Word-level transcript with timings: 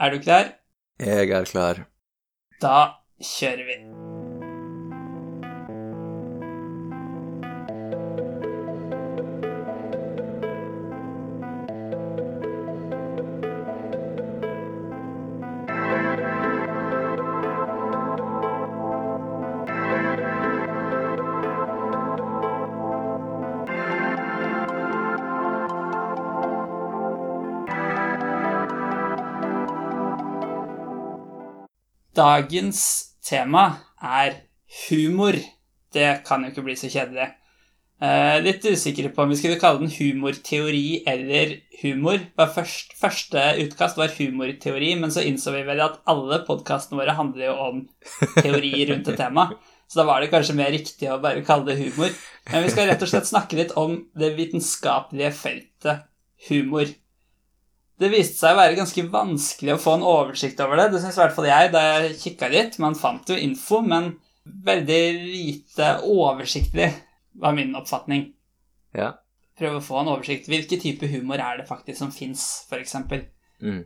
Er 0.00 0.10
du 0.10 0.18
klar? 0.22 0.52
Jeg 1.00 1.30
er 1.30 1.44
klar. 1.44 1.80
Da 2.62 2.76
kjører 3.22 3.64
vi. 3.66 3.76
Dagens 32.18 32.80
tema 33.22 33.68
er 34.02 34.40
humor. 34.88 35.36
Det 35.94 36.08
kan 36.26 36.42
jo 36.42 36.50
ikke 36.50 36.64
bli 36.66 36.74
så 36.78 36.90
kjedelig. 36.90 37.28
Eh, 37.98 38.36
litt 38.42 38.62
usikker 38.62 39.08
på 39.14 39.24
om 39.24 39.32
vi 39.32 39.38
skulle 39.38 39.58
kalle 39.58 39.82
den 39.84 39.92
humorteori 39.92 41.04
eller 41.10 41.56
humor. 41.82 42.20
Først, 42.38 42.94
første 42.98 43.44
utkast 43.62 43.98
var 43.98 44.14
humorteori, 44.14 44.92
men 44.98 45.14
så 45.14 45.22
innså 45.26 45.54
vi 45.54 45.64
vel 45.66 45.82
at 45.82 45.98
alle 46.10 46.40
podkastene 46.46 46.98
våre 47.00 47.14
handler 47.18 47.48
jo 47.48 47.56
om 47.68 47.80
teori 48.38 48.72
rundt 48.90 49.10
et 49.10 49.18
tema. 49.18 49.50
Så 49.88 50.02
da 50.02 50.08
var 50.10 50.20
det 50.20 50.32
kanskje 50.32 50.58
mer 50.58 50.74
riktig 50.74 51.08
å 51.10 51.20
bare 51.22 51.46
kalle 51.46 51.70
det 51.70 51.78
humor. 51.80 52.10
Men 52.50 52.66
vi 52.66 52.72
skal 52.74 52.90
rett 52.90 53.02
og 53.02 53.10
slett 53.10 53.30
snakke 53.30 53.58
litt 53.60 53.74
om 53.80 53.94
det 54.18 54.34
vitenskapelige 54.36 55.30
feltet 55.38 56.08
humor. 56.50 56.90
Det 57.98 58.10
viste 58.12 58.38
seg 58.38 58.54
å 58.54 58.60
være 58.60 58.78
ganske 58.78 59.04
vanskelig 59.10 59.74
å 59.74 59.82
få 59.82 59.96
en 59.98 60.06
oversikt 60.06 60.60
over 60.62 60.78
det. 60.78 60.90
Det 60.92 61.02
syns 61.02 61.16
i 61.18 61.22
hvert 61.24 61.34
fall 61.34 61.48
jeg 61.48 61.70
da 61.74 61.84
jeg 61.86 62.18
kikka 62.20 62.50
litt. 62.52 62.78
Man 62.82 62.98
fant 62.98 63.30
jo 63.30 63.38
info, 63.38 63.80
men 63.82 64.12
veldig 64.44 65.02
lite 65.18 65.88
oversiktlig, 66.06 66.92
var 67.42 67.56
min 67.56 67.74
oppfatning. 67.78 68.28
Ja. 68.96 69.16
Prøve 69.58 69.80
å 69.80 69.84
få 69.84 69.98
en 70.00 70.12
oversikt. 70.14 70.46
Hvilke 70.50 70.78
type 70.80 71.10
humor 71.10 71.42
er 71.42 71.60
det 71.60 71.66
faktisk 71.68 71.98
som 72.00 72.14
fins, 72.14 72.44
f.eks.? 72.70 72.94
Mm. 73.58 73.82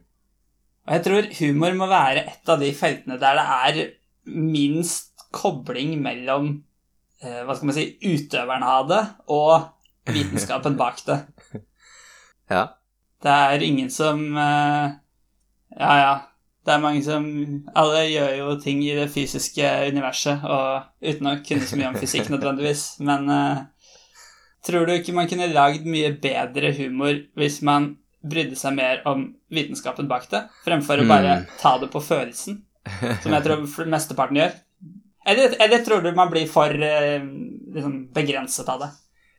Og 0.82 0.94
jeg 0.96 1.04
tror 1.06 1.30
humor 1.38 1.78
må 1.78 1.88
være 1.90 2.26
et 2.34 2.52
av 2.52 2.60
de 2.60 2.68
feltene 2.76 3.18
der 3.22 3.38
det 3.38 3.46
er 3.56 3.80
minst 4.28 5.24
kobling 5.32 5.94
mellom 6.02 6.52
eh, 7.22 7.40
hva 7.46 7.56
skal 7.56 7.70
man 7.70 7.76
si, 7.76 7.86
utøveren 8.02 8.66
av 8.66 8.88
det 8.90 9.02
og 9.32 10.12
vitenskapen 10.12 10.78
bak 10.80 11.04
det. 11.08 11.20
Ja. 12.52 12.66
Det 13.22 13.30
er 13.30 13.62
ingen 13.62 13.90
som 13.90 14.22
eh, 14.36 14.92
Ja, 15.78 15.94
ja. 16.00 16.12
Det 16.64 16.70
er 16.76 16.82
mange 16.82 17.02
som 17.02 17.24
Alle 17.74 18.04
gjør 18.06 18.36
jo 18.38 18.50
ting 18.62 18.82
i 18.86 18.92
det 18.94 19.08
fysiske 19.10 19.66
universet, 19.90 20.44
og 20.46 20.84
uten 21.02 21.26
å 21.26 21.36
kunne 21.42 21.66
så 21.66 21.78
mye 21.80 21.88
om 21.90 21.96
fysikk 21.98 22.28
nødvendigvis, 22.30 22.84
men 23.02 23.26
eh, 23.34 23.62
tror 24.66 24.86
du 24.86 24.92
ikke 24.94 25.14
man 25.16 25.26
kunne 25.30 25.48
lagd 25.50 25.86
mye 25.90 26.12
bedre 26.22 26.70
humor 26.76 27.16
hvis 27.38 27.56
man 27.66 27.96
brydde 28.22 28.54
seg 28.54 28.76
mer 28.76 29.00
om 29.10 29.24
vitenskapen 29.50 30.06
bak 30.06 30.28
det, 30.30 30.44
fremfor 30.62 31.02
å 31.02 31.08
bare 31.10 31.32
Hmm. 31.40 31.48
ta 31.58 31.72
det 31.82 31.88
på 31.90 31.98
følelsen, 32.06 32.60
som 33.24 33.32
jeg 33.34 33.42
tror 33.42 33.88
mesteparten 33.90 34.38
gjør? 34.38 34.52
Eller, 35.26 35.56
eller 35.62 35.82
tror 35.86 36.02
du 36.02 36.12
man 36.14 36.30
blir 36.30 36.46
for 36.50 36.70
eh, 36.70 37.18
liksom, 37.74 37.96
begrenset 38.14 38.68
av 38.70 38.84
det? 38.86 38.90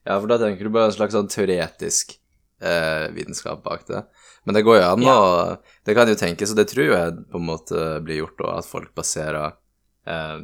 ja, 0.05 0.19
for 0.19 0.27
da 0.27 0.37
tenker 0.43 0.67
du 0.67 0.69
bare 0.75 0.89
en 0.91 0.97
slags 0.97 1.15
sånn 1.15 1.31
teoretisk 1.31 2.17
eh, 2.63 3.07
vitenskap 3.15 3.63
bak 3.65 3.83
det. 3.89 4.03
Men 4.47 4.55
det 4.57 4.63
går 4.65 4.79
jo 4.79 4.85
an 4.89 5.03
Ja. 5.05 5.15
å 5.15 5.57
Det 5.85 5.95
kan 5.95 6.07
jo 6.07 6.15
tenkes, 6.19 6.51
og 6.51 6.57
det 6.59 6.67
tror 6.71 6.89
jeg 6.95 7.17
på 7.31 7.39
en 7.41 7.45
måte 7.47 7.83
blir 8.03 8.21
gjort 8.23 8.39
òg, 8.45 8.57
at 8.59 8.65
folk 8.69 8.93
baserer 8.95 9.53
eh, 10.07 10.39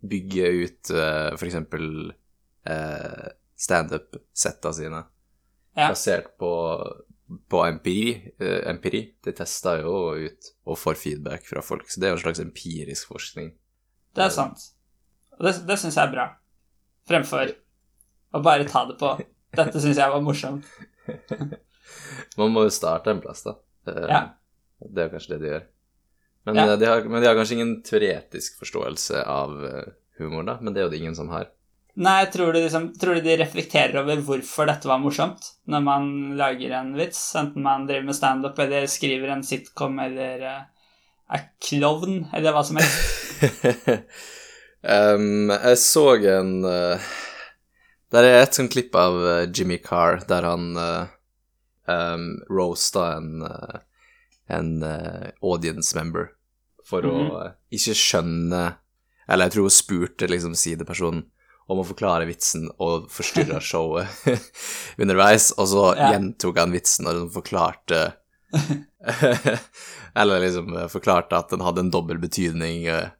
Bygger 0.00 0.54
ut 0.64 0.90
eh, 0.96 1.34
eksempel 1.36 2.12
eh, 2.66 3.26
standup-setta 3.60 4.72
sine 4.72 5.02
Ja. 5.76 5.88
basert 5.90 6.38
på, 6.38 6.50
på 7.48 7.60
empiri. 7.66 8.32
Eh, 8.40 8.62
empiri. 8.70 9.02
De 9.22 9.32
tester 9.36 9.82
jo 9.84 10.14
ut 10.16 10.48
og 10.66 10.78
får 10.80 10.96
feedback 10.98 11.44
fra 11.46 11.60
folk, 11.62 11.84
så 11.90 12.00
det 12.00 12.08
er 12.08 12.14
jo 12.14 12.18
en 12.18 12.24
slags 12.24 12.40
empirisk 12.42 13.08
forskning. 13.12 13.52
Det 14.16 14.24
er 14.24 14.32
sant. 14.34 14.58
Og 15.38 15.44
det, 15.46 15.52
det 15.68 15.76
syns 15.78 15.94
jeg 16.00 16.08
er 16.08 16.14
bra. 16.14 16.24
Fremfor 17.08 17.52
å 18.34 18.42
bare 18.42 18.66
ta 18.68 18.86
det 18.88 18.96
på 19.00 19.12
Dette 19.56 19.80
syns 19.82 19.98
jeg 19.98 20.10
var 20.12 20.20
morsomt. 20.22 20.64
Man 22.38 22.52
må 22.54 22.64
jo 22.66 22.72
starte 22.74 23.10
en 23.12 23.20
plass, 23.24 23.44
da. 23.46 23.56
Eh, 23.88 24.06
Ja. 24.08 24.22
Det 24.80 25.02
er 25.04 25.10
kanskje 25.12 25.34
det 25.34 25.40
de 25.42 25.48
gjør. 25.52 25.64
Men, 26.46 26.56
Ja. 26.56 26.62
eh, 26.72 26.76
de 26.80 26.86
har, 26.88 27.02
men 27.04 27.20
de 27.20 27.28
har 27.28 27.36
kanskje 27.36 27.56
ingen 27.58 27.72
teoretisk 27.84 28.58
forståelse 28.62 29.24
av 29.28 29.56
eh, 29.68 29.90
humor, 30.18 30.46
da. 30.48 30.58
Men 30.60 30.72
det 30.72 30.80
er 30.80 30.86
jo 30.88 30.92
det 30.94 31.00
ingen 31.02 31.16
som 31.18 31.28
har. 31.34 31.50
Nei, 32.00 32.24
tror 32.32 32.54
du, 32.54 32.60
liksom, 32.62 32.86
tror 32.96 33.18
du 33.18 33.20
de 33.26 33.34
reflekterer 33.36 33.98
over 34.00 34.22
hvorfor 34.24 34.68
dette 34.70 34.88
var 34.88 35.00
morsomt 35.02 35.42
når 35.68 35.82
man 35.84 36.04
lager 36.38 36.70
en 36.78 36.94
vits? 36.96 37.18
Enten 37.36 37.62
man 37.66 37.84
driver 37.88 38.06
med 38.06 38.16
standup 38.16 38.58
eller 38.62 38.86
skriver 38.88 39.32
en 39.34 39.42
sitcom 39.44 39.98
eller 40.00 40.44
er 40.46 41.42
klovn 41.68 42.28
eller 42.32 42.54
hva 42.54 42.62
som 42.64 42.78
helst. 42.80 43.42
um, 44.86 45.50
jeg 45.50 45.80
så 45.82 46.04
en 46.38 46.54
uh, 46.64 47.10
Der 48.10 48.26
er 48.26 48.40
et 48.42 48.56
sånt 48.56 48.72
klipp 48.74 48.94
av 48.98 49.16
eh, 49.26 49.44
Jimmy 49.54 49.78
Carr 49.78 50.20
der 50.28 50.42
han 50.42 50.64
uh, 50.76 51.06
um, 51.86 52.24
roasta 52.50 53.04
en, 53.18 53.42
uh, 53.46 53.78
en 54.50 54.82
uh, 54.82 55.28
audience 55.46 55.94
member 55.94 56.32
for 56.86 57.06
å 57.06 57.12
Mhm. 57.14 57.36
eh, 57.44 57.52
ikke 57.78 57.94
skjønne 57.94 58.62
Eller 59.30 59.46
jeg 59.46 59.52
tror 59.54 59.62
hun 59.68 59.70
spurte 59.70 60.26
liksom 60.26 60.56
sidepersonen 60.58 61.22
om 61.70 61.78
å 61.78 61.84
forklare 61.86 62.26
vitsen 62.26 62.64
og 62.82 63.06
forstyrra 63.14 63.60
showet 63.70 64.08
underveis, 64.98 65.52
og 65.56 65.68
så 65.70 65.84
Ja. 65.94 66.08
gjentok 66.16 66.58
han 66.58 66.72
vitsen 66.74 67.06
og 67.06 67.14
liksom 67.14 67.30
forklarte 67.36 68.00
Eller 70.16 70.40
liksom 70.42 70.76
eh, 70.76 70.88
forklarte 70.90 71.38
at 71.38 71.50
den 71.54 71.62
hadde 71.62 71.84
en 71.84 71.90
dobbel 71.94 72.18
betydning, 72.18 72.86
eh, 72.90 73.04
eh, 73.04 73.10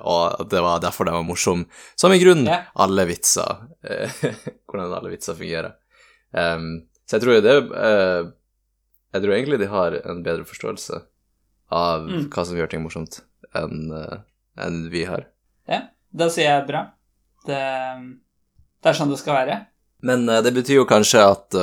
og 0.00 0.46
det 0.50 0.60
var 0.64 0.80
derfor 0.84 1.08
den 1.08 1.16
var 1.18 1.26
morsom. 1.26 1.64
Som 1.98 2.14
i 2.14 2.20
grunnen 2.22 2.48
yeah. 2.48 2.68
alle 2.74 3.04
vitser. 3.08 3.66
eh, 3.82 4.12
hvordan 4.68 4.94
alle 4.98 5.12
vitser 5.12 5.36
fungerer. 5.38 5.74
Um, 6.32 6.86
så 7.06 7.16
jeg 7.16 7.22
tror 7.22 7.38
det 7.44 7.54
uh, 7.70 8.26
Jeg 9.14 9.22
tror 9.22 9.32
egentlig 9.36 9.58
de 9.62 9.68
har 9.70 9.94
en 10.02 10.24
bedre 10.26 10.44
forståelse 10.44 10.98
av 11.72 12.02
Mm. 12.06 12.26
hva 12.30 12.44
som 12.46 12.58
gjør 12.58 12.68
ting 12.70 12.82
morsomt, 12.84 13.20
enn 13.56 13.88
uh, 13.90 14.18
en 14.62 14.82
vi 14.92 15.04
har. 15.08 15.24
Ja, 15.70 15.80
da 16.14 16.28
sier 16.30 16.50
jeg 16.50 16.66
bra. 16.68 16.82
Det, 17.46 17.62
det 18.82 18.90
er 18.92 18.98
sånn 18.98 19.10
det 19.10 19.18
skal 19.22 19.38
være. 19.40 19.56
Men 20.06 20.28
uh, 20.28 20.42
det 20.44 20.52
betyr 20.54 20.82
jo 20.82 20.86
kanskje 20.90 21.24
at, 21.24 21.56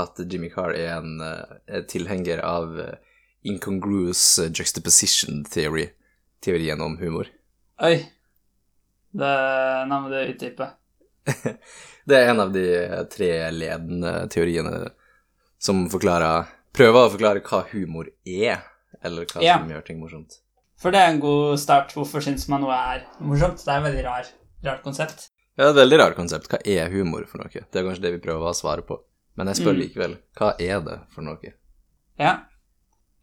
at 0.00 0.20
Jimmy 0.26 0.48
Carr 0.52 0.72
er 0.76 0.94
en 0.98 1.20
eh, 1.20 1.82
tilhenger 1.88 2.40
av 2.44 2.78
eh, 2.80 2.94
incongruous 3.48 4.38
eh, 4.38 4.50
juxtaposition 4.52 5.44
theory, 5.44 5.88
teorien 6.42 6.80
om 6.84 6.96
humor. 7.00 7.28
Oi. 7.82 7.96
Det, 9.12 9.32
nei, 9.88 9.98
men 10.00 10.10
det 10.12 10.22
utdyper. 10.34 10.74
Det 12.04 12.16
er 12.18 12.32
en 12.32 12.40
av 12.42 12.48
de 12.50 12.62
tre 13.12 13.28
ledende 13.54 14.10
teoriene 14.32 14.88
som 15.62 15.84
forklarer 15.92 16.48
Prøver 16.74 17.04
å 17.04 17.10
forklare 17.12 17.42
hva 17.46 17.60
humor 17.70 18.08
er, 18.26 18.62
eller 19.04 19.26
hva 19.28 19.42
Ja. 19.44 19.58
som 19.60 19.68
gjør 19.70 19.82
ting 19.86 19.98
morsomt. 20.00 20.38
For 20.80 20.90
det 20.90 20.98
er 21.04 21.10
en 21.12 21.20
god 21.20 21.60
start. 21.60 21.92
Hvorfor 21.92 22.24
syns 22.24 22.48
man 22.48 22.64
noe 22.64 22.72
er 22.74 23.02
morsomt? 23.20 23.60
Det 23.62 23.68
er 23.70 23.76
et 23.82 23.84
veldig 23.90 24.04
rar, 24.06 24.30
rart 24.64 24.80
konsept. 24.82 25.28
Ja, 25.54 25.66
det 25.66 25.68
er 25.68 25.74
et 25.74 25.80
veldig 25.82 25.98
rart 26.00 26.16
konsept. 26.16 26.48
Hva 26.48 26.58
er 26.64 26.88
humor 26.90 27.26
for 27.28 27.42
noe? 27.44 27.52
Det 27.52 27.76
er 27.76 27.84
kanskje 27.86 28.06
det 28.06 28.14
vi 28.16 28.22
prøver 28.24 28.48
å 28.48 28.54
svare 28.56 28.82
på. 28.88 28.96
Men 29.36 29.52
jeg 29.52 29.60
spør 29.60 29.76
Mm. 29.76 29.82
likevel, 29.84 30.16
hva 30.40 30.48
er 30.58 30.80
det 30.88 30.96
for 31.12 31.22
noe? 31.28 31.52
Ja. 32.18 32.32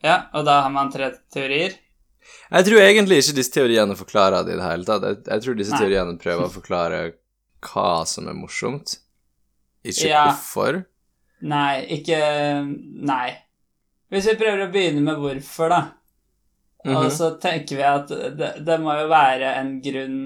ja, 0.05 0.15
og 0.33 0.45
da 0.45 0.61
har 0.61 0.69
man 0.69 0.91
tre 0.93 1.09
teorier. 1.33 1.73
Jeg 2.51 2.65
tror 2.65 2.81
egentlig 2.81 3.17
ikke 3.21 3.35
disse 3.37 3.53
teoriene 3.53 3.95
forklarer 3.99 4.45
det 4.45 4.53
i 4.55 4.57
det 4.59 4.65
hele 4.65 4.85
tatt. 4.87 5.03
Jeg, 5.05 5.19
jeg 5.27 5.41
tror 5.45 5.55
disse 5.59 5.71
Nei. 5.75 5.79
teoriene 5.83 6.17
prøver 6.21 6.45
å 6.47 6.53
forklare 6.53 7.01
hva 7.61 8.05
som 8.07 8.27
er 8.31 8.33
morsomt, 8.33 8.97
ikke 9.85 10.07
Ja. 10.09 10.25
hvorfor. 10.31 10.85
Nei, 11.41 11.85
ikke 11.99 12.19
Nei. 13.05 13.37
Hvis 14.11 14.25
vi 14.31 14.35
prøver 14.41 14.65
å 14.65 14.71
begynne 14.73 15.01
med 15.05 15.17
hvorfor, 15.21 15.69
da. 15.69 15.81
Og 16.85 17.03
Mhm. 17.05 17.11
så 17.11 17.39
tenker 17.39 17.75
vi 17.75 17.83
at 17.83 18.07
det, 18.07 18.65
det 18.65 18.79
må 18.79 18.93
jo 19.01 19.07
være 19.09 19.55
en 19.59 19.81
grunn 19.81 20.19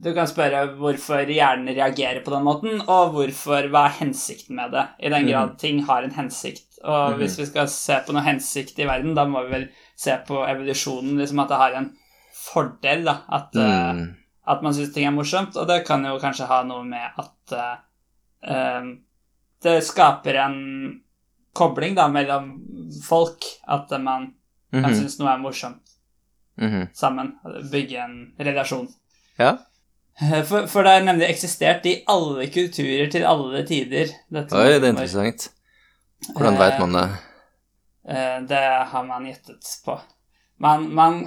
Du 0.00 0.14
kan 0.14 0.24
spørre 0.26 0.78
hvorfor 0.78 1.26
hjernen 1.28 1.74
reagerer 1.76 2.22
på 2.24 2.30
den 2.32 2.42
måten, 2.46 2.80
og 2.88 3.12
hvorfor, 3.12 3.66
hva 3.68 3.82
er 3.90 3.98
hensikten 3.98 4.56
med 4.56 4.70
det, 4.72 4.86
i 4.98 5.10
den 5.10 5.26
grad 5.28 5.58
ting 5.58 5.82
har 5.84 6.02
en 6.02 6.10
hensikt. 6.16 6.69
Og 6.84 7.10
Mhm. 7.10 7.18
hvis 7.18 7.38
vi 7.38 7.46
skal 7.46 7.68
se 7.68 7.98
på 8.06 8.12
noe 8.12 8.22
hensikt 8.24 8.78
i 8.78 8.86
verden, 8.88 9.14
da 9.14 9.24
må 9.24 9.44
vi 9.44 9.52
vel 9.52 9.68
se 9.96 10.16
på 10.26 10.40
evolusjonen, 10.48 11.18
liksom 11.18 11.42
at 11.42 11.48
det 11.48 11.56
har 11.56 11.72
en 11.76 11.90
fordel, 12.32 13.04
da. 13.04 13.18
At, 13.28 13.52
mm. 13.54 13.60
uh, 13.60 14.06
at 14.48 14.62
man 14.62 14.72
syns 14.74 14.94
ting 14.94 15.06
er 15.06 15.10
morsomt, 15.12 15.56
og 15.56 15.68
det 15.68 15.84
kan 15.86 16.04
jo 16.04 16.18
kanskje 16.18 16.46
ha 16.46 16.62
noe 16.62 16.84
med 16.84 17.10
at 17.18 17.52
uh, 17.52 17.76
eh, 18.42 18.82
det 19.62 19.84
skaper 19.84 20.34
en 20.40 21.00
kobling 21.54 21.94
da, 21.94 22.08
mellom 22.08 22.62
folk, 23.04 23.44
at 23.68 23.90
man 24.00 24.34
kan 24.72 24.82
Mhm, 24.90 24.94
synes 24.94 25.18
noe 25.18 25.28
er 25.34 25.38
morsomt 25.42 25.96
mhm. 26.56 26.88
sammen. 26.94 27.34
Bygge 27.70 27.98
en 28.04 28.32
relasjon. 28.38 28.88
Ja. 29.38 29.58
Eh, 30.20 30.42
For, 30.44 30.66
for 30.66 30.82
det 30.82 30.92
har 30.92 31.04
nemlig 31.04 31.28
eksistert 31.28 31.86
i 31.86 32.02
alle 32.08 32.46
kulturer 32.46 33.10
til 33.10 33.24
alle 33.24 33.66
tider. 33.66 34.12
Oi, 34.32 34.78
det 34.78 34.84
er 34.84 34.92
interessant. 34.94 35.50
Hvordan 36.28 36.58
veit 36.60 36.78
man 36.80 36.96
det? 36.96 37.04
Eh, 38.08 38.40
Det 38.48 38.64
har 38.92 39.04
man 39.04 39.26
gjettet 39.26 39.76
på. 39.84 40.00
Man, 40.60 40.88
man 40.94 41.20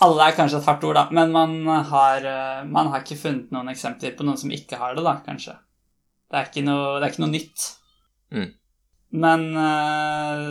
Alle 0.00 0.28
er 0.28 0.36
kanskje 0.36 0.60
et 0.60 0.66
hardt 0.70 0.84
ord, 0.86 0.94
da, 0.94 1.08
men 1.10 1.32
man 1.34 1.54
har, 1.66 2.22
eh, 2.22 2.60
man 2.70 2.92
har 2.92 3.02
ikke 3.02 3.16
funnet 3.18 3.50
noen 3.50 3.72
eksempler 3.72 4.12
på 4.14 4.22
noen 4.22 4.38
som 4.38 4.52
ikke 4.54 4.78
har 4.78 4.94
det, 4.94 5.02
da, 5.02 5.16
kanskje. 5.26 5.56
Det 6.30 6.38
er 6.38 6.46
ikke 6.46 6.62
noe, 6.62 7.00
det 7.00 7.08
er 7.08 7.10
ikke 7.10 7.22
noe 7.24 7.32
nytt. 7.32 7.64
Mm. 8.30 8.48
Men 9.24 9.42
eh, 9.58 10.44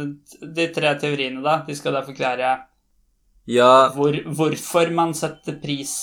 de 0.58 0.66
tre 0.76 0.92
teoriene, 1.00 1.44
da, 1.46 1.62
de 1.64 1.76
skal 1.80 1.96
da 1.96 2.02
forklare 2.04 2.58
Ja, 3.48 3.88
hvor, 3.96 4.18
hvorfor 4.36 4.92
man 4.92 5.14
setter 5.16 5.56
pris 5.64 5.94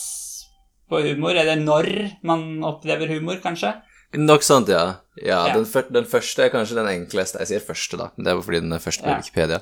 på 0.89 1.03
humor, 1.05 1.37
eller 1.37 1.61
når 1.61 1.91
man 2.25 2.63
opplever 2.65 3.13
humor, 3.13 3.43
kanskje. 3.45 3.75
Nok 4.21 4.43
sånt, 4.47 4.69
ja. 4.69 5.01
Ja, 5.17 5.47
Ja. 5.49 5.55
Den, 5.55 5.67
fyr, 5.67 5.87
den 5.95 6.07
første 6.11 6.43
er 6.45 6.53
kanskje 6.53 6.77
den 6.81 6.91
enkleste. 6.91 7.39
Jeg 7.43 7.53
sier 7.53 7.65
første, 7.65 7.99
da. 8.01 8.11
Det 8.17 8.35
var 8.35 8.43
fordi 8.43 8.61
den 8.65 8.73
er 8.73 8.83
først 8.83 9.03
på 9.05 9.11
Ja. 9.13 9.19
Wikipedia. 9.21 9.61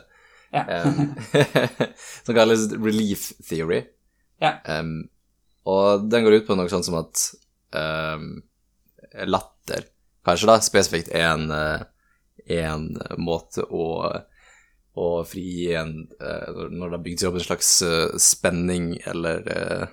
Ja. 0.52 0.84
um, 0.84 1.14
som 2.26 2.34
kalles 2.36 2.66
relief 2.72 3.32
theory. 3.48 3.82
Ja. 4.42 4.58
Um, 4.68 5.08
og 5.64 6.10
den 6.10 6.24
går 6.24 6.40
ut 6.40 6.46
på 6.48 6.56
noe 6.58 6.68
sånt 6.72 6.84
som 6.88 6.98
at 6.98 7.22
um, 7.72 8.42
latter 9.28 9.86
kanskje 10.26 10.50
da 10.50 10.58
spesifikt 10.62 11.08
er 11.14 11.28
en, 11.32 11.50
eh, 11.50 11.84
en 12.58 12.88
måte 13.18 13.64
å, 13.64 13.86
å 14.98 15.06
frigi 15.26 15.72
en 15.78 15.94
eh, 16.20 16.60
Når 16.70 16.90
det 16.90 16.96
har 16.96 17.04
bygd 17.06 17.22
seg 17.22 17.30
opp 17.30 17.38
en 17.40 17.46
slags 17.46 17.70
spenning 18.22 18.92
eller 19.06 19.46
uh, 19.48 19.86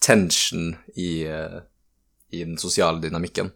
tension 0.00 0.74
i, 0.94 1.26
uh, 1.28 1.60
i 2.30 2.44
den 2.44 2.58
sosiale 2.58 3.00
dynamikken. 3.02 3.50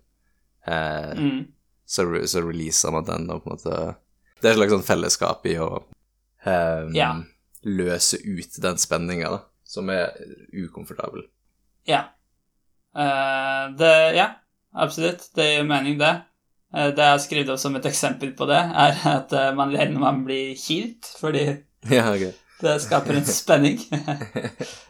Eh, 0.66 1.12
Mm. 1.18 1.44
så, 1.86 2.02
re- 2.08 2.26
så 2.26 2.40
releaser 2.40 2.90
man 2.92 3.04
den, 3.04 3.26
og 3.30 3.42
på 3.44 3.50
en 3.50 3.56
måte 3.58 3.94
Det 4.40 4.48
er 4.48 4.52
et 4.54 4.56
slags 4.58 4.72
sånn 4.72 4.86
fellesskap 4.86 5.46
i 5.46 5.56
å 5.60 5.68
eh, 6.46 6.86
yeah. 6.96 7.20
løse 7.64 8.16
ut 8.24 8.56
den 8.62 8.76
spenninga, 8.80 9.40
som 9.64 9.88
er 9.92 10.12
ukomfortabel. 10.52 11.26
Ja. 11.88 12.02
Eh, 12.96 13.64
det 13.78 13.92
Ja, 14.16 14.30
absolutt. 14.74 15.28
Det 15.34 15.46
gir 15.56 15.64
mening, 15.68 15.98
det. 15.98 16.12
Eh, 16.74 16.90
det 16.90 16.98
jeg 17.04 17.12
har 17.14 17.22
skrevet 17.22 17.52
opp 17.54 17.60
som 17.62 17.76
et 17.76 17.86
eksempel 17.86 18.32
på 18.36 18.46
det, 18.50 18.58
er 18.60 18.98
at 19.16 19.32
eh, 19.32 19.52
man 19.54 19.72
ler 19.72 19.88
når 19.92 20.00
man 20.00 20.24
blir 20.26 20.54
kilt, 20.58 21.08
fordi 21.20 21.46
Ja, 21.90 22.08
okay. 22.14 22.32
det 22.62 22.78
skaper 22.82 23.16
en 23.20 23.24
spenning. 23.28 23.80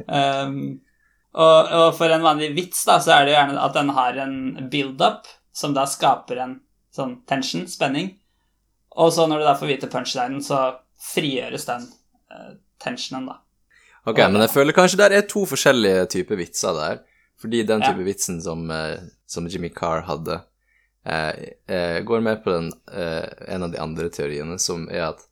um, 0.09 0.59
og, 1.45 1.73
og 1.75 1.89
for 1.99 2.13
en 2.15 2.23
vanlig 2.27 2.53
vits, 2.57 2.85
da, 2.87 2.99
så 3.03 3.17
er 3.19 3.27
det 3.27 3.35
gjerne 3.35 3.59
at 3.67 3.75
den 3.75 3.91
har 3.97 4.19
en 4.25 4.37
build-up, 4.71 5.27
som 5.55 5.75
da 5.77 5.87
skaper 5.87 6.41
en 6.43 6.55
sånn 6.95 7.17
tension, 7.31 7.65
spenning. 7.71 8.13
Og 8.99 9.13
så 9.15 9.25
når 9.31 9.43
du 9.43 9.47
da 9.49 9.55
får 9.59 9.71
vite 9.71 9.89
punchlinen, 9.91 10.43
så 10.45 10.61
frigjøres 11.15 11.67
den 11.67 11.89
uh, 12.31 12.53
tensionen, 12.83 13.27
da. 13.33 13.41
Ok, 14.07 14.19
men 14.29 14.43
jeg 14.45 14.53
føler 14.53 14.77
kanskje 14.77 14.99
der 15.01 15.15
er 15.17 15.25
to 15.31 15.47
forskjellige 15.49 16.05
typer 16.13 16.37
vitser 16.37 16.75
der. 16.77 16.99
Fordi 17.41 17.63
den 17.67 17.81
Ja. 17.83 17.91
type 17.93 18.05
vitsen 18.07 18.41
som, 18.43 18.71
eh, 18.71 19.01
som 19.27 19.47
Jimmy 19.51 19.69
Carr 19.75 20.03
hadde, 20.07 20.37
eh, 21.05 21.33
eh, 21.69 22.01
går 22.07 22.23
med 22.23 22.45
på 22.45 22.53
den, 22.53 22.69
eh, 22.93 23.27
en 23.49 23.63
av 23.65 23.73
de 23.73 23.79
andre 23.81 24.09
teoriene, 24.09 24.59
som 24.61 24.87
er 24.89 25.09
at 25.09 25.25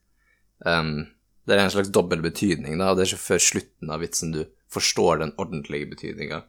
um, 0.67 1.07
det 1.47 1.55
er 1.59 1.65
en 1.65 1.71
slags 1.71 1.91
dobbel 1.91 2.21
betydning, 2.23 2.79
da, 2.79 2.91
og 2.91 2.97
det 2.99 3.05
er 3.07 3.15
ikke 3.15 3.29
før 3.37 3.41
slutten 3.41 3.91
av 3.91 4.01
vitsen 4.01 4.33
du 4.33 4.45
forstår 4.71 5.19
den 5.21 5.33
ordentlige 5.39 5.89
betydninga. 5.91 6.43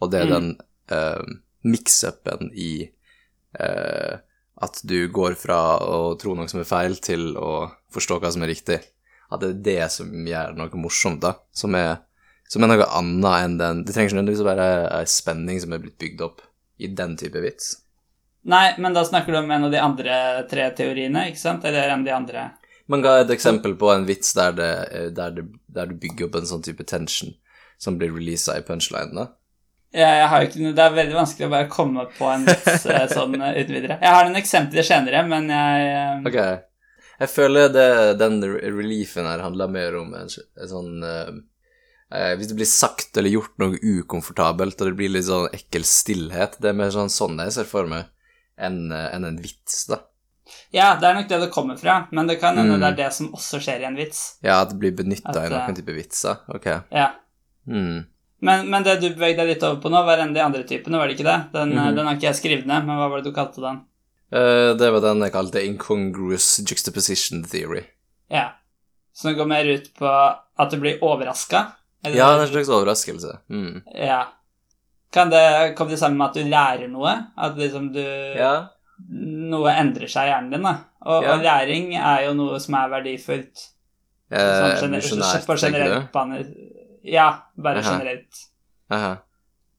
Og 0.00 0.10
det 0.10 0.22
er 0.22 0.26
Mm. 0.26 0.30
den 0.32 0.60
eh, 0.88 1.22
mix-upen 1.64 2.50
i 2.54 2.90
eh, 3.60 4.16
at 4.64 4.80
du 4.86 4.98
går 5.12 5.36
fra 5.38 5.60
å 5.82 6.14
tro 6.20 6.34
noe 6.36 6.48
som 6.50 6.62
er 6.62 6.68
feil, 6.68 6.96
til 7.02 7.32
å 7.36 7.68
forstå 7.94 8.20
hva 8.22 8.32
som 8.34 8.44
er 8.46 8.52
riktig. 8.54 8.80
At 9.32 9.42
det 9.42 9.50
er 9.50 9.62
det 9.68 9.92
som 9.94 10.10
gjør 10.28 10.56
noe 10.58 10.80
morsomt, 10.80 11.22
da. 11.24 11.34
Som 11.54 11.76
er, 11.78 11.96
som 12.50 12.64
er 12.64 12.70
noe 12.70 12.90
annet 12.98 13.38
enn 13.40 13.56
den 13.58 13.84
Det 13.84 13.94
trenger 13.94 14.12
ikke 14.12 14.18
nødvendigvis 14.18 14.44
å 14.44 14.50
være 14.50 14.68
ei 15.00 15.06
spenning 15.10 15.62
som 15.62 15.74
er 15.74 15.82
blitt 15.82 15.98
bygd 16.00 16.26
opp 16.26 16.44
i 16.78 16.90
den 16.90 17.16
type 17.18 17.40
vits. 17.42 17.72
Nei, 18.44 18.74
men 18.78 18.92
da 18.92 19.04
snakker 19.06 19.32
du 19.32 19.38
om 19.40 19.50
en 19.50 19.66
av 19.66 19.72
de 19.72 19.80
andre 19.80 20.16
tre 20.50 20.68
teoriene, 20.76 21.30
ikke 21.30 21.40
sant? 21.40 21.64
Eller 21.64 21.88
en 21.88 22.02
av 22.02 22.06
de 22.06 22.12
andre 22.12 22.50
Man 22.92 23.00
ga 23.00 23.14
et 23.22 23.30
eksempel 23.32 23.78
på 23.80 23.88
en 23.88 24.04
vits 24.04 24.34
der, 24.36 24.52
det, 24.52 24.72
eh, 24.92 25.06
der, 25.16 25.30
det, 25.32 25.46
der 25.72 25.88
du 25.88 25.94
bygger 25.96 26.28
opp 26.28 26.36
en 26.36 26.50
sånn 26.50 26.64
type 26.66 26.84
tension 26.84 27.32
som 27.80 27.96
blir 27.98 28.12
releasa 28.12 28.58
i 28.58 28.66
punchlinene. 28.66 29.24
da. 29.24 29.32
Ja, 29.94 30.08
jeg 30.18 30.28
har 30.32 30.42
jo 30.42 30.48
ikke, 30.48 30.74
Det 30.74 30.82
er 30.84 30.94
veldig 30.96 31.14
vanskelig 31.14 31.46
å 31.46 31.50
bare 31.52 31.68
komme 31.70 32.04
på 32.18 32.26
en 32.32 32.44
vits 32.48 32.86
eh, 32.90 33.04
sånn 33.16 33.36
eh, 33.38 33.58
uten 33.60 33.74
videre. 33.76 33.98
Jeg 34.02 34.14
har 34.16 34.24
noen 34.26 34.40
eksempler 34.40 34.86
senere, 34.86 35.20
men 35.30 35.50
jeg 35.54 35.90
eh, 35.94 36.30
Ok. 36.30 36.38
Jeg 37.20 37.30
føler 37.30 37.68
det, 37.70 37.88
den 38.18 38.40
reliefen 38.42 39.28
her 39.30 39.44
handler 39.44 39.70
mer 39.70 39.94
om 40.00 40.08
en, 40.18 40.26
en 40.34 40.70
sånn 40.72 41.04
eh, 41.06 42.32
Hvis 42.40 42.48
det 42.50 42.56
blir 42.58 42.66
sagt 42.66 43.16
eller 43.20 43.30
gjort 43.30 43.54
noe 43.62 43.78
ukomfortabelt, 43.78 44.80
og 44.82 44.90
det 44.90 44.96
blir 44.98 45.12
litt 45.14 45.28
sånn 45.28 45.46
ekkel 45.54 45.86
stillhet 45.86 46.58
Det 46.58 46.72
er 46.72 46.76
mer 46.80 46.90
sånn 46.94 47.12
sånn 47.14 47.38
jeg 47.46 47.54
ser 47.54 47.70
for 47.70 47.86
meg 47.90 48.10
enn 48.58 48.90
en, 48.94 49.24
en 49.30 49.38
vits, 49.42 49.84
da. 49.90 49.96
Ja, 50.74 50.92
det 51.00 51.08
er 51.08 51.16
nok 51.16 51.26
det 51.30 51.38
det 51.42 51.48
kommer 51.54 51.78
fra, 51.80 51.96
men 52.14 52.28
det 52.30 52.36
kan 52.42 52.54
hende 52.58 52.76
Mm. 52.76 52.82
det 52.84 52.90
er 52.92 52.98
det 53.00 53.08
som 53.16 53.32
også 53.34 53.58
skjer 53.62 53.80
i 53.82 53.86
en 53.88 53.96
vits. 53.98 54.20
Ja, 54.46 54.60
at 54.62 54.70
det 54.70 54.76
blir 54.78 54.92
benytta 54.94 55.32
i 55.40 55.48
noen 55.50 55.74
type 55.74 55.94
vitser. 55.96 56.42
Ok. 56.54 56.68
Ja. 56.94 57.08
Mm. 57.66 58.04
Men, 58.44 58.66
men 58.68 58.84
det 58.84 58.98
du 59.00 59.08
bevegde 59.14 59.40
deg 59.40 59.54
litt 59.54 59.64
over 59.64 59.80
på 59.80 59.90
nå, 59.92 60.02
var 60.04 60.20
en 60.20 60.34
av 60.34 60.36
de 60.36 60.42
andre 60.44 60.64
typene, 60.68 60.98
var 61.00 61.08
det 61.08 61.16
ikke 61.16 61.28
det? 61.28 61.40
Den, 61.54 61.70
mm 61.72 61.78
-hmm. 61.78 61.96
den 61.96 62.06
har 62.06 62.16
ikke 62.16 62.26
jeg 62.26 62.40
skrevet 62.40 62.66
ned, 62.66 62.84
men 62.84 62.98
hva 62.98 63.08
var 63.08 63.22
det 63.22 63.30
du 63.30 63.36
kalte 63.36 63.60
den? 63.60 63.80
Uh, 64.34 64.76
det 64.76 64.90
var 64.90 65.00
den 65.00 65.22
jeg 65.22 65.32
kalte 65.32 65.64
incongruous 65.64 66.60
juxtaposition 66.70 67.44
theory. 67.44 67.82
Ja. 68.28 68.52
Så 69.12 69.28
den 69.28 69.38
går 69.38 69.46
mer 69.46 69.64
ut 69.64 69.94
på 69.94 70.08
at 70.58 70.70
du 70.70 70.76
blir 70.76 71.04
overraska? 71.04 71.66
Ja, 72.02 72.10
det 72.10 72.20
er 72.20 72.40
en 72.42 72.48
slags 72.48 72.68
overraskelse. 72.68 73.38
Mm. 73.48 73.82
ja. 73.94 74.24
Kan 75.12 75.30
det 75.30 75.74
komme 75.76 75.90
det 75.90 75.98
sammen 75.98 76.18
med 76.18 76.26
at 76.26 76.34
du 76.34 76.42
lærer 76.50 76.88
noe? 76.88 77.12
At 77.36 77.56
liksom 77.56 77.92
du 77.92 78.04
Ja. 78.36 78.66
Noe 79.10 79.72
endrer 79.74 80.06
seg 80.06 80.28
i 80.28 80.30
hjernen 80.30 80.50
din, 80.50 80.62
da. 80.62 80.76
Og, 81.02 81.24
Ja. 81.24 81.32
og 81.32 81.42
læring 81.42 81.94
er 81.96 82.26
jo 82.26 82.34
noe 82.34 82.60
som 82.60 82.74
er 82.74 82.88
verdifullt. 82.88 83.70
Eh, 84.30 84.78
Sånn 84.80 85.46
på 85.46 85.56
tenker 85.60 85.84
du? 85.84 86.73
Ja, 87.04 87.28
bare 87.60 87.82
Aha. 87.84 87.92
generelt. 87.92 88.42
Aha. 88.94 89.14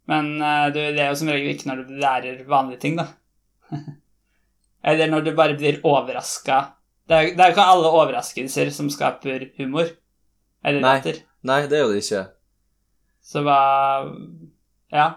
Men 0.09 0.35
eh, 0.37 0.65
du 0.73 0.79
er 0.85 1.07
jo 1.09 1.17
som 1.17 1.31
regel 1.33 1.55
ikke 1.55 1.69
når 1.71 1.83
du 1.83 1.93
lærer 2.01 2.43
vanlige 2.49 2.83
ting, 2.83 2.99
da. 2.99 3.07
Eller 4.85 5.09
når 5.09 5.25
du 5.25 5.31
bare 5.37 5.57
blir 5.57 5.79
overraska. 5.81 6.59
Det 7.09 7.17
er 7.17 7.31
jo 7.31 7.53
ikke 7.55 7.69
alle 7.69 7.89
overraskelser 7.89 8.69
som 8.73 8.89
skaper 8.93 9.47
humor. 9.57 9.89
Eller 10.65 10.81
Nei. 10.81 10.95
latter. 10.99 11.21
Nei, 11.45 11.63
det 11.69 11.81
jo 11.81 11.89
det 11.93 12.03
ikke. 12.03 12.25
Så 13.25 13.41
hva 13.45 13.59
Ja. 14.93 15.07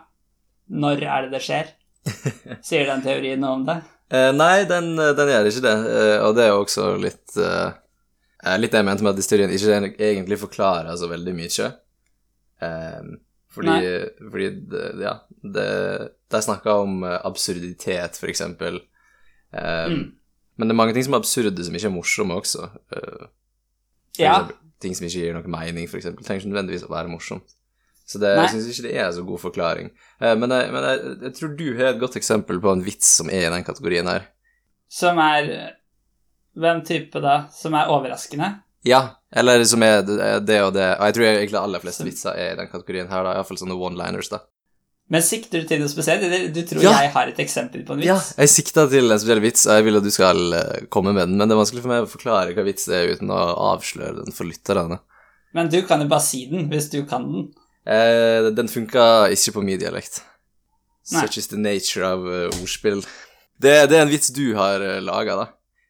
Når 0.69 1.05
er 1.05 1.27
det 1.27 1.37
det 1.37 1.45
skjer? 1.45 1.69
Sier 2.69 2.89
den 2.89 3.05
teorien 3.05 3.41
noe 3.41 3.57
om 3.57 3.63
det? 3.69 3.79
Eh, 4.13 4.31
nei, 4.37 4.65
den, 4.69 4.95
den 4.97 5.31
gjør 5.33 5.49
ikke 5.49 5.65
det, 5.65 5.77
eh, 5.93 6.17
og 6.25 6.35
det 6.37 6.45
er 6.45 6.51
jo 6.55 6.63
også 6.63 6.85
litt 7.01 7.37
eh, 7.37 7.73
eh, 8.45 8.55
Litt 8.61 8.73
det 8.73 8.81
jeg 8.81 8.87
mente 8.89 9.05
med 9.05 9.13
at 9.13 9.21
historien 9.21 9.53
ikke 9.53 9.81
egentlig 10.09 10.39
forklarer 10.41 10.97
så 10.97 11.09
veldig 11.11 11.35
mye. 11.37 11.71
Eh, 12.63 13.11
fordi, 13.55 13.77
fordi 14.31 14.49
det, 14.71 14.85
ja, 15.01 15.15
det, 15.43 15.67
De 16.31 16.41
snakka 16.45 16.75
om 16.83 17.03
eh, 17.05 17.19
absurditet, 17.25 18.19
for 18.21 18.29
eksempel. 18.29 18.81
Eh, 19.53 19.89
Mm. 19.89 20.07
Men 20.59 20.69
det 20.69 20.75
er 20.75 20.77
mange 20.81 20.93
ting 20.93 21.05
som 21.07 21.15
er 21.15 21.21
absurde, 21.23 21.65
som 21.65 21.75
ikke 21.79 21.87
er 21.87 21.95
morsomme 21.95 22.35
også. 22.35 22.65
Uh, 22.91 23.29
Ja. 24.19 24.33
eksempel, 24.33 24.57
ting 24.83 24.97
som 24.97 25.07
ikke 25.07 25.21
gir 25.21 25.37
noe 25.37 25.47
mening, 25.47 25.87
eksempel. 25.87 26.25
Trenger 26.27 26.43
ikke 26.43 26.51
nødvendigvis 26.51 26.83
å 26.83 26.91
være 26.91 27.09
morsomt. 27.13 27.55
Så 28.09 28.19
det, 28.19 28.33
jeg 28.35 28.49
syns 28.51 28.67
ikke 28.73 28.89
det 28.89 28.97
er 28.97 29.07
en 29.07 29.13
så 29.15 29.23
god 29.23 29.39
forklaring. 29.39 29.93
Uh, 30.19 30.35
men 30.35 30.51
jeg, 30.51 30.73
men 30.75 30.83
jeg, 30.89 31.15
jeg 31.23 31.35
tror 31.39 31.55
du 31.61 31.65
har 31.79 31.93
et 31.93 32.01
godt 32.01 32.17
eksempel 32.19 32.59
på 32.61 32.73
en 32.75 32.83
vits 32.83 33.07
som 33.21 33.31
er 33.31 33.47
i 33.47 33.53
den 33.55 33.63
kategorien 33.65 34.11
her. 34.11 34.27
Som 34.91 35.19
er 35.23 35.77
Hvem 36.59 36.83
type 36.83 37.21
da? 37.23 37.37
Som 37.55 37.75
er 37.79 37.87
overraskende? 37.95 38.49
Ja, 38.83 39.18
eller 39.35 39.65
som 39.69 39.83
er 39.85 40.03
det, 40.03 40.61
og 40.65 40.73
det. 40.75 40.87
Og 40.99 41.05
jeg 41.09 41.17
tror 41.17 41.27
egentlig 41.29 41.59
aller 41.61 41.83
fleste 41.83 42.07
vitser 42.07 42.37
er 42.37 42.55
i 42.55 42.61
den 42.61 42.71
kategorien 42.71 43.11
her, 43.11 43.27
da. 43.27 43.35
Iallfall 43.37 43.61
sånne 43.61 43.77
one-liners, 43.77 44.31
da. 44.33 44.41
Men 45.09 45.23
sikter 45.25 45.63
du 45.63 45.69
til 45.69 45.81
noe 45.81 45.89
spesielt? 45.89 46.25
Du 46.53 46.61
tror 46.69 46.83
Ja. 46.85 46.91
jeg 47.01 47.13
har 47.15 47.29
et 47.31 47.39
eksempel 47.41 47.85
på 47.85 47.95
en 47.95 48.03
vits? 48.03 48.09
Ja, 48.11 48.19
jeg 48.45 48.49
sikta 48.53 48.85
til 48.93 49.11
en 49.11 49.19
spesiell 49.21 49.41
vits, 49.41 49.67
og 49.67 49.79
jeg 49.79 49.85
vil 49.87 49.97
at 49.97 50.05
du 50.05 50.11
skal 50.13 50.53
eh, 50.53 50.87
komme 50.93 51.15
med 51.17 51.31
den, 51.31 51.39
men 51.41 51.49
det 51.49 51.57
er 51.57 51.63
vanskelig 51.63 51.85
for 51.85 51.93
meg 51.95 52.05
å 52.05 52.11
forklare 52.13 52.53
hva 52.57 52.65
vits 52.67 52.85
det 52.91 52.97
er 52.99 53.15
uten 53.17 53.33
å 53.33 53.39
avsløre 53.73 54.25
den 54.25 54.37
for 54.37 54.45
lytterne. 54.45 55.01
Men 55.57 55.71
du 55.73 55.81
kan 55.89 56.05
jo 56.05 56.09
bare 56.11 56.25
si 56.27 56.43
den, 56.51 56.69
hvis 56.69 56.91
du 56.93 57.01
kan 57.09 57.25
den. 57.25 57.47
Eh, 57.89 58.51
den 58.53 58.69
funka 58.69 59.31
ikke 59.33 59.55
på 59.57 59.65
min 59.65 59.81
dialekt. 59.81 60.21
Nei. 61.11 61.23
Such 61.25 61.39
is 61.41 61.49
the 61.49 61.57
nature 61.57 62.05
of 62.05 62.27
eh, 62.29 62.61
ordspill. 62.61 63.01
Det, 63.59 63.89
det 63.89 63.97
er 63.97 64.05
en 64.05 64.13
vits 64.13 64.29
du 64.29 64.53
har 64.55 64.79
uh, 64.85 64.99
laga, 65.03 65.35
da, 65.41 65.47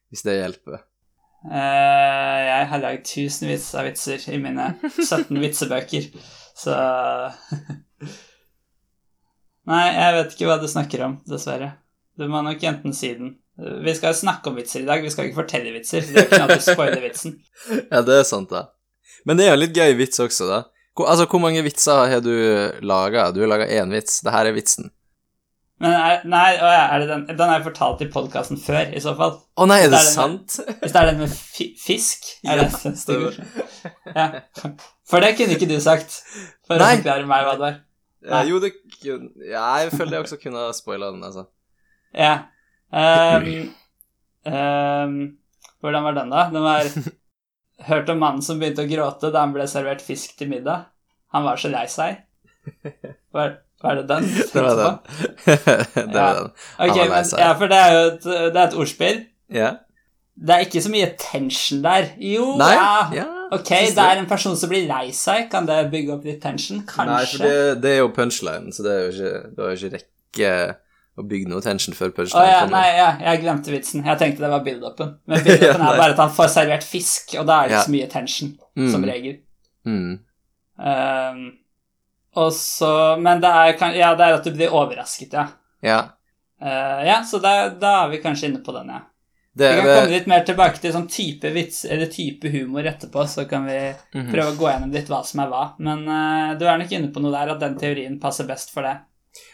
hvis 0.09 0.23
det 0.25 0.39
hjelper. 0.39 0.79
Eh, 1.47 2.39
jeg 2.43 2.65
har 2.71 2.81
lagd 2.83 3.05
tusenvis 3.07 3.69
av 3.79 3.85
vitser 3.87 4.25
i 4.33 4.39
mine 4.43 4.73
17 4.83 5.31
vitsebøker, 5.43 6.09
så 6.59 6.73
Nei, 9.69 9.85
jeg 9.93 10.15
vet 10.15 10.33
ikke 10.33 10.49
hva 10.49 10.57
du 10.59 10.65
snakker 10.67 11.05
om, 11.05 11.19
dessverre. 11.29 11.69
Du 12.17 12.25
må 12.27 12.41
nok 12.43 12.63
enten 12.65 12.95
si 12.95 13.13
den. 13.15 13.35
Vi 13.59 13.93
skal 13.95 14.15
snakke 14.17 14.49
om 14.49 14.57
vitser 14.57 14.81
i 14.81 14.87
dag, 14.87 15.03
vi 15.03 15.11
skal 15.13 15.27
ikke 15.27 15.43
fortelle 15.43 15.71
vitser. 15.75 16.03
Det 16.07 16.15
er 16.17 16.25
ikke 16.25 16.39
noe 16.41 16.49
at 16.49 16.61
du 16.61 16.65
spoiler 16.65 17.03
vitsen. 17.03 17.37
Ja, 17.93 18.01
det 18.07 18.15
er 18.21 18.27
sant, 18.27 18.49
da. 18.51 18.71
Men 19.27 19.37
det 19.37 19.45
er 19.45 19.53
jo 19.53 19.57
en 19.59 19.63
litt 19.63 19.77
gøy 19.77 19.93
vits 19.99 20.23
også, 20.23 20.47
da. 20.49 20.59
Hvor, 20.97 21.11
altså, 21.11 21.27
hvor 21.29 21.43
mange 21.43 21.61
vitser 21.63 22.09
har 22.11 22.23
du 22.23 22.33
laga? 22.81 23.29
Du 23.35 23.43
har 23.43 23.51
laga 23.51 23.67
én 23.69 23.93
vits. 23.93 24.21
Det 24.25 24.33
her 24.33 24.49
er 24.49 24.55
vitsen. 24.55 24.89
Men 25.79 25.93
er, 25.95 26.21
nei, 26.27 26.47
er 26.59 26.99
det 26.99 27.07
den, 27.07 27.21
den 27.39 27.51
er 27.53 27.61
fortalt 27.63 28.01
i 28.03 28.09
podkasten 28.11 28.57
før, 28.59 28.89
i 28.91 28.99
så 29.03 29.13
fall. 29.15 29.37
Å 29.55 29.67
nei, 29.69 29.77
er 29.79 29.87
det, 29.87 29.91
Det 29.93 29.99
er 29.99 30.07
den- 30.09 30.15
sant? 30.15 30.57
Hvis 30.81 30.91
det 30.95 30.99
er 31.01 31.05
den 31.11 31.19
med 31.21 31.31
fi 31.31 31.69
fisk, 31.79 32.25
er 32.43 32.59
det 32.59 32.65
Ja, 32.67 32.79
det 32.83 32.97
stemmer? 32.99 33.37
Ja. 34.15 34.25
For 35.07 35.23
det 35.23 35.37
kunne 35.37 35.55
ikke 35.55 35.69
du 35.71 35.77
sagt, 35.79 36.17
for 36.67 36.75
Nei. 36.81 36.89
å 36.97 36.99
forklare 36.99 37.25
meg 37.29 37.45
hva 37.47 37.53
det 37.55 37.63
var. 37.63 37.77
Ja, 38.27 38.41
jo, 38.43 38.59
det 38.59 38.73
kunne 38.99 39.29
Ja, 39.47 39.63
jeg 39.85 39.93
føler 39.95 40.17
jeg 40.17 40.25
også 40.25 40.41
kunne 40.41 40.65
ha 40.65 40.73
spoila 40.75 41.13
den, 41.13 41.23
altså. 41.23 41.45
Ja. 42.13 42.33
Um, 42.91 43.69
um, 44.49 45.15
hvordan 45.79 46.03
var 46.09 46.17
den, 46.19 46.29
da? 46.35 46.49
Den 46.51 46.63
var 46.65 46.91
Hørt 47.89 48.09
om 48.11 48.19
mannen 48.19 48.41
som 48.43 48.59
begynte 48.59 48.83
å 48.83 48.89
gråte 48.91 49.29
da 49.31 49.45
han 49.45 49.53
ble 49.55 49.63
servert 49.71 50.01
fisk 50.03 50.33
til 50.35 50.49
middag. 50.51 50.89
Han 51.31 51.45
var 51.47 51.55
så 51.61 51.69
lei 51.71 51.85
seg. 51.87 52.17
Var, 53.35 53.53
var 53.83 53.95
det 53.99 54.07
den? 54.09 54.23
Det 54.53 54.63
var 54.63 54.75
den. 54.79 54.97
det 55.45 56.15
var 56.15 56.39
den. 56.41 56.49
Ja. 56.79 56.87
Okay, 56.87 57.05
men, 57.09 57.29
ja, 57.39 57.51
for 57.59 57.67
det 57.71 57.77
er 57.83 57.93
jo 57.95 58.01
et, 58.09 58.23
det 58.27 58.55
er 58.55 58.65
et 58.67 58.75
ordspill. 58.83 59.21
Ja. 59.53 59.69
Det 60.39 60.55
er 60.55 60.59
ikke 60.63 60.81
så 60.81 60.89
mye 60.93 61.07
tension 61.19 61.81
der. 61.83 62.09
Jo, 62.23 62.53
Nei? 62.59 62.73
ja. 63.17 63.25
Ok, 63.51 63.69
det 63.95 64.03
er 64.03 64.19
en 64.21 64.27
person 64.29 64.53
som 64.55 64.69
blir 64.71 64.85
lei 64.87 65.09
seg. 65.15 65.49
Kan 65.51 65.65
det 65.67 65.79
bygge 65.91 66.13
opp 66.15 66.23
litt 66.27 66.37
tension? 66.43 66.83
Kanskje. 66.87 67.09
Nei, 67.09 67.25
for 67.31 67.43
det, 67.43 67.81
det 67.83 67.91
er 67.95 67.97
jo 68.03 68.11
punchline, 68.15 68.71
så 68.75 68.85
det 68.85 68.93
er 68.93 69.01
jo 69.01 69.09
ikke, 69.15 69.31
det 69.57 69.65
er 69.65 69.73
jo 69.73 69.79
ikke 69.79 69.97
rekke 69.97 70.51
å 71.19 71.25
bygge 71.27 71.49
noe 71.51 71.59
tension 71.65 71.97
før 71.97 72.13
Å 72.13 72.15
punchline 72.21 72.45
ja, 72.47 72.59
kommer. 72.61 72.77
nei, 72.77 72.91
ja, 72.95 73.07
jeg 73.25 73.41
glemte 73.43 73.73
vitsen. 73.73 74.05
Jeg 74.07 74.21
tenkte 74.21 74.45
det 74.45 74.51
var 74.53 74.63
build-upen. 74.63 75.11
Men 75.27 75.41
build-upen 75.47 75.83
er 75.89 75.99
bare 75.99 76.13
at 76.15 76.21
han 76.23 76.31
får 76.37 76.51
servert 76.53 76.85
fisk, 76.87 77.33
og 77.41 77.49
da 77.49 77.57
er 77.65 77.67
det 77.73 77.75
ikke 77.79 77.87
så 77.89 77.95
mye 77.97 78.09
tension, 78.15 78.55
Mm. 78.79 78.91
som 78.93 79.03
regel. 79.03 79.33
Mm. 79.89 80.11
Ehm, 80.79 81.39
og 82.39 82.53
så 82.55 82.89
Men 83.21 83.41
det 83.43 83.49
er, 83.51 83.73
kan- 83.79 83.95
ja, 83.97 84.13
det 84.15 84.25
er 84.29 84.37
at 84.39 84.47
du 84.47 84.51
blir 84.55 84.73
overrasket, 84.73 85.33
ja. 85.35 85.47
Ja. 85.83 85.99
uh, 86.61 87.01
ja, 87.07 87.21
så 87.27 87.39
da, 87.43 87.69
da 87.69 87.93
er 88.05 88.09
vi 88.13 88.21
kanskje 88.23 88.49
inne 88.49 88.63
på 88.65 88.73
den, 88.75 88.89
ja. 88.95 89.01
Det, 89.59 89.69
Vi 89.75 89.81
kan 89.81 89.87
komme 89.89 90.11
litt 90.13 90.27
mer 90.29 90.43
tilbake 90.47 90.79
til 90.79 90.93
sånn 90.93 91.07
type 91.11 91.49
vits, 91.51 91.81
eller 91.89 92.07
type 92.13 92.47
humor 92.53 92.85
etterpå, 92.87 93.25
så 93.27 93.43
kan 93.49 93.65
vi 93.67 93.77
Mhm. 94.15 94.29
prøve 94.31 94.53
å 94.53 94.57
gå 94.59 94.67
gjennom 94.69 94.91
litt 94.93 95.09
hva 95.11 95.23
som 95.25 95.41
er 95.43 95.49
hva. 95.51 95.63
Men 95.79 96.05
uh, 96.07 96.53
du 96.59 96.65
er 96.69 96.77
nok 96.79 96.91
inne 96.95 97.09
på 97.11 97.19
noe 97.23 97.31
der, 97.33 97.51
at 97.55 97.59
den 97.59 97.75
teorien 97.81 98.19
passer 98.21 98.47
best 98.47 98.71
for 98.71 98.83
det. 98.87 98.97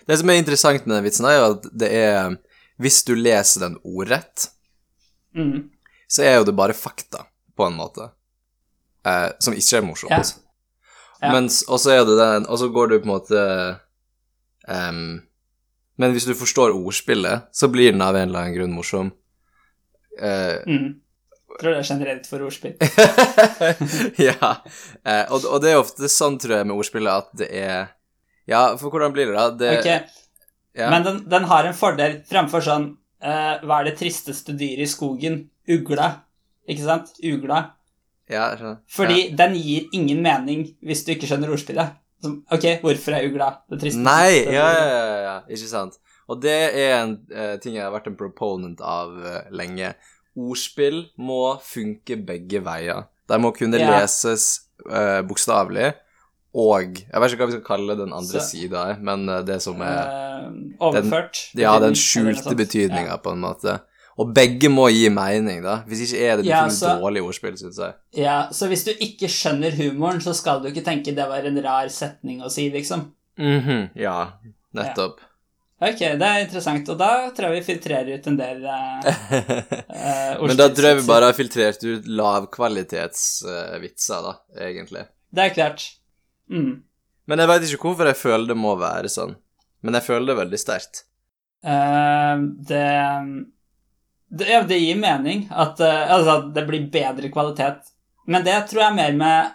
det 0.07 0.17
som 0.19 0.29
er 0.29 0.37
interessant 0.41 0.85
med 0.85 0.95
den 0.97 1.03
vitsen, 1.07 1.25
er 1.25 1.37
jo 1.39 1.47
at 1.55 1.65
det 1.73 1.91
er 1.91 2.35
Hvis 2.79 3.03
du 3.07 3.13
leser 3.15 3.61
den 3.61 3.77
ordrett, 3.85 4.49
Mm. 5.35 5.69
så 6.11 6.23
er 6.23 6.35
jo 6.37 6.43
det 6.43 6.55
bare 6.55 6.73
fakta, 6.73 7.25
på 7.57 7.65
en 7.67 7.73
måte, 7.77 8.09
uh, 9.07 9.29
som 9.39 9.53
ikke 9.53 9.77
er 9.77 9.81
morsomt. 9.87 10.11
Ja. 10.11 10.21
Ja. 11.21 11.31
Mens, 11.31 11.61
og 11.71 11.79
så 11.79 11.93
er 11.95 12.03
det 12.07 12.17
den, 12.19 12.45
og 12.51 12.59
så 12.59 12.67
går 12.73 12.91
du 12.91 12.97
på 12.99 13.07
en 13.07 13.13
måte 13.13 13.41
um, 14.67 15.21
Men 15.95 16.11
hvis 16.11 16.27
du 16.27 16.33
forstår 16.35 16.75
ordspillet, 16.75 17.47
så 17.55 17.69
blir 17.71 17.93
den 17.93 18.03
av 18.03 18.17
en 18.17 18.27
eller 18.27 18.43
annen 18.43 18.57
grunn 18.57 18.75
morsom. 18.75 19.13
Uh, 20.19 20.59
Mm. 20.67 20.93
Tror 21.55 21.71
det 21.71 21.79
er 21.79 21.87
generelt 21.87 22.25
for 22.27 22.43
ordspill. 22.43 22.73
ja. 24.27 24.49
Uh, 25.07 25.23
og, 25.31 25.45
og 25.45 25.61
det 25.63 25.71
er 25.71 25.79
ofte 25.79 26.09
sånn, 26.11 26.35
tror 26.41 26.57
jeg, 26.57 26.67
med 26.67 26.75
ordspillet 26.75 27.23
at 27.23 27.29
det 27.39 27.47
er 27.55 27.93
Ja, 28.45 28.75
for 28.77 28.91
hvordan 28.91 29.15
blir 29.15 29.31
det, 29.31 29.37
da? 29.37 29.45
Det, 29.55 29.71
Ok, 29.79 30.19
ja. 30.75 30.89
Men 30.91 31.05
den, 31.07 31.21
den 31.31 31.47
har 31.47 31.65
en 31.65 31.77
fordel 31.77 32.19
fremfor 32.27 32.65
sånn 32.65 32.89
uh, 33.23 33.55
Hva 33.63 33.79
er 33.79 33.89
det 33.89 33.95
tristeste 34.01 34.51
dyret 34.57 34.83
i 34.83 34.91
skogen? 34.91 35.45
Ugla. 35.71 36.11
Ikke 36.67 36.83
sant? 36.83 37.15
Ugla. 37.23 37.61
Ja, 38.29 38.49
jeg 38.51 38.57
skjønner. 38.59 38.79
Fordi 38.95 39.19
den 39.37 39.53
gir 39.59 39.85
ingen 39.93 40.23
mening 40.25 40.65
hvis 40.85 41.05
du 41.05 41.13
ikke 41.13 41.29
skjønner 41.29 41.51
ordspillet. 41.53 41.93
Som, 42.23 42.39
ok, 42.49 42.65
hvorfor 42.81 43.13
er 43.17 43.27
ugla 43.27 43.49
det 43.69 43.79
tristeste? 43.83 44.05
Nei, 44.05 44.45
ja, 44.49 44.65
ja, 44.73 44.85
ja, 44.89 45.17
ja, 45.25 45.35
ikke 45.51 45.69
sant. 45.69 45.99
Og 46.31 46.39
det 46.41 46.55
er 46.73 46.95
en 47.03 47.17
uh, 47.29 47.55
ting 47.61 47.75
jeg 47.77 47.85
har 47.85 47.93
vært 47.93 48.07
en 48.09 48.17
proponent 48.17 48.81
av 48.81 49.11
uh, 49.13 49.43
lenge. 49.53 49.91
Ordspill 50.35 51.03
må 51.21 51.59
funke 51.63 52.17
begge 52.25 52.63
veier. 52.65 53.05
De 53.29 53.37
må 53.41 53.53
kunne 53.55 53.77
Ja. 53.81 53.99
leses 53.99 54.65
uh, 54.89 55.21
bokstavelig, 55.27 55.93
og 56.55 57.01
Jeg 57.03 57.19
vet 57.19 57.33
ikke 57.33 57.43
hva 57.43 57.49
vi 57.49 57.57
skal 57.57 57.67
kalle 57.67 57.97
den 57.99 58.13
andre 58.15 58.41
sida, 58.41 58.83
men 59.03 59.27
det 59.43 59.57
som 59.61 59.81
er 59.83 60.05
overført. 60.79 61.49
Ja, 61.51 61.73
den 61.83 61.91
eller 61.91 61.91
noe 61.91 61.99
skjulte 61.99 62.55
betydninga, 62.55 63.17
på 63.19 63.33
en 63.35 63.41
måte. 63.43 63.73
Og 64.17 64.33
begge 64.35 64.69
må 64.71 64.85
gi 64.93 65.09
mening, 65.11 65.63
da. 65.65 65.81
Hvis 65.89 66.01
ikke 66.05 66.19
er 66.23 66.37
det 66.39 66.45
Ja, 66.47 66.61
så- 66.71 66.93
dårlig 67.01 67.21
ordspill, 67.25 67.57
syns 67.59 67.77
jeg. 67.77 67.93
Ja. 68.15 68.23
ja, 68.23 68.47
så 68.51 68.67
hvis 68.71 68.85
du 68.85 68.91
ikke 68.93 69.27
skjønner 69.27 69.71
humoren, 69.75 70.21
så 70.23 70.33
skal 70.33 70.61
du 70.63 70.67
ikke 70.69 70.83
tenke 70.85 71.11
det 71.15 71.27
var 71.27 71.43
en 71.43 71.61
rar 71.63 71.87
setning 71.91 72.39
å 72.41 72.49
si, 72.49 72.69
liksom. 72.71 73.11
Mhm, 73.37 73.89
Ja, 73.99 74.31
nettopp. 74.73 75.19
Ok, 75.81 75.99
det 75.99 76.21
er 76.23 76.39
interessant, 76.45 76.87
og 76.89 76.97
da 76.97 77.29
tror 77.35 77.49
jeg 77.51 77.59
vi 77.59 77.65
filtrerer 77.73 78.13
ut 78.15 78.27
en 78.27 78.37
del 78.37 78.63
uh, 78.63 79.03
Men 80.47 80.55
da 80.55 80.69
tror 80.71 80.87
jeg 80.87 80.97
vi 81.01 81.07
bare 81.09 81.25
har 81.27 81.33
filtrert 81.35 81.83
ut 81.83 82.05
lavkvalitetsvitser, 82.07 84.21
da, 84.23 84.33
egentlig. 84.69 85.03
Det 85.35 85.43
er 85.49 85.53
klart. 85.55 85.83
Mm. 86.49 86.81
Men 87.27 87.39
jeg 87.41 87.47
veit 87.49 87.63
ikke 87.67 87.83
hvorfor 87.89 88.05
jeg 88.07 88.15
føler 88.21 88.47
det 88.53 88.57
må 88.57 88.71
være 88.79 89.09
sånn. 89.11 89.35
Men 89.83 89.93
jeg 89.99 90.03
føler 90.07 90.25
det 90.31 90.37
veldig 90.39 90.59
sterkt. 90.61 90.95
Eh, 91.65 92.37
det, 92.69 92.87
det 94.31 94.67
det 94.67 94.79
gir 94.79 94.95
mening 94.97 95.47
at, 95.51 95.79
eh, 95.79 96.11
altså, 96.11 96.37
at 96.39 96.53
det 96.53 96.67
blir 96.67 96.89
bedre 96.91 97.29
kvalitet. 97.31 97.91
Men 98.27 98.43
det 98.43 98.55
tror 98.69 98.81
jeg 98.81 98.95
mer 98.95 99.13
med 99.13 99.51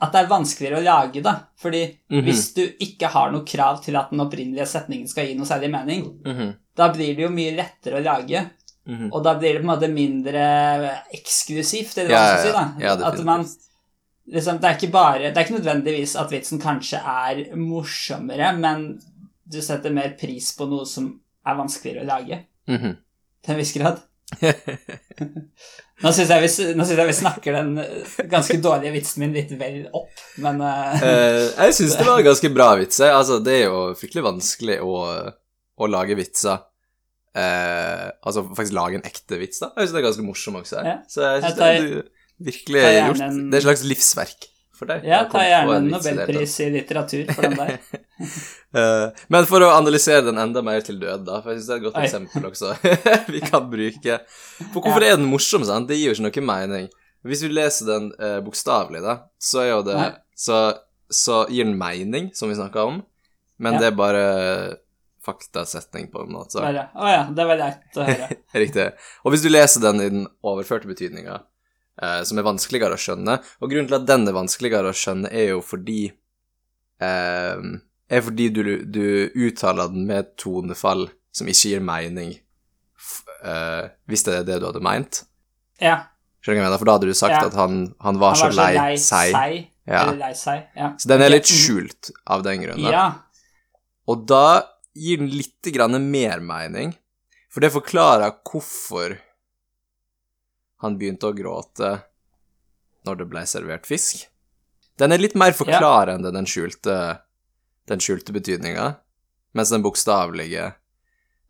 at 0.00 0.12
det 0.12 0.20
er 0.22 0.28
vanskeligere 0.30 0.78
å 0.80 0.84
lage, 0.84 1.22
da. 1.22 1.34
Fordi 1.60 1.82
Mhm. 2.10 2.22
hvis 2.24 2.54
du 2.54 2.62
ikke 2.80 3.08
har 3.12 3.30
noe 3.32 3.44
krav 3.44 3.82
til 3.84 3.96
at 3.96 4.10
den 4.10 4.20
opprinnelige 4.20 4.66
setningen 4.66 5.08
skal 5.08 5.26
gi 5.26 5.34
noe 5.34 5.44
særlig 5.46 5.70
mening, 5.70 6.06
Mhm, 6.24 6.54
da 6.76 6.88
blir 6.92 7.14
det 7.16 7.22
jo 7.26 7.28
mye 7.28 7.56
lettere 7.56 8.00
å 8.00 8.04
lage. 8.04 8.50
mhm. 8.88 9.10
Og 9.12 9.22
da 9.22 9.34
blir 9.34 9.52
det 9.54 9.62
på 9.62 9.68
en 9.70 9.78
måte 9.78 9.92
mindre 9.92 11.02
eksklusivt, 11.12 11.98
eller 11.98 12.10
hva 12.14 12.20
man 12.20 12.38
skal 12.38 12.46
si. 12.46 12.52
da. 12.52 12.86
ja, 12.86 12.94
at 13.10 13.24
man, 13.24 13.44
liksom, 14.32 14.58
det, 14.60 14.64
er 14.70 14.78
ikke 14.78 14.92
bare, 14.92 15.32
det 15.32 15.36
er 15.36 15.44
ikke 15.44 15.58
nødvendigvis 15.60 16.16
at 16.20 16.30
vitsen 16.30 16.60
kanskje 16.62 17.00
er 17.04 17.56
morsommere, 17.56 18.54
men 18.58 19.00
du 19.50 19.60
setter 19.60 19.90
mer 19.92 20.10
pris 20.18 20.52
på 20.56 20.68
noe 20.70 20.86
som 20.86 21.20
er 21.46 21.54
vanskeligere 21.58 22.04
å 22.04 22.06
lage, 22.06 22.40
Mhm. 22.68 22.96
Til 23.44 23.54
en 23.54 23.60
viss 23.60 23.74
grad. 23.76 24.00
Nå 26.00 26.12
syns 26.16 26.30
jeg, 26.32 26.48
jeg 26.78 27.06
vi 27.10 27.14
snakker 27.18 27.56
den 27.58 27.74
eh, 27.82 28.14
ganske 28.30 28.56
dårlige 28.62 28.94
vitsen 28.94 29.20
min 29.24 29.34
litt 29.36 29.50
vel 29.60 29.82
opp, 29.96 30.22
men 30.40 30.62
Eh, 30.64 31.42
jeg 31.66 31.76
syns 31.76 31.98
det 31.98 32.06
var 32.08 32.22
ganske 32.24 32.50
bra 32.54 32.70
vits. 32.80 33.02
Altså, 33.04 33.40
det 33.44 33.58
er 33.58 33.64
jo 33.66 33.82
fryktelig 33.98 34.24
vanskelig 34.24 34.78
å, 34.86 34.94
å 35.76 35.90
lage 35.90 36.16
vitser. 36.18 36.62
Uh, 37.30 38.08
altså 38.26 38.42
faktisk 38.48 38.74
lage 38.74 38.96
en 38.98 39.04
ekte 39.06 39.36
vits, 39.38 39.60
da. 39.62 39.68
Jeg 39.76 39.86
syns 39.86 39.92
det 39.94 40.00
er 40.00 40.06
ganske 40.08 40.24
morsom 40.26 40.56
også. 40.58 40.80
Ja. 40.82 40.96
Så 41.06 41.22
jeg 41.22 41.44
syns 41.44 41.58
det 41.60 41.68
er 41.68 41.84
du 41.84 41.92
virkelig 42.48 42.80
gjort. 42.82 43.20
en- 43.28 43.44
Det 43.52 43.58
er 43.58 43.60
et 43.60 43.68
slags 43.68 43.84
livsverk 43.86 44.48
for 44.80 44.88
deg. 44.90 45.04
ja, 45.08 45.20
ta 45.30 45.42
gjerne 45.44 45.76
en 45.78 45.88
nobelpris 45.92 46.54
i 46.64 46.70
litteratur 46.78 47.28
for 47.36 47.46
den 47.48 47.58
der. 47.60 47.76
Eh, 48.70 49.06
men 49.32 49.46
for 49.48 49.64
å 49.64 49.70
analysere 49.72 50.20
den 50.26 50.36
enda 50.38 50.60
mer 50.62 50.82
til 50.84 50.98
død, 51.00 51.22
da, 51.26 51.38
for 51.42 51.50
jeg 51.50 51.58
syns 51.62 51.68
det 51.70 51.72
er 51.72 51.78
et 51.80 51.84
godt 51.86 51.96
Oi. 51.96 52.02
eksempel 52.04 52.44
også 52.50 52.74
vi 53.34 53.40
kan 53.42 53.64
bruke. 53.72 54.18
For 54.60 54.76
hvorfor 54.84 55.06
er 55.06 55.16
den 55.16 55.24
morsom, 55.26 55.64
sant? 55.66 55.88
Det 55.88 55.96
gir 55.98 56.12
jo 56.12 56.18
ikke 56.18 56.26
noe 56.44 56.44
mening. 56.52 56.86
Hvis 57.26 57.42
vi 57.42 57.50
leser 57.50 57.88
den 57.88 58.06
uh, 58.20 58.36
bokstavelig, 58.44 59.00
da, 59.02 59.16
så 59.42 59.64
er 59.64 59.70
jo 59.72 59.80
det 59.88 59.96
så, 60.38 60.60
så 61.10 61.40
gir 61.50 61.66
den 61.66 61.74
mening, 61.80 62.28
som 62.36 62.52
vi 62.52 62.60
snakka 62.60 62.84
om, 62.92 63.00
men 63.58 63.74
Ja. 63.74 63.80
det 63.82 63.88
er 63.90 63.98
bare 63.98 64.22
faktasetning, 65.24 66.06
på 66.12 66.22
en 66.24 66.32
måte. 66.32 66.60
Å 66.60 66.64
Bare, 66.64 66.86
Å 66.94 67.10
ja, 67.10 67.24
det 67.36 67.44
var 67.50 67.58
leit 67.60 67.98
å 68.00 68.06
høre. 68.06 68.28
Riktig. 68.62 68.86
Og 69.24 69.34
hvis 69.34 69.42
du 69.44 69.50
leser 69.50 69.82
den 69.84 70.00
i 70.00 70.08
den 70.12 70.28
overførte 70.46 70.88
betydninga, 70.88 71.40
eh, 72.02 72.20
som 72.26 72.40
er 72.40 72.46
vanskeligere 72.46 72.96
å 72.96 73.00
skjønne 73.00 73.38
Og 73.60 73.70
grunnen 73.70 73.88
til 73.90 73.98
at 74.00 74.08
den 74.08 74.28
er 74.28 74.36
vanskeligere 74.36 74.92
å 74.92 74.96
skjønne, 74.96 75.30
er 75.30 75.54
jo 75.54 75.62
fordi 75.64 76.02
eh, 77.02 77.64
Er 78.10 78.24
fordi 78.26 78.50
du, 78.50 78.62
du 78.84 79.04
uttaler 79.46 79.92
den 79.92 80.06
med 80.08 80.24
et 80.24 80.36
tonefall 80.40 81.08
som 81.30 81.46
ikke 81.46 81.76
gir 81.76 81.82
mening, 81.84 82.32
f 82.98 83.20
eh, 83.46 83.84
hvis 84.10 84.24
det 84.26 84.40
er 84.40 84.48
det 84.48 84.56
du 84.58 84.66
hadde 84.66 84.82
meint. 84.82 85.20
Ja, 85.78 86.10
Skjønner 86.40 86.56
du 86.56 86.62
hva 86.62 86.64
jeg 86.64 86.70
mener? 86.70 86.80
For 86.80 86.88
da 86.88 86.94
hadde 86.96 87.10
du 87.10 87.16
sagt 87.16 87.36
Ja. 87.36 87.46
at 87.50 87.56
han, 87.58 87.80
han 88.00 88.20
var, 88.20 88.34
han 88.34 88.40
var 88.40 88.52
så 88.52 88.56
lei, 88.56 88.96
seg. 88.96 89.56
Ja. 89.84 90.04
Eller 90.06 90.20
lei 90.22 90.34
seg, 90.36 90.68
ja. 90.76 90.92
Så 90.96 91.10
den 91.10 91.24
er 91.24 91.32
litt 91.32 91.48
mm. 91.48 91.56
skjult 91.60 92.10
av 92.24 92.44
den 92.46 92.64
grunn. 92.64 92.84
Ja, 92.88 93.06
Og 94.08 94.24
da 94.28 94.62
gir 94.96 95.20
den 95.20 95.30
litt 95.32 95.68
grann 95.74 95.98
mer 96.10 96.40
mening, 96.40 96.94
for 97.52 97.64
det 97.64 97.72
forklarer 97.74 98.38
hvorfor 98.46 99.18
han 100.80 100.96
begynte 100.98 101.28
å 101.28 101.36
gråte 101.36 101.90
når 103.06 103.20
det 103.20 103.26
ble 103.32 103.44
servert 103.48 103.88
fisk. 103.88 104.26
Den 105.00 105.14
er 105.14 105.22
litt 105.22 105.36
mer 105.38 105.54
forklarende, 105.56 106.32
den 106.32 106.48
skjulte, 106.48 106.96
den 107.88 108.02
skjulte 108.04 108.34
betydninga, 108.36 108.94
mens 109.56 109.72
den 109.72 109.82
bokstavelige 109.82 110.74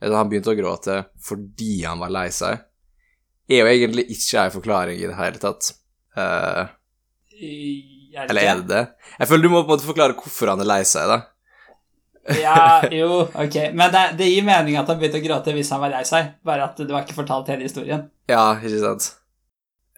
Han 0.00 0.30
begynte 0.30 0.54
å 0.54 0.56
gråte 0.56 0.94
fordi 1.20 1.82
han 1.84 2.00
var 2.00 2.12
lei 2.14 2.30
seg, 2.32 2.62
er 3.50 3.58
jo 3.60 3.66
egentlig 3.68 4.06
ikke 4.14 4.46
ei 4.46 4.52
forklaring 4.54 5.02
i 5.02 5.08
det 5.10 5.16
hele 5.18 5.42
tatt. 5.42 5.74
Uh, 6.16 6.70
eller 8.16 8.40
er 8.40 8.62
det 8.62 8.70
det? 8.70 8.80
Jeg 9.18 9.28
føler 9.28 9.44
du 9.44 9.50
må 9.52 9.60
på 9.60 9.68
en 9.68 9.74
måte 9.74 9.88
forklare 9.90 10.16
hvorfor 10.16 10.54
han 10.54 10.64
er 10.64 10.70
lei 10.70 10.80
seg, 10.88 11.10
da. 11.10 11.18
ja, 12.40 12.64
jo, 13.02 13.26
ok. 13.28 13.60
Men 13.76 13.92
det, 13.92 14.06
det, 14.22 14.32
gir 14.32 14.46
mening 14.46 14.80
at 14.80 14.88
han 14.88 15.00
begynte 15.00 15.20
å 15.20 15.26
gråte 15.26 15.54
hvis 15.56 15.74
han 15.74 15.84
var 15.84 15.92
lei 15.98 16.04
seg, 16.08 16.34
bare 16.46 16.70
at 16.70 16.80
det 16.80 16.88
var 16.88 17.04
ikke 17.04 17.20
fortalt 17.20 17.52
hele 17.52 17.68
historien. 17.68 18.08
Ja, 18.30 18.54
ikke 18.56 18.80
sant. 18.80 19.12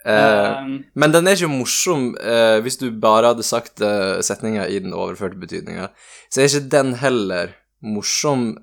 Uh, 0.02 0.58
um, 0.58 0.70
men 0.98 1.12
den 1.14 1.30
er 1.30 1.38
ikke 1.38 1.52
morsom 1.52 2.08
uh, 2.18 2.58
hvis 2.64 2.74
du 2.80 2.88
bare 2.90 3.28
hadde 3.30 3.44
sagt 3.46 3.78
uh, 3.86 4.18
setninga 4.24 4.64
i 4.66 4.80
den 4.82 4.96
overførte 4.98 5.38
betydninga. 5.38 5.92
Så 6.26 6.42
er 6.42 6.50
ikke 6.50 6.72
den 6.74 6.96
heller 6.98 7.54
morsom 7.82 8.54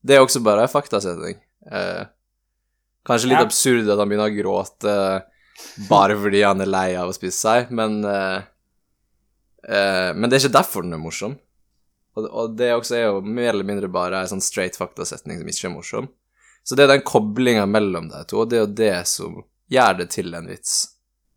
Det 0.00 0.14
er 0.14 0.22
også 0.22 0.40
bare 0.40 0.62
en 0.64 0.72
faktasetning. 0.72 1.36
kanskje 3.04 3.28
litt 3.28 3.36
ja. 3.36 3.44
absurd 3.44 3.90
at 3.92 3.98
han 4.00 4.08
begynner 4.08 4.30
å 4.30 4.38
gråte 4.38 4.94
bare 5.90 6.16
fordi 6.16 6.40
han 6.40 6.64
er 6.64 6.70
lei 6.72 6.96
av 6.96 7.10
å 7.10 7.12
spise 7.12 7.36
seg, 7.36 7.68
men 7.70 8.00
Men 8.00 10.24
det 10.24 10.32
er 10.32 10.40
ikke 10.40 10.56
derfor 10.56 10.86
den 10.86 10.96
er 10.96 11.02
morsom. 11.02 11.36
Og, 12.16 12.24
og 12.24 12.56
det 12.56 12.72
også 12.72 12.96
er 12.96 13.04
jo 13.10 13.20
mer 13.20 13.52
eller 13.52 13.68
mindre 13.68 13.92
bare 13.92 14.22
en 14.22 14.32
sånn 14.32 14.42
straight 14.42 14.80
faktasetning 14.80 15.42
som 15.42 15.52
ikke 15.52 15.68
er 15.68 15.76
morsom. 15.76 16.08
Så 16.64 16.76
det 16.76 16.86
er 16.86 16.94
den 16.94 17.04
koblinga 17.04 17.68
mellom 17.68 18.08
de 18.08 18.24
to, 18.28 18.42
og 18.42 18.50
det 18.50 18.58
er 18.58 18.64
jo 18.64 18.78
det 18.80 18.96
som 19.12 19.36
gjør 19.70 20.00
det 20.02 20.10
til 20.14 20.34
en 20.34 20.48
vits. 20.50 20.80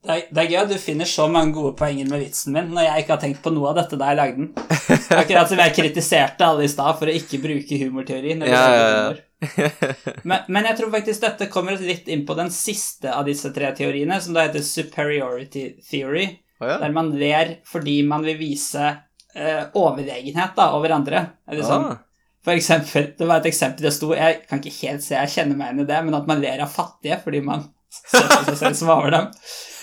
Det 0.04 0.12
er, 0.12 0.24
det 0.36 0.42
er, 0.42 0.48
gøy 0.52 0.58
at 0.60 0.72
du 0.74 0.80
finner 0.82 1.08
så 1.08 1.30
mange 1.32 1.54
gode 1.56 1.78
poenger 1.80 2.10
med 2.12 2.26
vitsen 2.26 2.52
min 2.52 2.74
når 2.76 2.90
jeg 2.90 3.04
ikke 3.04 3.14
har 3.14 3.22
tenkt 3.22 3.40
på 3.46 3.54
noe 3.56 3.70
av 3.70 3.78
dette 3.78 4.00
da 4.00 4.10
jeg 4.12 4.20
lagde 4.20 4.42
den. 4.42 4.50
Akkurat 5.22 5.52
som 5.52 5.62
jeg 5.64 5.76
kritiserte 5.78 6.48
alle 6.48 6.66
i 6.68 6.72
stad 6.72 6.98
for 7.00 7.08
å 7.08 7.14
ikke 7.16 7.40
bruke 7.44 7.78
humorteori. 7.80 8.34
Når 8.42 8.52
ja, 8.52 8.64
ja, 8.76 8.90
ja. 8.92 9.70
men, 10.30 10.44
men, 10.50 10.68
jeg 10.68 10.80
tror 10.80 10.92
faktisk 10.92 11.24
dette 11.24 11.48
kommer 11.52 11.80
litt 11.80 12.12
inn 12.12 12.26
på 12.28 12.36
den 12.36 12.52
siste 12.52 13.14
av 13.16 13.24
disse 13.28 13.54
tre 13.56 13.72
teoriene, 13.78 14.20
som 14.24 14.36
da 14.36 14.44
heter 14.44 14.64
superiority 14.68 15.70
theory, 15.88 16.28
oh, 16.60 16.68
ja. 16.68 16.78
der 16.84 16.96
man 16.96 17.14
ler 17.16 17.58
fordi 17.68 18.02
man 18.08 18.28
vil 18.28 18.40
vise 18.42 18.90
uh, 18.92 19.64
overlegenhet 19.80 20.58
da, 20.60 20.74
over 20.76 20.98
andre. 20.98 21.24
Eller 21.48 21.68
sånn. 21.68 21.94
Ah. 21.94 22.02
For 22.44 22.52
eksempel, 22.58 23.14
det 23.16 23.28
var 23.30 23.40
et 23.40 23.48
eksempel 23.54 23.88
det 23.88 23.94
sto 23.96 24.10
Jeg 24.18 24.42
kan 24.50 24.60
ikke 24.60 24.76
helt 24.82 25.06
se, 25.06 25.16
jeg 25.16 25.32
kjenner 25.32 25.56
meg 25.56 25.70
igjen 25.70 25.86
i 25.86 25.90
det, 25.94 26.04
men 26.04 26.20
at 26.20 26.28
man 26.28 26.44
ler 26.44 26.66
av 26.66 26.76
fattige 26.76 27.22
fordi 27.24 27.40
man 27.46 27.70
som 28.76 28.90
over 28.90 29.12
dem. 29.12 29.32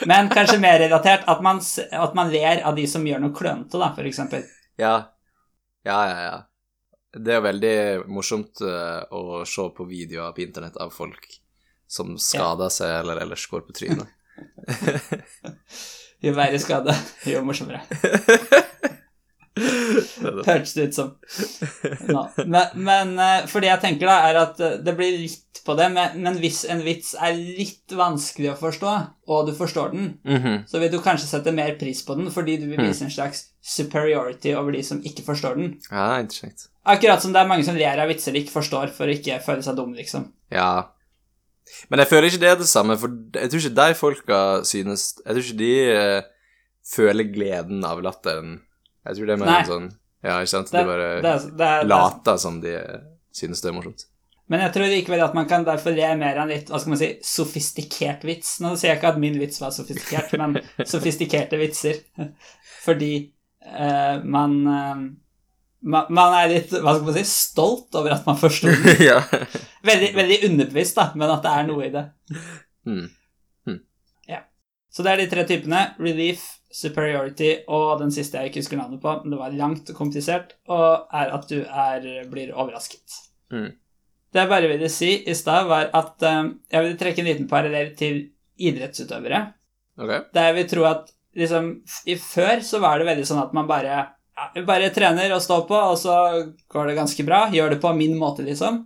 Men 0.06 0.30
kanskje 0.32 0.58
mer 0.60 0.78
relatert 0.82 1.26
at 1.28 1.42
man, 1.44 1.60
at 1.92 2.14
man 2.14 2.30
ler 2.32 2.62
av 2.66 2.76
de 2.76 2.86
som 2.88 3.06
gjør 3.06 3.22
noe 3.22 3.36
klønete, 3.36 3.80
da, 3.80 3.92
eksempel. 4.06 4.46
Ja. 4.80 4.94
Ja, 5.86 6.00
ja, 6.08 6.22
ja. 6.26 6.38
Det 7.10 7.34
er 7.34 7.42
veldig 7.42 7.76
morsomt 8.12 8.62
uh, 8.62 9.02
å 9.10 9.42
se 9.48 9.64
på 9.74 9.86
videoer 9.88 10.34
på 10.36 10.44
internett 10.44 10.76
av 10.78 10.92
folk 10.94 11.26
som 11.90 12.14
skader 12.22 12.70
seg 12.70 13.00
eller 13.00 13.24
ellers 13.24 13.48
går 13.50 13.64
på 13.66 13.74
trynet. 13.74 14.06
jo 16.24 16.34
verre 16.36 16.60
skade, 16.62 16.94
jo 17.26 17.42
morsommere. 17.46 17.82
Hørtes 20.48 20.74
det 20.76 20.90
ut 20.90 20.98
som. 20.98 21.14
No. 22.10 22.26
Men, 22.42 22.72
men 22.74 23.12
for 23.50 23.62
det 23.62 23.70
jeg 23.70 23.82
tenker, 23.84 24.08
da, 24.08 24.30
er 24.30 24.38
at 24.40 24.60
uh, 24.62 24.78
det 24.82 24.94
blir 24.98 25.18
litt 25.20 25.60
på 25.64 25.74
det, 25.78 25.88
men, 25.92 26.16
men, 26.22 26.38
hvis 26.42 26.62
en 26.70 26.80
vits 26.84 27.12
er 27.20 27.36
litt 27.36 27.94
vanskelig 27.96 28.52
å 28.52 28.58
forstå, 28.58 28.92
og 29.30 29.48
du 29.48 29.52
forstår 29.56 29.92
den, 29.92 30.06
mm 30.24 30.38
-hmm. 30.42 30.58
så 30.66 30.78
vil 30.78 30.92
du 30.92 30.98
kanskje 31.02 31.28
sette 31.28 31.52
mer 31.52 31.76
pris 31.78 32.04
på 32.06 32.14
den 32.14 32.30
fordi 32.30 32.56
du 32.56 32.66
vil 32.66 32.80
vise 32.80 33.04
mm. 33.04 33.06
en 33.06 33.10
slags 33.10 33.44
superiority 33.62 34.54
over 34.54 34.72
de 34.72 34.82
som 34.82 35.02
ikke 35.04 35.22
forstår 35.22 35.54
den. 35.54 35.74
Ja, 35.90 36.20
interessant. 36.20 36.70
Akkurat 36.84 37.22
som 37.22 37.32
det 37.32 37.40
er 37.40 37.46
mange 37.46 37.64
som 37.64 37.76
ler 37.76 38.00
av 38.00 38.08
vitser 38.08 38.32
de 38.32 38.40
ikke 38.40 38.56
forstår, 38.56 38.86
for 38.96 39.04
å 39.04 39.14
ikke 39.14 39.40
føle 39.44 39.62
seg 39.62 39.76
dumme, 39.76 39.96
liksom. 39.96 40.32
Ja. 40.50 40.90
Men 41.88 41.98
jeg 41.98 42.08
føler 42.08 42.28
ikke 42.28 42.40
det 42.40 42.50
er 42.50 42.56
det 42.56 42.68
samme, 42.68 42.98
for 42.98 43.08
jeg 43.34 43.50
tror 43.50 43.60
ikke 43.60 43.86
de 43.86 43.94
folka 43.94 44.64
synes 44.64 45.14
Jeg 45.26 45.34
tror 45.34 45.44
ikke 45.44 45.58
de 45.58 45.74
uh, 45.96 46.22
føler 46.94 47.32
gleden 47.34 47.84
av 47.84 48.02
latteren 48.02 48.60
jeg 49.06 49.16
tror 49.16 49.28
det 49.30 49.34
er 49.34 49.40
mer 49.40 49.56
en 49.56 49.68
sånn 49.68 49.90
Ja, 50.20 50.36
ikke 50.42 50.52
sant? 50.52 50.70
Det, 50.72 50.82
de 50.82 50.88
bare 50.90 51.10
det, 51.24 51.34
det, 51.56 51.74
later 51.88 52.40
som 52.40 52.60
de 52.60 52.74
synes 53.32 53.62
det 53.62 53.70
er 53.70 53.76
morsomt. 53.76 54.04
Men 54.50 54.64
jeg 54.64 54.74
tror 54.74 54.90
likevel 54.90 55.22
at 55.22 55.34
man 55.36 55.46
kan 55.48 55.64
derfor 55.66 55.94
le 55.94 56.08
mer 56.18 56.40
av 56.40 56.48
en 56.48 56.50
litt 56.50 56.70
hva 56.72 56.80
skal 56.82 56.92
man 56.96 56.98
si, 56.98 57.10
sofistikert 57.22 58.24
vits. 58.26 58.56
Nå 58.62 58.72
sier 58.74 58.90
jeg 58.90 58.98
ikke 58.98 59.12
at 59.12 59.20
min 59.22 59.38
vits 59.38 59.60
var 59.62 59.70
sofistikert, 59.74 60.34
men 60.40 60.58
sofistikerte 60.92 61.60
vitser. 61.60 62.00
Fordi 62.82 63.12
uh, 63.68 64.18
man, 64.26 64.56
uh, 64.66 65.04
man, 65.86 66.10
man 66.10 66.36
er 66.40 66.50
litt 66.56 66.74
hva 66.74 66.96
skal 66.96 67.06
man 67.06 67.18
si, 67.20 67.24
stolt 67.30 68.00
over 68.00 68.16
at 68.16 68.26
man 68.26 68.40
forsto 68.40 68.74
den. 68.74 69.04
ja. 69.12 69.20
veldig, 69.86 70.10
veldig 70.18 70.40
underbevisst, 70.50 70.98
da, 70.98 71.12
men 71.14 71.30
at 71.30 71.46
det 71.46 71.54
er 71.54 71.70
noe 71.70 71.86
i 71.86 71.94
det. 71.94 72.04
Mm. 72.90 73.06
Mm. 73.70 73.80
Ja. 74.34 74.42
Så 74.90 75.06
det 75.06 75.14
er 75.14 75.22
de 75.22 75.30
tre 75.30 75.46
typene. 75.46 75.84
Relief, 76.02 76.42
superiority 76.70 77.50
og 77.68 77.98
den 78.00 78.12
siste 78.14 78.38
jeg 78.38 78.50
ikke 78.50 78.62
husker 78.62 78.78
navnet 78.78 79.02
på, 79.02 79.12
men 79.22 79.34
det 79.34 79.40
var 79.40 79.54
langt 79.58 79.90
og 79.90 79.98
komplisert, 79.98 80.54
og 80.70 81.10
er 81.12 81.32
at 81.34 81.48
du 81.50 81.58
er, 81.64 82.10
blir 82.30 82.52
overrasket. 82.54 83.16
Mm. 83.50 83.72
Det 84.30 84.44
jeg 84.44 84.50
bare 84.52 84.70
ville 84.70 84.90
si 84.92 85.10
i 85.26 85.34
stad, 85.34 85.66
var 85.70 85.88
at 85.96 86.22
um, 86.22 86.52
jeg 86.70 86.84
ville 86.84 86.98
trekke 87.00 87.22
en 87.22 87.30
liten 87.32 87.48
parallell 87.50 87.90
til 87.98 88.20
idrettsutøvere. 88.60 89.40
Okay. 90.00 90.22
Der 90.34 90.50
jeg 90.50 90.56
vil 90.60 90.68
tro 90.70 90.86
at 90.88 91.10
liksom 91.36 91.72
i 92.10 92.16
Før 92.18 92.62
så 92.66 92.80
var 92.82 92.98
det 92.98 93.08
veldig 93.10 93.26
sånn 93.26 93.42
at 93.42 93.52
man 93.56 93.68
bare, 93.68 93.98
ja, 94.38 94.46
bare 94.66 94.92
trener 94.94 95.34
og 95.34 95.42
står 95.42 95.66
på, 95.66 95.74
og 95.74 95.98
så 95.98 96.14
går 96.70 96.90
det 96.90 97.00
ganske 97.00 97.26
bra. 97.26 97.42
Gjør 97.54 97.74
det 97.74 97.80
på 97.82 97.92
min 97.98 98.14
måte, 98.18 98.46
liksom. 98.46 98.84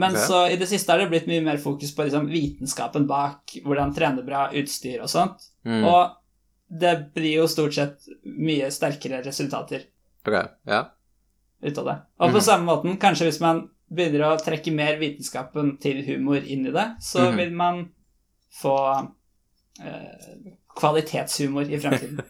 Men 0.00 0.14
okay. 0.14 0.24
så 0.24 0.40
i 0.48 0.56
det 0.56 0.70
siste 0.70 0.92
har 0.92 1.02
det 1.02 1.10
blitt 1.12 1.28
mye 1.28 1.44
mer 1.44 1.60
fokus 1.60 1.92
på 1.92 2.06
liksom, 2.06 2.30
vitenskapen 2.32 3.04
bak, 3.10 3.58
hvordan 3.66 3.92
trene 3.96 4.24
bra, 4.24 4.46
utstyr 4.56 5.02
og 5.04 5.12
sånt. 5.12 5.44
Mm. 5.68 5.84
Og 5.84 6.16
det 6.70 6.94
blir 7.14 7.40
jo 7.40 7.48
stort 7.50 7.74
sett 7.74 8.06
mye 8.22 8.70
sterkere 8.70 9.22
resultater 9.24 9.88
Ok, 10.26 10.36
ja. 10.68 10.80
ut 11.62 11.78
av 11.78 11.84
det. 11.84 11.96
Og 12.16 12.26
på 12.26 12.28
mm 12.28 12.36
-hmm. 12.36 12.44
samme 12.44 12.64
måten, 12.64 12.96
kanskje 12.96 13.24
hvis 13.24 13.40
man 13.40 13.68
begynner 13.90 14.22
å 14.26 14.38
trekke 14.38 14.72
mer 14.72 14.98
vitenskapen 14.98 15.78
til 15.78 16.04
humor 16.06 16.36
inn 16.36 16.66
i 16.66 16.70
det, 16.70 16.96
så 17.00 17.18
mm 17.18 17.32
-hmm. 17.32 17.36
vil 17.36 17.52
man 17.52 17.88
få 18.62 18.76
eh, 19.80 20.52
kvalitetshumor 20.76 21.62
i 21.70 21.80
fremtiden. 21.80 22.20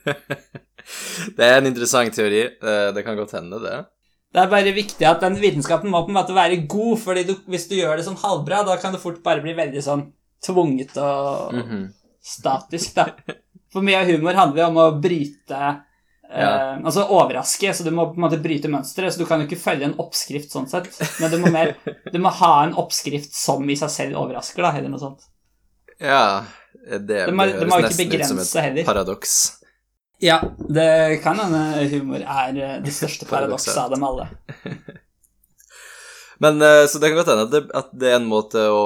det 1.37 1.45
er 1.45 1.59
en 1.59 1.67
interessant 1.67 2.15
teori. 2.15 2.43
Eh, 2.43 2.95
det 2.95 3.03
kan 3.03 3.17
godt 3.17 3.33
hende, 3.33 3.59
det. 3.59 3.85
Det 4.33 4.41
er 4.41 4.51
bare 4.51 4.73
viktig 4.73 5.07
at 5.07 5.21
den 5.21 5.41
vitenskapen 5.41 5.91
må 5.91 6.05
på 6.05 6.09
en 6.09 6.15
måte 6.15 6.35
være 6.35 6.67
god, 6.67 6.99
fordi 6.99 7.25
du, 7.25 7.35
hvis 7.47 7.69
du 7.69 7.75
gjør 7.75 7.97
det 7.97 8.05
sånn 8.05 8.21
halvbra, 8.23 8.63
da 8.63 8.77
kan 8.77 8.93
det 8.93 9.01
fort 9.01 9.23
bare 9.23 9.43
bli 9.43 9.53
veldig 9.53 9.83
sånn 9.83 10.13
tvunget 10.47 10.97
og 10.97 11.55
mm 11.55 11.63
-hmm. 11.63 11.93
statisk, 12.23 12.95
da. 12.95 13.07
For 13.71 13.87
mye 13.87 14.01
av 14.01 14.11
humor 14.11 14.39
handler 14.39 14.63
jo 14.65 14.69
om 14.71 14.81
å 14.83 14.87
bryte 15.03 15.59
eh, 15.61 16.43
ja. 16.43 16.51
Altså 16.79 17.05
overraske, 17.07 17.75
så 17.75 17.87
du 17.87 17.93
må 17.95 18.09
på 18.11 18.19
en 18.19 18.27
måte 18.27 18.41
bryte 18.43 18.71
mønsteret. 18.73 19.15
Så 19.15 19.23
du 19.23 19.29
kan 19.29 19.43
jo 19.43 19.49
ikke 19.49 19.61
følge 19.63 19.91
en 19.91 19.99
oppskrift 20.03 20.51
sånn 20.55 20.69
sett, 20.71 20.91
men 21.23 21.35
du 21.35 21.39
må, 21.43 21.53
mer, 21.55 21.77
du 22.11 22.19
må 22.23 22.33
ha 22.41 22.55
en 22.65 22.75
oppskrift 22.81 23.37
som 23.37 23.67
i 23.71 23.79
seg 23.79 23.95
selv 23.95 24.23
overrasker, 24.23 24.67
da, 24.67 24.75
eller 24.79 24.93
noe 24.93 25.03
sånt. 25.03 25.29
Ja, 26.01 26.43
det, 26.75 27.27
må, 27.37 27.47
det 27.47 27.61
høres 27.61 27.99
nesten 27.99 28.15
ut 28.15 28.29
som 28.31 28.63
et 28.65 28.85
paradoks. 28.87 29.41
Ja, 30.21 30.41
det 30.69 31.21
kan 31.23 31.39
hende 31.41 31.89
humor 31.89 32.21
er 32.21 32.57
eh, 32.57 32.81
det 32.85 32.93
største 32.93 33.27
paradokset 33.31 33.77
av 33.81 33.95
dem 33.95 34.05
alle. 34.05 34.29
Men 36.41 36.63
eh, 36.63 36.87
Så 36.87 36.99
det 36.99 37.09
kan 37.09 37.17
godt 37.21 37.33
hende 37.33 37.47
at 37.47 37.55
det, 37.55 37.63
at 37.77 37.95
det 37.97 38.11
er 38.11 38.19
en 38.19 38.29
måte 38.29 38.67
å, 38.73 38.85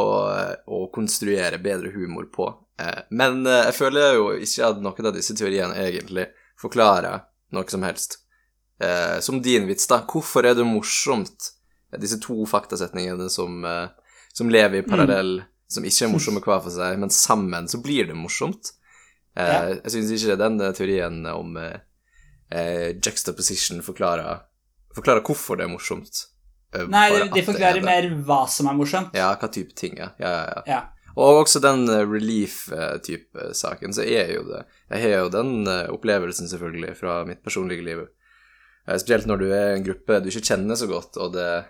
å 0.66 0.85
konstruere 0.94 1.59
bedre 1.62 1.90
humor 1.94 2.29
på. 2.35 2.49
Eh, 2.80 3.02
men 3.10 3.46
eh, 3.46 3.64
jeg 3.68 3.76
føler 3.78 4.18
jo 4.18 4.28
ikke 4.42 4.68
at 4.68 4.82
noen 4.82 5.08
av 5.10 5.14
disse 5.14 5.37
teoriene 5.38 5.78
egentlig 5.87 6.26
forklarer 6.60 7.24
noe 7.54 7.70
som 7.70 7.87
helst. 7.87 8.18
Eh, 8.82 9.18
som 9.22 9.42
din 9.42 9.68
vits, 9.70 9.87
da. 9.90 10.02
Hvorfor 10.10 10.46
er 10.46 10.56
det 10.58 10.66
morsomt, 10.66 11.52
disse 12.00 12.18
to 12.22 12.42
faktasetningene 12.50 13.28
som, 13.30 13.62
som 14.34 14.48
lever 14.50 14.80
i 14.80 14.87
parallell, 14.87 15.37
mm. 15.44 15.50
som 15.70 15.84
ikke 15.87 16.08
er 16.08 16.12
morsomme 16.16 16.42
hver 16.42 16.62
for 16.64 16.74
seg, 16.74 16.98
men 16.98 17.14
sammen 17.14 17.70
så 17.70 17.78
blir 17.82 18.10
det 18.10 18.18
morsomt? 18.18 18.74
Ja. 19.34 19.74
Jeg 19.82 19.90
syns 19.90 20.10
ikke 20.14 20.38
den 20.38 20.60
teorien 20.78 21.24
om 21.26 21.56
juxtaposition 23.02 23.80
forklarer, 23.82 24.44
forklarer 24.94 25.24
hvorfor 25.26 25.58
det 25.58 25.66
er 25.66 25.72
morsomt. 25.72 26.20
Nei, 26.90 27.08
de, 27.14 27.24
de 27.34 27.42
forklarer 27.46 27.82
mer 27.82 28.06
hva 28.26 28.44
som 28.50 28.70
er 28.70 28.78
morsomt. 28.78 29.14
Ja, 29.14 29.32
hva 29.38 29.50
type 29.54 29.74
ting, 29.78 29.98
ja. 29.98 30.12
ja, 30.22 30.30
ja, 30.34 30.62
ja. 30.70 30.80
Og 31.16 31.44
også 31.44 31.61
den 31.62 31.85
eh, 31.88 32.03
relief-type 32.11 33.53
saken, 33.55 33.92
så 33.94 34.03
er 34.03 34.33
jo 34.35 34.42
det 34.48 34.64
Jeg 34.90 35.03
har 35.03 35.24
jo 35.24 35.31
den 35.31 35.66
eh, 35.70 35.87
opplevelsen, 35.94 36.48
selvfølgelig, 36.50 36.96
fra 36.98 37.20
mitt 37.29 37.42
personlige 37.44 37.85
liv. 37.87 38.03
Eh, 38.88 38.98
spesielt 38.98 39.27
når 39.31 39.38
du 39.38 39.46
er 39.53 39.74
en 39.77 39.85
gruppe 39.87 40.20
du 40.24 40.29
ikke 40.33 40.44
kjenner 40.50 40.77
så 40.79 40.88
godt, 40.90 41.16
og 41.22 41.33
det, 41.37 41.64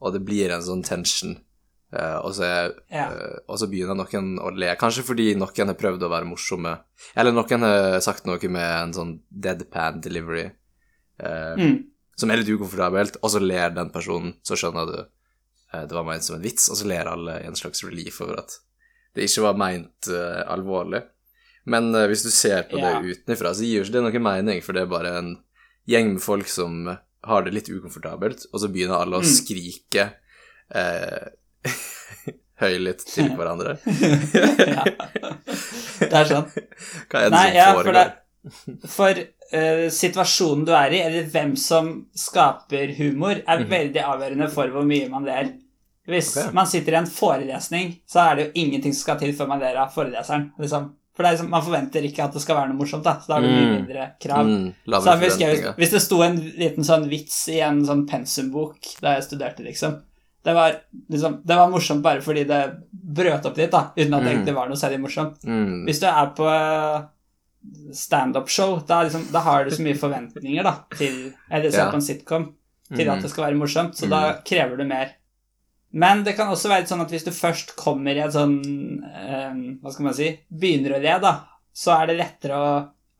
og 0.00 0.14
det 0.16 0.22
blir 0.24 0.50
en 0.54 0.64
sånn 0.64 0.82
tension 0.86 1.36
eh, 1.92 2.16
og, 2.24 2.32
så 2.38 2.46
er, 2.48 2.72
Ja. 2.90 3.08
eh, 3.12 3.36
og 3.48 3.58
så 3.60 3.68
begynner 3.70 3.98
noen 4.00 4.32
å 4.40 4.50
le. 4.56 4.72
Kanskje 4.80 5.04
fordi 5.04 5.34
noen 5.36 5.72
har 5.74 5.78
prøvd 5.78 6.06
å 6.06 6.10
være 6.12 6.28
morsomme, 6.30 6.78
eller 7.16 7.32
noen 7.36 7.66
har 7.68 8.00
sagt 8.00 8.24
noe 8.26 8.48
med 8.48 8.64
en 8.80 8.92
sånn 8.96 9.14
deadpan 9.30 10.00
delivery 10.00 10.46
eh, 11.20 11.54
Mm. 11.60 11.84
som 12.16 12.30
er 12.30 12.40
litt 12.40 12.48
ukomfortabelt, 12.48 13.16
og 13.22 13.30
så 13.30 13.40
ler 13.44 13.70
den 13.76 13.90
personen, 13.92 14.34
så 14.42 14.56
skjønner 14.56 14.86
du 14.88 14.98
eh, 15.74 15.84
det 15.84 15.92
var 15.92 16.04
ment 16.08 16.24
som 16.24 16.36
en 16.38 16.42
vits, 16.42 16.70
og 16.72 16.76
så 16.80 16.88
ler 16.88 17.06
alle 17.12 17.38
i 17.42 17.46
en 17.46 17.54
slags 17.58 17.84
relief 17.84 18.20
over 18.24 18.40
at 18.40 18.56
det 19.14 19.26
ikke 19.26 19.42
var 19.48 19.56
meint 19.58 20.08
uh, 20.12 20.42
alvorlig. 20.52 21.02
Men 21.66 21.90
uh, 21.94 22.06
hvis 22.10 22.22
du 22.24 22.30
ser 22.30 22.62
på 22.70 22.78
Ja. 22.78 23.00
det 23.00 23.16
utenfra, 23.18 23.52
så 23.54 23.62
gir 23.66 23.80
jo 23.80 23.84
ikke 23.84 23.96
det 23.98 24.02
noe 24.06 24.22
mening, 24.30 24.62
for 24.62 24.72
det 24.76 24.82
er 24.82 24.90
bare 24.92 25.14
en 25.18 25.32
gjeng 25.90 26.12
med 26.14 26.22
folk 26.22 26.48
som 26.48 26.84
har 27.24 27.42
det 27.44 27.52
litt 27.52 27.68
ukomfortabelt, 27.68 28.46
og 28.52 28.60
så 28.62 28.68
begynner 28.72 29.02
alle 29.02 29.18
å 29.18 29.24
Mm. 29.24 29.28
skrike 29.28 30.06
eh, 30.72 31.26
høylytt 32.62 33.04
til 33.08 33.28
hverandre. 33.38 33.76
ja. 34.76 34.84
Det 36.00 36.12
er 36.16 36.28
sånn. 36.30 36.48
Hva 37.10 37.20
er 37.20 37.28
det 37.28 37.34
Nei, 37.34 37.44
som 37.50 37.56
ja, 37.58 37.66
for, 37.72 37.82
foregår? 37.82 38.10
det, 38.10 38.90
for 38.94 39.20
uh, 39.60 39.86
situasjonen 39.92 40.64
du 40.68 40.72
er 40.76 40.94
i, 40.96 41.00
eller 41.08 41.26
hvem 41.32 41.56
som 41.60 41.90
skaper 42.16 42.94
humor, 43.00 43.42
er 43.44 43.64
Mhm. 43.64 43.68
veldig 43.74 44.04
avgjørende 44.14 44.48
for 44.54 44.72
hvor 44.72 44.86
mye 44.88 45.08
man 45.12 45.26
ler. 45.28 45.52
Hvis 46.10 46.30
okay. 46.36 46.52
man 46.56 46.66
sitter 46.66 46.92
i 46.92 46.98
en 47.00 47.06
forelesning, 47.06 47.92
så 48.06 48.24
er 48.30 48.36
det 48.36 48.46
jo 48.46 48.52
ingenting 48.64 48.92
som 48.94 49.02
skal 49.06 49.18
til 49.22 49.32
før 49.38 49.48
man 49.48 49.60
ler 49.62 49.76
av 49.80 49.92
foreleseren. 49.94 50.50
Liksom. 50.58 50.90
For 51.16 51.24
det 51.26 51.32
liksom, 51.34 51.48
man 51.52 51.62
forventer 51.62 52.04
ikke 52.06 52.24
at 52.24 52.32
det 52.36 52.40
skal 52.42 52.56
være 52.56 52.68
noe 52.70 52.78
morsomt, 52.80 53.04
da. 53.04 53.16
så 53.20 53.28
da 53.28 53.36
er 53.38 53.42
det 53.42 53.50
mye 53.50 53.66
Mm. 53.66 53.74
mindre 53.80 54.04
krav. 54.22 54.46
Mm, 54.46 54.74
Så 54.86 54.92
jeg, 54.92 55.30
forventninger. 55.30 55.74
hvis 55.76 55.90
det 55.90 56.00
sto 56.02 56.20
en 56.22 56.36
liten 56.58 56.84
sånn 56.86 57.08
vits 57.10 57.48
i 57.48 57.58
en 57.60 57.82
sånn 57.84 58.06
pensumbok 58.08 58.78
da 59.00 59.14
jeg 59.16 59.24
studerte, 59.30 59.64
liksom 59.66 60.00
Det 60.42 60.54
var, 60.54 60.72
liksom, 61.12 61.42
det 61.44 61.54
var 61.56 61.68
morsomt 61.68 62.00
bare 62.02 62.22
fordi 62.24 62.46
det 62.48 62.60
brøt 62.90 63.44
opp 63.44 63.58
litt, 63.58 63.70
da, 63.70 63.90
uten 63.94 64.14
at 64.14 64.22
det 64.24 64.30
Mm. 64.30 64.36
egentlig 64.38 64.54
var 64.54 64.68
noe 64.68 64.76
særlig 64.76 65.00
morsomt. 65.02 65.36
Mm, 65.44 65.84
Hvis 65.84 66.00
du 66.00 66.06
er 66.06 66.26
på 66.34 66.46
eh, 66.48 67.02
standup-show, 67.92 68.80
da, 68.86 69.02
liksom, 69.04 69.26
da 69.32 69.38
har 69.44 69.64
du 69.64 69.70
så 69.70 69.82
mye 69.84 69.98
forventninger 69.98 70.62
da, 70.64 70.74
til 70.96 71.32
Eller 71.50 71.70
ser 71.70 71.78
Ja. 71.84 71.90
på 71.90 71.94
en 71.96 72.00
sitcom 72.00 72.54
til 72.96 73.06
Mm. 73.06 73.12
at 73.16 73.22
det 73.22 73.30
skal 73.30 73.44
være 73.44 73.58
morsomt, 73.58 73.94
så 73.94 74.08
da 74.08 74.40
krever 74.44 74.76
du 74.78 74.84
mer. 74.84 75.10
Men 75.92 76.22
det 76.24 76.36
kan 76.38 76.48
også 76.52 76.68
være 76.70 76.86
sånn 76.86 77.00
at 77.02 77.10
hvis 77.10 77.24
du 77.26 77.32
først 77.34 77.72
kommer 77.76 78.14
i 78.14 78.20
et 78.22 78.32
sånn 78.32 78.52
eh, 79.10 79.54
Hva 79.82 79.90
skal 79.90 80.04
man 80.06 80.14
si 80.14 80.28
Begynner 80.48 80.94
å 80.94 81.00
le, 81.02 81.16
da, 81.24 81.32
så 81.74 81.96
er 81.96 82.06
det 82.12 82.18
lettere 82.20 82.54
å, 82.54 82.68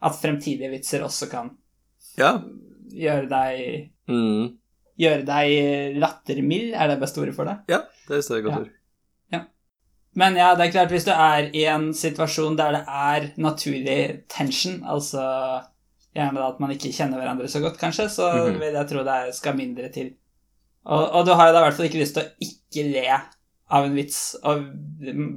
at 0.06 0.18
fremtidige 0.20 0.70
vitser 0.70 1.02
også 1.02 1.28
kan 1.32 1.50
ja. 2.18 2.36
gjøre 2.94 3.26
deg 3.30 3.90
Mm, 4.10 4.56
Gjøre 5.00 5.22
deg 5.24 5.96
lattermild, 6.02 6.72
er 6.74 6.88
det 6.90 7.00
beste 7.00 7.20
ordet 7.22 7.34
for 7.36 7.46
det? 7.46 7.58
ja, 7.70 7.82
det 8.08 8.16
er 8.16 8.22
et 8.38 8.44
godt 8.44 8.54
Ja. 8.54 8.60
ord. 8.60 8.76
Men 10.18 10.34
ja, 10.34 10.48
det 10.58 10.64
er 10.66 10.72
klart, 10.74 10.90
hvis 10.90 11.04
du 11.06 11.12
er 11.14 11.50
i 11.54 11.60
en 11.70 11.92
situasjon 11.94 12.56
der 12.58 12.72
det 12.74 12.80
er 12.88 13.28
naturlig 13.38 14.24
tension, 14.28 14.80
altså 14.82 15.22
gjerne 16.16 16.34
da 16.40 16.48
at 16.50 16.58
man 16.58 16.72
ikke 16.74 16.90
kjenner 16.90 17.20
hverandre 17.22 17.46
så 17.48 17.60
godt, 17.62 17.78
kanskje, 17.78 18.08
så 18.10 18.26
Mhm. 18.50 18.58
vil 18.58 18.74
jeg 18.74 18.88
tro 18.90 19.04
det 19.06 19.34
skal 19.36 19.54
mindre 19.56 19.88
til. 19.94 20.16
Og, 20.88 21.02
og 21.02 21.26
du 21.28 21.34
har 21.36 21.50
jo 21.50 21.54
da 21.54 21.60
i 21.60 21.66
hvert 21.66 21.76
fall 21.76 21.88
ikke 21.90 22.00
lyst 22.00 22.16
til 22.16 22.24
å 22.24 22.46
ikke 22.46 22.86
le 22.88 23.06
av 23.70 23.86
en 23.86 23.94
vits 23.94 24.20
og 24.48 24.64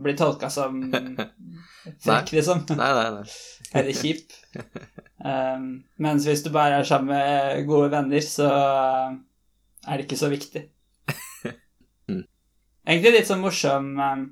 bli 0.03 0.13
tolka 0.17 0.49
som 0.49 0.79
frekk, 2.05 2.31
liksom. 2.33 2.63
Nei, 2.79 2.91
nei, 2.97 3.09
nei. 3.19 3.25
Eller 3.77 3.97
kjip. 3.97 4.33
Um, 5.23 5.83
mens 6.01 6.25
hvis 6.27 6.43
du 6.45 6.49
bare 6.53 6.79
er 6.81 6.87
sammen 6.87 7.13
med 7.13 7.67
gode 7.69 7.91
venner, 7.93 8.23
så 8.25 8.49
er 8.49 9.97
det 9.97 10.07
ikke 10.07 10.23
så 10.23 10.31
viktig. 10.33 10.67
Mm. 12.03 12.25
Egentlig 12.83 13.11
litt 13.13 13.29
sånn 13.29 13.39
morsom 13.39 13.85
um, 13.95 14.23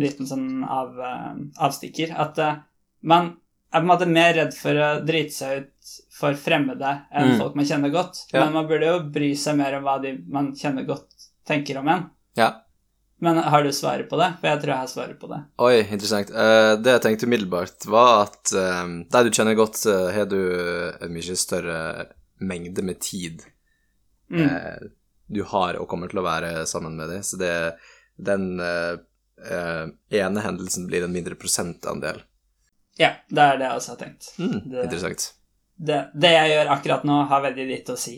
liten 0.00 0.24
sånn 0.24 0.62
av, 0.64 0.94
um, 0.96 1.42
avstikker. 1.60 2.14
At 2.16 2.38
uh, 2.40 2.62
man 3.04 3.34
er 3.68 3.82
på 3.82 3.82
en 3.82 3.90
måte 3.90 4.08
mer 4.08 4.32
redd 4.38 4.56
for 4.56 4.80
å 4.80 4.88
drite 5.04 5.34
seg 5.34 5.58
ut 5.60 5.90
for 6.16 6.32
fremmede 6.40 6.90
enn 7.12 7.32
Mm. 7.34 7.38
folk 7.40 7.54
man 7.58 7.66
kjenner 7.68 7.90
godt. 7.92 8.22
Ja. 8.32 8.44
Men 8.44 8.52
man 8.54 8.68
burde 8.70 8.86
jo 8.88 9.00
bry 9.12 9.34
seg 9.36 9.56
mer 9.58 9.74
om 9.76 9.82
hva 9.84 9.98
de 10.02 10.14
man 10.32 10.52
kjenner 10.56 10.86
godt, 10.88 11.06
tenker 11.46 11.76
om 11.82 11.88
en. 11.92 12.06
Ja. 12.36 12.62
Men 13.20 13.36
har 13.40 13.62
du 13.64 13.70
svaret 13.72 14.08
på 14.10 14.16
det? 14.20 14.30
For 14.40 14.48
jeg 14.48 14.60
tror 14.60 14.72
jeg 14.74 14.76
har 14.82 14.86
svaret 14.92 15.18
på 15.20 15.28
det. 15.30 15.38
Oi, 15.64 15.78
interessant. 15.82 16.30
Uh, 16.30 16.76
det 16.76 16.92
jeg 16.92 17.02
tenkte 17.04 17.26
umiddelbart, 17.28 17.86
var 17.88 18.26
at 18.26 18.52
uh, 18.52 18.86
de 19.08 19.22
du 19.24 19.30
kjenner 19.30 19.56
godt, 19.56 19.78
uh, 19.88 20.10
har 20.12 20.26
du 20.28 20.36
en 21.00 21.12
mye 21.14 21.36
større 21.36 22.06
mengde 22.40 22.82
med 22.84 23.00
tid 23.00 23.44
Mm. 24.28 24.42
eh, 24.42 24.88
du 25.30 25.44
har 25.44 25.76
og 25.78 25.86
kommer 25.88 26.08
til 26.10 26.18
å 26.18 26.24
være 26.26 26.66
sammen 26.66 26.96
med 26.98 27.08
dem. 27.08 27.22
Så 27.22 27.38
det, 27.38 27.52
den 28.18 28.58
ene 30.10 30.40
hendelsen 30.42 30.86
blir 30.88 31.04
en 31.04 31.12
mindre 31.14 31.36
prosentandel. 31.38 32.22
Ja, 32.98 33.12
det 33.30 33.38
er 33.38 33.56
det 33.60 33.68
jeg 33.68 33.76
også 33.78 33.92
har 33.94 34.00
tenkt. 34.00 34.28
Mm, 34.38 34.70
Det- 34.70 34.84
Interessant. 34.84 35.32
Det, 35.76 36.00
det 36.14 36.32
jeg 36.32 36.50
gjør 36.54 36.72
akkurat 36.76 37.04
nå, 37.04 37.20
har 37.30 37.42
veldig 37.50 37.66
lite 37.68 37.92
å 37.94 38.00
si. 38.00 38.16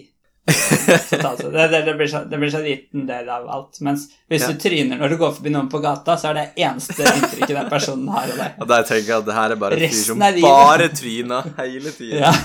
Totalt. 0.48 1.42
Det, 1.52 1.64
det, 1.84 1.94
blir 1.98 2.08
så, 2.08 2.22
det 2.24 2.38
blir 2.40 2.50
så 2.50 2.60
liten 2.64 3.02
del 3.08 3.26
av 3.28 3.48
alt. 3.52 3.80
Mens 3.84 4.06
hvis 4.30 4.46
Ja. 4.46 4.52
du 4.52 4.60
tryner 4.62 4.96
når 4.96 5.08
du 5.12 5.16
går 5.20 5.34
forbi 5.36 5.50
noen 5.52 5.68
på 5.68 5.80
gata, 5.84 6.14
så 6.16 6.30
er 6.30 6.38
det 6.38 6.44
eneste 6.64 7.04
inntrykket 7.04 7.52
den 7.58 7.68
personen 7.68 8.08
har 8.14 8.30
av 8.30 8.38
deg. 8.40 8.54
Og 8.62 8.70
der 8.70 8.86
tenker 8.88 9.10
jeg 9.12 9.18
at 9.18 9.26
det 9.28 9.36
her 9.36 9.50
er 9.56 9.60
bare 9.60 9.76
en 9.76 9.92
fyr 9.92 10.06
som 10.06 10.24
bare 10.24 10.88
tryner 10.96 11.50
hele 11.58 11.92
tiden. 11.92 12.22
Ja. 12.22 12.32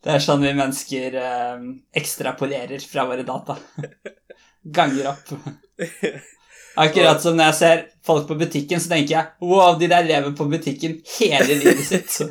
Det 0.00 0.14
er 0.14 0.22
sånn 0.24 0.40
vi 0.40 0.54
mennesker 0.56 1.16
eh, 1.20 1.64
ekstrapolerer 2.00 2.80
fra 2.88 3.02
våre 3.04 3.20
data. 3.28 3.58
Ganger 4.64 5.10
opp. 5.12 5.34
Akkurat 6.76 7.22
som 7.22 7.34
når 7.36 7.44
jeg 7.50 7.54
ser 7.58 7.80
folk 8.06 8.28
på 8.28 8.36
butikken, 8.38 8.80
så 8.80 8.88
tenker 8.92 9.14
jeg 9.16 9.26
wow, 9.42 9.74
de 9.78 9.88
der 9.90 10.04
lever 10.06 10.32
på 10.38 10.46
butikken 10.50 11.00
hele 11.18 11.58
livet 11.64 11.84
sitt. 11.88 12.20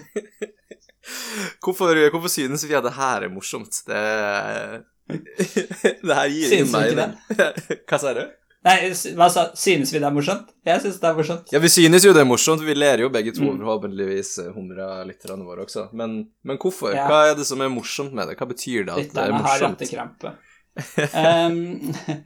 Hvorfor, 1.64 1.98
hvorfor 2.14 2.30
synes 2.30 2.64
vi 2.70 2.76
at 2.78 2.84
det 2.86 2.94
her 2.94 3.24
er 3.26 3.32
morsomt? 3.34 3.80
Det, 3.88 4.02
det 6.06 6.16
her 6.20 6.28
gir 6.30 6.52
Synes 6.52 6.74
meg 6.76 6.92
mening. 6.94 7.16
Hva 7.90 8.00
sa 8.02 8.14
du? 8.18 8.22
Nei, 8.68 8.76
hva 9.16 9.30
sa 9.32 9.46
Synes 9.56 9.94
vi 9.94 10.02
det 10.02 10.06
er 10.10 10.12
morsomt? 10.14 10.50
Jeg 10.68 10.82
synes 10.84 10.98
det 11.00 11.08
er 11.08 11.16
morsomt. 11.16 11.52
Ja, 11.56 11.62
vi 11.64 11.70
synes 11.72 12.04
jo 12.04 12.12
det 12.14 12.20
er 12.22 12.28
morsomt, 12.28 12.62
vi 12.68 12.74
ler 12.76 13.00
jo 13.06 13.08
begge 13.14 13.32
to, 13.32 13.46
Mm. 13.48 13.62
forhåpentligvis 13.64 14.34
humrer 14.54 15.06
lytterne 15.08 15.48
våre 15.48 15.64
også. 15.64 15.86
Men, 15.96 16.18
men 16.44 16.60
hvorfor? 16.60 16.92
Ja. 16.94 17.06
Hva 17.08 17.22
er 17.32 17.38
det 17.40 17.46
som 17.48 17.64
er 17.64 17.72
morsomt 17.72 18.12
med 18.14 18.28
det? 18.28 18.36
Hva 18.38 18.50
betyr 18.52 18.84
det 18.84 18.92
at 18.92 18.98
det 19.00 19.24
er 19.24 19.32
Lytterne 19.32 19.40
har 19.40 19.48
morsomt? 19.48 19.80
latterkrampe. 19.80 20.36
Um, 21.16 22.26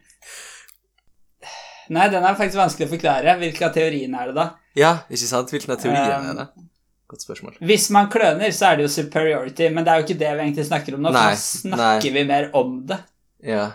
nei, 1.94 2.10
den 2.12 2.26
er 2.26 2.38
faktisk 2.40 2.60
vanskelig 2.60 2.90
å 2.90 2.94
forklare. 2.96 3.38
Hvilken 3.42 3.68
av 3.68 3.74
teoriene 3.76 4.22
er 4.22 4.32
det, 4.32 4.36
da? 4.38 4.48
Ja, 4.78 4.94
ikke 5.10 5.30
sant? 5.30 5.54
Hvilken 5.54 5.76
av 5.76 5.82
teoriene 5.82 6.18
Um, 6.18 6.30
er 6.32 6.40
det? 6.42 6.68
Godt 7.14 7.26
spørsmål. 7.28 7.58
Hvis 7.62 7.90
man 7.94 8.10
kløner, 8.12 8.52
så 8.56 8.72
er 8.72 8.80
det 8.80 8.88
jo 8.88 8.94
superiority, 8.96 9.70
men 9.70 9.86
det 9.86 9.94
er 9.94 10.02
jo 10.02 10.08
ikke 10.08 10.20
det 10.20 10.34
vi 10.34 10.46
egentlig 10.48 10.66
snakker 10.70 10.98
om 10.98 11.06
nå. 11.06 11.14
Nei, 11.14 11.30
For 11.38 11.70
nå 11.70 11.78
snakker 11.78 12.16
vi 12.16 12.26
mer 12.30 12.50
om 12.58 12.76
det. 12.90 13.00
Ja. 13.46 13.68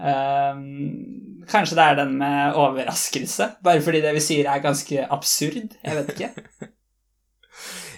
Um, 0.00 1.44
kanskje 1.50 1.76
det 1.78 1.86
er 1.86 1.98
den 2.00 2.16
med 2.18 2.58
overraskelse, 2.58 3.50
bare 3.62 3.82
fordi 3.84 4.02
det 4.02 4.14
vi 4.16 4.24
sier 4.24 4.48
er 4.50 4.64
ganske 4.64 5.06
absurd. 5.06 5.76
Jeg 5.84 5.98
vet 6.00 6.14
ikke. 6.16 6.32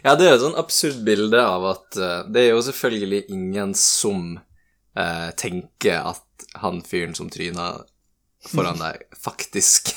Ja, 0.03 0.17
det 0.19 0.27
er 0.27 0.33
et 0.35 0.43
sånn 0.43 0.59
absurd 0.59 1.05
bilde 1.07 1.39
av 1.39 1.63
at 1.69 1.99
uh, 2.01 2.25
det 2.27 2.41
er 2.41 2.49
jo 2.57 2.63
selvfølgelig 2.67 3.21
ingen 3.31 3.71
som 3.79 4.33
uh, 4.99 5.29
tenker 5.39 6.09
at 6.11 6.47
han 6.59 6.81
fyren 6.83 7.15
som 7.15 7.29
tryna 7.31 7.69
foran 8.51 8.81
deg, 8.83 9.05
faktisk 9.23 9.93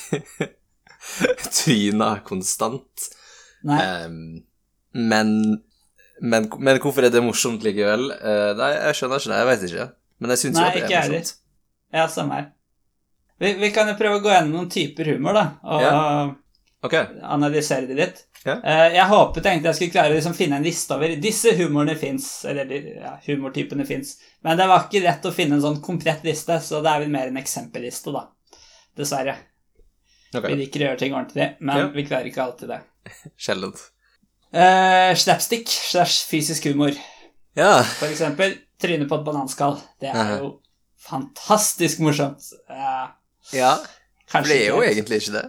tryna 1.64 2.20
konstant. 2.26 3.08
Em, 3.66 4.42
men, 4.94 5.30
men, 6.20 6.48
men 6.58 6.78
hvorfor 6.82 7.06
er 7.06 7.12
det 7.14 7.22
morsomt 7.24 7.64
likevel? 7.66 8.08
Uh, 8.20 8.52
nei, 8.58 8.70
jeg 8.76 9.00
skjønner 9.00 9.22
ikke 9.22 9.32
det. 9.32 9.40
Jeg 9.40 9.50
vet 9.50 9.66
ikke. 9.70 9.88
Men 10.22 10.32
jeg 10.32 10.42
syns 10.44 10.60
jo 10.60 10.64
at 10.64 10.76
det 10.76 10.82
er 10.82 10.86
morsomt. 10.86 11.02
heller. 11.12 11.32
Ja, 11.96 12.06
samme 12.12 12.38
her. 12.40 12.46
Vi, 13.42 13.50
vi 13.60 13.68
kan 13.74 13.90
jo 13.90 13.98
prøve 13.98 14.20
å 14.20 14.22
gå 14.24 14.30
gjennom 14.32 14.54
noen 14.56 14.70
typer 14.72 15.10
humor, 15.12 15.36
da, 15.36 15.42
og 15.68 16.36
Ok. 16.86 16.94
analysere 17.26 17.88
det 17.90 17.96
litt. 17.98 18.22
Yeah. 18.46 18.60
Uh, 18.62 18.94
jeg 18.94 19.06
håpet 19.10 19.48
egentlig 19.50 19.68
jeg 19.72 19.76
skulle 19.80 19.94
klare 19.96 20.14
å 20.14 20.16
liksom 20.16 20.34
finne 20.38 20.60
en 20.60 20.64
liste 20.64 20.94
over 20.94 21.16
disse 21.20 21.50
humorene 21.58 21.96
fins, 21.98 22.28
eller 22.46 22.70
ja, 22.70 23.16
humortypene 23.26 23.84
fins, 23.88 24.12
men 24.46 24.56
det 24.60 24.68
var 24.70 24.84
ikke 24.86 25.02
lett 25.02 25.26
å 25.26 25.32
finne 25.34 25.58
en 25.58 25.64
sånn 25.64 25.80
komplett 25.82 26.22
liste, 26.24 26.60
så 26.62 26.78
det 26.84 26.92
er 26.92 27.02
vel 27.02 27.10
mer 27.12 27.32
en 27.32 27.40
eksempelliste, 27.42 28.14
da. 28.14 28.22
Dessverre. 28.96 29.36
Okay. 30.34 30.50
Vi 30.52 30.58
liker 30.64 30.82
å 30.82 30.88
gjøre 30.90 31.00
ting 31.00 31.14
ordentlig, 31.14 31.50
men 31.60 31.78
Ja. 31.78 31.88
vi 31.94 32.04
klarer 32.06 32.28
ikke 32.30 32.42
alltid 32.44 32.68
det. 32.74 32.80
Sjeldent. 33.46 33.82
Uh, 34.54 35.12
slapstick 35.18 35.68
slash 35.68 36.24
fysisk 36.30 36.64
humor. 36.70 36.96
Ja. 37.56 37.82
For 37.82 38.08
eksempel 38.08 38.56
trynet 38.80 39.08
på 39.08 39.18
et 39.20 39.24
bananskall. 39.26 39.78
Det 40.00 40.10
er 40.12 40.38
jo 40.40 40.50
fantastisk 41.06 42.00
morsomt. 42.04 42.42
Eh, 42.68 43.06
ja. 43.56 43.76
Kanskje 44.28 44.50
det 44.52 44.58
er 44.60 44.66
jo 44.68 44.80
ikke- 44.82 44.90
egentlig 44.92 45.20
ikke 45.22 45.32
det. 45.38 45.44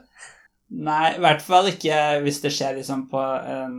Nei, 0.70 1.16
i 1.16 1.20
hvert 1.24 1.42
fall 1.42 1.68
ikke 1.72 1.98
hvis 2.24 2.42
det 2.44 2.52
skjer 2.52 2.76
liksom 2.78 3.08
på 3.10 3.20
en 3.48 3.76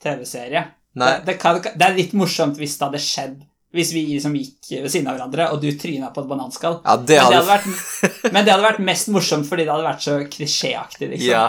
TV-serie. 0.00 0.64
Det, 0.94 1.24
det, 1.26 1.36
det 1.74 1.82
er 1.88 1.96
litt 1.96 2.12
morsomt 2.14 2.56
hvis 2.60 2.76
det 2.78 2.86
hadde 2.86 3.00
skjedd 3.02 3.38
hvis 3.74 3.90
vi 3.94 4.04
liksom 4.12 4.36
gikk 4.38 4.68
ved 4.84 4.90
siden 4.92 5.08
av 5.10 5.16
hverandre, 5.16 5.48
og 5.52 5.62
du 5.62 5.68
tryna 5.78 6.12
på 6.14 6.22
et 6.22 6.30
bananskall. 6.30 6.78
Ja, 6.84 6.94
det 6.94 7.00
Men 7.00 7.08
det, 7.08 7.18
hadde 7.24 7.40
hadde 7.40 7.50
vært, 7.50 8.28
men 8.30 8.46
det 8.46 8.52
hadde 8.54 8.66
vært 8.68 8.84
mest 8.86 9.10
morsomt 9.14 9.48
fordi 9.48 9.66
det 9.66 9.74
hadde 9.74 9.88
vært 9.88 10.04
så 10.04 10.14
klisjéaktig, 10.36 11.08
liksom. 11.14 11.32
Ja. 11.32 11.48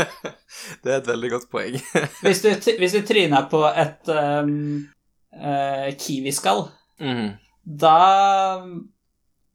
det 0.84 0.94
er 0.94 1.00
et 1.00 1.10
veldig 1.10 1.32
godt 1.34 1.50
poeng. 1.50 1.76
Hvis, 2.24 2.44
du, 2.44 2.50
hvis 2.78 2.94
du 2.94 3.02
tryna 3.06 3.42
på 3.50 3.64
et 3.68 4.12
um, 4.14 4.54
uh, 5.34 5.88
kiwiskall, 5.98 6.66
mm. 7.02 7.28
da 7.82 7.98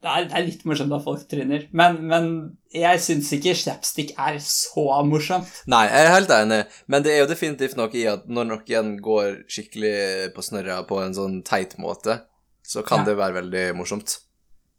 det 0.05 0.11
er, 0.13 0.25
det 0.29 0.35
er 0.37 0.43
litt 0.45 0.65
morsomt 0.69 0.93
at 0.93 1.01
folk 1.03 1.23
tryner, 1.31 1.63
men, 1.73 1.95
men 2.11 2.27
jeg 2.75 2.99
syns 3.01 3.31
ikke 3.33 3.55
slapstick 3.57 4.11
er 4.21 4.37
så 4.43 4.83
morsomt. 5.07 5.49
Nei, 5.71 5.85
jeg 5.89 6.05
er 6.05 6.13
helt 6.13 6.33
enig, 6.35 6.59
men 6.91 7.05
det 7.05 7.13
er 7.15 7.23
jo 7.23 7.29
definitivt 7.31 7.77
noe 7.79 7.89
i 7.97 8.03
at 8.11 8.27
når 8.29 8.49
noen 8.51 8.91
går 9.01 9.39
skikkelig 9.49 9.95
på 10.35 10.45
snørra 10.45 10.83
på 10.85 10.99
en 11.01 11.15
sånn 11.17 11.39
teit 11.47 11.73
måte, 11.81 12.19
så 12.65 12.83
kan 12.85 13.01
Ja. 13.01 13.05
det 13.09 13.17
være 13.17 13.39
veldig 13.41 13.65
morsomt. 13.81 14.19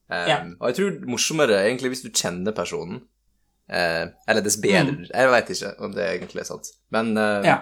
Um, 0.09 0.29
Ja. 0.31 0.39
Og 0.61 0.69
jeg 0.71 0.77
tror 0.79 1.01
morsommere 1.11 1.59
egentlig 1.67 1.91
hvis 1.97 2.05
du 2.07 2.11
kjenner 2.15 2.55
personen. 2.55 3.03
Uh, 3.67 4.07
eller 4.31 4.43
dess 4.47 4.61
bedre. 4.63 5.09
Jeg 5.11 5.31
veit 5.33 5.49
ikke 5.51 5.73
om 5.83 5.95
det 5.97 6.05
egentlig 6.07 6.41
er 6.45 6.47
sant. 6.53 6.69
Men, 6.95 7.15
Mm. 7.19 7.45
Ja. 7.45 7.57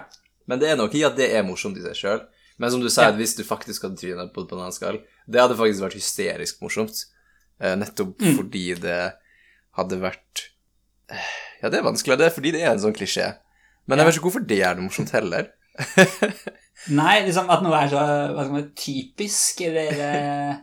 men 0.47 0.59
det 0.61 0.69
er 0.69 0.77
noe 0.77 0.93
i 0.93 1.01
at 1.03 1.15
det 1.17 1.31
er 1.33 1.41
morsomt 1.43 1.77
i 1.77 1.81
seg 1.81 1.95
sjøl. 1.97 2.21
Men 2.61 2.71
som 2.71 2.79
du 2.79 2.87
sier, 2.93 3.11
hvis 3.17 3.33
du 3.35 3.43
faktisk 3.43 3.81
hadde 3.83 3.97
tryna 3.97 4.29
på 4.31 4.43
et 4.45 4.49
bananskall, 4.53 5.01
det 5.27 5.41
hadde 5.41 5.57
faktisk 5.57 5.81
vært 5.81 5.97
hysterisk 5.97 6.61
morsomt. 6.61 6.93
Eh, 7.61 7.75
nettopp 7.79 8.19
Mm. 8.19 8.35
fordi 8.37 8.65
det 8.83 8.99
hadde 9.77 9.99
vært 10.01 10.41
eh, 11.09 11.29
Ja, 11.61 11.69
det 11.71 11.79
er 11.79 11.85
vanskelig, 11.87 12.17
det 12.19 12.25
er 12.27 12.33
fordi 12.35 12.51
det 12.51 12.61
er 12.65 12.73
en 12.73 12.81
sånn 12.83 12.95
klisjé. 12.95 13.29
Men 13.87 13.99
jeg 14.01 14.07
vet 14.07 14.17
ikke 14.17 14.27
hvorfor 14.27 14.45
det 14.49 14.59
er 14.65 14.75
noe 14.75 14.87
morsomt 14.89 15.11
heller. 15.15 15.51
Nei, 16.99 17.15
liksom 17.25 17.49
at 17.49 17.63
noe 17.63 17.77
er 17.79 17.89
så 17.91 18.01
hva 18.35 18.43
skal 18.43 18.55
man 18.57 18.71
typisk, 18.77 19.61
eller 19.67 20.01
eh, 20.09 20.55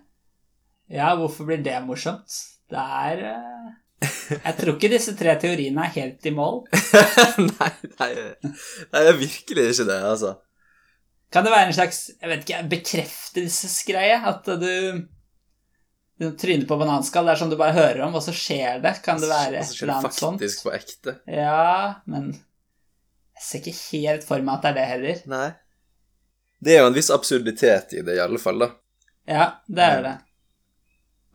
Ja, 0.92 1.14
hvorfor 1.16 1.48
blir 1.48 1.62
det 1.64 1.78
morsomt? 1.87 2.28
Det 2.72 2.78
er 2.81 3.24
Jeg 4.02 4.55
tror 4.59 4.74
ikke 4.76 4.90
disse 4.92 5.14
tre 5.16 5.35
teoriene 5.40 5.85
er 5.87 5.92
helt 5.96 6.26
i 6.26 6.33
mål. 6.35 6.64
nei, 7.61 7.70
nei, 8.00 8.09
er 8.98 9.12
virkelig 9.20 9.68
ikke 9.72 9.87
det, 9.88 9.98
altså. 10.02 10.33
Kan 11.33 11.46
det 11.46 11.52
være 11.55 11.70
en 11.70 11.76
slags 11.76 12.00
jeg 12.20 12.28
vet 12.33 12.42
ikke, 12.44 12.62
bekreftelsesgreie? 12.72 14.18
At 14.28 14.48
du, 14.61 15.07
du 16.22 16.28
tryner 16.38 16.68
på 16.70 16.78
bananskall, 16.80 17.26
det 17.26 17.35
er 17.35 17.40
sånn 17.42 17.50
du 17.52 17.58
bare 17.61 17.74
hører 17.76 18.04
om, 18.06 18.14
og 18.18 18.22
så 18.24 18.32
skjer 18.37 18.80
det? 18.85 18.94
Kan 19.04 19.20
det 19.22 19.28
være 19.30 19.58
et 19.61 19.74
eller 19.82 19.94
annet 19.98 20.14
sånt? 20.18 20.38
faktisk 20.40 20.64
på 20.68 20.74
ekte. 20.78 21.16
Ja, 21.26 21.94
men 22.06 22.30
jeg 22.32 23.44
ser 23.48 23.58
ikke 23.62 23.76
helt 23.90 24.24
for 24.28 24.44
meg 24.46 24.54
at 24.61 24.62
det 24.62 24.70
er 24.72 24.78
det 24.78 24.88
heller. 24.92 25.22
Nei. 25.35 25.48
Det 26.62 26.76
er 26.76 26.85
jo 26.85 26.90
en 26.92 26.94
viss 27.00 27.11
absurditet 27.11 27.96
i 27.98 28.02
det, 28.06 28.14
i 28.16 28.22
alle 28.22 28.38
fall, 28.38 28.62
da. 28.62 28.70
Ja, 29.26 29.46
det 29.66 29.82
er 29.96 30.02
det. 30.06 30.16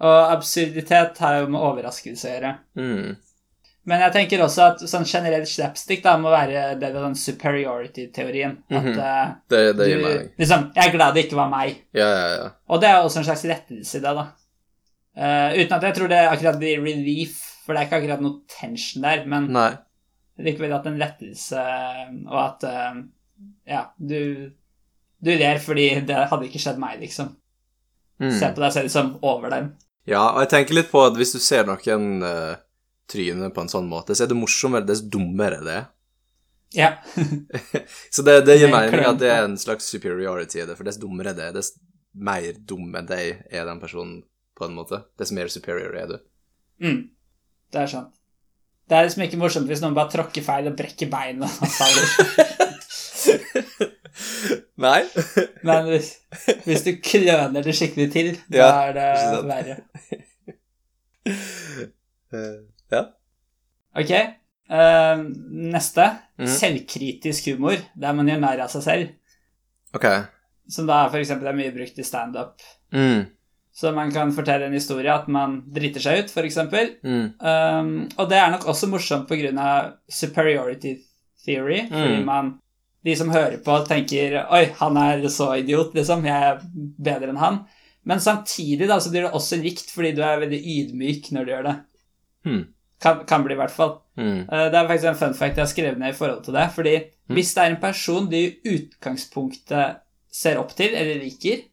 Og 0.07 0.31
absurditet 0.31 1.17
har 1.23 1.39
jo 1.41 1.47
med 1.51 1.63
overraskelse 1.67 2.27
å 2.29 2.33
gjøre. 2.35 2.51
Mm. 2.77 3.15
Men 3.87 4.01
jeg 4.03 4.13
tenker 4.17 4.41
også 4.43 4.63
at 4.73 4.81
sånn 4.91 5.05
generell 5.07 5.45
slapstick 5.47 6.01
da 6.03 6.17
må 6.19 6.29
være 6.33 6.73
det 6.79 6.89
ved 6.93 7.01
den 7.01 7.15
superiority-teorien. 7.15 8.57
At 8.69 8.83
Mhm. 8.83 8.99
eh, 8.99 9.29
Det, 9.49 9.61
det 9.77 9.77
du 9.77 9.83
gir 9.89 10.03
mening. 10.03 10.29
Liksom, 10.37 10.65
jeg 10.75 10.85
er 10.87 10.91
glad 10.95 11.13
det 11.15 11.23
ikke 11.25 11.39
var 11.39 11.49
meg. 11.49 11.77
Ja, 11.95 12.09
ja, 12.09 12.27
ja. 12.43 12.49
Og 12.69 12.81
det 12.81 12.89
er 12.89 12.99
også 13.03 13.17
en 13.21 13.23
slags 13.29 13.45
rettelse 13.45 13.95
i 13.97 14.01
det, 14.03 14.13
da. 14.15 14.27
Eh, 15.17 15.63
uten 15.63 15.73
at 15.79 15.87
jeg 15.87 15.97
tror 15.97 16.11
det 16.11 16.21
akkurat 16.29 16.59
blir 16.61 16.83
relief, 16.83 17.39
for 17.65 17.73
det 17.73 17.81
er 17.81 17.89
ikke 17.89 17.99
akkurat 18.03 18.23
noe 18.23 18.43
tension 18.51 19.05
der, 19.05 19.23
men 19.29 19.49
Nei. 19.55 19.71
likevel 20.45 20.75
at 20.77 20.85
en 20.87 20.99
lettelse, 21.01 21.63
og 22.29 22.39
at 22.43 22.67
uh, 22.69 23.01
Ja, 23.67 23.87
du 23.97 24.53
Du 25.17 25.31
ler 25.33 25.57
fordi 25.57 25.89
det 26.05 26.17
hadde 26.29 26.45
ikke 26.45 26.61
skjedd 26.61 26.77
meg, 26.77 26.99
liksom. 27.01 27.33
Mm. 28.21 28.31
Se 28.37 28.51
på 28.53 28.61
deg 28.61 28.73
selv 28.75 28.93
som 28.93 29.15
over 29.25 29.49
dem. 29.49 29.71
Ja, 30.05 30.21
og 30.35 30.43
jeg 30.45 30.51
tenker 30.53 30.77
litt 30.77 30.91
på 30.91 31.01
at 31.03 31.17
hvis 31.17 31.33
du 31.33 31.39
ser 31.41 31.65
noen 31.65 32.21
uh, 32.21 32.53
tryne 33.09 33.49
på 33.53 33.63
en 33.63 33.71
sånn 33.71 33.89
måte, 33.89 34.13
så 34.13 34.25
er 34.25 34.31
det 34.31 34.37
morsommere 34.37 34.85
dess 34.85 35.01
dummere 35.01 35.59
det 35.65 35.79
er. 35.79 35.87
Ja. 36.75 36.89
Så 38.13 38.21
det, 38.27 38.41
det 38.45 38.57
gir 38.59 38.71
mening 38.71 39.05
at 39.07 39.19
det 39.21 39.29
er 39.31 39.45
en 39.45 39.57
slags 39.59 39.87
superiority 39.87 40.59
i 40.59 40.65
det, 40.67 40.75
for 40.75 40.87
dess 40.87 40.99
dummere 40.99 41.31
det 41.35 41.49
er, 41.49 41.53
dess 41.55 41.73
mer 42.17 42.57
dum 42.67 42.95
enn 42.97 43.07
deg 43.07 43.45
er 43.53 43.67
den 43.67 43.79
personen, 43.79 44.19
på 44.57 44.65
en 44.67 44.75
måte. 44.77 45.03
Dess 45.19 45.33
mer 45.35 45.51
superior 45.53 45.95
er 45.97 46.07
du. 46.11 46.17
Mm, 46.83 47.01
det 47.73 47.83
er 47.83 47.91
sant. 47.91 48.13
Det 48.87 48.95
er 48.95 49.03
liksom 49.07 49.25
ikke 49.25 49.39
morsomt 49.41 49.67
hvis 49.67 49.81
noen 49.83 49.95
bare 49.97 50.13
tråkker 50.13 50.45
feil 50.45 50.69
og 50.69 50.77
brekker 50.79 51.09
beina. 51.11 51.49
Nei. 54.87 55.01
Men 55.65 55.89
hvis, 55.91 56.11
hvis 56.65 56.83
du 56.85 56.91
kløner 57.03 57.65
det 57.65 57.75
skikkelig 57.77 58.07
til, 58.13 58.33
da 58.53 58.57
Ja, 58.57 58.71
er 58.87 58.97
det 58.97 59.07
verre. 59.49 59.77
Eh, 61.27 62.57
ja. 62.93 63.03
Ok. 63.97 64.13
Uh, 64.67 65.23
neste. 65.73 66.09
Mhm. 66.37 66.51
Selvkritisk 66.53 67.51
humor, 67.53 67.79
der 67.95 68.17
man 68.17 68.29
gjør 68.29 68.43
narr 68.43 68.65
av 68.67 68.73
seg 68.73 68.85
selv. 68.85 69.15
Ok. 69.97 70.05
Som 70.69 70.89
da 70.89 71.05
for 71.07 71.21
eksempel 71.21 71.49
er 71.49 71.57
mye 71.57 71.73
brukt 71.75 71.97
i 71.97 72.05
standup. 72.05 72.61
Mm. 72.93 73.25
Så 73.77 73.91
man 73.93 74.09
kan 74.11 74.31
fortelle 74.33 74.65
en 74.65 74.73
historie 74.73 75.11
at 75.13 75.27
man 75.29 75.59
driter 75.69 76.01
seg 76.01 76.23
ut, 76.23 76.31
eksempel. 76.47 76.95
Mm. 77.05 77.25
Um, 77.37 77.91
og 78.17 78.29
det 78.31 78.39
er 78.41 78.49
nok 78.55 78.65
også 78.71 78.89
morsomt 78.89 79.29
av 79.61 79.91
superiority 80.09 80.95
theory, 81.45 81.83
fordi 81.91 82.15
Mm. 82.21 82.25
man 82.25 82.59
De 83.05 83.15
som 83.15 83.29
hører 83.29 83.61
på, 83.63 83.85
tenker 83.87 84.33
Oi, 84.51 84.65
han 84.79 84.97
er 84.97 85.21
så 85.29 85.53
idiot, 85.61 85.93
liksom. 85.95 86.25
Jeg 86.25 86.43
er 86.43 86.57
bedre 86.99 87.29
enn 87.29 87.37
han. 87.37 87.59
Men 88.03 88.19
samtidig 88.19 88.87
da, 88.89 88.97
så 88.99 89.11
blir 89.11 89.21
det 89.21 89.31
også 89.31 89.61
likt 89.61 89.91
fordi 89.93 90.11
du 90.15 90.21
er 90.23 90.39
veldig 90.41 90.59
ydmyk 90.59 91.29
når 91.31 91.45
du 91.45 91.51
gjør 91.51 91.63
det. 91.63 91.75
Mm. 92.45 92.65
Kan, 92.99 93.21
kan 93.29 93.43
bli, 93.45 93.53
i 93.53 93.57
hvert 93.61 93.71
fall. 93.71 93.93
Mm. 94.17 94.49
Eh, 94.49 94.65
Det 94.71 94.75
er 94.75 94.87
faktisk 94.89 95.07
en 95.11 95.15
fun 95.21 95.33
fact 95.37 95.55
jeg 95.55 95.63
har 95.63 95.71
skrevet 95.71 95.99
ned 95.99 96.09
i 96.09 96.17
forhold 96.17 96.43
til 96.43 96.53
det. 96.57 96.65
Fordi 96.75 96.95
hvis 97.31 97.53
det 97.53 97.63
er 97.63 97.69
en 97.69 97.81
person 97.81 98.27
du 98.29 98.35
i 98.35 98.57
utgangspunktet 98.65 99.97
ser 100.31 100.59
opp 100.59 100.73
til 100.75 100.95
eller 100.95 101.21
liker, 101.21 101.63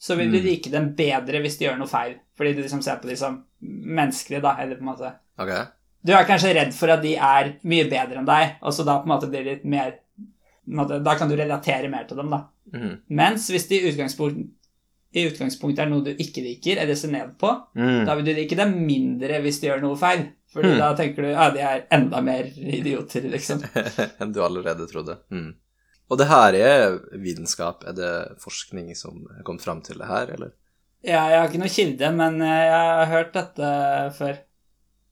så 0.00 0.16
vil 0.16 0.30
du 0.32 0.38
Mm. 0.38 0.44
like 0.46 0.70
dem 0.72 0.86
bedre 0.96 1.40
hvis 1.44 1.58
de 1.60 1.66
gjør 1.66 1.78
noe 1.78 1.90
feil. 1.90 2.14
Fordi 2.38 2.54
du 2.56 2.62
liksom 2.62 2.80
ser 2.82 2.96
på 3.02 3.08
dem 3.10 3.16
som 3.20 3.34
menneskelige, 3.60 4.40
da. 4.42 4.54
Eller 4.62 4.76
på 4.80 4.84
en 4.86 4.92
måte 4.94 5.12
Okay. 5.40 5.64
Du 6.04 6.12
er 6.12 6.24
kanskje 6.28 6.54
redd 6.56 6.72
for 6.76 6.88
at 6.92 7.02
de 7.02 7.14
er 7.16 7.50
mye 7.68 7.84
bedre 7.88 8.18
enn 8.20 8.26
deg, 8.28 8.54
og 8.62 8.72
så 8.72 8.84
da 8.84 8.98
på 9.00 9.08
en 9.08 9.12
måte 9.12 9.28
blir 9.28 9.44
det 9.44 9.52
litt 9.58 9.64
mer 9.68 9.90
på 9.90 10.70
en 10.72 10.76
måte, 10.80 11.02
Da 11.04 11.14
kan 11.16 11.28
du 11.28 11.36
relatere 11.36 11.88
mer 11.90 12.04
til 12.08 12.16
dem, 12.16 12.30
da. 12.30 12.42
Mm. 12.74 12.98
Mens 13.10 13.50
hvis 13.50 13.68
de 13.68 13.76
i 13.80 13.90
utgangspunkt, 13.92 14.48
i 15.12 15.24
utgangspunktet 15.28 15.80
er 15.84 15.88
noe 15.90 16.04
du 16.04 16.10
ikke 16.14 16.42
liker 16.44 16.78
eller 16.78 16.94
ser 16.94 17.10
ned 17.10 17.36
på, 17.38 17.50
Mm. 17.76 18.04
da 18.06 18.14
vil 18.14 18.24
du 18.24 18.32
like 18.34 18.56
dem 18.56 18.74
mindre 18.86 19.40
hvis 19.42 19.60
de 19.60 19.68
gjør 19.68 19.80
noe 19.82 19.96
feil. 19.96 20.26
Fordi 20.52 20.68
mm. 20.74 20.78
da 20.78 20.94
tenker 20.96 21.22
du 21.22 21.28
ja, 21.30 21.50
de 21.50 21.60
er 21.60 21.82
enda 21.92 22.20
mer 22.20 22.44
idioter, 22.58 23.22
liksom. 23.30 23.62
Enn 24.20 24.32
du 24.36 24.40
allerede 24.42 24.86
trodde. 24.90 25.18
Mm. 25.30 25.54
Og 26.10 26.18
det 26.18 26.26
her 26.26 26.56
er 26.58 26.96
vitenskap. 27.22 27.84
Er 27.86 27.94
det 27.94 28.12
forskning 28.42 28.88
som 28.98 29.20
er 29.36 29.44
kommet 29.46 29.62
fram 29.62 29.80
til 29.86 30.00
det 30.00 30.08
her, 30.10 30.32
eller? 30.34 30.50
Ja, 31.06 31.22
jeg 31.30 31.38
har 31.40 31.46
ikke 31.48 31.60
noe 31.62 31.70
kilde, 31.72 32.08
men 32.12 32.40
eh, 32.42 32.64
jeg 32.66 32.80
har 32.98 33.06
hørt 33.12 33.30
dette 33.36 33.68
før. 34.18 34.40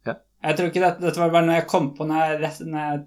Ja. 0.08 0.14
Jeg 0.44 0.58
tror 0.58 0.66
ikke 0.72 0.82
dette, 0.82 1.04
dette 1.06 1.22
var 1.22 1.30
bare 1.32 1.46
noe 1.46 1.60
jeg 1.60 1.68
kom 1.70 1.92
på 1.96 2.04
når 2.08 2.34
jeg, 2.34 2.50
når 2.66 2.82
jeg 2.82 3.04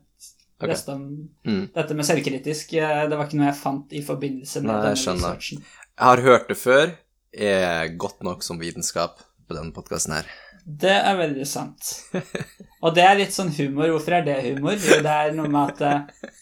okay. 0.61 0.77
om 0.93 1.03
Mm. 1.45 1.63
dette 1.75 1.97
med 1.97 2.05
selvkritisk. 2.07 2.73
eh, 2.79 3.03
Det 3.11 3.17
var 3.19 3.27
ikke 3.27 3.37
noe 3.41 3.49
jeg 3.51 3.59
fant 3.59 3.93
i 3.97 4.01
forbindelse 4.05 4.61
med 4.63 4.71
Nei, 4.71 4.79
denne 4.87 5.01
skjønner. 5.03 5.35
researchen. 5.35 5.65
Jeg 5.91 6.05
har 6.07 6.23
hørt 6.29 6.47
det 6.49 6.57
før. 6.57 6.95
Er 7.33 7.87
godt 7.97 8.23
nok 8.23 8.41
som 8.43 8.59
vitenskap 8.59 9.19
på 9.47 9.55
denne 9.55 9.71
podkasten 9.75 10.13
her. 10.17 10.25
Det 10.65 10.91
er 10.95 11.15
veldig 11.17 11.45
sant. 11.49 11.91
Og 12.81 12.93
det 12.95 13.03
er 13.05 13.15
litt 13.19 13.33
sånn 13.35 13.49
humor. 13.55 13.89
Hvorfor 13.93 14.17
er 14.19 14.25
det 14.25 14.39
humor? 14.47 14.75
Jo, 14.77 14.97
det 15.05 15.13
er 15.13 15.31
noe 15.37 15.49
med 15.49 15.71
at 15.75 15.81
eh, 15.81 16.33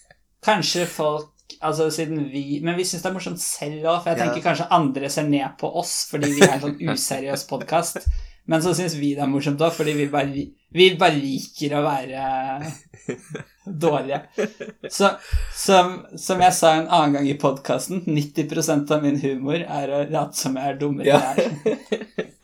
kanskje 0.46 0.86
folk 0.90 1.30
Altså 1.62 1.90
siden 1.92 2.28
vi 2.32 2.60
Men 2.64 2.78
vi 2.78 2.84
syns 2.88 3.02
det 3.04 3.10
er 3.10 3.16
morsomt 3.18 3.42
selv 3.42 3.84
òg, 3.90 4.04
for 4.04 4.10
jeg 4.12 4.20
Ja. 4.20 4.26
tenker 4.26 4.46
kanskje 4.50 4.68
andre 4.72 5.10
ser 5.10 5.24
ned 5.30 5.58
på 5.60 5.70
oss 5.82 6.08
fordi 6.12 6.32
vi 6.36 6.42
er 6.46 6.54
en 6.58 6.62
sånn 6.68 6.80
useriøs 6.94 7.48
podkast. 7.50 8.06
Men 8.50 8.62
så 8.66 8.72
syns 8.74 8.96
vi 8.98 9.12
det 9.14 9.22
er 9.22 9.30
morsomt 9.30 9.62
òg, 9.62 9.74
fordi 9.76 9.94
vi 9.94 10.08
bare, 10.10 10.46
vi 10.74 10.88
bare 10.98 11.14
liker 11.20 11.76
å 11.78 11.84
være 11.86 12.72
dårlige. 13.66 14.22
Så 14.90 15.10
som, 15.56 16.00
som 16.18 16.42
jeg 16.42 16.54
sa 16.58 16.72
en 16.80 16.88
annen 16.90 17.14
gang 17.20 17.28
i 17.30 17.36
podkasten, 17.38 18.02
90% 18.08 18.90
av 18.96 19.04
min 19.06 19.20
humor 19.22 19.62
er 19.62 19.94
å 19.94 20.02
late 20.10 20.38
som 20.40 20.58
jeg 20.58 20.74
er 20.74 20.80
dummere 20.82 21.12
Ja. 21.12 21.20
enn 21.36 21.62
jeg 21.66 21.78
er. 21.78 22.26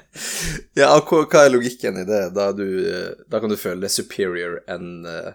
Ja, 0.79 0.93
hva, 1.03 1.17
hva 1.27 1.41
er 1.43 1.49
logikken 1.51 1.97
i 1.99 2.05
det? 2.07 2.21
Da, 2.35 2.45
du, 2.55 2.63
eh, 2.87 3.09
da 3.27 3.39
kan 3.43 3.51
du 3.51 3.57
føle 3.59 3.81
deg 3.83 3.91
superior 3.91 4.61
enn 4.71 5.03
eh, 5.11 5.33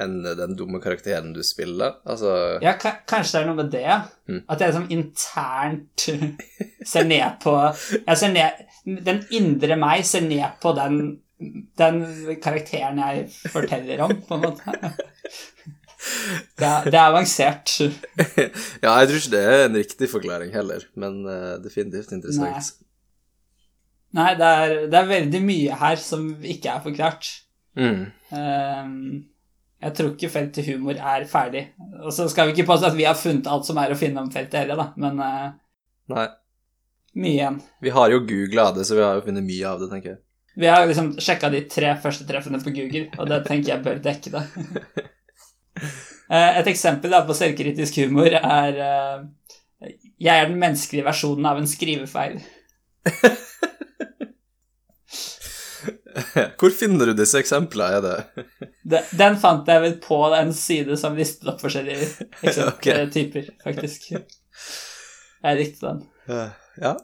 enn 0.00 0.16
den 0.24 0.56
dumme 0.58 0.80
karakteren 0.82 1.32
du 1.34 1.42
spiller? 1.46 1.98
Altså 2.04 2.58
Ja, 2.62 2.74
kanskje 2.80 3.38
det 3.38 3.42
er 3.42 3.48
noe 3.50 3.58
med 3.60 3.70
det. 3.74 3.98
Mm. 4.26 4.40
At 4.48 4.60
jeg 4.60 4.72
liksom 4.72 4.88
internt 4.94 6.06
ser 6.92 7.06
ned 7.08 7.38
på 7.44 7.54
Jeg 8.00 8.18
ser 8.20 8.34
ned 8.34 8.64
Den 9.06 9.22
indre 9.32 9.78
meg 9.80 10.04
ser 10.08 10.26
ned 10.26 10.58
på 10.62 10.74
den, 10.76 11.00
den 11.78 12.02
karakteren 12.42 13.00
jeg 13.00 13.28
forteller 13.52 14.04
om, 14.08 14.18
på 14.28 14.38
en 14.38 14.48
måte. 14.48 14.74
Det 16.58 16.66
er, 16.66 16.84
det 16.84 16.98
er 16.98 17.06
avansert. 17.08 17.70
ja, 18.84 18.90
jeg 18.92 19.06
tror 19.08 19.18
ikke 19.18 19.30
det 19.32 19.42
er 19.42 19.62
en 19.64 19.76
riktig 19.78 20.08
forklaring 20.12 20.50
heller, 20.52 20.84
men 21.00 21.22
uh, 21.24 21.54
definitivt 21.64 22.12
interessant. 22.12 22.74
Nei, 24.12 24.20
Nei 24.20 24.34
det, 24.36 24.50
er, 24.50 24.74
det, 24.92 24.98
er, 24.98 25.08
veldig 25.08 25.40
mye 25.46 25.78
her 25.80 25.96
som 26.02 26.26
ikke 26.44 26.74
er 26.74 26.84
forklart. 26.84 27.30
Mm. 27.80 28.04
Um, 28.36 29.00
jeg 29.84 29.94
tror 29.98 30.12
ikke 30.14 30.32
feltet 30.32 30.68
humor 30.70 30.96
er 30.96 31.26
ferdig. 31.28 31.66
Og 32.00 32.12
så 32.14 32.26
skal 32.32 32.48
vi 32.48 32.54
ikke 32.54 32.70
påstå 32.70 32.88
at 32.88 32.96
vi 32.96 33.04
har 33.04 33.18
funnet 33.18 33.50
alt 33.50 33.68
som 33.68 33.80
er 33.82 33.92
å 33.92 33.98
finne 33.98 34.22
om 34.22 34.30
feltet 34.32 34.62
heller, 34.62 34.80
da, 34.80 34.86
men 35.00 35.20
uh, 35.20 35.50
Nei. 36.14 36.28
Mye 37.14 37.32
igjen. 37.36 37.58
Vi 37.84 37.92
har 37.94 38.10
jo 38.10 38.22
googla 38.26 38.70
det, 38.74 38.86
så 38.88 38.96
vi 38.96 39.04
har 39.04 39.18
jo 39.18 39.26
funnet 39.26 39.46
mye 39.46 39.68
av 39.70 39.82
det, 39.82 39.90
tenker 39.92 40.14
jeg. 40.14 40.20
Vi 40.54 40.70
har 40.70 40.86
liksom 40.86 41.12
sjekka 41.22 41.50
de 41.50 41.60
tre 41.70 41.92
første 42.02 42.26
treffene 42.26 42.60
på 42.62 42.72
Google, 42.74 43.06
og 43.18 43.30
det 43.30 43.40
tenker 43.46 43.74
jeg 43.74 43.84
bør 43.84 44.02
dekke 44.02 44.32
det. 44.34 44.44
Et 46.58 46.70
eksempel 46.70 47.12
da, 47.12 47.22
på 47.26 47.36
selvkritisk 47.36 48.00
humor 48.02 48.32
er 48.38 48.78
uh, 48.80 49.24
Jeg 50.22 50.32
er 50.32 50.48
den 50.48 50.60
menneskelige 50.62 51.06
versjonen 51.06 51.50
av 51.50 51.60
en 51.60 51.68
skrivefeil. 51.68 52.40
Hvor 56.60 56.74
finner 56.74 57.10
du 57.10 57.14
disse 57.18 57.38
eksemplene, 57.40 57.98
er 57.98 58.04
det? 58.04 59.04
Den 59.14 59.38
fant 59.40 59.68
jeg 59.70 59.82
vel 59.84 59.96
på 60.02 60.18
en 60.36 60.52
side 60.56 60.98
som 61.00 61.16
listet 61.18 61.48
opp 61.52 61.62
forskjellige 61.62 62.08
okay. 62.70 63.06
typer, 63.14 63.48
faktisk. 63.64 64.10
Jeg 65.44 65.60
likte 65.60 65.90
den. 65.90 66.02
Ja. 66.80 66.94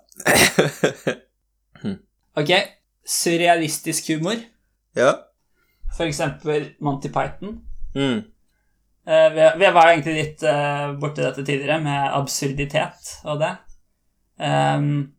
ok. 2.41 2.53
Surrealistisk 3.07 4.13
humor. 4.15 4.41
Ja. 4.99 5.15
For 5.97 6.07
eksempel 6.07 6.73
Monty 6.81 7.11
Python. 7.13 7.61
Mm. 7.95 8.21
Uh, 9.11 9.29
vi, 9.35 9.47
vi, 9.59 9.71
var 9.75 9.91
egentlig 9.91 10.15
litt 10.15 10.45
uh, 10.47 10.93
borti 11.01 11.25
dette 11.25 11.43
tidligere, 11.43 11.81
med 11.83 12.13
absurditet 12.15 13.17
og 13.25 13.41
det. 13.43 13.55
Um, 14.41 15.11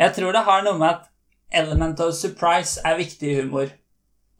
jeg 0.00 0.16
tror 0.16 0.34
det 0.34 0.42
har 0.46 0.64
noe 0.64 0.80
med 0.80 0.88
at 0.88 1.09
element 1.52 2.00
of 2.00 2.14
surprise 2.14 2.80
er 2.84 2.98
viktig 2.98 3.30
i 3.30 3.38
humor. 3.42 3.70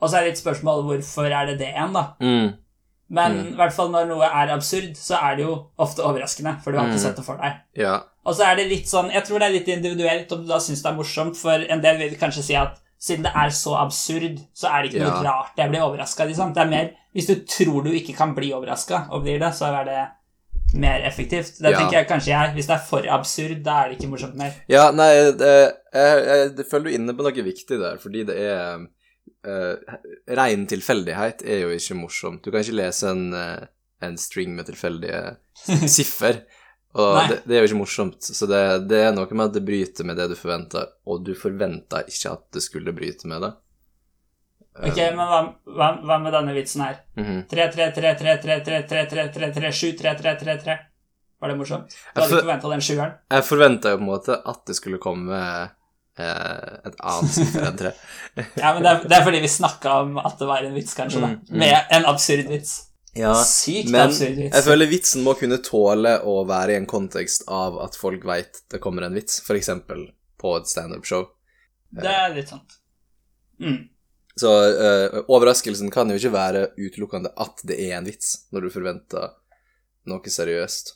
Og 0.01 0.09
så 0.09 0.19
er 0.19 0.27
det 0.27 0.35
et 0.35 0.43
spørsmål 0.43 0.85
hvorfor 0.89 1.29
er 1.29 1.51
det 1.51 1.59
det 1.61 1.73
igjen, 1.75 1.97
da. 1.97 2.05
Mm. 2.21 2.53
Men 3.11 3.33
mm. 3.37 3.49
i 3.53 3.57
hvert 3.59 3.75
fall 3.75 3.91
når 3.93 4.07
noe 4.09 4.29
er 4.29 4.53
absurd, 4.55 4.95
så 4.97 5.19
er 5.19 5.37
det 5.37 5.45
jo 5.45 5.57
ofte 5.83 6.05
overraskende, 6.07 6.55
for 6.63 6.71
du 6.71 6.79
har 6.79 6.87
ikke 6.89 7.01
mm. 7.01 7.07
sett 7.09 7.19
det 7.19 7.27
for 7.27 7.43
deg. 7.43 7.59
Ja. 7.79 7.97
Og 8.25 8.37
så 8.37 8.47
er 8.47 8.59
det 8.59 8.69
litt 8.69 8.91
sånn 8.91 9.09
Jeg 9.15 9.25
tror 9.25 9.41
det 9.41 9.47
er 9.49 9.55
litt 9.55 9.69
individuelt 9.73 10.33
om 10.37 10.43
du 10.45 10.51
da 10.51 10.59
syns 10.63 10.83
det 10.85 10.91
er 10.93 10.97
morsomt, 10.99 11.39
for 11.41 11.67
en 11.67 11.83
del 11.83 11.99
vil 12.01 12.17
kanskje 12.21 12.47
si 12.47 12.57
at 12.59 12.79
siden 13.01 13.25
det 13.25 13.33
er 13.43 13.53
så 13.57 13.79
absurd, 13.81 14.43
så 14.53 14.69
er 14.69 14.83
det 14.83 14.91
ikke 14.91 15.07
noe 15.07 15.23
rart 15.25 15.59
jeg 15.59 15.73
blir 15.73 15.85
overraska. 15.87 16.27
Liksom. 16.29 16.53
Det 16.55 16.63
er 16.63 16.73
mer 16.73 16.91
Hvis 17.17 17.27
du 17.27 17.41
tror 17.49 17.83
du 17.83 17.91
ikke 17.97 18.15
kan 18.15 18.37
bli 18.37 18.53
overraska 18.55 19.09
og 19.11 19.25
blir 19.25 19.41
det, 19.41 19.51
så 19.57 19.73
er 19.73 19.89
det 19.89 20.03
mer 20.75 21.03
effektivt. 21.07 21.59
Det 21.59 21.73
ja. 21.73 21.79
tenker 21.79 21.99
jeg 21.99 22.09
kanskje 22.11 22.33
jeg. 22.33 22.55
Hvis 22.57 22.69
det 22.71 22.77
er 22.77 22.87
for 22.87 23.11
absurd, 23.19 23.59
da 23.67 23.81
er 23.81 23.91
det 23.91 23.99
ikke 23.99 24.13
morsomt 24.13 24.39
mer. 24.39 24.55
Ja, 24.71 24.89
nei, 24.95 25.11
det, 25.41 25.51
jeg, 25.51 26.23
jeg, 26.31 26.47
jeg 26.61 26.69
føler 26.71 26.89
du 26.89 26.97
inne 26.99 27.17
på 27.17 27.27
noe 27.27 27.47
viktig 27.51 27.81
der, 27.81 28.01
fordi 28.03 28.25
det 28.29 28.39
er 28.45 28.87
uh, 29.47 29.99
Rein 30.41 30.67
tilfeldighet 30.71 31.45
er 31.47 31.65
jo 31.65 31.75
ikke 31.75 31.99
morsomt. 31.99 32.45
Du 32.45 32.53
kan 32.53 32.65
ikke 32.65 32.79
lese 32.79 33.11
en, 33.11 33.29
uh, 33.35 33.69
en 34.07 34.19
string 34.21 34.55
med 34.57 34.71
tilfeldige 34.71 35.37
siffer. 35.99 36.45
Og 36.99 37.21
det, 37.31 37.43
det, 37.47 37.55
er 37.55 37.63
jo 37.63 37.71
ikke 37.71 37.83
morsomt. 37.85 38.27
Så 38.27 38.49
det, 38.51 38.61
det, 38.91 39.05
er 39.07 39.13
noe 39.15 39.31
med 39.31 39.51
at 39.51 39.59
det 39.59 39.67
bryter 39.67 40.07
med 40.07 40.19
det 40.19 40.31
du 40.33 40.39
forventer, 40.39 40.89
og 41.07 41.23
du 41.27 41.37
forventa 41.39 42.03
ikke 42.03 42.35
at 42.35 42.47
det 42.57 42.65
skulle 42.67 42.95
bryte 42.97 43.31
med 43.31 43.47
det. 43.47 43.53
Ok, 44.79 44.97
men 44.97 45.19
hva, 45.27 45.41
hva, 45.67 45.89
hva 46.07 46.17
med 46.23 46.33
denne 46.37 46.53
vitsen 46.55 46.85
her? 46.85 47.01
3, 47.17 47.65
3, 47.75 47.89
3, 47.97 48.13
3, 48.21 48.37
3, 48.45 48.59
3, 48.69 48.79
3, 48.93 49.03
3, 49.11 49.25
3, 49.35 49.49
3, 49.57 49.73
7, 49.81 49.97
3, 49.99 50.15
3, 50.21 50.35
3, 50.45 50.55
3. 50.63 50.77
Var 51.41 51.49
det 51.49 51.57
morsomt? 51.57 51.91
Du 51.91 52.21
hadde 52.21 52.29
ikke 52.31 52.45
forventa 52.45 52.71
den 52.71 52.83
sjueren? 52.85 53.13
Jeg 53.33 53.45
forventa 53.49 53.93
jo 53.95 53.99
på 53.99 54.05
en 54.05 54.11
måte 54.11 54.37
at 54.53 54.61
det 54.69 54.77
skulle 54.77 55.01
komme 55.03 55.41
eh, 56.21 56.87
et 56.87 56.99
annet 57.01 57.33
siffer 57.35 57.67
enn 57.71 57.79
3. 57.81 57.93
ja, 58.61 58.73
men 58.77 58.85
det 58.85 58.91
er, 58.93 59.03
det 59.09 59.17
er, 59.19 59.25
fordi 59.27 59.41
vi 59.43 59.51
snakka 59.57 59.95
om 60.05 60.19
at 60.21 60.39
det 60.41 60.49
var 60.51 60.69
en 60.69 60.77
vits, 60.77 60.95
kanskje, 60.99 61.23
da. 61.25 61.31
Med 61.65 61.95
en 61.97 62.09
absurd 62.13 62.47
vits. 62.53 62.75
Ja, 63.17 63.33
Sykt 63.43 63.89
men 63.91 64.05
absurd 64.07 64.37
vits. 64.39 64.55
jeg 64.55 64.67
føler 64.69 64.87
vitsen 64.93 65.25
må 65.27 65.35
kunne 65.41 65.59
tåle 65.67 66.13
å 66.23 66.37
være 66.47 66.77
i 66.77 66.79
en 66.79 66.87
kontekst 66.91 67.49
av 67.51 67.81
at 67.83 67.97
folk 67.99 68.23
veit 68.29 68.61
det 68.71 68.79
kommer 68.85 69.09
en 69.09 69.17
vits, 69.19 69.41
f.eks. 69.43 69.73
på 70.41 70.53
et 70.61 70.71
standup-show. 70.71 71.25
Det 71.91 72.07
er 72.07 72.37
litt 72.37 72.53
sant. 72.53 72.77
Mm. 73.59 73.81
Så 74.41 74.51
uh, 74.51 75.19
overraskelsen 75.29 75.91
kan 75.93 76.09
jo 76.09 76.17
ikke 76.17 76.33
være 76.33 76.65
utelukkende 76.79 77.33
at 77.41 77.61
det 77.69 77.77
er 77.89 77.99
en 77.99 78.09
vits, 78.09 78.47
når 78.55 78.67
du 78.67 78.73
forventer 78.73 79.35
noe 80.09 80.33
seriøst. 80.33 80.95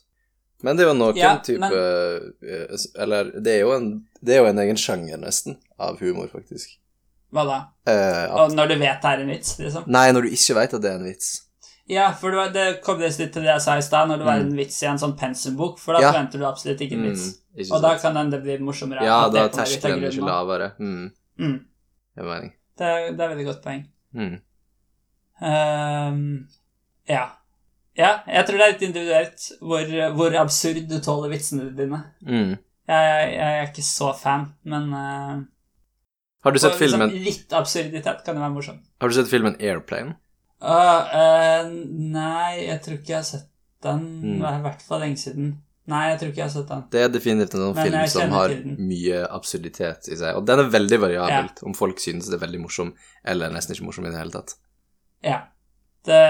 Men 0.65 0.79
det 0.79 0.87
er 0.87 0.89
jo 0.89 0.97
noen 0.97 1.19
ja, 1.19 1.35
type 1.45 1.61
men... 1.61 1.75
uh, 1.75 2.85
Eller 3.05 3.35
det 3.37 3.59
er, 3.59 3.69
en, 3.75 3.91
det 4.25 4.37
er, 4.37 4.41
jo 4.41 4.49
en, 4.49 4.63
egen 4.65 4.81
sjanger, 4.81 5.21
nesten, 5.21 5.59
av 5.77 6.01
humor, 6.01 6.31
faktisk. 6.33 6.79
Hva 7.35 7.45
da? 7.49 7.59
Uh, 7.85 8.47
at... 8.47 8.55
når 8.57 8.73
du 8.73 8.79
vet 8.81 9.03
det 9.03 9.11
er 9.11 9.25
en 9.27 9.35
vits, 9.35 9.59
liksom? 9.61 9.91
Nei, 9.93 10.07
når 10.15 10.25
du 10.25 10.39
ikke 10.39 10.57
vet 10.61 10.79
at 10.79 10.87
det 10.87 10.93
er 10.93 11.03
en 11.03 11.09
vits. 11.11 11.35
Ja, 11.91 12.09
for 12.17 12.33
det 12.55 12.67
kom 12.85 13.03
litt 13.03 13.19
til 13.19 13.45
det 13.45 13.51
jeg 13.51 13.61
sa 13.61 13.77
i 13.77 13.85
stad, 13.85 14.09
når 14.09 14.23
det 14.23 14.29
var 14.31 14.41
mm. 14.41 14.47
en 14.47 14.59
vits 14.63 14.81
i 14.81 14.89
en 14.89 15.01
sånn 15.01 15.19
pensumbok, 15.21 15.77
for 15.83 15.99
da 15.99 16.07
ja. 16.07 16.15
forventer 16.15 16.41
du 16.41 16.49
absolutt 16.49 16.81
ikke 16.87 16.97
en 16.97 17.09
vits. 17.11 17.27
Mm, 17.35 17.61
ikke 17.61 17.77
og 17.77 17.85
da 17.85 17.95
kan 18.01 18.17
den 18.17 18.33
det 18.33 18.41
bli 18.47 18.57
morsommere. 18.65 19.05
Ja, 19.05 19.19
da 19.29 19.45
er 19.45 19.53
terskelen 19.53 20.09
ikke 20.09 20.25
lavere. 20.25 20.73
Mm. 20.81 21.11
Mm. 21.43 21.59
Det 22.15 22.25
er 22.25 22.31
mening. 22.31 22.55
Det 22.79 22.87
er, 22.87 23.09
det 23.15 23.25
er 23.25 23.33
veldig 23.33 23.47
godt 23.47 23.63
poeng. 23.65 23.87
Mm. 24.15 24.37
Um, 25.45 26.21
ja. 27.09 27.25
Ja, 27.95 28.11
jeg 28.27 28.47
tror 28.47 28.59
det 28.59 28.65
er 28.65 28.73
litt 28.73 28.83
individuelt 28.83 29.45
hvor, 29.63 29.91
hvor 30.17 30.37
absurd 30.41 30.81
du 30.91 30.97
tåler 31.03 31.31
vitsene 31.31 31.69
dine. 31.79 32.01
Mm. 32.27 32.57
Jeg, 32.91 33.05
jeg, 33.07 33.35
jeg, 33.39 33.59
er 33.61 33.69
ikke 33.69 33.87
så 33.87 34.11
fan, 34.19 34.49
men 34.69 34.91
uh, 34.93 35.37
Har 36.45 36.53
du 36.53 36.59
sett 36.61 36.75
filmen 36.77 37.07
liksom, 37.07 37.23
Litt 37.25 37.55
absurditet 37.57 38.25
kan 38.27 38.37
jo 38.37 38.43
være 38.43 38.57
morsomt. 38.57 38.83
Har 39.01 39.09
du 39.09 39.17
sett 39.17 39.31
filmen 39.31 39.55
Airplane? 39.63 40.19
Uh, 40.65 41.15
uh, 41.15 41.71
nei, 41.71 42.67
jeg 42.67 42.81
tror 42.85 42.99
ikke 42.99 43.15
jeg 43.15 43.21
har 43.21 43.29
sett 43.29 43.49
den. 43.85 44.03
Mm. 44.25 44.37
Det 44.41 44.51
er 44.51 44.59
i 44.59 44.67
hvert 44.67 44.85
fall 44.89 45.05
lenge 45.05 45.21
siden. 45.23 45.55
Nei, 45.91 46.05
jeg 46.09 46.21
tror 46.21 46.31
ikke 46.31 46.41
jeg 46.41 46.47
har 46.47 46.53
sett 46.55 46.71
den. 46.71 46.85
Det 46.95 47.01
er 47.05 47.11
definitivt 47.13 47.55
en 47.59 47.63
sånn 47.67 47.77
film 47.77 48.05
som 48.09 48.31
har 48.33 48.53
mye 48.81 49.19
absurditet 49.37 50.09
i 50.09 50.17
seg. 50.17 50.39
Og 50.39 50.47
den 50.49 50.63
er 50.63 50.71
veldig 50.73 50.99
variabelt, 51.03 51.61
ja. 51.61 51.67
om 51.69 51.77
folk 51.77 52.01
synes 52.01 52.31
det 52.31 52.39
er 52.39 52.45
veldig 52.47 52.63
morsom 52.63 52.95
eller 53.29 53.53
nesten 53.53 53.77
ikke 53.77 53.91
morsom 53.91 54.07
i 54.09 54.13
det 54.15 54.23
hele 54.23 54.33
tatt. 54.33 54.55
Ja, 55.25 55.43
det, 56.09 56.23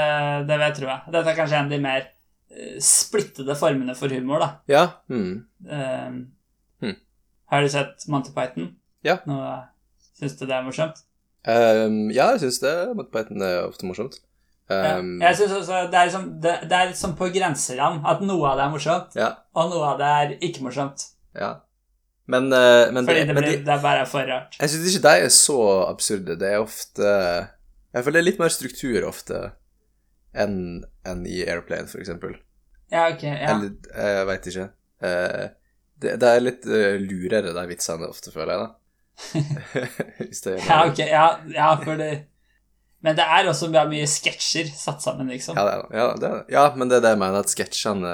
det 0.49 0.59
vil 0.59 0.67
jeg 0.67 0.77
tro. 0.81 0.99
Dette 1.07 1.31
er 1.31 1.39
kanskje 1.39 1.61
en 1.61 1.71
av 1.71 1.77
de 1.77 1.81
mer 1.87 2.09
uh, 2.09 2.77
splittede 2.83 3.57
formene 3.59 3.95
for 3.99 4.11
humor, 4.15 4.43
da. 4.43 4.51
Ja. 4.71 4.85
Mm. 5.07 5.47
Um, 5.71 6.19
mm. 6.83 6.99
Har 7.55 7.63
du 7.63 7.71
sett 7.71 8.09
Monty 8.11 8.35
Python? 8.35 8.73
Ja. 9.07 9.21
Nå, 9.29 9.39
syns 10.19 10.35
du 10.41 10.49
det 10.49 10.59
er 10.59 10.67
morsomt? 10.67 10.99
Um, 11.47 12.09
ja, 12.11 12.33
jeg 12.35 12.43
syns 12.49 12.59
det. 12.65 12.75
Monty 12.99 13.15
Python 13.15 13.47
er 13.47 13.69
ofte 13.69 13.87
morsomt. 13.87 14.19
Um, 14.65 15.19
ja, 15.21 15.29
jeg 15.29 15.37
synes 15.43 15.53
også 15.53 15.81
det 15.93 15.99
er, 15.99 16.07
liksom, 16.09 16.29
det, 16.41 16.55
det 16.71 16.73
er 16.73 16.87
liksom 16.89 17.13
på 17.19 17.27
grenseland 17.35 18.07
at 18.09 18.23
noe 18.25 18.47
av 18.49 18.57
det 18.57 18.65
er 18.65 18.71
morsomt, 18.73 19.19
ja. 19.19 19.27
og 19.53 19.75
noe 19.75 19.91
av 19.91 19.99
det 20.01 20.13
er 20.21 20.33
ikke 20.49 20.65
morsomt. 20.65 21.05
Ja. 21.37 21.51
Men, 22.33 22.49
uh, 22.49 22.89
men 22.95 23.05
Fordi 23.05 23.19
det, 23.19 23.35
men 23.35 23.43
blir, 23.43 23.59
de, 23.59 23.65
det 23.67 23.75
er 23.75 23.83
bare 23.85 24.07
for 24.09 24.25
rart. 24.25 24.57
Jeg 24.57 24.73
syns 24.73 24.89
ikke 24.89 25.05
de 25.05 25.27
er 25.27 25.35
så 25.37 25.59
absurde. 25.85 26.39
Det 26.41 26.49
er 26.49 26.63
ofte 26.63 27.05
Jeg 27.05 28.07
føler 28.07 28.17
det 28.17 28.23
er 28.23 28.29
litt 28.31 28.41
mer 28.41 28.55
struktur 28.55 29.05
ofte 29.11 29.43
enn 30.33 30.57
en 31.07 31.27
i 31.29 31.43
Airplane, 31.45 31.87
for 31.87 32.01
eksempel. 32.01 32.33
Ja, 32.91 33.11
ok, 33.13 33.23
ja. 33.29 33.53
Eller 33.53 33.75
jeg 34.09 34.29
veit 34.31 34.49
ikke. 34.51 34.69
Uh, 35.05 35.45
det, 36.01 36.17
det, 36.23 36.31
er 36.31 36.43
litt 36.43 36.65
uh, 36.67 36.95
lurere, 37.05 37.53
de 37.53 37.67
vitsene 37.69 38.09
ofte, 38.09 38.33
føler 38.33 38.57
jeg, 38.57 38.65
da. 38.65 38.73
ja, 40.73 40.81
ok, 40.89 41.05
ja, 41.05 41.27
ja 41.53 41.69
for 41.85 42.01
det 42.01 42.15
men 43.05 43.19
det 43.19 43.25
er 43.37 43.51
også 43.51 43.69
mye 43.69 44.07
sketsjer 44.09 44.71
satt 44.73 45.05
sammen, 45.05 45.29
liksom. 45.29 45.59
Ja, 45.59 45.85
ja, 45.93 46.09
det, 46.17 46.33
ja, 46.53 46.65
men 46.77 46.89
det 46.89 46.99
er 46.99 47.05
det 47.05 47.15
jeg 47.15 47.21
mener, 47.21 47.45
at 47.45 47.53
sketsjene 47.53 48.13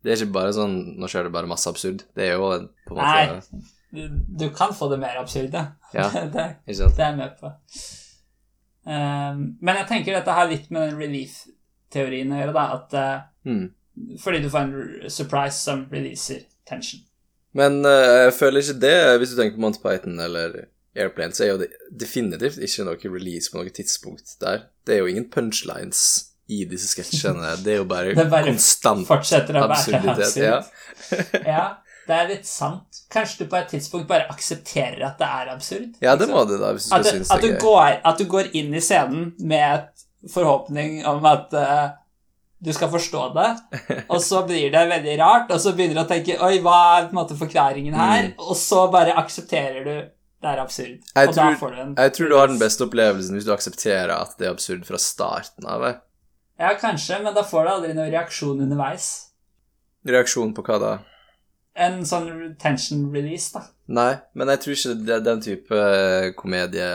Det 0.00 0.12
er 0.12 0.20
ikke 0.20 0.36
bare 0.36 0.54
sånn 0.56 0.78
Nå 1.00 1.08
skjer 1.12 1.26
det 1.28 1.32
bare 1.34 1.50
masse 1.50 1.68
absurd. 1.68 2.06
Det 2.16 2.30
er 2.30 2.38
jo 2.38 2.48
på 2.88 2.94
en 2.94 2.98
måte 2.98 3.04
Nei, 3.04 3.64
du, 3.94 4.06
du 4.10 4.48
kan 4.56 4.74
få 4.74 4.88
det 4.90 4.98
mer 5.02 5.20
absurde. 5.20 5.60
Ja, 5.94 6.08
det, 6.34 6.46
det 6.66 6.78
er 6.80 7.04
jeg 7.04 7.18
med 7.20 7.36
på. 7.38 7.52
Um, 8.84 9.54
men 9.64 9.78
jeg 9.78 9.88
tenker 9.88 10.16
dette 10.16 10.34
har 10.34 10.48
litt 10.50 10.66
med 10.74 10.88
den 10.88 10.98
relief-teorien 10.98 12.32
å 12.34 12.40
gjøre, 12.40 12.56
da. 12.56 12.64
At 12.74 12.96
uh, 12.98 13.48
mm. 13.48 13.64
Fordi 14.20 14.42
du 14.42 14.50
får 14.50 14.66
en 14.66 15.12
surprise 15.12 15.60
som 15.60 15.86
releaser 15.92 16.42
tension. 16.68 17.04
Men 17.54 17.84
uh, 17.86 18.24
jeg 18.26 18.34
føler 18.40 18.64
ikke 18.64 18.80
det, 18.82 18.96
hvis 19.20 19.32
du 19.32 19.38
tenker 19.38 19.60
på 19.60 19.62
Monty 19.62 19.84
Python 19.84 20.18
eller 20.20 20.64
Airplane, 20.94 21.34
så 21.34 21.44
er 21.44 21.52
jo 21.52 21.66
definitivt 21.90 22.60
ikke 22.62 22.86
noe 22.86 23.10
release 23.16 23.50
på 23.50 23.58
noe 23.58 23.72
tidspunkt 23.74 24.36
der. 24.42 24.68
Det 24.86 24.96
er 24.96 25.02
jo 25.02 25.10
ingen 25.10 25.26
punchlines 25.30 26.04
i 26.52 26.64
disse 26.68 26.90
sketsjene. 26.92 27.56
Det 27.64 27.74
er 27.74 27.80
jo 27.82 27.88
bare, 27.90 28.14
det 28.18 28.28
bare 28.30 28.52
konstant 28.52 29.10
absurditet. 29.10 30.36
Ja. 30.38 30.60
ja, 31.54 31.64
det 32.06 32.18
er 32.18 32.30
litt 32.30 32.48
sant. 32.48 33.02
Kanskje 33.12 33.44
du 33.44 33.50
på 33.50 33.58
et 33.58 33.74
tidspunkt 33.74 34.08
bare 34.10 34.28
aksepterer 34.32 35.02
at 35.08 35.18
det 35.20 35.30
er 35.40 35.52
absurd? 35.54 35.90
Ja, 36.04 36.16
det 36.20 36.28
må 36.30 36.44
du 36.48 36.56
da, 36.60 36.74
hvis 36.76 36.90
du 36.90 36.96
at, 36.98 37.10
synes 37.10 37.32
det 37.32 37.40
er 37.40 37.56
gøy. 37.56 37.60
Går, 37.64 38.00
at 38.12 38.20
du 38.20 38.28
går 38.30 38.54
inn 38.60 38.74
i 38.76 38.82
scenen 38.84 39.32
med 39.40 39.66
et 39.66 40.32
forhåpning 40.32 41.02
om 41.08 41.24
at 41.28 41.52
uh, 41.56 41.86
du 42.64 42.72
skal 42.72 42.92
forstå 42.92 43.24
det, 43.34 43.48
og 44.12 44.20
så 44.24 44.44
blir 44.48 44.70
det 44.72 44.84
veldig 44.92 45.16
rart, 45.20 45.50
og 45.52 45.60
så 45.60 45.74
begynner 45.76 46.00
du 46.00 46.04
å 46.04 46.08
tenke 46.08 46.38
Oi, 46.44 46.58
hva 46.64 46.76
er 46.98 47.08
på 47.08 47.16
en 47.16 47.20
måte 47.22 47.38
forklaringen 47.40 47.96
her? 47.96 48.30
Mm. 48.30 48.44
Og 48.46 48.56
så 48.56 48.86
bare 48.92 49.16
aksepterer 49.20 49.88
du 49.88 49.96
det 50.44 50.50
er 50.52 50.60
absurd. 50.62 51.00
Jeg 51.16 51.28
og 51.28 51.34
tror- 51.34 51.50
da 51.54 51.58
får 51.60 51.70
du 51.74 51.80
en 51.82 51.94
Jeg 51.98 52.12
tror 52.16 52.28
du 52.30 52.36
har 52.38 52.46
den 52.52 52.58
beste 52.60 52.84
opplevelsen 52.86 53.34
hvis 53.38 53.44
du 53.48 53.52
aksepterer 53.54 54.10
at 54.14 54.36
det 54.38 54.46
er 54.48 54.52
absurd 54.54 54.84
fra 54.86 54.98
starten 55.00 55.66
av. 55.66 55.82
eh. 55.88 55.94
Ja, 56.60 56.74
kanskje, 56.78 57.18
men 57.24 57.34
da 57.34 57.42
får 57.42 57.64
du 57.64 57.70
aldri 57.72 57.94
noen 57.96 58.12
reaksjon 58.12 58.60
underveis. 58.62 59.08
Reaksjon 60.06 60.52
på 60.54 60.62
hva 60.66 60.76
da? 60.82 60.92
En 61.74 62.04
sånn 62.06 62.54
tension 62.60 63.08
release, 63.12 63.50
da. 63.56 63.62
Nei, 63.88 64.12
men 64.38 64.48
jeg 64.52 64.60
tror 64.62 64.74
ikke 64.76 64.94
det, 65.08 65.18
den 65.26 65.40
type 65.42 65.74
eh, 65.74 66.30
komedie 66.38 66.86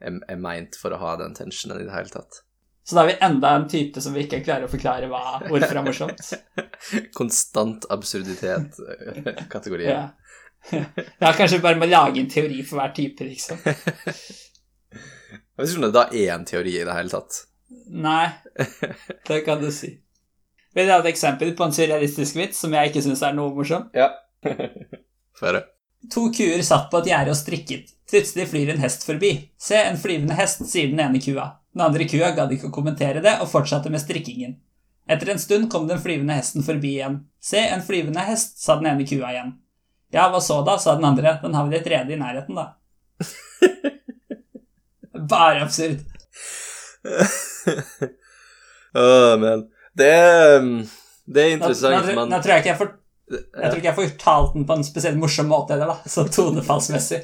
er, 0.00 0.20
er 0.28 0.36
meint 0.36 0.76
for 0.76 0.90
å 0.92 0.98
ha 1.00 1.14
den 1.16 1.32
tensionen 1.34 1.80
i 1.80 1.84
det 1.88 1.92
hele 1.94 2.08
tatt. 2.12 2.42
Så 2.84 2.94
da 2.96 3.00
har 3.02 3.08
vi 3.10 3.16
enda 3.24 3.48
en 3.56 3.68
type 3.68 4.00
som 4.00 4.12
vi 4.16 4.24
ikke 4.26 4.42
klarer 4.44 4.64
å 4.64 4.68
forklare 4.72 5.08
hva, 5.08 5.40
hvorfor 5.48 5.76
er 5.76 5.82
morsomt. 5.84 6.32
Konstant 7.18 7.84
absurditet-kategorien. 7.90 9.90
Ja. 9.90 10.08
Ja, 10.72 11.32
kanskje 11.32 11.62
bare 11.64 11.78
må 11.80 11.88
lage 11.88 12.22
en 12.22 12.30
teori 12.30 12.60
for 12.66 12.80
hver 12.80 12.92
type, 12.96 13.24
liksom. 13.24 13.60
Jeg 13.64 15.64
vet 15.64 15.70
ikke 15.70 15.80
om 15.80 15.86
det 15.86 15.94
da 15.96 16.04
er 16.14 16.34
en 16.34 16.44
teori 16.48 16.76
i 16.78 16.84
det 16.86 16.94
hele 16.94 17.12
tatt. 17.12 17.40
Nei, 17.92 18.28
det 19.28 19.40
kan 19.46 19.62
du 19.62 19.70
si. 19.74 19.94
Vil 20.76 20.86
du 20.86 20.92
ha 20.92 21.00
et 21.02 21.10
eksempel 21.10 21.54
på 21.58 21.66
en 21.66 21.74
surrealistisk 21.74 22.36
vits 22.38 22.60
som 22.62 22.74
jeg 22.76 22.90
ikke 22.90 23.02
syns 23.04 23.24
er 23.26 23.34
noe 23.36 23.54
morsom? 23.56 23.88
Ja. 23.96 24.12
Få 25.38 25.48
høre. 25.48 25.64
To 26.12 26.28
kuer 26.30 26.60
satt 26.62 26.86
på 26.92 27.00
et 27.00 27.10
gjerde 27.10 27.34
og 27.34 27.40
strikket. 27.40 27.90
Plutselig 28.08 28.46
flyr 28.52 28.70
en 28.72 28.84
hest 28.84 29.02
forbi. 29.04 29.32
Se, 29.60 29.80
en 29.80 29.98
flyvende 29.98 30.36
hest, 30.38 30.62
sier 30.70 30.92
den 30.92 31.02
ene 31.02 31.20
kua. 31.20 31.48
Den 31.74 31.84
andre 31.88 32.06
kua 32.08 32.30
gadd 32.36 32.54
ikke 32.54 32.70
å 32.70 32.74
kommentere 32.74 33.24
det 33.24 33.34
og 33.42 33.50
fortsatte 33.50 33.90
med 33.92 34.04
strikkingen. 34.04 34.54
Etter 35.08 35.32
en 35.32 35.42
stund 35.42 35.70
kom 35.72 35.88
den 35.88 36.00
flyvende 36.00 36.36
hesten 36.36 36.64
forbi 36.64 36.98
igjen. 36.98 37.22
Se, 37.40 37.58
en 37.58 37.82
flyvende 37.84 38.22
hest, 38.28 38.60
sa 38.62 38.76
den 38.78 38.92
ene 38.92 39.08
kua 39.08 39.32
igjen. 39.32 39.56
Ja, 40.14 40.28
hva 40.32 40.40
så 40.40 40.62
da, 40.64 40.78
sa 40.80 40.94
den 40.96 41.04
andre. 41.04 41.36
Den 41.42 41.54
har 41.54 41.66
vi 41.66 41.76
det 41.76 41.84
tredje 41.84 42.14
i 42.14 42.20
nærheten, 42.20 42.56
da. 42.56 42.74
Bare 45.28 45.62
absurd. 45.62 45.98
oh, 48.94 49.38
men 49.40 49.64
Det 49.98 50.14
um, 50.58 50.88
Det 51.24 51.42
er 51.42 51.50
Nå, 51.50 51.50
nå, 51.50 51.54
interessant, 51.54 52.06
men 52.06 52.28
nå 52.28 52.40
tror 52.42 52.52
jeg 52.52 52.64
ikke 52.64 52.70
jeg 52.72 52.78
får 52.80 52.90
Jeg 53.32 53.62
tror 53.62 53.76
ikke 53.78 53.88
jeg 53.88 53.96
får 53.98 54.08
uttalt 54.10 54.54
den 54.56 54.66
på 54.68 54.76
en 54.78 54.86
spesielt 54.86 55.20
morsom 55.20 55.48
måte 55.52 55.76
heller, 55.76 55.92
da, 55.92 56.10
så 56.14 56.24
tonefallsmessig. 56.32 57.20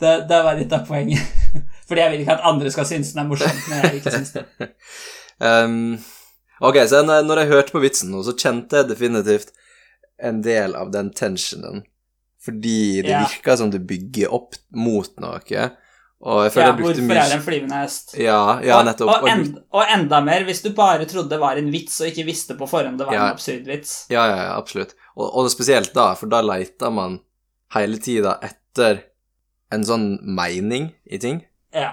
Det, 0.00 0.14
det 0.28 0.42
var 0.44 0.56
litt 0.58 0.72
av 0.72 0.86
poenget. 0.88 1.22
Fordi 1.88 2.04
jeg 2.04 2.12
vil 2.12 2.22
ikke 2.24 2.36
at 2.38 2.48
andre 2.48 2.72
skal 2.72 2.88
synes 2.88 3.14
den 3.14 3.24
er 3.24 3.30
morsom, 3.30 3.62
men 3.70 3.84
jeg 3.84 4.00
ikke 4.00 4.14
synes 4.18 4.34
det. 4.36 4.44
um, 5.40 5.96
Ok, 6.60 6.76
så 6.90 7.00
når 7.06 7.24
når 7.24 7.40
jeg 7.40 7.52
hørte 7.54 7.72
på 7.72 7.80
vitsen 7.80 8.10
nå, 8.12 8.20
så 8.24 8.36
kjente 8.36 8.76
jeg 8.82 8.90
definitivt 8.90 9.54
en 10.22 10.42
del 10.42 10.74
av 10.76 10.90
den 10.92 11.10
tensionen. 11.10 11.82
Fordi 12.40 13.02
det 13.02 13.10
Ja. 13.10 13.24
virka 13.26 13.56
som 13.56 13.70
det 13.70 13.86
bygger 13.86 14.32
opp 14.32 14.54
mot 14.72 15.10
noe. 15.20 15.70
Og 16.22 16.42
jeg 16.44 16.52
føler 16.52 16.66
Ja, 16.66 16.72
jeg 16.72 16.76
brukte 16.84 17.00
hvorfor 17.00 17.16
er 17.16 17.28
det 17.28 17.36
en 17.36 17.42
flyvende 17.44 17.76
hest? 17.80 18.14
Ja, 18.18 18.60
ja 18.60 18.82
nettopp. 18.82 19.08
Og, 19.08 19.22
Og- 19.22 19.28
end, 19.28 19.58
og 19.72 19.84
enda 19.88 20.20
mer 20.20 20.44
hvis 20.44 20.62
du 20.62 20.70
bare 20.76 21.06
trodde 21.06 21.30
det 21.30 21.38
var 21.40 21.56
en 21.56 21.70
vits 21.72 22.00
og 22.00 22.08
ikke 22.08 22.26
visste 22.26 22.56
på 22.58 22.68
forhånd 22.68 22.98
det 22.98 23.06
var 23.06 23.14
Ja. 23.14 23.26
en 23.28 23.34
absurd 23.34 23.64
vits. 23.66 24.06
Ja, 24.10 24.26
ja, 24.26 24.36
ja, 24.36 24.56
absolutt. 24.58 24.94
Og, 25.16 25.30
og 25.36 25.50
spesielt 25.50 25.92
da, 25.94 26.14
for 26.14 26.26
da 26.26 26.40
leter 26.42 26.90
man 26.92 27.20
hele 27.72 27.96
tida 27.98 28.38
etter 28.42 29.02
en 29.72 29.82
sånn 29.84 30.18
mening 30.22 30.92
i 31.10 31.16
ting, 31.18 31.44
Ja. 31.72 31.92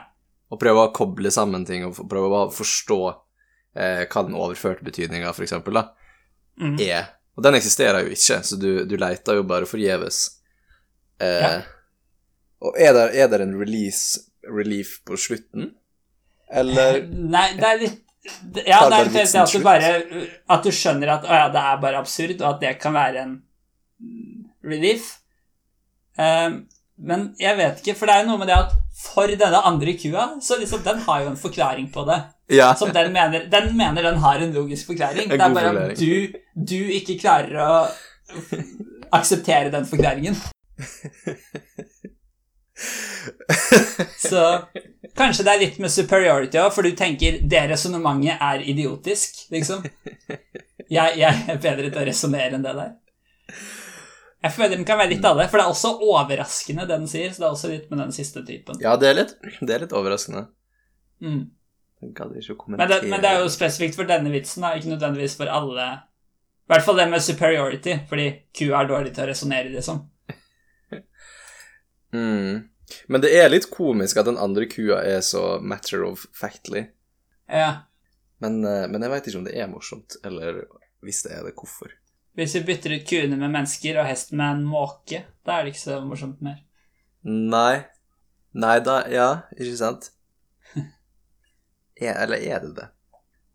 og 0.51 0.59
prøver 0.59 0.89
å 0.89 0.93
koble 0.93 1.29
sammen 1.31 1.65
ting, 1.65 1.85
og 1.85 1.93
prøve 2.09 2.31
å 2.31 2.51
forstå 2.51 3.15
eh, 3.75 4.05
hva 4.07 4.23
den 4.25 4.33
overførte 4.33 4.81
betydninga, 4.83 5.31
for 5.35 5.43
eksempel, 5.43 5.73
da, 5.73 5.89
Mm. 6.59 6.79
er. 6.81 7.09
Og 7.37 7.43
den 7.45 7.55
eksisterer 7.59 8.01
jo 8.05 8.13
ikke, 8.15 8.39
så 8.43 8.57
du, 8.59 8.69
du 8.89 8.95
leter 8.97 9.37
jo 9.37 9.43
bare 9.47 9.69
forgjeves. 9.69 10.23
Eh, 11.21 11.41
Ja. 11.43 11.57
Og 12.65 12.73
er 12.81 12.93
det, 12.95 13.03
er 13.21 13.27
det 13.29 13.37
en 13.45 13.53
release, 13.59 14.23
relief 14.49 14.95
på 15.05 15.13
slutten? 15.21 15.75
Eller 16.49 17.03
Nei, 17.05 17.51
det 17.59 17.67
er 17.67 17.81
litt 17.83 18.03
Ja, 18.65 18.79
det 18.89 18.97
er 18.97 19.09
litt 19.11 19.35
at 19.35 19.51
du 19.53 19.59
bare 19.61 19.91
At 20.55 20.63
du 20.65 20.71
skjønner 20.73 21.11
at 21.13 21.27
å 21.27 21.35
ja, 21.37 21.49
det 21.53 21.61
er 21.61 21.81
bare 21.83 21.99
absurd, 22.01 22.33
og 22.41 22.47
at 22.55 22.63
det 22.63 22.71
kan 22.81 22.95
være 22.95 23.21
en 23.27 23.35
relief. 24.65 25.11
Eh, 26.17 26.57
men 26.97 27.27
jeg 27.39 27.59
vet 27.59 27.83
ikke, 27.83 27.97
for 27.99 28.09
det 28.09 28.15
er 28.15 28.23
jo 28.25 28.31
noe 28.31 28.41
med 28.41 28.49
det 28.49 28.57
at 28.57 28.73
for 29.07 29.31
denne 29.39 29.61
andre 29.69 29.93
kua, 29.99 30.27
så 30.43 30.57
liksom 30.59 30.83
den 30.85 30.99
har 31.07 31.23
jo 31.23 31.31
en 31.31 31.39
forklaring 31.39 31.87
på 31.93 32.03
det. 32.07 32.19
Ja. 32.57 32.75
Som 32.75 32.93
den 32.95 33.11
mener 33.13 33.47
den, 33.51 33.71
mener 33.77 34.03
den 34.03 34.19
har 34.23 34.39
en 34.43 34.53
logisk 34.55 34.87
forklaring. 34.91 35.31
En 35.31 35.37
Det 35.37 35.45
er 35.45 35.53
bare 35.55 35.85
at 35.91 35.99
du, 35.99 36.39
du 36.55 36.79
ikke 36.99 37.17
klarer 37.19 37.57
å 37.63 37.71
akseptere 39.17 39.71
den 39.73 39.87
forklaringen. 39.89 40.35
Så 44.17 44.43
kanskje 45.17 45.43
det 45.43 45.53
er 45.53 45.63
litt 45.63 45.79
med 45.81 45.91
superiority 45.91 46.59
òg, 46.61 46.71
for 46.75 46.85
du 46.85 46.93
tenker 46.97 47.39
det 47.41 47.63
resonnementet 47.71 48.37
er 48.43 48.63
idiotisk, 48.69 49.47
liksom. 49.53 49.83
Jeg, 50.87 51.17
jeg 51.19 51.43
er 51.51 51.57
bedre 51.59 51.89
til 51.89 51.99
å 51.99 52.05
resonnere 52.07 52.55
enn 52.55 52.63
det 52.63 52.75
der. 52.77 52.93
Jeg 54.45 54.53
føler 54.53 54.75
den 54.75 54.85
kan 54.85 54.99
være 54.99 55.15
litt 55.15 55.25
av 55.25 55.39
det, 55.39 55.47
for 55.49 55.57
det 55.57 55.65
er 55.65 55.73
også 55.73 55.91
overraskende, 56.05 56.85
det 56.85 56.93
den 56.93 57.09
sier. 57.09 57.31
Så 57.33 57.41
det 57.41 57.47
er 57.47 57.55
også 57.55 57.71
litt 57.71 57.87
med 57.89 58.03
den 58.03 58.13
siste 58.15 58.43
typen. 58.45 58.77
ja, 58.83 58.93
det 58.99 59.09
er 59.09 59.17
litt, 59.17 59.33
det 59.59 59.73
er 59.73 59.85
litt 59.85 59.95
overraskende. 59.97 60.45
Mm. 61.23 61.47
Men, 61.97 62.83
det, 62.85 62.99
men 63.09 63.21
det 63.23 63.29
er 63.31 63.39
jo 63.41 63.49
spesifikt 63.49 63.97
for 63.97 64.05
denne 64.05 64.29
vitsen, 64.29 64.61
da, 64.61 64.75
ikke 64.77 64.91
nødvendigvis 64.91 65.33
for 65.39 65.49
alle. 65.49 65.87
I 66.67 66.73
hvert 66.73 66.85
fall 66.85 66.99
det 66.99 67.07
med 67.09 67.23
superiority, 67.25 67.95
fordi 68.09 68.27
Q 68.53 68.69
er 68.69 68.89
dårlig 68.89 69.15
til 69.15 69.25
å 69.25 69.29
resonnere, 69.31 69.73
liksom. 69.73 70.05
Mm. 72.15 72.69
Men 73.11 73.19
det 73.19 73.33
er 73.35 73.49
litt 73.51 73.65
komisk 73.67 74.15
at 74.15 74.29
den 74.29 74.37
andre 74.39 74.63
kua 74.71 75.01
er 75.03 75.19
så 75.25 75.57
matter 75.59 76.05
of 76.07 76.21
factly. 76.31 76.85
Ja. 77.51 77.89
Men, 78.39 78.61
eh, 78.63 78.85
men 78.87 79.03
jeg 79.03 79.11
veit 79.11 79.27
ikke 79.27 79.41
om 79.41 79.47
det 79.47 79.57
er 79.59 79.67
morsomt, 79.67 80.15
eller 80.23 80.61
hvis 81.03 81.19
det 81.25 81.33
er 81.35 81.43
det, 81.43 81.51
hvorfor. 81.59 81.91
Hvis 82.37 82.53
vi 82.55 82.61
bytter 82.67 82.93
ut 82.99 83.05
kuene 83.09 83.37
med 83.39 83.49
mennesker 83.49 83.97
og 83.97 84.05
hesten 84.05 84.37
med 84.37 84.59
en 84.59 84.65
måke, 84.69 85.23
da 85.45 85.55
er 85.57 85.65
det 85.65 85.73
ikke 85.73 85.81
så 85.87 85.97
morsomt 86.05 86.41
mer. 86.45 86.59
Nei. 87.25 87.79
Nei 88.57 88.75
da, 88.85 88.99
ja, 89.11 89.29
ikke 89.57 89.77
sant? 89.79 90.11
Er, 91.97 92.13
eller 92.23 92.37
er 92.37 92.59
det 92.61 92.75
det? 92.77 92.87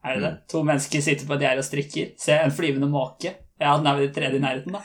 Er 0.05 0.17
det 0.17 0.23
Mm. 0.23 0.25
det? 0.27 0.49
To 0.51 0.63
mennesker 0.67 1.01
sitter 1.01 1.27
på 1.29 1.35
et 1.37 1.41
gjerde 1.45 1.63
og 1.63 1.65
strikker. 1.69 2.09
Se, 2.19 2.33
en 2.35 2.51
flyvende 2.51 2.89
måke. 2.91 3.37
Ja, 3.63 3.77
den 3.79 3.87
er 3.87 3.95
vel 3.95 4.09
det 4.09 4.15
tredje 4.17 4.41
i 4.41 4.43
nærheten, 4.43 4.73
da. 4.75 4.81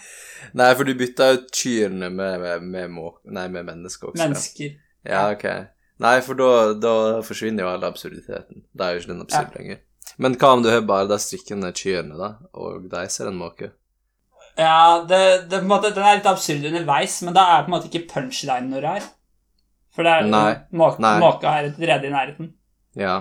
Nei, 0.53 0.67
for 0.77 0.83
du 0.85 0.93
bytta 0.93 1.31
ut 1.33 1.47
kyrne 1.51 2.11
med, 2.13 2.39
med, 2.43 2.61
med, 2.61 2.91
måke, 2.93 3.23
nei, 3.33 3.47
med 3.49 3.65
mennesker 3.65 4.11
også. 4.11 4.21
Mennesker. 4.21 4.75
Ja, 5.09 5.23
ok. 5.33 5.47
Nei, 6.05 6.19
for 6.21 6.37
da, 6.37 6.49
da 6.77 6.93
forsvinner 7.25 7.65
jo 7.65 7.71
all 7.71 7.87
absurditeten. 7.89 8.61
Da 8.77 8.91
er 8.91 8.93
jo 8.93 9.01
ikke 9.01 9.13
den 9.15 9.25
absurd 9.25 9.57
lenger. 9.57 9.79
Men 10.21 10.37
hva 10.37 10.51
om 10.53 10.61
du 10.61 10.69
har 10.69 10.85
bare 10.85 11.09
de 11.09 11.17
strikkende 11.19 11.73
kyrne, 11.73 12.13
da, 12.21 12.29
og 12.53 12.85
de 12.91 13.01
ser 13.09 13.31
en 13.31 13.41
måke? 13.41 13.71
Ja, 14.57 15.05
det, 15.09 15.21
det, 15.51 15.61
måte, 15.69 15.93
den 15.93 16.03
er 16.03 16.17
litt 16.17 16.29
absurd 16.29 16.65
underveis, 16.65 17.19
men 17.25 17.35
da 17.37 17.43
er 17.53 17.65
på 17.65 17.69
en 17.71 17.75
måte 17.77 17.89
ikke 17.91 18.07
punchline 18.09 18.71
noe 18.71 18.81
rar. 18.81 19.05
For 19.93 20.05
det 20.05 20.13
er 20.13 20.29
Nei. 20.29 20.51
Måke, 20.77 21.01
Nei. 21.01 21.17
måka 21.21 21.51
er 21.51 21.71
allerede 21.71 22.09
i 22.09 22.13
nærheten. 22.13 22.53
Ja. 22.97 23.17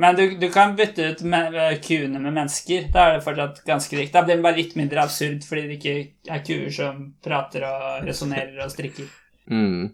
Men 0.00 0.16
du, 0.16 0.22
du 0.40 0.46
kan 0.52 0.76
bytte 0.76 1.10
ut 1.12 1.22
med, 1.28 1.52
med 1.52 1.80
kuene 1.84 2.20
med 2.20 2.32
mennesker. 2.32 2.86
Da 2.92 3.06
er 3.08 3.18
det 3.18 3.24
fortsatt 3.26 3.60
ganske 3.68 3.96
likt. 3.98 4.12
Da 4.14 4.22
blir 4.24 4.38
den 4.38 4.44
bare 4.44 4.56
litt 4.56 4.76
mindre 4.80 5.02
absurd 5.04 5.44
fordi 5.44 5.66
det 5.68 5.76
ikke 5.80 5.96
er 6.32 6.44
kuer 6.46 6.70
som 6.72 7.02
prater 7.24 7.66
og 7.68 8.06
resonnerer 8.08 8.62
og 8.64 8.72
strikker. 8.72 9.10
Mm. 9.52 9.90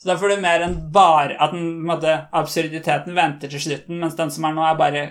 Så 0.00 0.08
da 0.08 0.16
får 0.20 0.32
du 0.32 0.40
mer 0.44 0.64
enn 0.64 0.78
bare 0.92 1.36
at 1.40 1.52
den, 1.52 1.66
på 1.80 1.84
en 1.84 1.90
måte, 1.90 2.16
absurditeten 2.36 3.16
venter 3.16 3.52
til 3.52 3.62
slutten, 3.64 4.00
mens 4.00 4.16
den 4.16 4.32
som 4.32 4.44
er 4.48 4.56
nå, 4.56 4.64
er 4.68 4.80
bare 4.80 5.04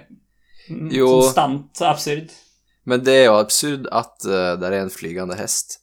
Jo. 0.93 1.07
konstant 1.19 1.81
absurd. 1.85 2.33
Men 2.85 3.01
det 3.03 3.13
er 3.21 3.25
jo 3.29 3.37
absurd 3.39 3.87
at 3.91 4.25
uh, 4.29 4.55
det 4.61 4.67
er 4.69 4.79
en 4.83 4.91
flygende 4.93 5.37
hest. 5.39 5.79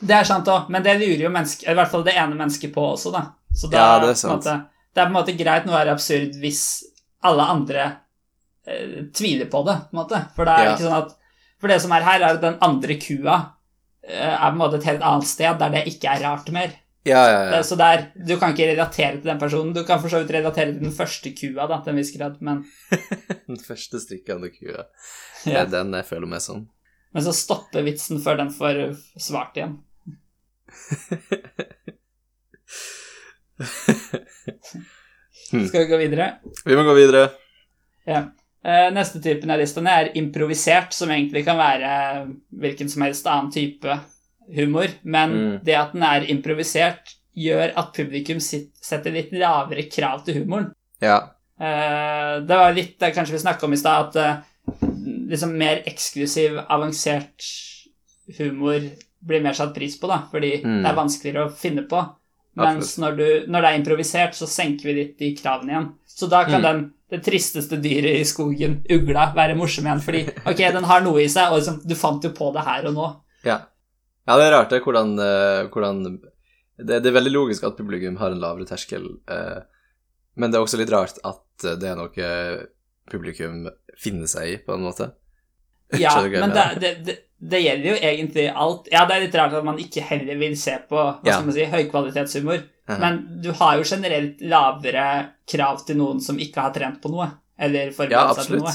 Det 0.00 0.12
er 0.12 0.26
sant 0.28 0.48
òg, 0.52 0.66
men 0.74 0.82
det 0.84 0.98
lurer 1.00 1.22
jo 1.24 1.30
menneske, 1.32 1.64
i 1.70 1.74
hvert 1.78 1.88
fall 1.92 2.02
det 2.04 2.16
ene 2.18 2.34
mennesket 2.36 2.72
på 2.74 2.82
også, 2.92 3.12
da. 3.14 3.22
Så 3.56 3.70
da, 3.72 3.78
Ja, 3.78 3.98
det 4.02 4.10
er 4.12 4.18
sant. 4.20 4.44
Måte, 4.44 4.56
det 4.92 5.00
er 5.00 5.06
på 5.06 5.12
en 5.14 5.16
måte 5.20 5.36
greit 5.38 5.68
å 5.70 5.72
være 5.72 5.94
absurd 5.94 6.34
hvis 6.42 6.62
alle 7.24 7.46
andre 7.54 7.86
uh, 8.68 8.96
tviler 9.16 9.48
på 9.52 9.62
det, 9.68 9.76
på 9.88 9.96
en 9.96 10.02
måte. 10.02 10.20
For 10.36 10.44
det 10.48 10.56
er 10.58 10.64
Ja. 10.66 10.74
ikke 10.74 10.88
sånn 10.88 10.98
at 11.04 11.14
For 11.58 11.72
det 11.72 11.78
som 11.80 11.92
er 11.96 12.02
her, 12.04 12.20
er 12.20 12.34
at 12.36 12.42
den 12.42 12.58
andre 12.60 12.98
kua 13.00 13.36
uh, 13.38 14.10
er 14.10 14.50
på 14.50 14.52
en 14.52 14.58
måte 14.60 14.76
et 14.82 14.84
helt 14.90 15.00
annet 15.02 15.26
sted 15.30 15.56
der 15.62 15.70
det 15.72 15.86
ikke 15.88 16.10
er 16.12 16.20
rart 16.26 16.50
mer. 16.52 16.74
Ja, 17.06 17.22
ja, 17.30 17.38
ja. 17.46 17.50
Det- 17.56 17.66
Så 17.70 17.76
der, 17.78 18.10
du 18.18 18.36
kan 18.36 18.52
ikke 18.52 18.66
relatere 18.74 19.12
til 19.20 19.30
den 19.30 19.38
personen. 19.38 19.72
Du 19.72 19.84
kan 19.84 20.00
for 20.02 20.08
så 20.12 20.20
vidt 20.20 20.34
relatere 20.36 20.72
til 20.74 20.80
den 20.82 20.92
første 20.92 21.30
kua, 21.38 21.66
da, 21.70 21.78
til 21.80 21.94
en 21.94 21.96
viss 22.02 22.10
grad, 22.16 22.36
men, 22.42 22.64
Den 23.46 23.56
første 23.62 24.00
strikkende 24.02 24.50
kua. 24.52 24.84
Ja. 25.46 25.64
Det 25.64 25.78
er 25.78 25.84
den 25.84 25.92
jeg 25.98 26.06
føler 26.08 26.26
meg 26.26 26.40
sånn. 26.44 26.66
men 27.16 27.22
så 27.24 27.32
stopper 27.32 27.82
vitsen 27.86 28.18
før 28.20 28.36
den 28.42 28.50
får 28.52 28.80
svart 29.18 29.56
igjen. 29.56 29.78
Hmm. 35.52 35.66
Skal 35.68 35.80
vi 35.80 35.86
gå 35.90 35.96
videre? 36.00 36.30
Vi 36.64 36.76
må 36.76 36.82
gå 36.86 36.94
videre. 36.96 37.28
Ja. 38.06 38.22
Eh, 38.66 38.88
neste 38.94 39.20
typen 39.22 39.50
av 39.54 39.60
listene 39.62 39.92
er 40.00 40.08
improvisert, 40.18 40.92
som 40.96 41.10
egentlig 41.14 41.44
kan 41.46 41.58
være 41.60 41.90
hvilken 42.62 42.90
som 42.90 43.04
helst 43.06 43.28
annen 43.30 43.52
type 43.54 43.98
humor. 44.56 44.88
Men 45.02 45.30
Mm. 45.36 45.60
det 45.64 45.74
at 45.78 45.92
den 45.92 46.02
er 46.02 46.26
improvisert, 46.30 47.14
gjør 47.36 47.72
at 47.76 47.92
publikum 47.94 48.40
setter 48.40 49.10
litt 49.12 49.30
lavere 49.32 49.88
krav 49.90 50.24
til 50.24 50.40
humoren. 50.42 50.72
Ja. 51.00 51.30
Eh, 51.60 52.40
det 52.40 52.56
var 52.56 52.72
litt 52.72 52.98
det 52.98 53.14
kanskje 53.14 53.32
vi 53.32 53.38
snakka 53.44 53.64
om 53.66 53.72
i 53.72 53.76
stad, 53.76 54.08
at 54.08 54.16
eh, 54.16 54.42
liksom 55.26 55.56
mer 55.58 55.82
eksklusiv, 55.86 56.58
avansert 56.70 57.44
humor 58.38 58.80
blir 59.26 59.42
mer 59.42 59.56
satt 59.58 59.74
pris 59.74 59.96
på, 60.00 60.08
da, 60.10 60.20
fordi 60.30 60.60
Mm. 60.64 60.82
det 60.82 60.90
er 60.90 60.96
vanskeligere 60.96 61.46
å 61.48 61.52
finne 61.56 61.82
på. 61.88 62.02
Mens 62.56 62.94
når, 62.98 63.16
du, 63.16 63.26
når 63.52 63.60
det 63.62 63.70
er 63.70 63.78
improvisert, 63.80 64.34
så 64.34 64.46
senker 64.48 64.84
vi 64.88 64.94
litt 64.96 65.18
de 65.18 65.34
kravene 65.36 65.72
igjen. 65.74 65.88
Så 66.08 66.28
da 66.30 66.44
kan 66.44 66.60
Mm. 66.60 66.62
den, 66.62 66.92
det 67.10 67.22
tristeste 67.24 67.76
dyret 67.82 68.20
i 68.20 68.24
skogen, 68.24 68.78
ugla, 68.90 69.32
være 69.34 69.54
morsom 69.56 69.84
igjen, 69.84 70.00
fordi 70.00 70.22
ok, 70.46 70.56
den 70.72 70.84
har 70.84 71.00
noe 71.04 71.20
i 71.22 71.28
seg, 71.28 71.52
og 71.52 71.58
liksom, 71.60 71.82
du 71.86 71.94
fant 71.94 72.22
jo 72.24 72.30
på 72.30 72.52
det 72.54 72.64
her 72.64 72.86
og 72.86 72.94
nå. 72.94 73.08
Ja. 73.44 73.58
ja, 74.26 74.36
det 74.36 74.46
er 74.46 74.52
rart 74.56 74.70
det, 74.70 74.82
hvordan, 74.82 75.18
eh, 75.20 75.68
hvordan 75.68 76.00
det, 76.78 77.02
det 77.02 77.06
er 77.06 77.18
veldig 77.20 77.32
logisk 77.32 77.64
at 77.64 77.76
publikum 77.76 78.16
har 78.16 78.30
en 78.32 78.40
lavere 78.40 78.66
terskel, 78.66 79.04
eh, 79.28 79.60
men 80.36 80.50
det 80.50 80.58
er 80.58 80.64
også 80.64 80.78
litt 80.78 80.90
rart 80.92 81.18
at 81.24 81.42
det 81.80 81.84
er 81.88 81.96
noe 81.96 82.66
publikum 83.10 83.66
finner 84.02 84.26
seg 84.30 84.48
i, 84.54 84.56
på 84.66 84.74
en 84.76 84.84
måte. 84.88 85.12
Ja, 86.02 86.16
men 86.26 86.50
det, 86.50 86.62
det, 86.82 86.90
det, 87.06 87.14
det 87.38 87.60
gjelder 87.62 87.92
jo 87.92 87.96
egentlig 88.08 88.46
alt. 88.58 88.88
Ja, 88.90 89.04
det 89.06 89.14
er 89.14 89.20
litt 89.22 89.36
rart 89.38 89.52
at 89.54 89.64
man 89.68 89.76
ikke 89.78 90.02
heller 90.02 90.34
vil 90.40 90.56
se 90.58 90.72
på 90.88 90.96
hva 90.98 91.20
Ja. 91.22 91.36
skal 91.36 91.46
man 91.46 91.54
si, 91.54 91.66
høykvalitetshumor. 91.70 92.64
Mhm. 92.88 92.98
Men 93.02 93.20
du 93.42 93.52
har 93.58 93.76
jo 93.78 93.84
generelt 93.86 94.40
lavere 94.42 95.04
krav 95.50 95.84
til 95.86 95.96
noen 96.00 96.18
som 96.22 96.38
ikke 96.42 96.64
har 96.64 96.74
trent 96.74 96.98
på 97.02 97.10
noe, 97.14 97.28
eller 97.58 97.88
Ja, 97.90 97.94
forberedt 97.94 98.40
seg 98.40 98.50
til 98.50 98.60
noe. 98.64 98.74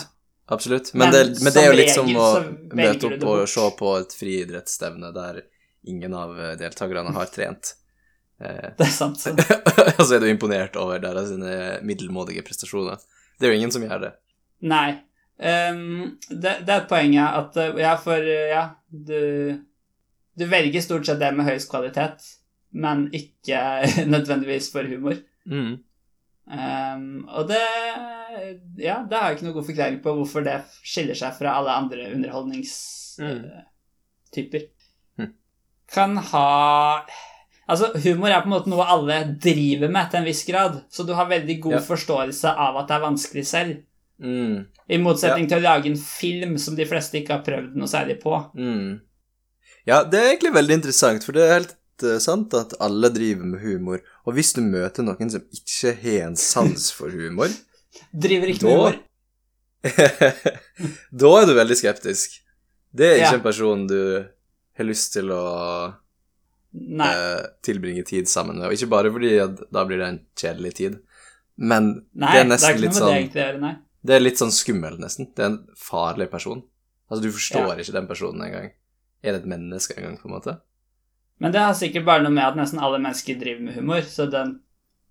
absolutt. 0.56 0.94
Men, 0.94 1.10
Men 1.10 1.12
det, 1.18 1.44
men 1.44 1.54
det 1.54 1.62
er 1.62 1.68
jo 1.70 1.78
liksom 1.82 2.08
regel 2.08 2.22
å 2.24 2.32
møte 2.80 3.12
opp 3.12 3.28
og 3.34 3.44
se 3.58 3.68
på 3.84 3.92
et 4.00 4.16
friidrettsstevne 4.22 5.12
der 5.16 5.42
ingen 5.92 6.14
av 6.16 6.36
deltakerne 6.64 7.12
har 7.20 7.26
trent. 7.36 7.74
Eh, 8.42 8.72
Det 8.74 8.88
er 8.88 8.94
sant. 9.04 9.20
Og 9.28 10.00
så 10.02 10.16
er 10.16 10.20
du 10.24 10.26
imponert 10.32 10.74
over 10.82 10.98
deres 11.04 11.30
middelmådige 11.86 12.42
prestasjoner. 12.48 12.98
Det 13.38 13.46
er 13.46 13.52
jo 13.54 13.58
ingen 13.60 13.72
som 13.76 13.84
gjør 13.86 14.00
det. 14.02 14.10
Nei. 14.62 15.00
Um, 15.42 16.20
det, 16.30 16.60
det 16.68 16.74
er 16.76 16.84
poenget 16.90 17.26
at 17.34 17.56
eh, 17.58 17.80
Ja, 17.82 17.96
for 17.98 18.14
eh, 18.22 18.52
ja, 18.52 18.68
du 18.94 19.58
Du 20.38 20.44
velger 20.46 20.82
stort 20.86 21.06
sett 21.10 21.18
det 21.20 21.32
med 21.34 21.46
høyest 21.48 21.70
kvalitet, 21.72 22.22
men 22.78 23.08
ikke 23.18 23.58
nødvendigvis 24.14 24.68
for 24.74 24.84
humor. 24.86 25.16
Mm. 25.50 25.80
Um, 26.52 27.26
og 27.30 27.48
det 27.50 27.64
Ja, 28.82 29.00
det 29.08 29.18
har 29.18 29.26
jeg 29.30 29.36
ikke 29.40 29.48
noe 29.50 29.58
god 29.58 29.68
forklaring 29.72 30.00
på 30.04 30.14
hvorfor 30.20 30.42
det 30.46 30.60
skiller 30.86 31.16
seg 31.18 31.34
fra 31.40 31.50
alle 31.58 31.72
andre 31.82 32.02
underholdningstyper. 32.14 34.62
Mm. 35.20 35.34
Kan 35.92 36.18
ha 36.32 36.48
Altså, 37.72 37.86
humor 38.04 38.28
er 38.28 38.42
på 38.44 38.50
en 38.50 38.54
måte 38.56 38.72
noe 38.72 38.84
alle 38.90 39.18
driver 39.40 39.90
med 39.94 40.10
til 40.12 40.20
en 40.20 40.26
viss 40.28 40.42
grad, 40.48 40.74
så 40.92 41.04
du 41.08 41.14
har 41.16 41.30
veldig 41.30 41.56
god 41.64 41.76
Ja. 41.78 41.82
forståelse 41.86 42.50
av 42.52 42.78
at 42.82 42.88
det 42.90 42.96
er 42.98 43.04
vanskelig 43.06 43.44
selv. 43.48 43.74
Mm. 44.22 44.58
I 44.92 44.98
motsetning 45.02 45.48
til 45.50 45.58
å 45.58 45.64
lage 45.66 45.90
en 45.90 45.98
film 45.98 46.58
som 46.62 46.76
de 46.78 46.86
fleste 46.86 47.18
ikke 47.22 47.38
har 47.40 47.46
prøvd 47.46 47.76
noe 47.80 47.90
særlig 47.90 48.20
på. 48.22 48.36
Mm. 48.58 49.00
Ja, 49.90 50.04
det 50.06 50.20
er 50.20 50.28
egentlig 50.36 50.54
veldig 50.54 50.76
interessant, 50.78 51.24
for 51.26 51.34
det 51.38 51.46
er 51.48 51.56
helt 51.56 51.76
uh, 52.06 52.18
sant 52.22 52.54
at 52.58 52.76
alle 52.86 53.10
driver 53.14 53.48
med 53.50 53.64
humor. 53.66 54.04
Og 54.28 54.36
hvis 54.38 54.54
du 54.54 54.62
møter 54.62 55.06
noen 55.08 55.32
som 55.34 55.42
ikke 55.58 55.96
har 56.04 56.28
en 56.28 56.38
sans 56.38 56.92
for 56.94 57.10
humor, 57.14 57.50
Driver 58.14 58.48
ikke 58.54 58.62
Da- 58.64 58.70
med 58.70 58.78
humor. 58.78 59.00
da 61.24 61.32
er 61.42 61.50
du 61.50 61.54
veldig 61.58 61.78
skeptisk. 61.80 62.38
Det 62.94 63.08
er 63.08 63.16
ikke 63.20 63.32
Ja. 63.32 63.40
en 63.40 63.44
person 63.46 63.88
du 63.90 63.98
har 64.78 64.86
lyst 64.88 65.14
til 65.14 65.32
å 65.34 65.42
eh, 66.74 67.42
tilbringe 67.66 68.04
tid 68.08 68.30
sammen 68.30 68.58
med. 68.60 68.68
Og 68.70 68.74
ikke 68.78 68.90
bare 68.92 69.12
fordi 69.12 69.34
da 69.72 69.86
blir 69.88 69.98
det 70.02 70.08
en 70.08 70.20
kjedelig 70.40 70.74
tid, 70.78 71.00
men 71.58 71.90
Nei, 72.14 72.32
det 72.36 72.40
er 72.46 72.50
nesten 72.50 72.68
det 72.68 72.72
er 72.72 72.78
ikke 72.78 72.82
litt 72.82 72.92
med 72.92 72.94
det 72.94 73.02
sånn 73.02 73.16
egentlig 73.18 73.62
nei. 73.66 73.74
Det 74.04 74.16
er 74.16 74.20
litt 74.24 74.38
sånn 74.42 74.52
skummelt, 74.52 75.00
nesten. 75.00 75.28
Det 75.36 75.44
er 75.44 75.50
en 75.52 75.68
farlig 75.78 76.30
person. 76.32 76.64
Altså, 77.12 77.22
du 77.24 77.32
forstår 77.32 77.68
Ja. 77.68 77.76
ikke 77.84 77.94
den 77.94 78.08
personen 78.08 78.42
engang. 78.42 78.72
Er 79.24 79.32
det 79.34 79.42
et 79.42 79.48
menneske 79.48 79.94
engang, 79.98 80.18
på 80.18 80.26
en 80.26 80.32
måte? 80.40 80.60
Men 81.40 81.52
det 81.52 81.62
har 81.62 81.74
sikkert 81.74 82.06
bare 82.06 82.24
noe 82.24 82.32
med 82.32 82.44
at 82.44 82.56
nesten 82.56 82.80
alle 82.82 82.98
mennesker 83.00 83.40
driver 83.40 83.62
med 83.62 83.74
humor, 83.76 84.02
så 84.02 84.30
den 84.32 84.60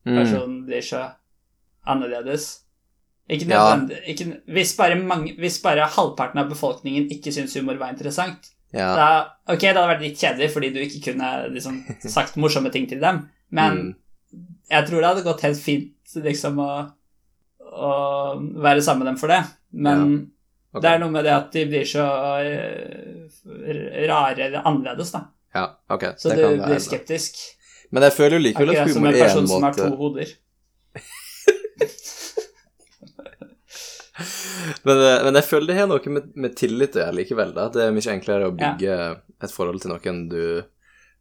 Mm. 0.06 0.16
personen 0.16 0.66
blir 0.66 0.80
så 0.82 1.12
annerledes. 1.86 2.60
Ikke 3.28 3.46
Ja. 3.48 3.76
ikke, 4.08 4.40
hvis, 4.48 4.76
bare 4.76 4.96
mange, 4.96 5.36
hvis 5.38 5.60
bare 5.62 5.86
halvparten 5.86 6.38
av 6.38 6.48
befolkningen 6.50 7.08
ikke 7.10 7.30
syns 7.32 7.54
humor 7.54 7.78
var 7.78 7.92
interessant, 7.92 8.50
Ja. 8.72 8.94
da 8.96 9.30
Ok, 9.52 9.60
det 9.60 9.74
hadde 9.76 9.88
vært 9.98 10.00
litt 10.00 10.18
kjedelig 10.18 10.50
fordi 10.52 10.72
du 10.72 10.80
ikke 10.80 11.12
kunne 11.12 11.50
liksom 11.52 11.84
sagt 12.10 12.36
morsomme 12.36 12.70
ting 12.72 12.88
til 12.88 13.00
dem, 13.00 13.28
men 13.50 13.72
Mm. 13.78 13.94
jeg 14.70 14.86
tror 14.86 15.00
det 15.00 15.04
hadde 15.04 15.24
gått 15.24 15.40
helt 15.42 15.58
fint 15.58 15.92
liksom 16.16 16.56
å, 16.56 16.92
å 17.80 17.92
være 18.64 18.82
sammen 18.84 19.04
med 19.04 19.08
dem 19.12 19.18
for 19.20 19.28
det. 19.32 19.40
Men 19.72 19.98
ok. 20.72 20.82
det 20.84 20.90
er 20.92 20.98
noe 21.02 21.12
med 21.14 21.24
det 21.26 21.34
at 21.36 21.48
de 21.54 21.62
blir 21.70 21.86
så 21.88 22.06
eh, 22.44 23.24
rare 24.10 24.40
eller 24.48 24.60
annerledes, 24.66 25.10
da. 25.16 25.20
Ja, 25.56 25.64
ok. 25.90 26.04
Så 26.20 26.26
det 26.30 26.36
du 26.44 26.48
blir 26.60 26.66
være. 26.76 26.80
skeptisk. 26.84 27.32
Men 27.90 28.02
jeg 28.06 28.12
føler 28.14 28.34
jo 28.38 28.42
likevel 28.44 28.70
at 28.70 28.76
Akkurat 28.84 28.94
som 28.94 29.02
humor 29.02 29.10
en 29.10 29.16
er 29.16 29.18
person 29.26 29.42
en 29.42 29.48
som 29.50 29.62
har 29.66 29.74
to 29.78 29.88
hoder. 29.98 30.28
men, 34.86 34.96
eh, 35.06 35.22
men 35.24 35.38
jeg 35.40 35.46
føler 35.48 35.66
det 35.72 35.78
har 35.80 35.88
noe 35.90 36.12
med, 36.14 36.24
med 36.38 36.56
tillit 36.58 36.96
å 36.96 37.02
gjøre 37.04 37.16
likevel. 37.20 37.50
da. 37.56 37.62
Det 37.74 37.82
er 37.86 37.96
mye 37.96 38.14
enklere 38.14 38.50
å 38.50 38.56
bygge 38.56 38.94
et 39.40 39.54
forhold 39.54 39.80
til 39.82 39.90
noen 39.94 40.18
du, 40.30 40.42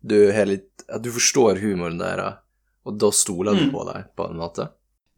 du 0.01 0.17
har 0.35 0.47
litt 0.49 0.67
At 0.89 1.03
du 1.05 1.11
forstår 1.13 1.59
humoren 1.61 1.99
deres, 2.01 2.39
og 2.87 2.95
da 2.97 3.11
stoler 3.13 3.53
du 3.53 3.67
Mm. 3.67 3.73
på 3.75 3.81
dem, 3.85 4.05
på 4.17 4.23
en 4.25 4.39
måte. 4.39 4.63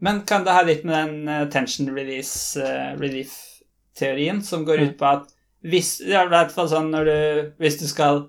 Men 0.02 0.22
kan 0.26 0.44
det 0.44 0.52
ha 0.56 0.62
litt 0.66 0.84
med 0.84 0.96
den 0.98 1.28
eh, 1.30 1.44
tension 1.54 1.92
release 1.96 2.58
uh, 2.58 2.96
relief-teorien 3.00 4.42
som 4.44 4.66
går 4.66 4.78
Mm. 4.82 4.90
ut 4.90 4.98
på 4.98 5.06
at 5.12 5.28
hvis 5.64 5.98
Det 6.02 6.10
i 6.18 6.28
hvert 6.32 6.52
fall 6.52 6.68
sånn 6.72 6.88
du 6.92 7.52
Hvis 7.62 7.78
du 7.80 7.86
skal 7.88 8.24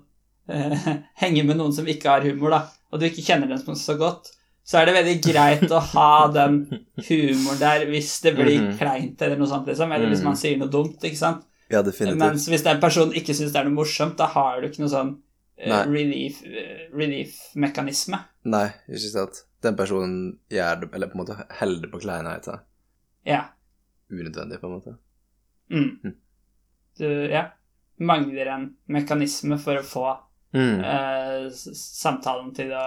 uh, 0.49 0.87
henge 1.23 1.43
med 1.47 1.57
noen 1.57 1.73
som 1.73 1.85
ikke 1.89 2.09
har 2.09 2.21
humor, 2.21 2.49
da, 2.53 2.59
og 2.91 2.99
du 2.99 3.05
ikke 3.07 3.23
kjenner 3.25 3.47
dem 3.49 3.75
så 3.75 3.95
godt, 3.97 4.29
så 4.63 4.77
er 4.79 4.85
det 4.85 4.93
veldig 4.95 5.15
greit 5.25 5.71
å 5.73 5.79
ha 5.79 6.27
den 6.39 6.59
humoren 7.07 7.59
der 7.59 7.85
hvis 7.89 8.21
det 8.21 8.35
blir 8.37 8.59
Mhm. 8.61 8.77
kleint 8.77 9.21
eller 9.21 9.35
noe 9.41 9.47
sånt, 9.49 9.65
liksom. 9.67 9.91
Eller 9.91 10.07
hvis 10.11 10.19
Mhm. 10.21 10.29
man 10.29 10.35
sier 10.37 10.57
noe 10.57 10.69
dumt, 10.69 11.01
ikke 11.03 11.17
sant. 11.17 11.43
Ja, 11.71 11.81
definitivt. 11.81 12.19
Mens 12.19 12.45
hvis 12.47 12.63
den 12.63 12.79
personen 12.79 13.13
ikke 13.17 13.33
syns 13.33 13.51
det 13.51 13.59
er 13.59 13.63
noe 13.65 13.73
morsomt, 13.81 14.15
da 14.17 14.27
har 14.27 14.61
du 14.61 14.67
ikke 14.67 14.79
noe 14.85 14.89
sånn 14.93 15.15
uh, 15.65 15.85
relief-mekanisme. 15.89 16.93
relief-mekanisme. 16.93 18.19
Nei, 18.45 18.67
ikke 18.89 19.09
sant. 19.09 19.43
Den 19.63 19.75
personen 19.79 20.15
gjør 20.51 20.81
det, 20.81 20.89
eller 20.93 21.07
på 21.07 21.15
en 21.17 21.21
måte 21.25 21.37
holder 21.59 21.89
på 21.93 22.01
kleinheter. 22.03 22.59
ja. 23.25 23.45
Unødvendig, 24.13 24.59
på 24.61 24.67
en 24.67 24.73
måte. 24.75 24.91
Mm. 25.71 25.99
Mm. 26.03 26.15
Du 26.99 27.05
ja, 27.31 27.45
mangler 27.99 28.45
en 28.53 28.65
mekanisme 28.93 29.57
for 29.57 29.79
å 29.79 29.83
få 29.87 30.17
Mm. 30.53 30.83
eh, 30.85 31.47
samtalen 31.49 32.51
til 32.53 32.69
å 32.77 32.83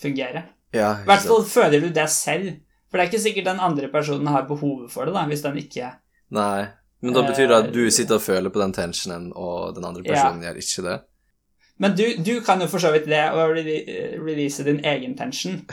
fungere. 0.00 0.44
Ja, 0.72 0.94
I 1.02 1.04
hvert 1.04 1.26
fall 1.28 1.42
føler 1.44 1.80
du 1.84 1.90
det 1.92 2.06
selv. 2.08 2.54
For 2.88 2.96
det 2.96 3.04
er 3.04 3.10
ikke 3.10 3.20
sikkert 3.26 3.44
den 3.50 3.60
andre 3.60 3.88
personen 3.92 4.26
har 4.32 4.46
behovet 4.48 4.90
for 4.90 5.04
det, 5.04 5.12
da, 5.12 5.26
hvis 5.28 5.42
den 5.42 5.58
ikke 5.60 5.90
Nei. 6.30 6.68
Men 7.02 7.12
da 7.12 7.22
betyr 7.26 7.48
det 7.50 7.58
at 7.66 7.72
du 7.74 7.84
Eh, 7.84 7.90
sitter 7.90 8.14
og 8.16 8.22
føler 8.22 8.48
på 8.50 8.58
den 8.62 8.72
tensionen, 8.72 9.32
og 9.36 9.74
den 9.74 9.84
andre 9.84 10.02
Ja. 10.06 10.14
personen 10.14 10.42
gjør 10.42 10.56
ikke 10.62 10.82
det? 10.88 10.96
Men 11.78 11.92
du, 11.96 12.04
du 12.24 12.40
kan 12.40 12.60
jo 12.62 12.66
for 12.72 12.80
så 12.80 12.88
vidt 12.94 13.06
le 13.10 13.18
og 13.36 13.52
re 13.56 13.62
release 14.24 14.64
din 14.64 14.78
egen 14.84 15.16
tension. 15.18 15.58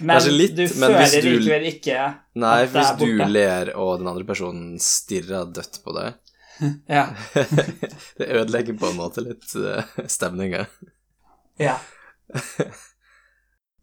Men 0.00 0.22
litt, 0.32 0.54
du 0.56 0.62
men 0.80 0.94
føler 0.94 1.20
du- 1.26 1.34
likevel 1.34 1.64
ikke 1.68 1.96
Nei, 2.40 2.52
At 2.64 2.70
det 2.72 2.78
er 2.78 2.78
hvis 2.78 2.92
du 2.96 3.02
borte. 3.18 3.26
ler, 3.28 3.70
og 3.76 3.98
den 4.00 4.08
andre 4.08 4.24
personen 4.24 4.78
stirrer 4.80 5.50
dødt 5.52 5.76
på 5.84 5.92
deg 5.98 6.14
Ja. 6.96 7.02
Det 8.18 8.28
ødelegger 8.38 8.78
på 8.80 8.88
en 8.88 8.96
måte 8.96 9.20
litt 9.26 9.44
uh, 9.58 9.82
stemninga. 10.08 10.64
ja. 11.60 11.76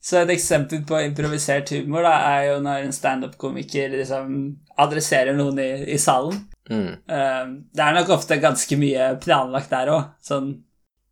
Så 0.01 0.21
et 0.23 0.32
eksempel 0.34 0.82
på 0.88 0.97
improvisert 1.03 1.69
humor 1.75 2.05
da, 2.07 2.13
er 2.39 2.45
jo 2.53 2.59
når 2.63 2.86
en 2.88 2.93
standup-komiker 2.95 3.91
liksom 3.99 4.32
adresserer 4.80 5.36
noen 5.38 5.59
i, 5.59 5.67
i 5.93 5.97
salen. 5.99 6.38
Mm. 6.71 6.93
Eh, 7.03 7.49
det 7.75 7.84
er 7.84 7.97
nok 7.97 8.13
ofte 8.15 8.38
ganske 8.41 8.77
mye 8.80 9.09
planlagt 9.21 9.69
der 9.75 9.91
òg, 9.93 10.07
sånn 10.23 10.53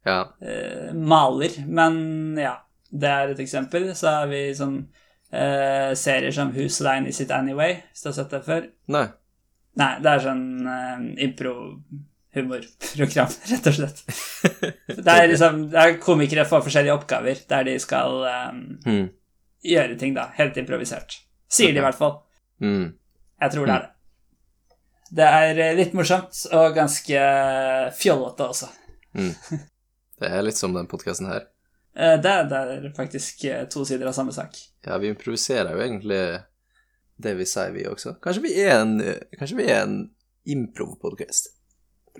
Ja. 0.07 0.21
eh, 0.41 0.93
maler. 0.95 1.51
Men 1.67 2.37
ja, 2.39 2.55
det 2.89 3.09
er 3.11 3.33
et 3.35 3.39
eksempel. 3.43 3.89
Så 3.99 4.07
har 4.21 4.27
vi 4.31 4.45
sånn 4.55 4.79
eh, 5.31 5.91
serier 5.99 6.31
som 6.35 6.51
Who's 6.55 6.79
Line 6.85 7.07
Is 7.11 7.19
It 7.23 7.31
Anyway, 7.35 7.81
hvis 7.91 8.03
du 8.05 8.09
har 8.11 8.17
sett 8.21 8.31
det 8.33 8.43
før. 8.47 8.63
Nei. 8.95 9.07
Nei, 9.77 9.91
det 10.01 10.09
er 10.09 10.21
sånn 10.23 10.45
uh, 10.65 11.01
impro-humorprogram, 11.21 13.29
rett 13.51 13.67
og 13.69 13.75
slett. 13.77 13.99
Det 15.07 15.13
er 15.13 15.27
liksom 15.29 15.59
det 15.69 15.77
er 15.83 15.99
komikere 16.01 16.47
får 16.49 16.63
forskjellige 16.65 16.95
oppgaver 16.97 17.37
der 17.51 17.67
de 17.67 17.75
skal 17.83 18.23
eh, 18.25 18.55
Mm. 18.87 19.03
gjøre 19.67 19.97
ting, 19.99 20.15
da. 20.17 20.23
Helt 20.37 20.57
improvisert. 20.57 21.19
Sier 21.51 21.73
de 21.75 21.79
i 21.81 21.85
hvert 21.85 21.97
fall. 21.99 22.15
Mm. 22.63 22.87
Jeg 23.41 23.49
tror 23.53 23.65
det 23.69 23.75
er 23.75 23.83
det. 23.85 23.91
Det 25.19 25.27
er 25.41 25.61
eh, 25.67 25.75
litt 25.77 25.93
morsomt 25.95 26.41
og 26.57 26.73
ganske 26.75 27.19
fjollete 27.99 28.43
også. 28.49 28.67
Det 30.17 30.31
er 30.33 30.45
litt 30.45 30.57
som 30.57 30.73
den 30.75 30.89
podkasten 30.89 31.29
her. 31.29 31.47
Det 31.97 32.17
Det, 32.23 32.35
det 32.49 32.59
er 32.77 32.91
faktisk 32.97 33.43
eh, 33.49 33.63
to 33.69 33.85
sider 33.85 34.09
av 34.09 34.13
samme 34.13 34.33
sak. 34.33 34.57
Ja, 34.85 34.97
vi 35.01 35.09
improviserer 35.09 35.73
jo 35.73 35.81
egentlig 35.81 36.21
det 37.17 37.33
vi 37.39 37.45
sier, 37.49 37.71
vi 37.73 37.87
også. 37.89 38.17
Kanskje 38.21 38.43
vi 38.43 38.53
er 38.61 38.75
en, 38.79 38.99
kanskje 39.37 39.57
vi 39.57 39.69
er 39.69 39.81
en 39.85 39.95
improv-podkast? 40.45 41.49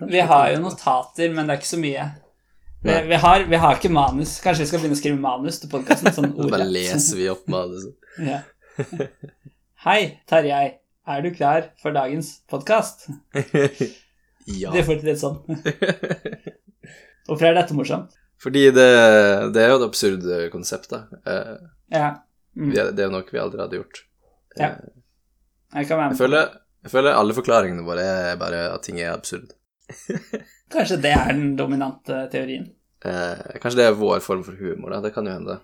Vi 0.06 0.20
har 0.20 0.50
jo 0.52 0.62
notater, 0.62 1.30
men 1.34 1.46
det 1.46 1.54
er 1.54 1.62
ikke 1.62 1.70
så 1.70 1.80
mye. 1.82 2.08
Vi, 2.82 2.94
vi, 3.08 3.14
har, 3.14 3.44
vi 3.50 3.56
har 3.56 3.78
ikke 3.78 3.90
manus. 3.90 4.36
Kanskje 4.42 4.62
vi 4.62 4.68
skal 4.70 4.82
begynne 4.82 4.98
å 4.98 5.00
skrive 5.00 5.22
manus 5.22 5.58
til 5.62 5.70
podkasten? 5.72 6.12
Sånn 6.14 6.34
Så 6.38 6.50
bare 6.52 6.68
leser 6.70 7.18
vi 7.18 7.30
opp 7.32 7.48
manuset. 7.50 7.94
Ja. 8.18 8.42
Hei, 9.82 10.20
Tarjei. 10.30 10.78
Er 11.08 11.22
du 11.22 11.32
klar 11.34 11.72
for 11.82 11.94
dagens 11.94 12.40
podkast? 12.50 13.08
ja. 14.62 14.70
Det 14.74 14.84
får 14.86 15.00
til 15.00 15.10
litt 15.10 15.22
sånn. 15.22 15.38
Hvorfor 17.28 17.48
er 17.50 17.58
dette 17.58 17.76
morsomt? 17.76 18.14
Fordi 18.42 18.68
det, 18.70 18.86
det 19.54 19.62
er 19.64 19.72
jo 19.72 19.80
et 19.80 19.86
absurd 19.88 20.26
konsept, 20.54 20.90
da. 20.94 21.04
Eh, 21.26 21.56
Ja. 21.92 22.08
Mm. 22.58 22.72
Det 22.74 22.98
er 22.98 23.06
jo 23.06 23.12
noe 23.12 23.26
vi 23.30 23.38
aldri 23.38 23.60
hadde 23.62 23.78
gjort. 23.78 24.00
Ja. 24.58 24.72
Jeg 25.74 25.86
kan 25.86 25.98
være 26.00 26.10
Jeg 26.14 26.18
føler, 26.18 26.48
jeg 26.82 26.90
føler 26.90 27.18
alle 27.20 27.34
forklaringene 27.36 27.84
våre 27.86 28.02
er 28.32 28.38
bare 28.40 28.62
at 28.72 28.82
ting 28.86 28.98
er 28.98 29.12
absurd. 29.12 29.52
Kanskje 30.72 30.98
det 31.04 31.12
er 31.14 31.32
den 31.32 31.52
dominante 31.58 32.24
teorien. 32.32 32.66
Eh, 33.06 33.58
kanskje 33.62 33.78
det 33.78 33.86
er 33.88 33.98
vår 34.00 34.20
form 34.24 34.42
for 34.46 34.58
humor, 34.58 34.90
da. 34.94 35.00
Det 35.04 35.12
kan 35.14 35.28
jo 35.28 35.36
hende. 35.36 35.58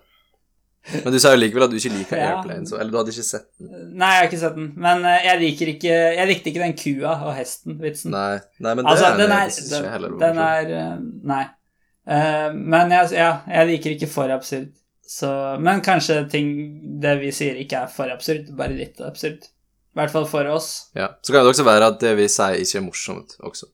Men 0.93 1.13
du 1.13 1.17
sa 1.21 1.31
jo 1.33 1.39
likevel 1.39 1.65
at 1.65 1.73
du 1.73 1.77
ikke 1.79 1.93
liker 1.95 2.19
Ja. 2.21 2.29
Airplane, 2.35 2.67
så, 2.69 2.77
eller 2.77 2.93
du 2.93 2.99
hadde 2.99 3.13
ikke 3.15 3.25
sett 3.25 3.47
den. 3.57 3.71
Nei, 3.97 4.11
jeg 4.13 4.21
har 4.21 4.29
ikke 4.29 4.41
sett 4.43 4.57
den. 4.57 4.71
Men 4.85 5.05
eh, 5.09 5.25
jeg 5.25 5.41
liker 5.41 5.71
ikke 5.73 5.93
Jeg 5.95 6.29
likte 6.29 6.51
ikke 6.51 6.63
den 6.63 6.77
kua 6.79 7.15
og 7.25 7.35
hesten-vitsen. 7.37 8.13
Nei, 8.13 8.37
nei 8.61 8.73
men 8.77 8.85
det 8.85 8.93
Altså, 8.93 9.09
er, 9.09 9.19
den 9.23 9.35
er, 9.35 9.53
synes 9.55 9.71
ikke 9.71 9.83
jeg 9.83 9.93
heller 9.95 10.17
den, 10.21 10.41
er 10.45 10.73
eh, 10.79 10.95
Nei. 11.33 11.43
Uh, 12.05 12.51
men 12.53 12.93
jeg, 12.93 13.15
ja, 13.17 13.31
jeg 13.49 13.69
liker 13.71 13.95
ikke 13.95 14.11
for 14.11 14.29
absurd. 14.29 14.69
Så, 15.09 15.29
men 15.61 15.81
kanskje 15.85 16.19
ting 16.29 16.51
det 17.01 17.15
vi 17.21 17.31
sier, 17.33 17.57
ikke 17.61 17.81
er 17.85 17.89
for 17.89 18.13
absurd, 18.13 18.51
bare 18.57 18.77
litt 18.77 19.01
absurd. 19.05 19.45
I 19.45 20.01
hvert 20.01 20.13
fall 20.13 20.27
for 20.29 20.49
oss. 20.53 20.69
Ja. 20.97 21.15
Så 21.25 21.33
kan 21.33 21.45
det 21.45 21.55
også 21.55 21.65
være 21.65 21.89
at 21.93 21.97
det 22.03 22.13
vi 22.19 22.29
sier, 22.29 22.59
ikke 22.61 22.81
er 22.81 22.85
morsomt 22.85 23.37
også. 23.41 23.71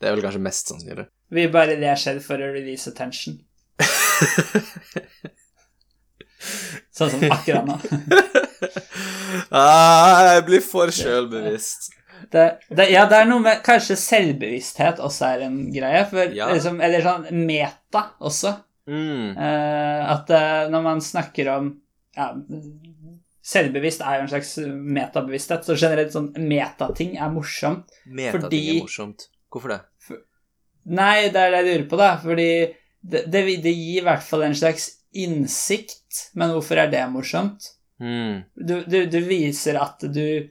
Det 0.00 0.08
er 0.08 0.16
vel 0.16 0.24
kanskje 0.24 0.44
mest 0.44 0.72
sannsynlig. 0.72 1.08
Vi 1.34 1.46
bare 1.52 1.76
ler 1.80 2.00
selv 2.00 2.24
for 2.24 2.40
å 2.40 2.52
release 2.54 2.88
attention. 2.88 3.40
Sånn 6.94 7.10
som 7.10 7.24
akkurat 7.34 7.66
nå. 7.66 7.78
ah, 9.50 10.34
jeg 10.34 10.44
blir 10.48 10.62
for 10.64 10.92
sjølbevisst. 10.94 11.90
Det, 12.32 12.44
det, 12.72 12.86
ja, 12.92 13.04
det 13.10 13.18
er 13.20 13.26
noe 13.28 13.42
med 13.44 13.60
Kanskje 13.66 13.96
selvbevissthet 14.00 15.00
også 15.04 15.26
er 15.34 15.42
en 15.48 15.58
greie. 15.74 16.04
For, 16.10 16.30
Ja. 16.34 16.48
liksom, 16.54 16.80
eller 16.84 17.04
sånn 17.04 17.26
meta 17.46 18.06
også. 18.24 18.54
Mm. 18.88 19.34
Eh, 19.36 20.00
at 20.12 20.30
eh, 20.30 20.66
når 20.72 20.82
man 20.84 21.00
snakker 21.04 21.48
om 21.54 21.70
ja, 22.16 22.26
Selvbevisst 23.44 24.00
er 24.00 24.18
jo 24.18 24.24
en 24.24 24.30
slags 24.32 24.50
metabevissthet, 24.96 25.66
så 25.66 25.74
generelt 25.76 26.14
sånn 26.14 26.30
metating 26.48 27.18
er 27.20 27.28
morsomt. 27.32 27.90
Metating 28.08 28.46
Fordi- 28.46 28.62
er 28.78 28.86
morsomt. 28.86 29.26
Hvorfor 29.52 29.74
det? 29.74 29.80
Nei, 30.84 31.28
det 31.32 31.40
er 31.42 31.50
det 31.52 31.58
jeg 31.60 31.66
lurer 31.68 31.84
på, 31.90 31.98
da. 32.00 32.08
Fordi 32.22 32.46
det, 33.04 33.20
det, 33.32 33.42
det 33.64 33.72
gir 33.76 34.00
i 34.00 34.04
hvert 34.06 34.24
fall 34.24 34.46
en 34.46 34.56
slags 34.56 34.86
innsikt, 35.14 36.30
men 36.34 36.50
hvorfor 36.54 36.76
er 36.82 36.90
det 36.92 37.04
morsomt? 37.12 37.70
Mm. 38.00 38.42
Du, 38.56 38.74
du, 38.90 38.98
du 39.06 39.20
viser 39.20 39.78
at 39.80 40.00
du 40.12 40.48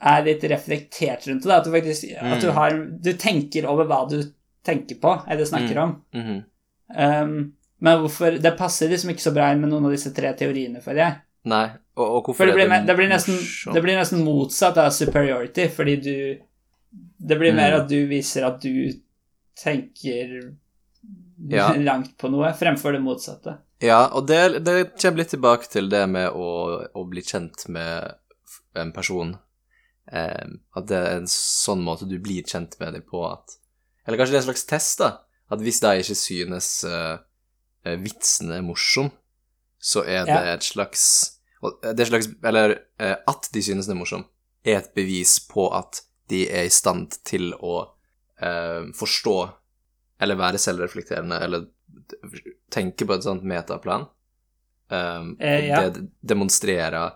er 0.00 0.24
litt 0.26 0.44
reflektert 0.52 1.24
rundt 1.26 1.42
det. 1.48 1.54
At 1.56 1.64
du 1.64 1.72
faktisk 1.72 2.04
at 2.20 2.40
du 2.44 2.48
Mm. 2.50 2.54
har 2.54 2.76
Du 3.02 3.12
tenker 3.18 3.66
over 3.66 3.84
hva 3.88 4.02
du 4.10 4.20
tenker 4.64 5.00
på, 5.00 5.14
eller 5.28 5.44
snakker 5.44 5.74
Mm. 5.74 5.82
om. 5.82 6.02
-hmm. 6.14 6.44
Um, 6.98 7.52
men 7.80 7.98
hvorfor 8.00 8.38
Det 8.42 8.56
passer 8.58 8.88
liksom 8.88 9.10
ikke 9.10 9.20
så 9.30 9.34
bra 9.34 9.52
inn 9.52 9.60
med 9.60 9.70
noen 9.70 9.84
av 9.84 9.90
disse 9.90 10.10
tre 10.14 10.32
teoriene, 10.34 10.80
føler 10.82 10.96
jeg. 11.04 11.14
Nei, 11.44 11.70
og, 11.96 12.06
og 12.16 12.24
hvorfor 12.26 12.46
det 12.46 12.54
blir, 12.54 12.68
me- 12.68 12.86
det, 12.86 12.96
blir 12.96 13.08
nesten, 13.08 13.34
det 13.74 13.82
blir 13.82 13.96
nesten 13.96 14.24
motsatt 14.24 14.76
av 14.76 14.90
superiority, 14.90 15.68
fordi 15.68 15.96
du 16.02 16.38
Det 17.20 17.38
blir 17.38 17.52
mer 17.54 17.72
Mm. 17.72 17.80
at 17.82 17.88
du 17.88 18.06
viser 18.06 18.44
at 18.46 18.60
du 18.62 18.92
tenker 19.56 20.54
Ja. 21.48 21.72
langt 21.74 22.16
på 22.18 22.30
noe, 22.30 22.52
fremfor 22.52 22.92
det 22.92 23.00
motsatte. 23.02 23.58
Ja, 23.84 24.08
og 24.10 24.26
det, 24.26 24.64
det 24.66 24.76
kommer 24.98 25.22
litt 25.22 25.30
tilbake 25.34 25.68
til 25.70 25.86
det 25.92 26.02
med 26.10 26.34
å, 26.34 26.48
å 26.98 27.04
bli 27.06 27.22
kjent 27.22 27.68
med 27.70 28.16
en 28.78 28.90
person. 28.94 29.36
Eh, 30.10 30.48
at 30.74 30.88
det 30.90 30.98
er 30.98 31.20
en 31.20 31.30
sånn 31.30 31.84
måte 31.86 32.08
du 32.10 32.16
blir 32.22 32.46
kjent 32.48 32.78
med 32.80 32.96
dem 32.96 33.04
på 33.06 33.22
at 33.28 33.58
Eller 34.06 34.16
kanskje 34.18 34.34
det 34.34 34.38
er 34.38 34.44
en 34.46 34.48
slags 34.48 34.66
test, 34.70 34.98
da. 35.02 35.10
At 35.52 35.62
hvis 35.64 35.78
de 35.84 35.92
ikke 36.00 36.16
synes 36.18 36.68
eh, 36.88 37.18
eh, 37.84 37.98
vitsen 38.02 38.50
er 38.56 38.64
morsom, 38.64 39.12
så 39.78 40.02
er 40.02 40.24
det 40.26 40.34
Ja. 40.34 40.54
et 40.56 40.66
slags 40.66 41.04
det 41.82 42.00
er 42.04 42.06
slags 42.08 42.28
Eller 42.46 42.76
eh, 43.02 43.16
at 43.26 43.48
de 43.54 43.62
synes 43.62 43.86
den 43.86 43.96
er 43.96 44.00
morsom, 44.00 44.24
er 44.64 44.78
et 44.80 44.92
bevis 44.94 45.38
på 45.46 45.68
at 45.74 46.02
de 46.30 46.44
er 46.50 46.66
i 46.68 46.72
stand 46.72 47.14
til 47.26 47.52
å 47.54 47.80
eh, 48.42 48.90
forstå 48.94 49.36
eller 50.20 50.38
være 50.38 50.58
selvreflekterende 50.60 51.38
eller 51.46 51.66
tenke 52.72 53.06
på 53.08 53.14
et 53.16 53.24
sånt 53.26 53.44
metaplan. 53.48 54.06
Um, 54.88 55.36
Eh, 55.40 55.66
ja. 55.68 55.82
Det 55.88 56.06
demonstrerer 56.24 57.12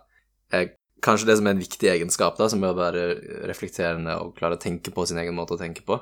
eh, 0.53 0.69
kanskje 1.03 1.27
det 1.31 1.37
som 1.39 1.47
er 1.49 1.55
en 1.57 1.63
viktig 1.63 1.89
egenskap, 1.89 2.37
da, 2.39 2.49
som 2.53 2.63
er 2.65 2.73
å 2.75 2.79
være 2.79 3.05
reflekterende 3.49 4.17
og 4.21 4.35
klare 4.37 4.59
å 4.59 4.61
tenke 4.61 4.93
på 4.93 5.07
sin 5.09 5.19
egen 5.23 5.35
måte 5.35 5.57
å 5.57 5.61
tenke 5.61 5.83
på. 5.89 6.01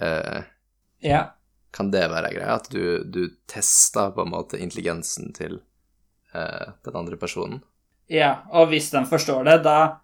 Eh, 0.00 0.42
Ja. 1.02 1.24
kan 1.74 1.90
det 1.90 2.06
være 2.10 2.30
greia? 2.34 2.54
At 2.54 2.70
du, 2.70 3.02
du 3.04 3.28
tester 3.50 4.10
på 4.14 4.22
en 4.22 4.30
måte 4.30 4.58
intelligensen 4.62 5.32
til 5.34 5.58
eh, 6.34 6.70
den 6.84 6.96
andre 6.96 7.16
personen? 7.18 7.62
ja. 8.08 8.44
Og 8.52 8.68
hvis 8.70 8.90
den 8.92 9.06
forstår 9.10 9.44
det, 9.44 9.62
da 9.64 10.00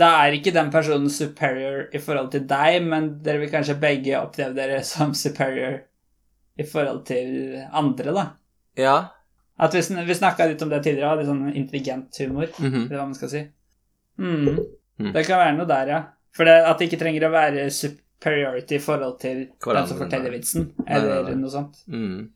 da 0.00 0.06
er 0.24 0.32
ikke 0.32 0.52
den 0.54 0.70
personen 0.72 1.10
superior 1.12 1.90
i 1.92 1.98
forhold 2.00 2.30
til 2.32 2.46
deg, 2.48 2.78
men 2.86 3.08
dere 3.22 3.42
vil 3.42 3.50
kanskje 3.52 3.74
begge 3.82 4.14
oppleve 4.16 4.54
dere 4.56 4.78
som 4.86 5.12
superior 5.14 5.82
i 6.58 6.64
forhold 6.66 7.04
til 7.06 7.62
andre, 7.72 8.12
da. 8.14 8.24
Ja. 8.76 8.96
At 9.60 9.74
vi, 9.76 9.80
vi 10.06 10.14
snakka 10.16 10.46
litt 10.48 10.62
om 10.64 10.70
det 10.72 10.82
tidligere, 10.84 11.18
litt 11.20 11.28
sånn 11.28 11.54
intelligent 11.54 12.16
humor, 12.22 12.48
Mhm. 12.58 12.86
eller 12.86 12.96
hva 12.98 13.06
man 13.06 13.14
skal 13.14 13.28
si. 13.28 13.42
Mm. 14.18 14.58
Mm. 15.00 15.12
Det 15.12 15.26
kan 15.26 15.38
være 15.38 15.56
noe 15.56 15.66
der, 15.68 15.86
ja. 15.88 16.00
For 16.36 16.44
det, 16.44 16.58
at 16.66 16.78
det 16.78 16.88
ikke 16.90 17.00
trenger 17.02 17.26
å 17.28 17.32
være 17.32 17.70
superiority 17.72 18.76
i 18.76 18.82
forhold 18.84 19.18
til 19.20 19.46
den 19.64 19.86
som 19.88 19.98
forteller 19.98 20.30
vitsen, 20.30 20.72
eller 20.86 21.22
nei, 21.22 21.30
nei. 21.32 21.40
noe 21.40 21.50
sånt. 21.50 21.80
Mm. 21.88 22.28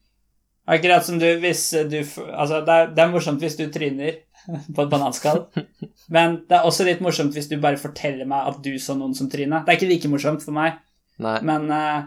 Akkurat 0.67 1.05
som 1.05 1.19
du 1.21 1.27
hvis 1.43 1.71
du 1.91 1.99
Altså, 2.33 2.63
det 2.65 2.73
er, 2.73 2.87
det 2.97 3.03
er 3.05 3.11
morsomt 3.13 3.43
hvis 3.45 3.57
du 3.59 3.67
tryner 3.71 4.15
på 4.75 4.83
et 4.83 4.91
bananskall, 4.91 5.45
men 6.15 6.39
det 6.49 6.57
er 6.57 6.65
også 6.65 6.85
litt 6.89 7.01
morsomt 7.05 7.35
hvis 7.37 7.49
du 7.51 7.59
bare 7.61 7.77
forteller 7.81 8.25
meg 8.29 8.49
at 8.49 8.63
du 8.65 8.73
så 8.81 8.97
noen 8.97 9.15
som 9.17 9.29
tryna. 9.33 9.63
Det 9.65 9.75
er 9.75 9.79
ikke 9.81 9.91
like 9.93 10.09
morsomt 10.13 10.43
for 10.45 10.53
meg, 10.57 10.79
Nei. 11.21 11.39
men, 11.45 11.71
eh, 11.71 12.03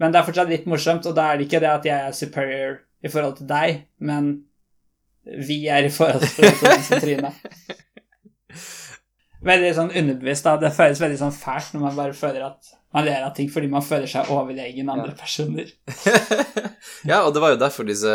men 0.00 0.12
det 0.12 0.20
er 0.20 0.26
fortsatt 0.26 0.48
litt 0.50 0.66
morsomt, 0.70 1.06
og 1.06 1.14
da 1.16 1.28
er 1.34 1.38
det 1.40 1.46
ikke 1.48 1.60
det 1.62 1.70
at 1.70 1.86
jeg 1.88 2.06
er 2.08 2.16
superior 2.16 2.78
i 3.04 3.08
forhold 3.12 3.36
til 3.40 3.48
deg, 3.50 3.82
men 4.00 4.30
vi 5.46 5.62
er 5.68 5.84
i 5.86 5.92
forhold 5.92 6.24
til 6.24 7.00
Trine. 7.04 7.30
Veldig 9.40 9.70
sånn 9.76 9.92
underbevisst, 9.96 10.44
da. 10.44 10.56
Det 10.60 10.70
føles 10.76 11.00
veldig 11.00 11.18
sånn 11.20 11.32
fælt 11.32 11.70
når 11.74 11.84
man 11.86 11.96
bare 11.96 12.16
føler 12.16 12.42
at 12.44 12.72
man 12.92 13.06
ler 13.06 13.22
av 13.24 13.32
ting 13.36 13.48
fordi 13.52 13.68
man 13.72 13.84
føler 13.86 14.08
seg 14.10 14.28
overlegen 14.34 14.88
andre 14.92 15.12
Ja. 15.14 15.16
personer. 15.20 15.70
ja, 17.10 17.20
og 17.22 17.32
det 17.32 17.40
var 17.44 17.54
jo 17.54 17.60
derfor 17.62 17.86
disse, 17.88 18.12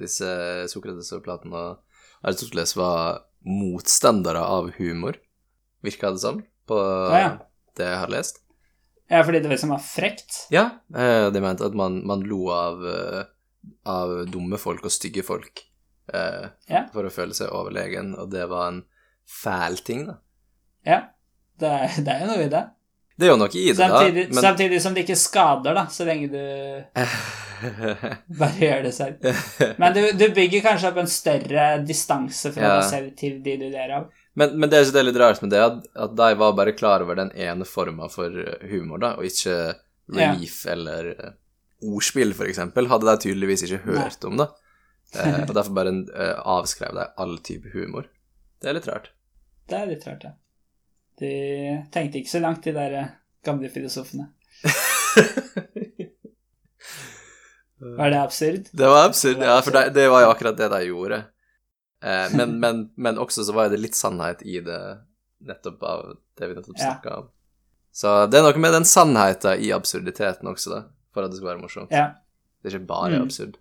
disse 0.00 0.30
Sokrates 0.72 1.12
og 1.14 1.28
og 1.28 1.78
Aristoteles 2.26 2.74
var 2.76 3.20
motstandere 3.46 4.40
av 4.42 4.72
humor, 4.78 5.16
virka 5.84 6.10
det 6.12 6.20
som, 6.20 6.42
på 6.68 6.76
Ja, 7.12 7.20
ja. 7.20 7.30
det 7.78 7.86
jeg 7.92 7.98
har 8.02 8.10
lest. 8.12 8.42
Ja, 9.10 9.24
fordi 9.26 9.40
det 9.42 9.50
liksom 9.50 9.72
var 9.74 9.82
frekt. 9.82 10.44
Ja, 10.54 10.68
eh, 10.94 11.26
de 11.34 11.40
mente 11.42 11.66
at 11.66 11.74
man, 11.74 11.96
man 12.06 12.20
lo 12.30 12.44
av, 12.54 12.84
eh, 12.86 13.24
av 13.90 14.12
dumme 14.30 14.58
folk 14.62 14.84
og 14.86 14.92
stygge 14.94 15.24
folk 15.26 15.64
eh, 16.14 16.46
Ja. 16.70 16.84
for 16.94 17.08
å 17.08 17.10
føle 17.10 17.34
seg 17.34 17.50
overlegen, 17.50 18.12
og 18.18 18.30
det 18.30 18.46
var 18.50 18.68
en 18.70 18.84
fæl 19.42 19.80
ting, 19.86 20.06
da. 20.06 20.20
Ja. 20.86 21.00
Det 21.60 21.68
er, 21.68 21.96
det 22.06 22.14
er 22.14 22.22
jo 22.24 22.30
noe 22.30 22.44
i 22.46 22.52
det. 22.54 22.62
Det 23.20 23.26
er 23.26 23.34
jo 23.34 23.40
noe 23.42 23.50
i 23.52 23.66
det, 23.68 23.76
Samtidig, 23.76 24.22
da, 24.30 24.40
samtidig 24.46 24.78
som 24.80 24.94
det 24.96 25.02
ikke 25.04 25.18
skader, 25.20 25.74
da, 25.76 25.82
så 25.92 26.06
lenge 26.08 26.30
du 26.32 26.40
bare 28.40 28.56
gjør 28.62 28.84
det 28.86 28.92
selv. 28.96 29.26
Men 29.82 29.94
du, 29.96 30.00
du 30.16 30.26
bygger 30.36 30.62
kanskje 30.64 30.90
opp 30.92 31.00
en 31.02 31.10
større 31.10 31.66
distanse 31.86 32.52
fra 32.54 32.64
Ja. 32.64 32.72
deg 32.78 32.86
selv 32.88 33.12
til 33.20 33.38
de 33.44 33.56
du 33.60 33.66
ler 33.74 33.92
av. 33.98 34.08
men, 34.38 34.56
men 34.60 34.70
det 34.70 34.84
det 34.92 35.00
er 35.00 35.08
litt 35.08 35.20
rart 35.20 35.42
med 35.42 35.50
det, 35.54 35.60
at, 35.64 35.86
at 36.06 36.16
de 36.16 36.30
var 36.38 36.56
bare 36.58 36.76
klar 36.76 37.02
over 37.04 37.18
den 37.18 37.32
ene 37.34 37.66
forma 37.66 38.08
for 38.12 38.30
humor, 38.70 39.02
da, 39.02 39.14
og 39.18 39.26
ikke 39.26 39.56
relief 40.10 40.64
eller 40.70 41.12
eh, 41.14 41.32
ordspill, 41.86 42.34
for 42.36 42.50
eksempel, 42.50 42.88
hadde 42.90 43.08
de 43.08 43.22
tydeligvis 43.26 43.64
ikke 43.66 43.84
hørt 43.88 44.24
om, 44.28 44.36
da. 44.40 44.50
Eh, 45.16 45.40
og 45.42 45.54
derfor 45.56 45.74
bare 45.74 45.94
eh, 46.14 46.36
avskrev 46.38 46.94
de 46.96 47.06
all 47.22 47.38
type 47.46 47.72
humor. 47.74 48.04
Det 48.60 48.70
er 48.70 48.76
litt 48.78 48.88
rart. 48.90 49.10
Det 49.70 49.78
er 49.78 49.86
litt 49.90 50.06
rart, 50.06 50.22
ja. 50.28 50.32
De 51.20 51.32
tenkte 51.92 52.18
ikke 52.20 52.32
så 52.32 52.40
langt, 52.42 52.64
de 52.64 52.72
der 52.76 52.92
eh, 52.96 53.10
gamle 53.46 53.68
filosofene. 53.72 54.26
Var 57.80 58.10
det 58.12 58.20
absurd? 58.20 58.68
Det 58.76 58.88
var 58.92 59.06
absurd, 59.08 59.38
ja, 59.40 59.56
for 59.64 59.72
det, 59.72 59.94
det 59.96 60.08
var 60.12 60.20
jo 60.26 60.32
akkurat 60.34 60.56
det 60.58 60.68
de 60.68 60.80
gjorde. 60.90 61.18
Eh, 62.02 62.28
men, 62.36 62.54
men, 62.60 62.90
men 62.96 63.18
også 63.20 63.44
så 63.44 63.52
var 63.56 63.68
det 63.72 63.80
litt 63.82 63.94
sannhet 63.98 64.42
i 64.42 64.60
det, 64.64 64.78
nettopp 65.44 65.82
av 65.84 66.04
det 66.38 66.48
vi 66.48 66.54
nettopp 66.58 66.78
snakka 66.80 67.16
om. 67.22 67.28
Så 67.92 68.12
det 68.30 68.38
er 68.38 68.44
noe 68.46 68.60
med 68.62 68.72
den 68.76 68.86
sannheten 68.86 69.60
i 69.60 69.72
absurditeten 69.74 70.48
også, 70.48 70.70
da, 70.72 70.80
for 71.14 71.26
at 71.26 71.32
det 71.32 71.40
skal 71.40 71.50
være 71.54 71.62
morsomt. 71.64 71.90
Ja. 71.92 72.06
Det 72.62 72.70
er 72.70 72.76
ikke 72.78 72.86
bare 72.92 73.16
Mm. 73.18 73.24
absurd. 73.26 73.56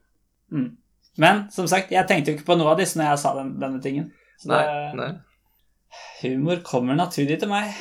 Mm. 0.51 0.69
Men 1.17 1.41
som 1.51 1.67
sagt, 1.67 1.91
jeg 1.91 2.07
tenkte 2.07 2.31
jo 2.31 2.37
ikke 2.37 2.45
på 2.51 2.55
noe 2.59 2.71
av 2.71 2.77
disse 2.79 2.95
når 2.99 3.09
jeg 3.11 3.19
sa 3.23 3.33
den, 3.39 3.49
denne 3.59 3.81
tingen. 3.83 4.11
Så 4.39 4.47
Nei, 4.53 4.61
det, 4.63 4.95
nei. 4.95 5.09
humor 6.21 6.61
kommer 6.63 6.95
naturlig 6.95 7.39
til 7.41 7.49
meg. 7.51 7.73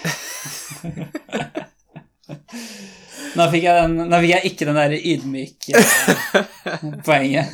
nå, 3.37 3.47
fikk 3.53 3.67
den, 3.69 3.95
nå 4.11 4.21
fikk 4.23 4.33
jeg 4.33 4.51
ikke 4.53 4.69
den 4.69 4.79
der 4.79 4.95
ydmyke 4.99 5.83
poenget. 7.07 7.53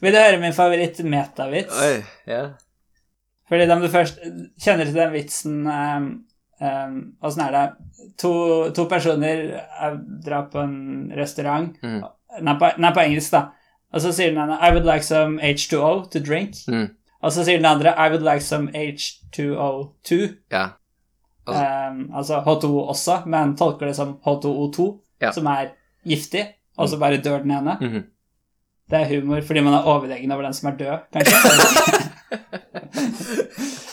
Vil 0.00 0.12
du 0.12 0.18
høre 0.18 0.40
min 0.40 0.52
favoritt-metavits? 0.56 1.76
Oi, 1.84 2.02
ja. 2.26 2.42
Fordi 3.50 3.66
om 3.74 3.80
du 3.82 3.88
først 3.90 4.20
kjenner 4.62 4.84
til 4.86 4.94
den 4.94 5.12
vitsen 5.12 5.56
um, 5.66 6.04
um, 6.62 6.94
Åssen 7.26 7.42
er 7.44 7.50
det? 7.56 7.64
To, 8.22 8.30
to 8.76 8.84
personer 8.88 9.42
eh, 9.58 9.96
drar 10.24 10.46
på 10.52 10.62
en 10.62 11.10
restaurant 11.18 11.74
Mm. 11.82 12.00
nei, 12.46 12.54
på, 12.60 12.70
nei, 12.78 12.92
på 12.94 13.00
engelsk, 13.04 13.32
da. 13.34 13.42
Og 13.92 14.00
så 14.04 14.12
sier 14.14 14.30
den 14.30 14.38
ene 14.38 14.56
I 14.62 14.70
would 14.70 14.86
like 14.86 15.02
some 15.04 15.40
H2O 15.42 16.10
to 16.12 16.20
drink. 16.22 16.54
Mm. 16.70 16.86
Og 17.22 17.32
så 17.34 17.42
sier 17.44 17.58
den 17.58 17.66
andre 17.66 17.90
I 17.98 18.08
would 18.12 18.22
like 18.24 18.40
some 18.46 18.70
H2O2. 18.72 20.20
ja. 20.52 20.68
Altså- 21.48 21.66
Um, 21.90 22.10
altså 22.14 22.40
H2O 22.46 22.88
også, 22.92 23.22
men 23.26 23.56
tolker 23.56 23.86
det 23.86 23.96
som 23.96 24.18
H2O2, 24.26 25.00
Ja. 25.22 25.32
som 25.32 25.46
er 25.46 25.72
giftig, 26.06 26.46
og 26.78 26.88
så 26.88 26.98
bare 26.98 27.16
dør 27.18 27.42
den 27.42 27.50
ene. 27.50 27.76
Mhm. 27.80 28.04
Det 28.90 28.98
er 28.98 29.10
humor 29.14 29.40
fordi 29.46 29.60
man 29.62 29.76
er 29.78 29.86
overlegen 29.86 30.32
over 30.34 30.42
den 30.48 30.56
som 30.56 30.66
er 30.70 30.74
død, 30.80 30.96
kanskje. 31.14 31.38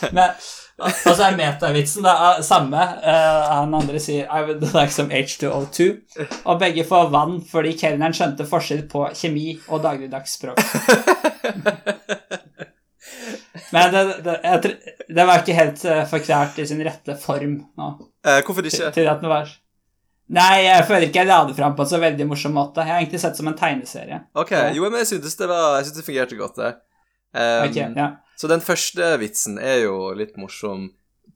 Men, 0.14 0.30
altså 0.78 1.14
så 1.14 1.22
er 1.26 1.36
metavitsen 1.36 2.04
det 2.06 2.14
ah, 2.14 2.42
samme. 2.44 2.82
Eh, 3.02 3.50
han 3.50 3.74
andre 3.74 4.00
sier 4.02 4.26
I 4.26 4.44
would 4.46 4.62
like 4.74 4.92
some 4.94 5.14
H2O2. 5.14 5.88
Og 6.44 6.60
begge 6.60 6.84
får 6.88 7.10
vann 7.14 7.38
fordi 7.50 7.76
kelneren 7.78 8.16
skjønte 8.16 8.46
forskjell 8.48 8.84
på 8.90 9.08
kjemi 9.14 9.60
og 9.68 9.82
dagligdagsspråk. 9.86 10.58
Men 13.74 13.92
det, 13.92 14.02
det, 14.24 14.36
jeg, 14.44 14.76
det 15.16 15.24
var 15.28 15.42
ikke 15.42 15.56
helt 15.56 15.84
eh, 15.84 16.04
forklart 16.08 16.60
i 16.62 16.66
sin 16.68 16.84
rette 16.86 17.16
form 17.20 17.58
nå. 17.78 17.88
Eh, 18.24 18.40
hvorfor 18.46 18.64
ikke? 18.64 18.92
til 18.94 19.10
at 19.10 19.22
den 19.22 19.32
var 19.32 19.50
Nei, 20.28 20.64
jeg 20.66 20.84
føler 20.84 21.06
ikke 21.08 21.22
jeg 21.22 21.28
la 21.30 21.38
det 21.48 21.54
fram 21.56 21.72
på 21.76 21.84
en 21.86 21.88
så 21.88 21.98
veldig 22.02 22.26
morsom 22.28 22.52
måte. 22.52 22.82
Jeg 22.84 22.92
har 22.92 23.00
egentlig 23.00 23.20
sett 23.22 23.32
det 23.32 23.40
som 23.40 23.48
en 23.48 23.56
tegneserie. 23.56 24.18
Ok, 24.36 24.50
jo, 24.76 24.82
men 24.90 24.98
jeg 25.00 25.08
syntes 25.14 25.36
det 25.40 25.48
var 25.48 25.78
Jeg 25.78 25.86
syntes 25.88 26.02
det 26.02 26.04
fungerte 26.08 26.36
godt, 26.36 26.58
det. 26.60 26.72
Um, 27.32 27.64
okay, 27.70 27.86
ja. 27.96 28.08
Så 28.36 28.48
den 28.50 28.60
første 28.64 29.08
vitsen 29.20 29.56
er 29.58 29.82
jo 29.86 30.12
litt 30.16 30.36
morsom 30.40 30.90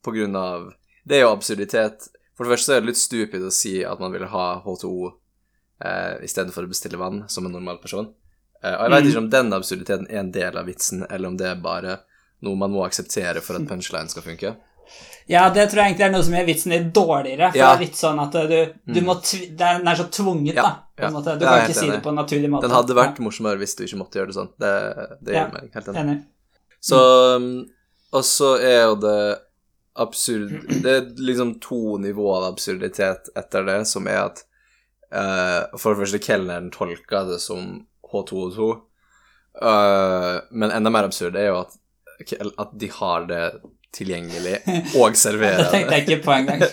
på 0.04 0.12
grunn 0.14 0.36
av 0.36 0.70
Det 1.08 1.16
er 1.18 1.24
jo 1.24 1.32
absurditet. 1.32 2.08
For 2.36 2.44
det 2.46 2.52
første 2.54 2.76
er 2.76 2.80
det 2.84 2.92
litt 2.92 3.00
stupid 3.00 3.42
å 3.48 3.50
si 3.52 3.78
at 3.84 4.00
man 4.00 4.12
vil 4.14 4.24
ha 4.32 4.46
H2O 4.64 5.10
eh, 5.84 6.14
istedenfor 6.24 6.64
å 6.64 6.70
bestille 6.70 6.98
vann, 7.00 7.24
som 7.28 7.46
en 7.46 7.52
normal 7.52 7.80
person. 7.82 8.06
Eh, 8.62 8.72
og 8.76 8.84
jeg 8.86 8.90
vet 8.94 9.02
Mm. 9.02 9.08
ikke 9.10 9.22
om 9.24 9.30
den 9.30 9.52
absurditeten 9.56 10.06
er 10.10 10.20
en 10.20 10.30
del 10.32 10.56
av 10.58 10.66
vitsen, 10.66 11.06
eller 11.10 11.28
om 11.28 11.36
det 11.36 11.48
er 11.50 11.56
bare 11.64 11.96
noe 12.42 12.56
man 12.56 12.70
må 12.72 12.84
akseptere 12.86 13.40
for 13.42 13.56
at 13.58 13.66
punchline 13.70 14.08
skal 14.08 14.22
funke. 14.22 14.54
Ja, 15.30 15.44
det 15.54 15.68
tror 15.70 15.78
jeg 15.82 15.92
egentlig 15.92 16.04
er 16.08 16.10
noe 16.12 16.24
som 16.26 16.34
gjør 16.34 16.46
vitsen 16.48 16.72
litt 16.74 16.88
dårligere. 16.94 17.52
For 17.52 17.58
Ja. 17.58 17.68
det 17.70 17.76
er 17.76 17.84
litt 17.86 17.98
sånn 18.00 18.18
at 18.22 18.32
du, 18.32 18.72
du 18.92 19.00
Mm. 19.00 19.04
må 19.06 19.14
Den 19.56 19.88
er 19.88 19.94
så 19.94 20.08
tvunget, 20.10 20.54
Ja, 20.54 20.62
da. 20.62 20.72
Du 20.98 21.44
kan 21.46 21.62
ikke 21.62 21.74
si 21.78 21.90
det 21.90 22.02
på 22.02 22.08
en 22.10 22.16
naturlig 22.16 22.50
måte. 22.50 22.66
Den 22.66 22.74
hadde 22.76 22.94
vært 22.94 23.18
morsommere 23.22 23.58
hvis 23.58 23.76
du 23.76 23.84
ikke 23.84 23.98
måtte 24.02 24.18
gjøre 24.18 24.26
det 24.32 24.36
sånn. 24.36 24.50
Det, 24.58 24.72
det 25.22 25.34
gjør 25.34 25.52
meg 25.52 25.70
helt 25.74 25.88
enig. 25.88 25.98
Enig. 26.02 26.18
Så 26.82 26.98
um, 27.36 27.66
Og 28.12 28.24
så 28.24 28.58
er 28.60 28.82
jo 28.90 28.96
det 28.96 29.38
absurd 29.96 30.82
Det 30.82 30.92
er 30.92 31.06
liksom 31.16 31.60
to 31.60 31.96
nivåer 31.98 32.42
av 32.46 32.52
absurditet 32.54 33.28
etter 33.36 33.64
det, 33.64 33.86
som 33.86 34.06
er 34.08 34.24
at 34.26 34.42
uh, 35.14 35.78
For 35.78 35.94
det 35.94 36.02
første, 36.02 36.18
kelneren 36.18 36.70
tolka 36.72 37.24
det 37.28 37.40
som 37.40 37.86
H2O2, 38.12 38.80
uh, 39.62 40.40
men 40.50 40.70
enda 40.70 40.90
mer 40.90 41.04
absurd 41.08 41.36
er 41.36 41.46
jo 41.50 41.60
at, 41.62 41.76
at 42.58 42.74
de 42.78 42.88
har 42.98 43.26
det 43.30 43.44
tilgjengelig 43.92 44.56
og 44.98 45.16
serverer 45.20 45.58
Det 45.62 45.70
tenkte 45.74 45.98
jeg 45.98 46.06
ikke 46.06 46.24
på 46.24 46.32
engang. 46.36 46.64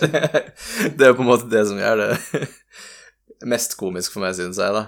det 0.98 1.06
er 1.10 1.14
på 1.18 1.24
en 1.24 1.28
måte 1.30 1.50
det 1.52 1.66
som 1.68 1.78
gjør 1.80 2.02
det 2.04 2.48
mest 3.52 3.76
komisk 3.80 4.12
for 4.16 4.24
meg, 4.24 4.34
synes 4.38 4.58
jeg, 4.60 4.74
da. 4.76 4.86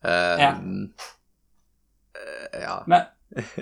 Um, 0.00 0.38
Ja. 0.40 0.52
eh, 2.16 2.60
ja. 2.62 2.76
Men, 2.90 3.08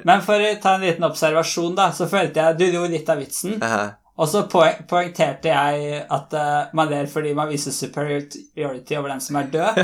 men 0.08 0.22
for 0.24 0.40
å 0.40 0.50
ta 0.62 0.74
en 0.78 0.84
liten 0.86 1.04
observasjon, 1.08 1.74
da, 1.78 1.90
så 1.96 2.06
følte 2.08 2.40
jeg 2.44 2.58
Du 2.60 2.66
dro 2.76 2.84
litt 2.88 3.08
av 3.12 3.18
vitsen. 3.20 3.56
Eh, 3.62 3.88
Og 4.18 4.26
så 4.28 4.44
poeng, 4.50 4.80
poengterte 4.90 5.52
jeg 5.52 6.00
at 6.10 6.32
uh, 6.34 6.72
man 6.74 6.88
ler 6.90 7.06
fordi 7.06 7.34
man 7.38 7.48
viser 7.52 7.70
superiority 7.76 8.96
over 8.98 9.12
den 9.12 9.20
som 9.22 9.36
er 9.38 9.50
død. 9.52 9.78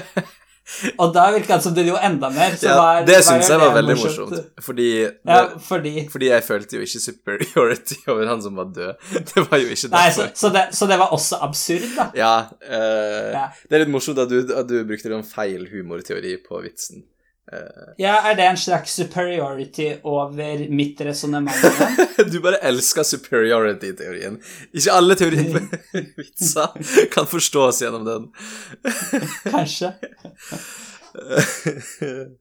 Og 0.99 1.11
da 1.15 1.27
virka 1.35 1.59
det 1.59 1.63
som 1.67 1.75
du 1.77 1.83
lo 1.85 1.97
enda 2.01 2.31
mer. 2.33 2.55
Ja, 2.63 2.75
hva 2.79 2.87
er- 3.01 3.07
det 3.09 3.19
syns 3.27 3.49
jeg 3.53 3.61
var 3.61 3.75
veldig 3.77 3.97
morsomt, 4.01 4.39
fordi, 4.65 4.87
Ja, 5.29 5.41
fordi 5.61 5.93
fordi 6.13 6.31
jeg 6.31 6.45
følte 6.47 6.79
jo 6.79 6.87
ikke 6.87 7.01
superiority 7.05 7.99
over 8.13 8.27
han 8.33 8.43
som 8.43 8.57
var 8.57 8.71
død. 8.75 8.95
Det 9.35 9.45
var 9.51 9.59
jo 9.61 9.69
ikke 9.77 9.91
Nei, 9.93 10.07
så, 10.17 10.29
så, 10.35 10.51
det, 10.55 10.67
så 10.73 10.89
det 10.91 10.99
var 10.99 11.13
også 11.13 11.39
absurd, 11.45 11.85
da. 11.97 12.07
Ja, 12.17 12.35
uh, 12.65 13.33
Ja. 13.35 13.49
det 13.69 13.77
er 13.77 13.85
litt 13.85 13.93
morsomt 13.93 14.19
at 14.25 14.29
du, 14.33 14.41
at 14.57 14.67
du 14.71 14.79
brukte 14.89 15.13
en 15.13 15.27
feil 15.27 15.69
humorteori 15.73 16.39
på 16.49 16.63
vitsen. 16.65 17.05
Eh, 17.53 17.93
Ja, 18.01 18.15
er 18.31 18.35
det 18.39 18.47
en 18.49 18.57
slags 18.57 18.95
superiority 18.97 19.91
over 20.03 20.69
mitt 20.69 21.01
resonnement? 21.01 21.57
du 22.33 22.41
bare 22.41 22.61
elsker 22.65 23.03
superiority-teorien. 23.05 24.39
Ikke 24.73 24.93
alle 24.93 25.17
teorivitser 25.21 26.69
kan 27.13 27.27
forstås 27.29 27.83
gjennom 27.85 28.05
den. 28.09 28.31
Kanskje. 29.55 29.93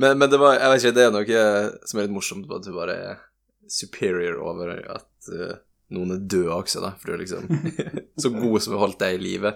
men, 0.00 0.18
men 0.18 0.30
det 0.30 0.38
var 0.40 0.54
Jeg 0.56 0.70
vet 0.70 0.80
ikke, 0.84 0.94
det 0.96 1.02
er 1.04 1.10
noe 1.12 1.40
som 1.84 1.98
er 1.98 2.06
litt 2.06 2.14
morsomt 2.14 2.46
på 2.48 2.60
at 2.60 2.64
du 2.64 2.72
bare 2.76 2.94
er 3.10 3.18
superior 3.70 4.38
over 4.42 4.72
at 4.72 5.28
uh, 5.30 5.52
noen 5.94 6.14
er 6.16 6.22
døde 6.30 6.54
også, 6.54 6.80
da, 6.82 6.94
for 6.98 7.10
du 7.10 7.14
er 7.14 7.20
liksom 7.22 7.44
så 8.18 8.30
god 8.34 8.62
som 8.62 8.74
har 8.74 8.82
holdt 8.86 9.00
deg 9.02 9.18
i 9.18 9.22
live. 9.22 9.52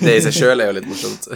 Det 0.00 0.16
i 0.16 0.24
seg 0.24 0.34
sjøl 0.36 0.60
er 0.64 0.72
jo 0.72 0.76
litt 0.80 0.90
morsomt. 0.90 1.28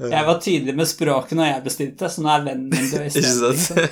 Jeg 0.00 0.26
var 0.26 0.38
tydelig 0.40 0.74
med 0.76 0.88
språket 0.88 1.36
når 1.36 1.44
jeg 1.50 1.64
bestilte, 1.64 2.08
så 2.08 2.22
nå 2.24 2.28
er 2.32 2.44
vennen 2.46 2.68
min 2.72 2.88
død 2.88 3.04
isteden. 3.10 3.50
Liksom. 3.50 3.76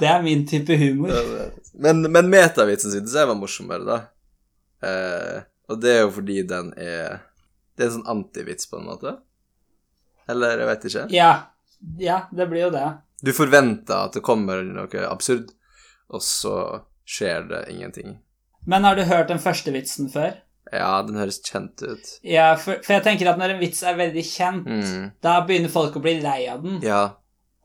Det 0.00 0.08
er 0.08 0.22
min 0.24 0.46
type 0.48 0.76
humor. 0.80 1.10
men, 1.72 2.00
men 2.08 2.30
metavitsen 2.32 2.90
syntes 2.94 3.12
jeg 3.18 3.28
var 3.28 3.36
morsommere, 3.36 3.84
da. 3.84 3.98
Eh, 4.88 5.38
og 5.68 5.80
det 5.82 5.90
er 5.92 6.00
jo 6.06 6.10
fordi 6.14 6.38
den 6.48 6.70
er 6.80 7.18
Det 7.76 7.82
er 7.84 7.88
en 7.90 7.96
sånn 7.98 8.08
antivits, 8.08 8.64
på 8.70 8.76
en 8.80 8.86
måte. 8.88 9.10
Eller 10.30 10.58
jeg 10.62 10.68
vet 10.70 10.82
ikke. 10.88 11.04
Ja. 11.14 11.32
Ja, 12.00 12.18
det 12.32 12.46
blir 12.50 12.62
jo 12.66 12.70
det. 12.74 12.86
Du 13.24 13.32
forventer 13.36 13.96
at 14.06 14.12
det 14.16 14.22
kommer 14.24 14.62
noe 14.64 15.04
absurd, 15.08 15.46
og 16.12 16.20
så 16.24 16.54
skjer 17.08 17.40
det 17.48 17.60
ingenting. 17.72 18.18
Men 18.68 18.84
har 18.84 18.94
du 18.96 19.02
hørt 19.08 19.28
den 19.32 19.40
første 19.40 19.72
vitsen 19.72 20.10
før? 20.12 20.32
Ja, 20.72 21.02
den 21.02 21.16
høres 21.18 21.40
kjent 21.42 21.82
ut. 21.82 22.10
Ja, 22.22 22.52
for, 22.56 22.78
for 22.84 22.92
jeg 22.94 23.02
tenker 23.06 23.30
at 23.32 23.38
når 23.40 23.56
en 23.56 23.60
vits 23.62 23.82
er 23.82 23.96
veldig 23.98 24.22
kjent, 24.26 24.66
Mm. 24.70 25.08
da 25.22 25.40
begynner 25.46 25.68
folk 25.72 25.96
å 25.98 26.02
bli 26.04 26.20
lei 26.22 26.46
av 26.48 26.62
den, 26.62 26.80
Ja. 26.82 27.00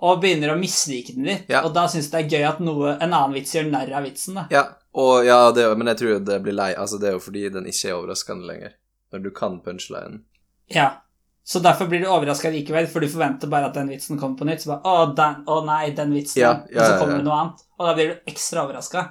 og 0.01 0.21
begynner 0.23 0.53
å 0.55 0.59
mislike 0.59 1.13
den 1.15 1.25
litt. 1.29 1.45
Ja. 1.49 1.61
Og 1.63 1.73
da 1.73 1.85
syns 1.87 2.09
det 2.11 2.23
er 2.25 2.29
gøy 2.37 2.47
at 2.49 2.59
noe, 2.59 2.95
en 2.99 3.13
annen 3.13 3.33
vits 3.37 3.53
gjør 3.53 3.69
narr 3.69 3.93
av 3.93 4.03
vitsen, 4.07 4.33
da. 4.35 4.47
ja. 4.51 4.63
Og 4.95 5.25
ja, 5.27 5.51
det, 5.51 5.65
men 5.77 5.87
jeg 5.91 5.97
tror 5.99 6.19
det 6.23 6.37
blir 6.41 6.53
lei. 6.55 6.69
Altså, 6.73 6.97
det 7.01 7.09
er 7.09 7.17
jo 7.17 7.19
fordi 7.19 7.49
den 7.51 7.65
ikke 7.67 7.89
er 7.89 7.97
overraskende 7.97 8.45
lenger. 8.47 8.71
Når 9.11 9.23
du 9.23 9.29
kan 9.35 9.57
punchlinen. 9.61 10.21
Ja. 10.71 11.01
Så 11.43 11.59
derfor 11.61 11.85
blir 11.91 11.99
du 12.01 12.07
overraska 12.07 12.49
likevel, 12.49 12.87
for 12.87 13.01
du 13.03 13.07
forventer 13.11 13.49
bare 13.51 13.65
at 13.67 13.73
den 13.75 13.89
vitsen 13.91 14.17
kommer 14.17 14.37
på 14.39 14.47
nytt. 14.47 14.63
Så 14.63 14.71
bare, 14.71 14.81
å, 14.87 15.09
den, 15.13 15.43
å 15.51 15.59
nei, 15.67 15.89
den 15.93 16.13
vitsen. 16.15 16.39
Ja, 16.41 16.53
ja, 16.71 16.79
og 16.79 16.87
så 16.87 16.95
kommer 17.01 17.17
det 17.19 17.25
noe 17.27 17.35
annet. 17.41 17.59
Og 17.77 17.85
da 17.89 17.93
blir 17.93 18.07
du 18.15 18.31
ekstra 18.31 18.63
overraska. 18.65 19.03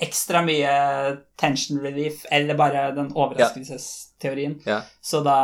Ekstra 0.00 0.42
mye 0.46 0.72
tension 1.36 1.80
relief, 1.82 2.24
eller 2.30 2.54
bare 2.54 2.92
den 2.94 3.08
overraskelsesteorien. 3.14 4.60
Ja. 4.66 4.82
Så 5.00 5.20
da 5.26 5.38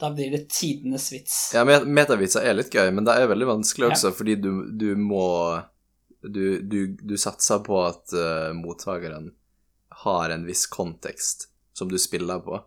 Da 0.00 0.10
blir 0.10 0.30
det 0.32 0.48
tidenes 0.50 1.12
vits. 1.12 1.52
Ja, 1.54 1.62
metavitser 1.64 2.42
er 2.42 2.54
litt 2.58 2.72
gøy, 2.74 2.88
men 2.90 3.04
det 3.06 3.12
er 3.20 3.28
veldig 3.30 3.46
vanskelig 3.46 3.86
Ja. 3.90 3.92
også, 3.94 4.10
fordi 4.16 4.34
du, 4.40 4.50
du 4.72 4.96
må 4.96 5.62
Du, 6.22 6.58
du, 6.62 6.86
du 7.02 7.16
satser 7.18 7.58
på 7.66 7.80
at 7.86 8.12
uh, 8.14 8.52
mottakeren 8.54 9.32
har 10.04 10.30
en 10.30 10.44
viss 10.46 10.66
kontekst 10.70 11.48
som 11.74 11.88
du 11.90 11.98
spiller 11.98 12.38
på. 12.38 12.60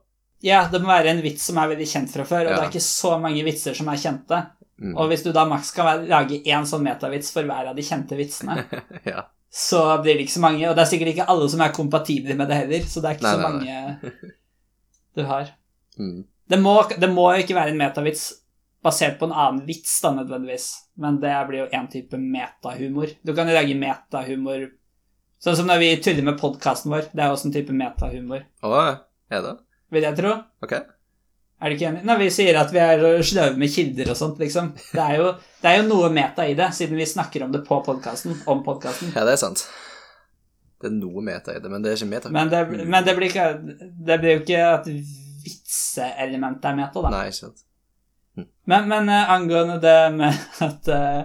Ja, 0.43 0.67
det 0.71 0.81
må 0.83 0.87
være 0.91 1.09
en 1.13 1.21
vits 1.23 1.43
som 1.47 1.57
er 1.57 1.69
veldig 1.71 1.87
kjent 1.87 2.11
fra 2.11 2.25
før, 2.27 2.45
og 2.45 2.51
Ja. 2.51 2.55
det 2.57 2.63
er 2.65 2.71
ikke 2.73 2.83
så 2.83 3.13
mange 3.19 3.43
vitser 3.47 3.73
som 3.73 3.87
er 3.87 3.95
kjente. 4.01 4.41
Mm. 4.81 4.97
Og 4.99 5.07
hvis 5.09 5.23
du 5.23 5.31
da 5.31 5.45
maks 5.47 5.71
kan 5.71 6.03
lage 6.07 6.41
én 6.43 6.67
sånn 6.67 6.83
metavits 6.83 7.31
for 7.31 7.43
hver 7.47 7.69
av 7.71 7.75
de 7.77 7.81
kjente 7.87 8.17
vitsene, 8.19 8.65
ja. 9.07 9.23
Så 9.55 9.81
blir 10.03 10.17
det 10.17 10.25
ikke 10.25 10.35
så 10.35 10.43
mange. 10.43 10.63
Og 10.67 10.75
det 10.75 10.83
er 10.83 10.89
sikkert 10.91 11.13
ikke 11.13 11.27
alle 11.31 11.49
som 11.51 11.61
er 11.63 11.75
kompatible 11.75 12.35
med 12.35 12.49
det 12.51 12.61
heller, 12.63 12.87
så 12.91 13.03
det 13.03 13.11
er 13.11 13.19
ikke 13.19 13.27
Nei, 13.27 13.35
så 13.35 13.43
nei, 13.43 13.51
mange 13.51 14.31
du 15.15 15.21
har. 15.29 15.53
Mm. 15.99 16.17
Det 16.51 16.59
må, 16.61 16.73
det 16.99 17.09
må 17.09 17.29
jo 17.33 17.45
ikke 17.45 17.55
være 17.57 17.73
en 17.73 17.79
metavits 17.79 18.25
basert 18.85 19.15
på 19.17 19.29
en 19.29 19.33
annen 19.33 19.63
vits, 19.65 19.93
da, 20.03 20.11
nødvendigvis. 20.13 20.67
Men 21.01 21.21
det 21.23 21.33
blir 21.49 21.63
jo 21.63 21.69
én 21.73 21.87
type 21.91 22.19
metahumor. 22.21 23.15
Du 23.25 23.31
kan 23.37 23.49
jo 23.49 23.55
lage 23.57 23.77
metahumor 23.79 24.67
Sånn 25.45 25.57
som 25.59 25.67
når 25.67 25.81
vi 25.81 25.87
tuller 26.01 26.25
med 26.25 26.39
podkasten 26.39 26.93
vår. 26.93 27.09
Det 27.11 27.21
er 27.21 27.29
også 27.29 27.49
en 27.49 27.53
type 27.53 27.73
metahumor, 27.75 28.45
Å, 28.65 28.69
er 29.29 29.43
det? 29.43 29.51
vil 29.93 30.05
jeg 30.07 30.17
tro. 30.17 30.31
Ok. 30.65 30.73
Er 31.65 31.71
du 31.73 31.75
ikke 31.79 31.87
enig? 31.89 32.03
Når 32.05 32.19
vi 32.21 32.27
sier 32.29 32.57
at 32.61 32.69
vi 32.75 32.77
er 32.83 33.03
sløve 33.25 33.57
med 33.57 33.71
kilder 33.73 34.11
og 34.13 34.17
sånt, 34.19 34.37
liksom. 34.43 34.67
Det 34.93 35.01
er, 35.01 35.15
jo, 35.17 35.31
det 35.63 35.71
er 35.71 35.79
jo 35.79 35.87
noe 35.89 36.11
meta 36.13 36.45
i 36.45 36.53
det, 36.57 36.67
siden 36.77 36.99
vi 36.99 37.07
snakker 37.09 37.41
om 37.47 37.53
det 37.55 37.63
på 37.65 37.79
podkasten. 37.87 38.35
Om 38.53 38.61
podkasten. 38.67 39.09
Ja, 39.15 39.23
det 39.25 39.33
er 39.33 39.41
sant. 39.41 39.63
Det 40.83 40.91
er 40.91 40.93
noe 40.99 41.23
meta 41.25 41.55
i 41.55 41.61
det, 41.63 41.71
men 41.71 41.81
det 41.81 41.89
er 41.93 41.97
ikke 41.97 42.11
meta. 42.11 42.29
Men, 42.35 42.51
det, 42.53 42.59
men 42.85 43.05
det, 43.07 43.15
blir 43.17 43.31
ikke, 43.31 43.47
det 44.05 44.17
blir 44.21 44.35
jo 44.35 44.43
ikke 44.43 44.61
at 44.75 44.89
vitseelementet 45.45 46.67
er 46.69 46.77
meta, 46.77 47.01
da. 47.05 47.11
Nei, 47.15 47.23
ikke 47.31 47.41
sant. 47.47 47.63
Men, 48.67 48.89
men 48.91 49.09
uh, 49.09 49.31
angående 49.31 49.77
det 49.81 49.97
med 50.17 50.39
at 50.65 50.89
uh, 50.91 51.21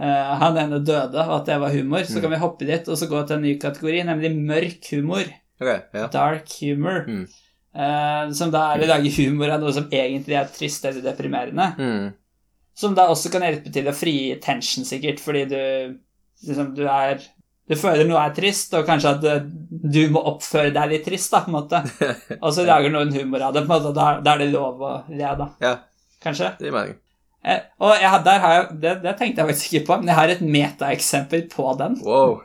uh, 0.00 0.32
han 0.40 0.58
ene 0.64 0.80
døde, 0.86 1.20
og 1.26 1.34
at 1.40 1.50
det 1.50 1.58
var 1.62 1.74
humor, 1.76 2.06
så 2.08 2.16
Mm. 2.18 2.22
kan 2.24 2.34
vi 2.34 2.40
hoppe 2.42 2.66
dit 2.68 2.88
og 2.88 2.98
så 2.98 3.06
gå 3.10 3.22
til 3.28 3.36
en 3.36 3.44
ny 3.46 3.54
kategori, 3.60 4.02
nemlig 4.08 4.32
mørk 4.38 4.90
humor. 4.94 5.30
Ok, 5.60 5.70
ja. 5.94 6.06
Dark 6.14 6.48
humor. 6.62 7.04
Mm. 7.06 7.26
Eh, 7.70 8.30
som 8.34 8.50
da 8.50 8.64
er 8.72 8.82
å 8.82 8.88
lage 8.90 9.12
humor 9.14 9.52
av 9.54 9.60
noe 9.62 9.72
som 9.74 9.86
egentlig 9.94 10.38
er 10.38 10.48
trist 10.50 10.86
eller 10.88 11.04
deprimerende. 11.04 11.68
Mm. 11.78 12.08
Som 12.76 12.96
da 12.96 13.08
også 13.12 13.30
kan 13.30 13.44
hjelpe 13.46 13.70
til 13.74 13.90
å 13.90 13.94
frigi 13.94 14.38
tension, 14.42 14.86
sikkert, 14.88 15.20
fordi 15.22 15.44
du 15.50 15.60
liksom, 16.48 16.74
du 16.78 16.86
er 16.88 17.20
Du 17.70 17.76
føler 17.78 18.02
noe 18.02 18.18
er 18.18 18.32
trist, 18.34 18.72
og 18.74 18.82
kanskje 18.82 19.10
at 19.14 19.24
eh, 19.30 19.44
du 19.70 20.00
må 20.10 20.24
oppføre 20.26 20.72
deg 20.74 20.88
litt 20.90 21.04
trist, 21.06 21.30
da, 21.30 21.44
på 21.44 21.52
en 21.52 21.54
måte. 21.54 21.78
Og 22.42 22.50
så 22.56 22.64
lager 22.66 22.90
noen 22.90 23.12
humor 23.14 23.44
av 23.46 23.54
det, 23.54 23.62
på 23.62 23.70
en 23.70 23.76
måte, 23.76 23.92
og 23.92 23.94
da, 23.94 24.08
da 24.26 24.32
er 24.32 24.42
det 24.42 24.48
lov 24.50 24.82
å 24.82 24.90
le, 25.06 25.28
da. 25.38 25.46
Ja, 25.62 25.76
Kanskje? 26.24 26.50
det 26.58 26.66
gir 26.66 26.74
mening. 26.74 26.98
Eh, 27.46 27.60
og 27.78 27.94
jeg, 27.94 28.24
der 28.26 28.42
har 28.42 28.56
jeg, 28.56 28.64
det, 28.82 28.96
det 29.04 29.12
tenkte 29.20 29.40
jeg 29.40 29.52
faktisk 29.52 29.76
ikke 29.76 29.86
på, 29.86 30.00
men 30.00 30.10
jeg 30.10 30.18
har 30.18 30.32
et 30.34 30.42
metaeksempel 30.56 31.46
på 31.54 31.68
den. 31.78 31.94
Wow. 32.02 32.40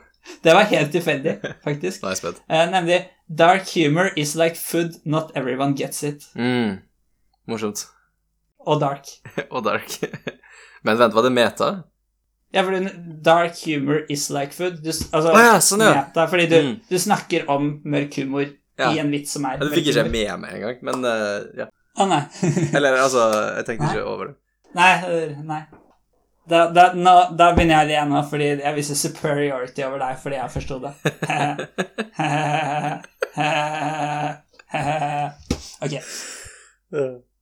Det 0.46 0.54
var 0.54 0.70
helt 0.70 0.94
tilfeldig, 0.94 1.34
faktisk. 1.66 2.02
Nice. 2.06 2.32
Eh, 2.46 2.64
nemlig 2.70 3.02
Dark 3.28 3.66
humor 3.74 4.12
is 4.16 4.36
like 4.36 4.54
food, 4.56 4.94
not 5.04 5.32
everyone 5.34 5.74
gets 5.74 6.02
it. 6.02 6.22
Mm. 6.36 6.78
Morsomt. 7.48 7.86
Og 8.66 8.80
dark. 8.80 9.06
Og 9.54 9.64
dark. 9.64 9.98
Men 10.86 10.98
vent, 10.98 11.14
var 11.14 11.22
det 11.26 11.32
meta? 11.34 11.70
Ja, 12.54 12.62
for 12.62 12.76
dark 13.26 13.58
humor 13.66 14.04
is 14.08 14.28
like 14.30 14.52
food. 14.54 14.78
Du, 14.82 14.90
altså, 14.90 15.32
ah, 15.34 15.40
ja, 15.42 15.56
sånn, 15.60 15.82
ja. 15.82 15.94
meta, 15.98 16.26
fordi 16.30 16.46
du, 16.50 16.56
Mm. 16.62 16.76
du 16.88 16.96
snakker 16.98 17.48
om 17.50 17.80
mørk 17.84 18.14
humor 18.22 18.46
Ja. 18.78 18.90
i 18.92 18.98
en 19.00 19.10
vits 19.10 19.32
som 19.32 19.44
er 19.48 19.56
Ja, 19.56 19.64
Det 19.64 19.72
fikk 19.72 19.86
ikke 19.90 20.10
med 20.10 20.40
meg 20.40 20.54
engang, 20.54 20.78
men 20.84 21.04
uh, 21.04 21.42
ja. 21.56 21.66
Å, 21.96 22.06
nei. 22.08 22.22
Eller 22.76 22.98
altså, 23.00 23.24
jeg 23.56 23.64
tenkte 23.66 23.86
Nei. 23.86 23.92
ikke 23.96 24.04
over 24.04 24.26
det. 24.26 24.34
nei, 24.76 24.90
øh, 25.08 25.30
nei. 25.48 25.62
Da, 26.48 26.68
da, 26.70 26.92
nå, 26.94 27.12
da 27.34 27.48
begynner 27.56 27.80
jeg 27.82 27.86
å 27.86 27.88
le 27.90 28.02
nå, 28.12 28.20
fordi 28.30 28.46
jeg 28.62 28.74
viser 28.76 28.94
superiority 29.00 29.82
over 29.82 29.98
deg 29.98 30.14
fordi 30.22 30.36
jeg 30.38 30.52
forsto 30.54 30.76
det. 30.84 30.92
ok. 35.82 35.92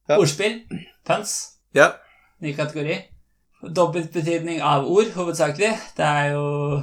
Ja. 0.09 0.17
Ordspill. 0.19 0.61
Pøns. 1.07 1.51
Ja. 1.77 1.91
Ny 2.41 2.55
kategori. 2.57 2.97
Dobbeltbetydning 3.65 4.63
av 4.65 4.87
ord, 4.91 5.07
hovedsakelig. 5.17 5.73
Det 5.97 6.05
er 6.05 6.31
jo 6.35 6.83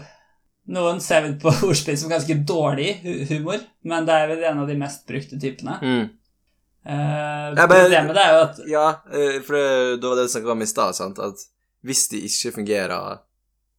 Noen 0.71 0.99
ser 1.03 1.21
vel 1.25 1.33
på 1.41 1.49
ordspill 1.67 1.97
som 1.97 2.09
ganske 2.13 2.35
dårlig 2.47 2.99
humor, 3.31 3.57
men 3.89 4.05
det 4.07 4.13
er 4.15 4.27
vel 4.29 4.43
en 4.51 4.59
av 4.61 4.67
de 4.69 4.75
mest 4.79 5.07
brukte 5.09 5.39
typene. 5.41 5.75
Mm. 5.81 6.05
Uh, 6.85 6.91
Ja, 7.57 7.65
men- 7.65 7.67
problemet 7.67 8.17
er 8.17 8.29
jo 8.31 8.37
at 8.45 8.55
Ja, 8.69 8.85
eh, 9.11 9.41
for 9.45 9.53
det, 9.57 10.01
var 10.05 10.15
det 10.17 10.23
du 10.29 10.33
snakket 10.33 10.51
om 10.53 10.61
i 10.61 10.65
stad, 10.69 10.95
sant, 10.97 11.19
at 11.19 11.35
hvis 11.85 12.07
de 12.11 12.21
ikke 12.27 12.53
fungerer 12.59 13.21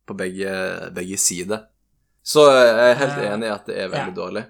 på 0.07 0.17
begge, 0.19 0.53
begge 0.95 1.19
sider, 1.21 1.67
så 2.23 2.47
jeg 2.51 2.91
er 2.91 3.01
helt 3.01 3.21
enig 3.27 3.49
i 3.49 3.55
at 3.55 3.67
det 3.67 3.79
er 3.79 3.91
veldig 3.91 4.13
ja. 4.13 4.19
dårlig. 4.19 4.45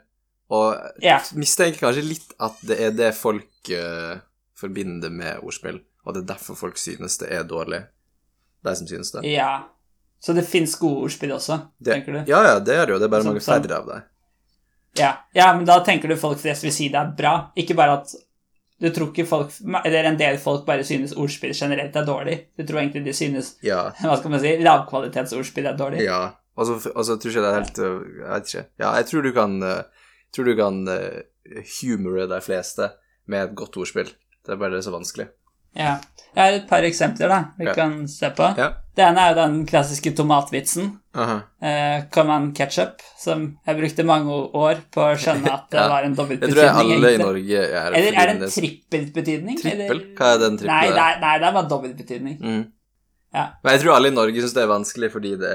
Og 0.52 1.00
jeg 1.00 1.38
mistenker 1.40 1.80
kanskje 1.80 2.04
litt 2.04 2.34
at 2.44 2.60
det 2.68 2.76
er 2.84 2.96
det 2.96 3.10
folk 3.16 3.72
uh, 3.72 4.20
forbinder 4.58 5.12
med 5.12 5.40
ordspill, 5.40 5.80
og 6.04 6.14
det 6.14 6.24
er 6.24 6.32
derfor 6.34 6.58
folk 6.58 6.80
synes 6.80 7.16
det 7.22 7.30
er 7.32 7.46
dårlig. 7.48 7.80
De 8.62 8.74
som 8.76 8.88
synes 8.88 9.12
det. 9.14 9.24
Ja. 9.32 9.68
Så 10.22 10.36
det 10.36 10.44
fins 10.46 10.76
gode 10.78 11.08
ordspill 11.08 11.32
også, 11.34 11.58
det 11.82 11.96
tenker 11.96 12.18
du? 12.18 12.18
Ja, 12.30 12.42
ja, 12.46 12.58
det 12.62 12.76
er 12.76 12.84
det 12.86 12.94
jo. 12.94 12.98
Det 13.00 13.08
er 13.08 13.14
bare 13.14 13.24
Som- 13.24 13.32
mange 13.32 13.40
som- 13.42 13.54
færre 13.54 13.78
av 13.78 13.88
dem. 13.88 14.02
Ja. 14.98 15.12
ja, 15.32 15.54
men 15.56 15.64
da 15.64 15.80
tenker 15.84 16.08
du 16.08 16.16
folk 16.20 16.38
flest 16.38 16.64
vil 16.64 16.72
si 16.72 16.88
det 16.92 17.00
er 17.00 17.14
bra. 17.16 17.50
Ikke 17.56 17.74
bare 17.74 18.02
at 18.02 18.12
Du 18.82 18.88
tror 18.90 19.12
ikke 19.12 19.26
folk 19.28 19.52
Eller 19.84 20.08
en 20.08 20.18
del 20.18 20.38
folk 20.42 20.64
bare 20.66 20.84
synes 20.84 21.14
ordspill 21.14 21.54
generelt 21.54 21.96
er 21.96 22.06
dårlig. 22.06 22.38
Du 22.58 22.64
tror 22.66 22.82
egentlig 22.82 23.04
de 23.06 23.14
synes 23.14 23.54
Ja. 23.70 23.90
Hva 24.02 24.16
skal 24.18 24.34
man 24.34 24.42
si 24.42 24.56
lavkvalitetsordspill 24.62 25.70
er 25.70 25.76
dårlig. 25.78 26.02
Ja. 26.06 26.22
Og 26.56 26.66
så 26.68 26.90
og 26.90 27.04
så 27.08 27.16
tror 27.16 27.30
ikke 27.30 27.44
det 27.44 27.50
er 27.50 27.60
helt 27.60 27.78
øh, 27.78 28.00
Jeg 28.18 28.32
vet 28.32 28.50
ikke. 28.54 28.64
Ja, 28.82 28.90
jeg 28.98 29.06
tror 29.06 29.22
du 29.24 29.32
kan 29.32 29.62
øh, 29.62 29.78
tror 30.34 30.44
du 30.50 30.56
kan 30.58 30.82
øh, 30.88 31.62
humore 31.80 32.26
de 32.28 32.40
fleste 32.44 32.90
med 33.26 33.44
et 33.44 33.56
godt 33.56 33.76
ordspill. 33.76 34.10
Det 34.42 34.52
er 34.52 34.58
bare 34.60 34.74
det 34.74 34.84
så 34.84 34.90
vanskelig. 34.90 35.30
Ja. 35.76 35.98
Jeg 36.32 36.42
har 36.42 36.52
et 36.58 36.68
par 36.68 36.82
eksempler 36.88 37.28
da 37.28 37.40
vi 37.58 37.64
Ja. 37.66 37.74
kan 37.76 38.06
se 38.08 38.30
på. 38.30 38.46
Ja. 38.56 38.70
Det 38.96 39.04
ene 39.04 39.20
er 39.20 39.30
jo 39.34 39.36
den 39.40 39.66
klassiske 39.66 40.12
tomatvitsen. 40.16 40.98
Aha. 41.14 41.42
Eh, 41.62 42.04
Command 42.12 42.54
ketchup, 42.56 43.00
som 43.20 43.58
jeg 43.66 43.76
brukte 43.78 44.04
mange 44.04 44.32
år 44.52 44.80
på 44.92 45.00
å 45.00 45.14
skjønne 45.16 45.48
at 45.52 45.66
det 45.70 45.80
Ja. 45.82 45.88
var 45.88 46.02
en 46.04 46.14
dobbeltbetydning. 46.16 46.54
tror 46.56 46.64
jeg 46.64 46.96
alle 46.96 47.12
i. 47.14 47.18
Norge 47.18 47.62
er. 47.68 47.92
Eller 47.92 48.12
er 48.20 48.26
det 48.32 48.42
en 48.42 48.48
trippelbetydning? 48.48 49.58
Trippel? 49.60 50.00
Hva 50.16 50.34
er 50.34 50.38
den 50.44 50.56
trippel? 50.58 50.72
Nei, 50.72 50.88
det 50.88 51.04
er, 51.04 51.20
nei, 51.20 51.38
det 51.38 51.48
er 51.48 51.52
bare 51.52 51.68
dobbeltbetydning. 51.68 52.38
Mm. 52.40 52.62
Ja. 53.34 53.46
Men 53.64 53.72
jeg 53.76 53.80
tror 53.84 53.94
alle 53.96 54.08
i 54.12 54.16
Norge 54.16 54.40
syns 54.44 54.52
det 54.56 54.62
er 54.62 54.68
vanskelig 54.72 55.12
fordi 55.12 55.36
det, 55.40 55.54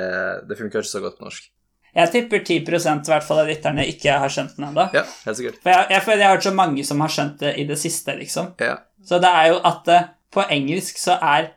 det 0.49 0.57
funker 0.57 0.82
ikke 0.82 0.89
så 0.93 1.01
godt 1.01 1.18
på 1.20 1.26
norsk. 1.30 1.49
Jeg 1.98 2.12
tipper 2.14 2.43
10% 2.45 3.08
i 3.10 3.14
hvert 3.14 3.26
fall 3.26 3.41
av 3.41 3.50
lytterne 3.50 3.86
ikke 3.89 4.20
har 4.22 4.30
skjønt 4.34 4.58
den 4.60 4.68
ennå. 4.70 4.86
Ja, 4.93 5.02
helt 5.26 5.39
sikkert. 5.39 5.58
For 5.64 5.74
jeg, 5.74 5.88
jeg 5.95 6.06
føler 6.06 6.22
jeg 6.22 6.30
har 6.30 6.38
hørt 6.38 6.45
så 6.45 6.54
mange 6.54 6.86
som 6.86 7.02
har 7.02 7.14
skjønt 7.16 7.41
det 7.41 7.56
i 7.58 7.66
det 7.70 7.80
siste, 7.82 8.14
liksom. 8.20 8.52
Ja. 8.62 8.76
Så 9.08 9.18
det 9.24 9.32
er 9.34 9.50
jo 9.54 9.58
at 9.66 9.82
det, 9.89 10.04
på 10.36 10.45
engelsk 10.54 11.02
så 11.02 11.18
er 11.24 11.52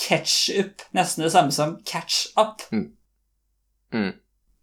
ketchup 0.00 0.82
nesten 0.96 1.22
det 1.22 1.30
samme 1.34 1.54
som 1.54 1.78
catch 1.86 2.26
up. 2.40 2.64
Mm. 3.94 4.12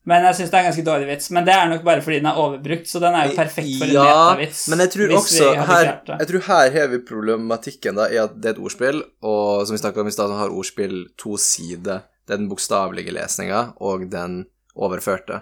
Men 0.09 0.25
jeg 0.25 0.39
syns 0.39 0.49
det 0.49 0.57
er 0.57 0.63
en 0.63 0.69
ganske 0.71 0.85
dårlig 0.85 1.07
vits. 1.11 1.31
Men 1.35 1.45
det 1.47 1.53
er 1.55 1.67
nok 1.69 1.83
bare 1.85 2.03
fordi 2.03 2.19
den 2.19 2.29
er 2.31 2.39
overbrukt, 2.41 2.89
så 2.89 2.99
den 3.03 3.15
er 3.15 3.29
jo 3.29 3.35
perfekt 3.37 3.75
for 3.77 3.87
en 3.87 3.93
ja, 3.95 4.05
metavits. 4.05 4.63
men 4.73 4.81
jeg 4.83 4.93
tror 4.95 5.17
også 5.19 5.51
her. 5.69 5.91
Jeg 6.09 6.29
tror 6.31 6.47
her 6.47 6.71
har 6.75 6.89
vi 6.91 7.03
problematikken, 7.07 7.99
da, 8.01 8.07
i 8.09 8.17
at 8.21 8.33
det 8.35 8.49
er 8.49 8.57
et 8.57 8.63
ordspill, 8.63 9.03
og 9.21 9.67
som 9.67 9.77
vi 9.77 9.83
snakka 9.83 10.01
om 10.01 10.09
i 10.09 10.15
stad, 10.15 10.33
har 10.39 10.55
ordspill 10.55 11.05
to 11.21 11.37
sider. 11.39 12.07
Det 12.25 12.35
er 12.35 12.41
den 12.41 12.49
bokstavelige 12.49 13.13
lesninga 13.13 13.69
og 13.81 14.09
den 14.11 14.43
overførte. 14.75 15.41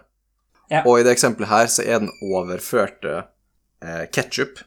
Ja. 0.69 0.83
Og 0.85 0.99
i 0.99 1.03
det 1.03 1.15
eksempelet 1.15 1.49
her 1.49 1.67
så 1.71 1.83
er 1.85 1.99
den 2.03 2.11
overførte 2.21 3.23
eh, 3.81 4.05
ketchup, 4.13 4.59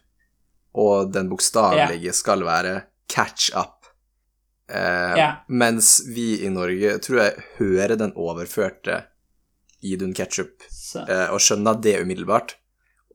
og 0.75 1.13
den 1.15 1.29
bokstavelige 1.31 2.13
skal 2.17 2.43
være 2.47 2.83
catch 3.13 3.53
up. 3.57 3.87
Eh, 4.71 5.17
Ja. 5.19 5.31
Mens 5.49 6.01
vi 6.09 6.45
i 6.47 6.49
Norge, 6.49 6.99
tror 6.99 7.19
jeg, 7.23 7.45
hører 7.59 7.97
den 7.97 8.13
overførte 8.17 9.03
Idun 9.83 10.15
ketchup 10.15 10.63
eh, 11.09 11.29
og 11.35 11.41
skjønner 11.43 11.75
det 11.83 12.01
umiddelbart. 12.03 12.57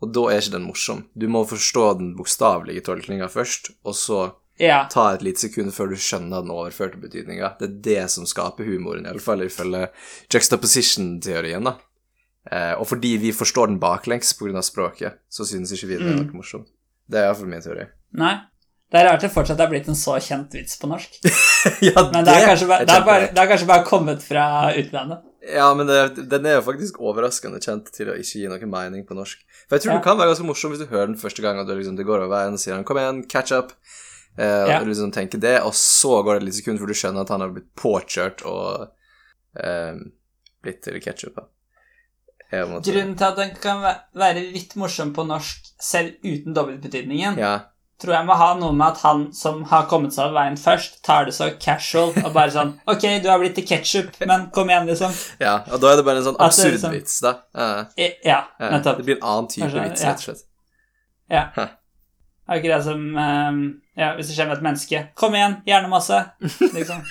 Og 0.02 0.12
da 0.14 0.28
er 0.30 0.42
ikke 0.42 0.52
den 0.58 0.68
morsom. 0.68 1.06
Du 1.16 1.28
må 1.28 1.42
forstå 1.48 1.86
den 1.98 2.16
bokstavelige 2.18 2.84
tolkninga 2.86 3.28
først, 3.34 3.72
og 3.84 3.96
så 3.96 4.20
ja. 4.60 4.88
ta 4.92 5.14
et 5.14 5.22
lite 5.22 5.40
sekund 5.40 5.74
før 5.74 5.90
du 5.90 5.96
skjønner 5.96 6.42
den 6.42 6.52
overførte 6.52 6.98
betydninga. 7.02 7.56
Det 7.60 7.68
er 7.70 7.76
det 7.90 8.10
som 8.12 8.26
skaper 8.26 8.66
humoren, 8.66 9.06
iallfall 9.06 9.44
ifølge 9.46 9.90
juxtaposition-teorien, 10.34 11.64
da. 11.68 11.76
Eh, 12.52 12.74
og 12.80 12.88
fordi 12.88 13.18
vi 13.20 13.32
forstår 13.36 13.68
den 13.74 13.80
baklengs 13.80 14.34
pga. 14.40 14.62
språket, 14.64 15.14
så 15.30 15.46
synes 15.46 15.72
ikke 15.74 15.88
vi 15.88 15.98
det 15.98 16.06
er 16.06 16.14
Mm. 16.16 16.26
noe 16.28 16.38
morsomt. 16.42 16.68
Det 17.10 17.20
er 17.20 17.28
iallfall 17.28 17.48
min 17.48 17.62
teori. 17.62 17.88
Nei. 18.14 18.38
Det 18.90 19.02
er 19.02 19.10
rart 19.12 19.20
det 19.20 19.32
fortsatt 19.34 19.60
er 19.60 19.68
blitt 19.68 19.88
en 19.90 19.96
så 20.00 20.16
kjent 20.16 20.54
vits 20.54 20.78
på 20.80 20.88
norsk. 20.88 21.18
ja, 21.84 22.10
Men 22.14 22.24
det, 22.24 22.32
er 22.32 22.46
kanskje 22.48 22.68
det, 22.88 22.90
er 22.96 23.04
bare, 23.04 23.28
det 23.34 23.38
er 23.42 23.48
kanskje 23.50 23.68
bare 23.68 23.84
kommet 23.84 24.22
fra 24.24 24.72
utlandet. 24.80 25.26
Ja, 25.44 25.74
men 25.74 25.88
det, 25.88 26.30
den 26.30 26.46
er 26.46 26.56
jo 26.56 26.62
faktisk 26.62 27.00
overraskende 27.04 27.60
kjent 27.60 27.92
til 27.92 28.08
å 28.08 28.16
ikke 28.16 28.40
gi 28.40 28.48
noe 28.48 28.66
mening 28.72 29.04
på 29.06 29.14
norsk. 29.16 29.38
For 29.68 29.76
jeg 29.76 29.84
tror 29.84 29.92
Ja. 29.92 29.98
det 30.00 30.04
kan 30.08 30.18
være 30.18 30.32
ganske 30.32 30.48
morsom 30.48 30.72
hvis 30.72 30.80
du 30.80 30.88
hører 30.88 31.08
den 31.12 31.18
første 31.20 31.42
gang, 31.44 31.60
og 31.60 31.68
du 31.68 31.76
liksom, 31.76 31.98
det 31.98 32.06
går 32.08 32.24
over 32.24 32.32
veien, 32.32 32.54
og 32.54 32.60
sier 32.60 32.76
han 32.76 32.86
'kom 32.86 32.96
igjen, 32.98 33.28
catch 33.28 33.52
up', 33.52 33.74
eh, 34.38 34.68
Ja. 34.70 34.80
liksom 34.86 35.12
tenker 35.12 35.40
det, 35.40 35.62
og 35.64 35.74
så 35.74 36.24
går 36.24 36.34
det 36.40 36.42
et 36.44 36.48
lite 36.50 36.58
sekund 36.62 36.80
før 36.80 36.88
du 36.88 36.94
skjønner 36.94 37.22
at 37.22 37.30
han 37.30 37.42
har 37.42 37.50
blitt 37.56 37.72
påkjørt 37.76 38.46
og 38.46 38.90
eh, 39.60 39.94
blitt 40.64 40.82
til 40.84 41.00
ketsjup. 41.02 41.38
Grunnen 42.52 43.16
til 43.20 43.26
at 43.28 43.36
den 43.42 43.50
kan 43.60 43.82
være 44.16 44.44
litt 44.54 44.76
morsom 44.80 45.10
på 45.16 45.26
norsk 45.28 45.66
selv 45.84 46.14
uten 46.24 46.54
dobbeltbetydningen, 46.56 47.38
Ja. 47.38 47.58
tror 48.00 48.14
jeg 48.14 48.26
må 48.30 48.36
ha 48.38 48.54
noe 48.56 48.72
med 48.72 48.88
at 48.88 49.02
han 49.02 49.34
som 49.34 49.64
har 49.68 49.88
kommet 49.90 50.14
seg 50.14 50.28
av 50.30 50.34
veien 50.38 50.56
først, 50.56 51.02
tar 51.04 51.26
det 51.26 51.34
så 51.34 51.50
casual 51.60 52.14
og 52.24 52.32
bare 52.34 52.52
sånn 52.54 52.80
Ok, 52.88 53.02
du 53.24 53.28
har 53.28 53.40
blitt 53.42 53.56
til 53.56 53.66
ketsjup, 53.68 54.16
men 54.26 54.50
kom 54.56 54.70
igjen, 54.70 54.88
liksom. 54.88 55.12
Ja, 55.42 55.58
og 55.74 55.82
da 55.82 55.92
er 55.92 55.98
det 55.98 56.06
bare 56.06 56.18
en 56.22 56.28
sånn 56.30 56.40
absurd 56.40 56.78
liksom- 56.78 56.94
vits, 56.96 57.20
da. 57.26 57.34
Uh, 57.54 57.84
Ja, 58.24 58.46
nettopp. 58.62 58.98
det 59.02 59.06
blir 59.10 59.18
en 59.18 59.24
annen 59.28 59.48
type 59.52 59.66
Kanskje, 59.68 59.84
vits, 59.90 60.04
rett 60.06 60.16
og 60.16 60.24
slett. 60.30 60.46
Ja. 61.30 61.44
Hæ. 61.58 61.68
Akkurat 62.48 62.84
som 62.86 63.02
ehm, 63.18 63.82
Ja, 63.98 64.12
hvis 64.16 64.30
det 64.30 64.46
med 64.46 64.60
et 64.60 64.66
menneske. 64.66 65.00
Kom 65.18 65.34
igjen, 65.34 65.56
hjernemasse. 65.66 66.20
Liksom. 66.76 67.02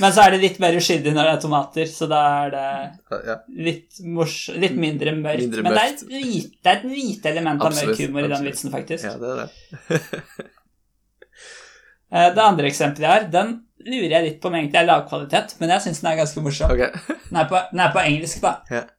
Men 0.00 0.12
så 0.12 0.24
er 0.24 0.34
det 0.34 0.40
litt 0.42 0.58
mer 0.60 0.76
uskyldig 0.76 1.12
når 1.16 1.28
det 1.28 1.32
er 1.32 1.40
tomater, 1.40 1.88
så 1.88 2.08
da 2.10 2.20
er 2.42 2.50
det 2.52 3.36
litt, 3.68 4.00
mors 4.04 4.36
litt 4.52 4.76
mindre 4.76 5.14
mørkt. 5.16 5.46
Mindre 5.46 5.64
Men 5.64 5.76
det 5.76 5.82
er, 5.84 5.92
et 5.94 6.02
hvite, 6.10 6.56
det 6.60 6.72
er 6.72 6.80
et 6.80 6.88
lite 6.90 7.30
element 7.32 7.64
av 7.64 7.76
mørk 7.78 8.02
humor 8.02 8.26
i 8.26 8.32
den 8.32 8.48
vitsen, 8.48 8.72
faktisk. 8.72 9.06
ja, 9.08 9.14
det 9.20 9.32
er 9.32 9.44
det. 9.44 10.50
Eh, 12.12 12.26
Det 12.36 12.42
andre 12.44 12.68
eksempelet 12.68 13.06
jeg 13.06 13.08
har, 13.08 13.22
den 13.32 13.52
lurer 13.86 14.10
jeg 14.12 14.24
litt 14.26 14.34
på 14.42 14.50
om 14.50 14.56
egentlig 14.58 14.82
er 14.82 14.84
lavkvalitet, 14.84 15.54
men 15.62 15.70
jeg 15.72 15.80
syns 15.86 16.02
den 16.02 16.10
er 16.10 16.18
ganske 16.18 16.42
morsom. 16.44 16.74
Okay. 16.74 16.90
Den, 17.30 17.38
er 17.40 17.46
på, 17.48 17.56
den 17.70 17.80
er 17.80 17.94
på 17.94 18.02
engelsk, 18.02 18.42
da. 18.44 18.50
Yeah. 18.68 18.90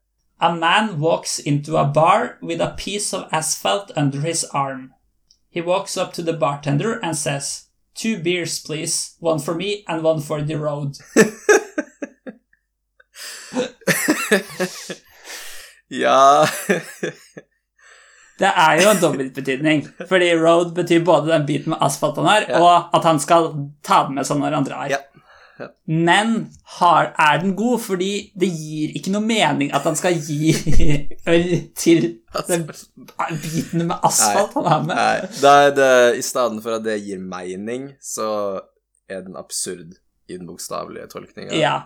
A 0.42 0.50
man 0.56 0.96
walks 1.00 1.38
into 1.38 1.78
a 1.78 1.84
bar 1.86 2.40
with 2.42 2.60
a 2.66 2.72
piece 2.76 3.14
of 3.14 3.28
asphalt 3.32 3.92
under 3.96 4.20
his 4.26 4.42
arm. 4.50 4.90
He 5.54 5.62
walks 5.62 5.98
up 5.98 6.14
to 6.14 6.24
the 6.24 6.34
bartender 6.34 7.00
and 7.04 7.16
says, 7.16 7.68
Two 7.96 8.18
beers, 8.18 8.60
please. 8.60 9.16
One 9.20 9.40
for 9.40 9.54
me 9.54 9.84
and 9.88 10.02
one 10.04 10.20
for 10.22 10.42
the 10.42 10.56
road. 10.56 10.98
Ja 15.88 16.48
Det 18.40 18.50
er 18.50 18.80
jo 18.82 18.90
en 18.90 18.98
dobbeltbetydning, 19.02 19.84
fordi 20.10 20.32
road 20.36 20.72
betyr 20.76 21.04
både 21.06 21.30
den 21.32 21.44
biten 21.46 21.70
med 21.70 21.84
asfalt 21.86 22.18
han 22.18 22.26
har, 22.26 22.46
Ja. 22.50 22.60
og 22.66 22.96
at 22.98 23.04
han 23.06 23.20
skal 23.22 23.52
ta 23.86 24.00
den 24.08 24.16
med 24.18 24.26
seg 24.26 24.40
når 24.42 24.56
andre 24.58 24.72
drar. 24.72 24.90
Ja. 24.90 24.98
Men 25.86 26.34
har, 26.80 27.12
er 27.20 27.42
den 27.44 27.56
god, 27.56 27.80
fordi 27.84 28.12
det 28.40 28.50
gir 28.50 28.96
ikke 28.98 29.14
noe 29.14 29.26
mening 29.26 29.74
at 29.76 29.86
han 29.86 29.98
skal 30.00 30.18
gi 30.18 30.54
øl 31.34 31.50
til 31.78 32.08
den 32.50 32.66
biten 33.44 33.86
med 33.88 33.96
asfalt 34.02 34.58
han 34.58 34.70
har 34.72 34.86
med. 34.88 34.96
Nei, 34.98 35.40
det 35.42 35.56
er 35.68 35.76
det 35.78 35.94
I 36.20 36.26
stedet 36.26 36.64
for 36.66 36.80
at 36.80 36.86
det 36.88 37.00
gir 37.06 37.22
mening, 37.22 37.92
så 38.02 38.30
er 39.10 39.26
den 39.28 39.38
absurd 39.38 40.00
i 40.30 40.38
den 40.38 40.48
bokstavelige 40.50 41.12
tolkninga. 41.12 41.54
Ja, 41.60 41.82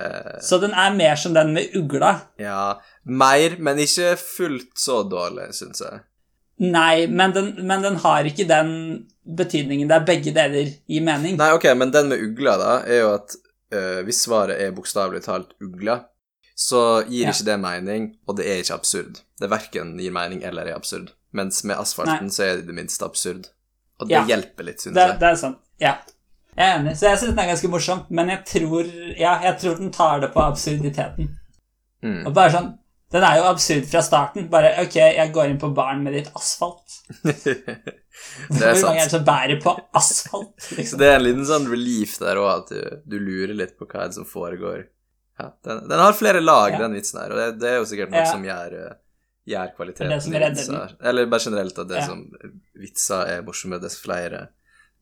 Eh, 0.00 0.40
så 0.42 0.58
den 0.58 0.72
er 0.74 0.94
mer 0.94 1.14
som 1.14 1.34
den 1.34 1.52
med 1.54 1.76
ugla. 1.78 2.16
ja. 2.38 2.80
Mer, 3.04 3.58
men 3.58 3.78
ikke 3.78 4.16
fullt 4.16 4.78
så 4.80 5.02
dårlig, 5.08 5.50
syns 5.54 5.82
jeg. 5.84 6.00
Nei, 6.62 7.06
men 7.10 7.32
den, 7.34 7.48
men 7.66 7.82
den 7.82 7.96
har 8.04 8.24
ikke 8.28 8.46
den 8.46 8.68
betydningen 9.26 9.88
der 9.90 10.04
begge 10.06 10.30
deler 10.36 10.68
gir 10.86 11.02
mening. 11.02 11.36
Nei, 11.40 11.50
ok, 11.56 11.64
men 11.76 11.90
den 11.90 12.08
med 12.12 12.22
ugla, 12.22 12.54
da, 12.60 12.74
er 12.86 13.00
jo 13.00 13.08
at 13.16 13.34
eh, 13.74 14.02
hvis 14.06 14.20
svaret 14.26 14.60
er 14.62 14.70
bokstavelig 14.76 15.24
talt 15.26 15.54
ugla, 15.64 16.04
så 16.54 17.02
gir 17.08 17.24
Ja. 17.26 17.32
ikke 17.34 17.48
det 17.48 17.56
mening, 17.60 18.04
og 18.28 18.36
det 18.38 18.46
er 18.46 18.60
ikke 18.62 18.76
absurd. 18.78 19.18
Det 19.40 19.50
verken 19.50 19.96
gir 19.98 20.12
mening 20.14 20.44
eller 20.46 20.70
er 20.70 20.76
absurd. 20.76 21.10
Mens 21.34 21.64
med 21.66 21.76
asfalten 21.76 22.30
så 22.30 22.44
er 22.46 22.52
det 22.60 22.62
i 22.64 22.66
det 22.68 22.74
minste 22.78 23.02
absurd. 23.04 23.48
Og 23.98 24.06
det 24.08 24.14
Ja. 24.14 24.24
hjelper 24.24 24.64
litt, 24.68 24.78
syns 24.80 24.94
jeg. 24.94 25.18
det 25.18 25.28
er 25.32 25.34
sant. 25.40 25.58
Ja. 25.80 25.96
Jeg 26.56 26.68
er 26.70 26.78
enig, 26.78 26.92
så 26.96 27.08
jeg 27.10 27.18
syns 27.18 27.34
den 27.34 27.38
er 27.42 27.48
ganske 27.50 27.68
morsom, 27.68 28.04
men 28.10 28.28
jeg 28.30 28.44
tror, 28.46 28.84
ja, 29.18 29.40
jeg 29.42 29.58
tror 29.58 29.74
den 29.80 29.90
tar 29.90 30.20
det 30.20 30.30
på 30.32 30.40
absurditeten. 30.44 31.32
Mm. 32.04 32.26
Og 32.28 32.34
bare 32.34 32.50
sånn 32.54 32.78
Den 33.14 33.22
er 33.22 33.36
jo 33.38 33.44
absurd 33.46 33.84
fra 33.86 34.00
starten. 34.02 34.48
Bare 34.50 34.72
ok, 34.82 34.96
jeg 34.98 35.30
går 35.34 35.52
inn 35.52 35.58
på 35.62 35.68
baren 35.76 36.00
med 36.02 36.16
litt 36.16 36.30
asfalt. 36.34 36.96
det 37.22 37.36
Hvor 38.48 38.64
er 38.66 38.80
mange 38.82 39.04
er 39.04 39.04
det 39.04 39.12
som 39.12 39.24
bærer 39.26 39.60
på 39.62 39.74
asfalt? 39.94 40.54
Så 40.64 40.78
Liksom? 40.80 40.98
det 41.00 41.10
er 41.12 41.20
en 41.20 41.26
liten 41.28 41.46
sånn 41.46 41.68
relief 41.70 42.16
der 42.22 42.40
òg, 42.42 42.50
at 42.56 42.72
du, 42.74 42.80
du 43.14 43.16
lurer 43.22 43.54
litt 43.54 43.76
på 43.78 43.86
hva 43.86 44.08
det 44.08 44.16
som 44.18 44.26
foregår. 44.26 44.82
Ja, 45.38 45.48
den, 45.66 45.84
den 45.90 46.02
har 46.02 46.12
flere 46.18 46.42
lag, 46.42 46.74
Ja. 46.74 46.78
den 46.84 46.94
vitsen 46.98 47.20
her, 47.22 47.30
og 47.34 47.38
det, 47.38 47.46
det 47.62 47.70
er 47.70 47.78
jo 47.80 47.86
sikkert 47.90 48.10
noe 48.14 48.22
Ja. 48.24 48.32
som 48.32 48.44
gjør, 48.46 48.74
eh, 48.82 48.96
gjør 49.54 49.72
kvaliteten 49.78 50.10
Det 50.14 50.18
som 50.22 50.34
i 50.34 50.42
vitser. 50.44 50.96
Eller 51.10 51.30
bare 51.30 51.44
generelt 51.46 51.78
at 51.84 51.90
det 51.90 52.02
som 52.06 52.20
vitser 52.82 53.32
er 53.36 53.42
morsomme, 53.46 53.78
dess 53.82 53.98
flere 54.02 54.48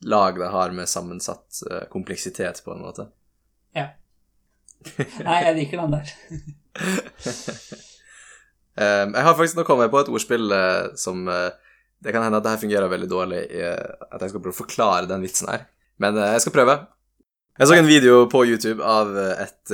lag 0.05 0.37
de 0.41 0.49
har 0.53 0.73
med 0.77 0.89
sammensatt 0.91 1.63
eh, 1.71 1.85
kompleksitet, 1.93 2.61
på 2.65 2.73
en 2.77 2.85
måte. 2.85 3.09
Ja. 3.77 3.89
Nei, 5.29 5.39
jeg 5.47 5.57
liker 5.63 5.85
den 5.85 5.97
der. 5.97 7.89
Um, 8.73 9.13
jeg 9.13 9.27
har 9.27 9.37
faktisk 9.37 9.59
nå 9.59 9.67
kommet 9.69 9.93
på 9.93 10.01
et 10.01 10.09
ordspill 10.09 10.49
uh, 10.49 10.95
som 10.97 11.27
uh, 11.29 11.51
Det 12.01 12.15
kan 12.15 12.25
hende 12.25 12.39
at 12.41 12.47
det 12.47 12.55
her 12.55 12.63
fungerer 12.63 12.89
veldig 12.89 13.09
dårlig 13.11 13.43
i 13.53 13.61
uh, 13.69 14.07
at 14.09 14.23
jeg 14.25 14.33
skal 14.33 14.41
prøve 14.41 14.57
å 14.57 14.61
forklare 14.63 15.11
den 15.11 15.25
vitsen 15.25 15.51
her. 15.53 15.67
Men 16.01 16.17
eh, 16.19 16.33
jeg 16.35 16.43
skal 16.47 16.55
prøve. 16.57 16.75
Jeg 17.61 17.69
så 17.69 17.77
en 17.77 17.87
video 17.87 18.25
på 18.33 18.41
YouTube 18.49 18.81
av, 18.83 19.13
et, 19.15 19.73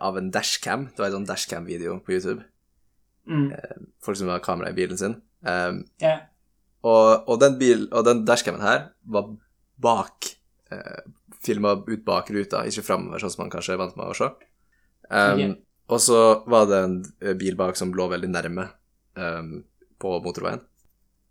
av 0.00 0.16
en 0.16 0.30
dashcam. 0.32 0.86
Det 0.94 1.02
var 1.02 1.10
en 1.10 1.16
sånn 1.18 1.26
dashcam-video 1.28 1.98
på 2.06 2.14
YouTube. 2.14 2.46
Mm. 3.28 3.50
Folk 4.00 4.16
som 4.16 4.30
har 4.30 4.40
kamera 4.44 4.70
i 4.70 4.76
bilen 4.78 4.96
sin. 4.96 5.18
Um, 5.42 5.82
yeah. 6.00 6.22
og, 6.86 7.26
og, 7.26 7.34
den 7.42 7.58
bil, 7.60 7.84
og 7.90 8.06
den 8.08 8.22
dashcamen 8.26 8.62
her 8.64 8.86
var 9.04 9.28
bak 9.82 10.30
uh, 10.72 11.02
Filma 11.44 11.74
ut 11.76 12.06
bak 12.06 12.30
ruta, 12.32 12.64
ikke 12.66 12.86
framover, 12.86 13.20
sånn 13.20 13.34
som 13.34 13.44
man 13.44 13.52
kanskje 13.52 13.76
er 13.76 13.82
vant 13.82 13.98
med 13.98 14.14
å 14.14 14.16
se. 14.16 14.32
Um, 15.10 15.42
Ok. 15.42 15.65
Og 15.88 16.00
så 16.02 16.18
var 16.50 16.66
det 16.66 16.78
en 16.82 16.96
eh, 17.22 17.34
bil 17.38 17.54
bak 17.58 17.76
som 17.78 17.92
lå 17.94 18.08
veldig 18.10 18.28
nærme 18.32 18.68
um, 19.16 19.64
på 20.02 20.16
motorveien, 20.24 20.60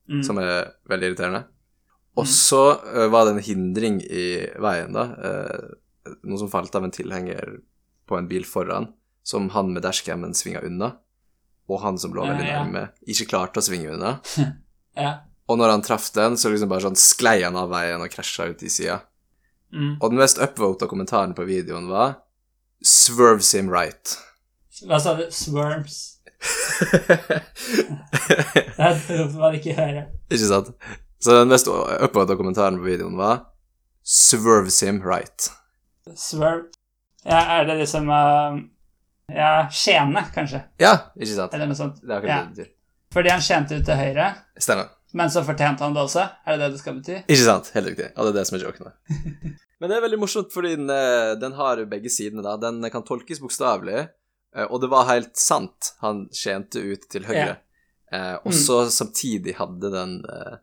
Mm. 0.08 0.20
som 0.24 0.38
er 0.38 0.68
veldig 0.88 1.08
irriterende. 1.10 1.40
Og 2.16 2.26
Mm. 2.28 2.30
så 2.30 2.60
uh, 2.86 3.08
var 3.10 3.26
det 3.26 3.32
en 3.36 3.44
hindring 3.44 3.96
i 4.06 4.46
veien, 4.62 4.94
da. 4.94 5.04
Uh, 5.18 6.14
noe 6.24 6.38
som 6.38 6.48
falt 6.50 6.76
av 6.78 6.84
en 6.86 6.92
tilhenger 6.94 7.58
på 8.08 8.18
en 8.20 8.28
bil 8.30 8.46
foran, 8.46 8.92
som 9.24 9.50
han 9.50 9.74
med 9.74 9.82
dashcamen 9.84 10.34
svinga 10.38 10.62
unna. 10.62 10.92
Og 11.68 11.82
han 11.82 11.98
som 11.98 12.14
lå 12.14 12.22
Ja, 12.24 12.32
veldig 12.36 12.48
ja. 12.48 12.60
nærme, 12.64 12.84
ikke 13.10 13.26
klarte 13.32 13.58
å 13.58 13.66
svinge 13.66 13.92
unna. 13.98 14.20
ja. 14.96 15.16
Og 15.50 15.58
når 15.58 15.70
han 15.74 15.82
traff 15.82 16.12
den, 16.14 16.38
så 16.38 16.50
liksom 16.54 16.70
bare 16.70 16.86
sånn 16.86 16.96
sklei 16.98 17.42
han 17.44 17.58
av 17.58 17.70
veien 17.74 18.02
og 18.02 18.10
krasja 18.14 18.46
ut 18.54 18.62
i 18.64 18.70
sida. 18.70 19.02
Mm. 19.74 19.98
Og 20.02 20.10
den 20.12 20.20
mest 20.22 20.38
upvota 20.38 20.86
kommentaren 20.88 21.34
på 21.36 21.44
videoen 21.50 21.90
var 21.90 22.22
'Swerves 22.84 23.52
him 23.58 23.70
right'. 23.70 24.18
Hva 24.84 25.00
sa 25.00 25.14
du? 25.16 25.24
Swerms? 25.32 26.02
Det 29.08 29.18
lot 29.18 29.34
man 29.40 29.56
ikke 29.58 29.74
høre. 29.78 30.06
ikke 30.30 30.48
sant? 30.50 30.72
Så 31.24 31.32
den 31.40 31.50
mest 31.50 31.68
upvota 31.70 32.36
kommentaren 32.38 32.78
på 32.82 32.86
videoen 32.90 33.16
var 33.18 33.46
'Swerves 34.06 34.82
him 34.86 35.02
right'. 35.02 35.50
Swerve 36.16 36.68
Ja, 37.26 37.40
er 37.60 37.66
det 37.66 37.78
liksom 37.80 38.10
uh, 38.10 38.60
Ja, 39.34 39.68
skjene, 39.74 40.22
kanskje, 40.36 40.60
Ja, 40.80 40.92
ikke 41.18 41.34
sant? 41.36 41.54
eller 41.54 41.66
noe 41.72 41.76
sånt. 41.80 41.96
Det 42.02 42.12
er 42.12 42.18
akkurat 42.20 42.30
Ja. 42.30 42.42
det 42.44 42.48
det 42.50 42.56
betyr. 42.56 42.72
Fordi 43.16 43.30
han 43.32 43.42
skjente 43.42 43.80
ut 43.80 43.86
til 43.86 43.96
høyre, 43.96 44.28
Stemmer. 44.60 44.90
men 45.14 45.30
så 45.30 45.42
fortjente 45.44 45.80
han 45.84 45.94
det 45.96 46.02
også? 46.04 46.28
Er 46.46 46.52
det 46.58 46.60
det 46.60 46.72
det 46.76 46.80
skal 46.80 46.94
bety? 47.00 47.16
Ikke 47.28 47.46
sant? 47.46 47.72
Helt 47.74 47.88
riktig. 47.88 48.12
Og 48.18 48.26
det 48.26 48.30
er 48.36 48.40
det 48.40 48.48
som 48.48 48.58
er 48.60 48.64
joken. 48.68 48.92
Men 49.82 49.90
det 49.90 49.98
er 49.98 50.02
veldig 50.06 50.20
morsomt, 50.20 50.54
fordi 50.54 50.76
den, 50.78 50.90
eh, 50.90 51.36
den 51.36 51.52
har 51.54 51.76
begge 51.86 52.10
sidene. 52.10 52.42
da. 52.44 52.56
Den 52.58 52.90
kan 52.92 53.04
tolkes 53.04 53.40
bokstavelig, 53.42 54.08
og 54.64 54.82
det 54.82 54.90
var 54.90 55.06
helt 55.10 55.36
sant. 55.38 55.94
Han 56.02 56.28
tjente 56.32 56.80
ut 56.80 57.10
til 57.12 57.24
høyre. 57.28 57.58
Eh, 58.14 58.36
og 58.46 58.52
Mm. 58.54 58.58
så 58.66 58.78
samtidig 58.94 59.56
hadde 59.58 59.90
den, 59.92 60.14
eh, 60.32 60.58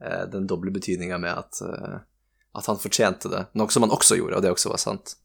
eh, 0.00 0.24
den 0.32 0.46
doble 0.46 0.70
betydninga 0.72 1.18
med 1.20 1.36
at, 1.38 1.60
eh, 1.62 1.98
at 2.54 2.66
han 2.66 2.76
fortjente 2.78 3.28
det, 3.30 3.46
noe 3.54 3.68
som 3.70 3.82
han 3.82 3.90
også 3.90 4.16
gjorde, 4.16 4.36
og 4.36 4.42
det 4.42 4.52
også 4.54 4.70
var 4.70 4.78
sant. 4.78 5.16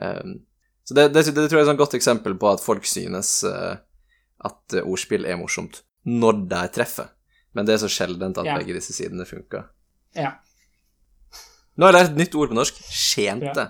Um, 0.00 0.40
så 0.84 0.94
det, 0.94 1.12
det, 1.12 1.26
det 1.34 1.50
tror 1.50 1.60
jeg 1.60 1.66
er 1.68 1.72
et 1.74 1.78
godt 1.78 1.94
eksempel 1.94 2.34
på 2.40 2.48
at 2.50 2.60
folk 2.64 2.84
synes 2.88 3.44
eh, 3.44 3.76
at 4.44 4.74
eh, 4.74 4.82
ordspill 4.88 5.26
er 5.28 5.36
morsomt 5.36 5.82
når 6.08 6.48
de 6.48 6.62
treffer. 6.72 7.10
Men 7.54 7.66
det 7.68 7.74
er 7.74 7.82
så 7.86 7.90
sjeldent 7.92 8.38
at 8.40 8.46
Ja. 8.48 8.56
begge 8.58 8.72
disse 8.74 8.92
sidene 8.96 9.26
funker. 9.28 9.68
Ja. 10.16 10.32
Nå 11.76 11.86
har 11.86 11.92
jeg 11.92 12.00
lært 12.00 12.10
et 12.12 12.20
nytt 12.24 12.34
ord 12.40 12.48
på 12.48 12.56
norsk. 12.56 12.74
Tjente. 12.88 13.68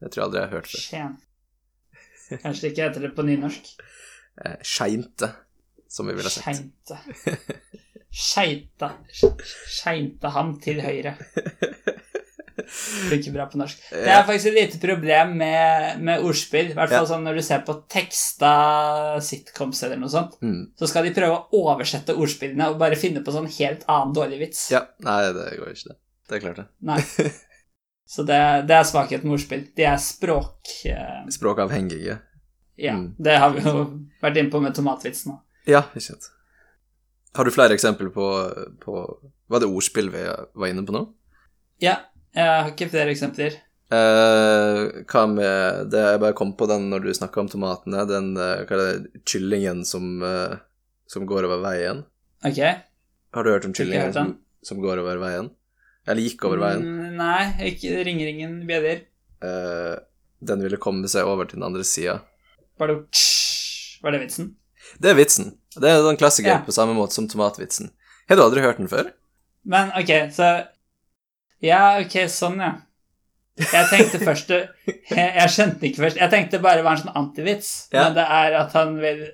Det 0.00 0.10
tror 0.10 0.20
jeg 0.20 0.26
aldri 0.26 0.40
jeg 0.40 0.48
har 0.48 0.56
hørt 0.58 0.70
før. 0.74 0.82
Kanskje 2.38 2.62
det 2.66 2.72
ikke 2.72 2.86
heter 2.88 3.06
det 3.08 3.12
på 3.16 3.24
nynorsk? 3.26 3.70
Eh, 4.44 4.56
Skeinte, 4.62 5.32
som 5.90 6.06
vi 6.10 6.14
ville 6.16 6.30
sagt. 6.30 6.46
Skeinte. 6.46 7.00
Skeita. 8.10 8.92
Skeinte 9.70 10.30
ham 10.34 10.54
til 10.62 10.80
høyre. 10.82 11.16
Funker 12.70 13.32
bra 13.34 13.46
på 13.50 13.58
norsk. 13.58 13.80
Det 13.90 14.10
er 14.12 14.24
faktisk 14.28 14.50
et 14.50 14.56
lite 14.56 14.80
problem 14.82 15.32
med, 15.40 16.00
med 16.06 16.22
ordspill. 16.26 16.70
I 16.70 16.76
hvert 16.76 16.92
fall 16.92 17.06
Ja. 17.06 17.08
sånn 17.08 17.24
når 17.26 17.38
du 17.40 17.42
ser 17.46 17.62
på 17.66 17.74
teksta 17.90 18.50
sitcoms 19.24 19.80
eller 19.86 19.98
noe 19.98 20.12
sånt. 20.12 20.36
Mm. 20.44 20.72
Så 20.78 20.88
skal 20.90 21.06
de 21.08 21.14
prøve 21.16 21.38
å 21.38 21.62
oversette 21.64 22.14
ordspillene 22.14 22.68
og 22.70 22.78
bare 22.82 22.98
finne 23.00 23.22
på 23.26 23.34
sånn 23.34 23.48
helt 23.58 23.86
annen 23.90 24.14
dårlig 24.14 24.38
vits. 24.44 24.66
Ja, 24.74 24.84
nei, 25.06 25.20
det 25.34 25.48
går 25.58 25.72
ikke, 25.74 25.94
det. 25.94 25.98
Det 26.30 26.36
er 26.38 26.44
klart 26.46 26.60
det. 26.62 26.66
Nei. 26.92 27.00
Så 28.10 28.24
det, 28.26 28.40
det 28.66 28.74
er 28.74 28.86
svakheten 28.88 29.28
med 29.30 29.36
ordspill. 29.38 29.62
De 29.78 29.84
er 29.86 30.00
språk... 30.02 30.72
eh, 30.90 31.22
Språkavhengige. 31.30 32.18
Ja, 32.80 32.94
Mm. 32.96 33.10
det 33.20 33.34
har 33.38 33.50
vi 33.52 33.60
jo 33.60 33.82
vært 34.22 34.38
inne 34.40 34.50
på 34.50 34.60
med 34.64 34.72
tomatvitsen 34.74 35.34
nå. 35.34 35.38
Ja, 35.68 35.82
ikke 35.92 36.00
sant. 36.06 36.30
Har 37.36 37.44
du 37.46 37.50
flere 37.52 37.74
eksempler 37.76 38.08
på, 38.14 38.24
på 38.80 38.94
Var 39.52 39.60
det 39.62 39.68
ordspill 39.68 40.08
vi 40.10 40.22
var 40.24 40.70
inne 40.72 40.82
på 40.88 40.94
nå? 40.96 41.02
Ja, 41.84 41.98
jeg 42.34 42.46
har 42.48 42.70
ikke 42.72 42.88
flere 42.90 43.12
eksempler. 43.12 43.58
Eh, 43.90 44.80
hva 45.10 45.22
med 45.28 45.90
det 45.92 46.02
Jeg 46.06 46.20
bare 46.22 46.36
kom 46.38 46.54
på 46.58 46.66
den 46.70 46.88
når 46.90 47.04
du 47.04 47.12
snakka 47.14 47.42
om 47.44 47.48
tomatene. 47.52 48.06
Den 48.08 48.32
eh, 48.38 48.64
hva 48.64 48.78
er 48.78 48.82
det, 48.82 49.22
kyllingen 49.28 49.84
som, 49.86 50.08
eh, 50.24 50.56
som 51.10 51.26
går 51.28 51.46
over 51.50 51.60
veien. 51.68 52.04
Ok. 52.46 52.60
Har 53.36 53.44
du 53.46 53.52
hørt 53.52 53.68
om 53.68 53.74
kyllingen 53.76 54.14
som, 54.16 54.32
som 54.66 54.80
går 54.82 55.02
over 55.04 55.20
veien? 55.22 55.50
Eller 56.10 56.26
gikk 56.26 56.44
over 56.48 56.60
veien? 56.64 56.82
Mm, 56.82 57.16
nei, 57.20 57.44
ikke, 57.70 58.00
ringeringen 58.06 58.56
bjeller. 58.68 59.04
Uh, 59.44 59.94
den 60.44 60.62
ville 60.64 60.80
komme 60.80 61.08
seg 61.10 61.28
over 61.28 61.46
til 61.48 61.60
den 61.60 61.66
andre 61.68 61.84
sida. 61.86 62.18
Bare 62.80 62.98
Var 64.02 64.14
det 64.16 64.20
vitsen? 64.24 64.54
Det 65.00 65.12
er 65.12 65.16
vitsen. 65.18 65.52
Det 65.76 65.86
er 65.90 66.02
en 66.10 66.18
klassiker 66.18 66.50
Ja. 66.56 66.60
på 66.66 66.72
samme 66.74 66.96
måte 66.96 67.14
som 67.14 67.28
tomatvitsen. 67.30 67.92
Har 68.28 68.36
du 68.38 68.42
aldri 68.42 68.62
hørt 68.64 68.78
den 68.80 68.88
før? 68.90 69.12
Men 69.64 69.92
ok, 69.96 70.10
så 70.34 70.66
Ja, 71.62 72.00
ok, 72.00 72.14
sånn, 72.32 72.58
ja. 72.64 72.72
Jeg 73.60 73.86
tenkte 73.90 74.18
først 74.28 74.48
jeg, 74.48 74.68
jeg 75.12 75.50
skjønte 75.52 75.86
ikke 75.90 76.02
først. 76.06 76.16
Jeg 76.16 76.30
tenkte 76.32 76.56
det 76.56 76.62
bare 76.64 76.82
var 76.86 76.96
en 76.96 77.02
sånn 77.04 77.16
antivits. 77.20 77.88
Ja. 77.92 78.06
Men 78.08 78.16
det 78.16 78.24
er 78.24 78.56
at 78.62 78.72
han 78.78 78.96
vil 79.02 79.26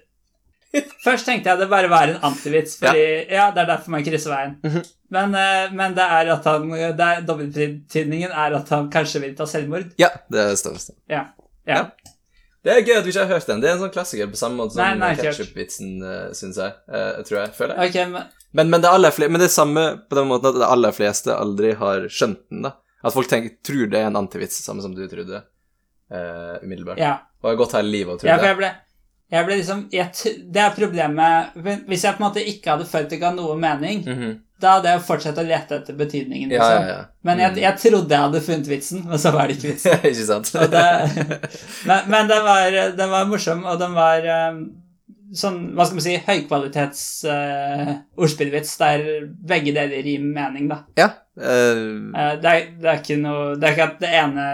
Først 1.04 1.26
tenkte 1.28 1.50
jeg 1.52 1.58
det 1.60 1.68
bare 1.70 1.88
var 1.92 2.08
en 2.10 2.18
antivits, 2.26 2.76
fordi 2.80 3.04
ja, 3.32 3.50
det 3.54 3.62
er 3.62 3.68
derfor 3.70 3.94
man 3.94 4.04
krysser 4.06 4.32
veien. 4.34 4.56
Mhm. 4.64 4.82
men, 5.14 5.34
eh, 5.38 5.70
men 5.78 5.94
det 5.94 6.02
er 6.18 6.32
at 6.34 6.44
han 6.50 6.68
det 6.70 7.00
er- 7.06 7.22
Dobbeltbetydningen 7.26 8.30
er 8.32 8.56
at 8.58 8.68
han 8.74 8.90
kanskje 8.90 9.20
vil 9.22 9.34
ta 9.38 9.46
selvmord. 9.46 9.92
Ja, 9.98 10.08
det 10.30 10.48
stemmer. 10.58 10.82
Ja. 11.08 11.26
Ja. 11.66 11.74
ja. 11.76 11.84
Det 12.66 12.72
er 12.74 12.80
gøy 12.82 12.96
at 12.98 13.04
du 13.06 13.10
ikke 13.12 13.22
har 13.26 13.34
hørt 13.36 13.46
den. 13.46 13.60
Det 13.62 13.68
er 13.70 13.76
en 13.76 13.82
sånn 13.84 13.92
klassiker 13.94 14.26
på 14.32 14.36
samme 14.40 14.58
måte 14.58 14.74
som 14.74 15.02
ketsjup-vitsen, 15.20 15.92
uh, 16.02 16.32
syns 16.34 16.56
jeg. 16.58 16.72
Uh, 16.90 17.20
tror 17.22 17.38
jeg. 17.44 17.52
Føler 17.54 17.76
jeg. 17.78 17.90
Okay, 17.92 18.08
men 18.10 18.24
Men, 18.56 18.70
men, 18.70 18.80
det 18.80 18.88
aller 18.90 19.12
men 19.28 19.38
det 19.40 19.46
er 19.50 19.52
samme 19.54 19.82
på 20.08 20.16
den 20.16 20.26
måten 20.30 20.48
at 20.48 20.54
de 20.58 20.64
aller 20.66 20.92
fleste 20.96 21.34
aldri 21.36 21.74
har 21.76 22.08
skjønt 22.08 22.40
den. 22.50 22.62
da. 22.66 22.72
At 23.04 23.12
folk 23.14 23.28
tenker, 23.28 23.52
tror 23.62 23.86
det 23.92 24.00
er 24.00 24.06
en 24.08 24.16
antivits, 24.16 24.58
samme 24.64 24.82
som 24.82 24.94
du 24.96 25.04
trodde 25.06 25.42
uh, 26.10 26.56
umiddelbart. 26.62 26.98
ja. 26.98 27.18
Og 27.44 27.50
har 27.52 27.58
gått 27.60 27.74
hele 27.76 27.92
livet 27.92 28.14
og 28.14 28.18
trodd 28.20 28.30
Ja, 28.32 28.36
for 28.38 28.42
det. 28.42 28.48
jeg 28.48 28.58
ble, 28.58 28.70
jeg 29.32 29.46
ble 29.46 29.56
liksom 29.58 29.88
jeg, 29.90 30.10
Det 30.54 30.60
er 30.62 30.70
problemet 30.76 31.56
Hvis 31.88 32.04
jeg 32.04 32.14
på 32.14 32.22
en 32.22 32.26
måte 32.28 32.44
ikke 32.46 32.70
hadde 32.76 32.86
følt 32.86 33.08
det 33.10 33.18
ga 33.20 33.32
noe 33.34 33.56
mening, 33.58 34.04
Mhm. 34.06 34.34
da 34.60 34.76
hadde 34.76 34.88
jeg 34.94 35.02
fortsatt 35.04 35.36
å 35.36 35.44
lete 35.44 35.76
etter 35.80 35.94
betydningen. 35.98 36.50
Ja, 36.50 36.58
Liksom. 36.62 36.86
ja, 36.88 36.94
ja. 36.96 37.04
Men 37.24 37.38
jeg, 37.38 37.50
Mhm. 37.52 37.58
jeg 37.60 37.76
trodde 37.82 38.08
jeg 38.14 38.20
hadde 38.26 38.40
funnet 38.40 38.66
vitsen, 38.70 39.04
men 39.04 39.18
så 39.18 39.32
var 39.32 39.46
det 39.48 39.56
ikke 39.58 39.72
vitsen. 39.74 39.92
ikke 40.10 40.26
sant? 40.26 40.52
Det, 40.52 40.84
men 41.86 42.08
men 42.08 42.28
den, 42.28 42.42
var, 42.44 42.70
den 42.96 43.10
var 43.10 43.26
morsom, 43.26 43.64
og 43.66 43.78
den 43.78 43.92
var 43.94 44.24
eh, 44.24 44.62
sånn, 45.34 45.58
hva 45.74 45.84
skal 45.84 45.98
man 45.98 46.04
si, 46.06 46.16
høykvalitets 46.26 47.02
uh, 47.28 47.94
ordspillvits 48.16 48.76
der 48.78 49.04
begge 49.26 49.74
deler 49.74 50.06
gir 50.06 50.20
mening, 50.22 50.68
da. 50.70 50.84
ja. 50.96 51.10
Uh... 51.36 52.14
Eh, 52.16 52.36
det, 52.40 52.48
er, 52.54 52.68
det 52.80 52.88
er 52.88 53.00
ikke 53.02 53.16
noe 53.20 53.56
Det 53.60 53.66
er 53.68 53.74
ikke 53.74 53.88
at 53.90 53.98
det 54.00 54.12
ene, 54.22 54.44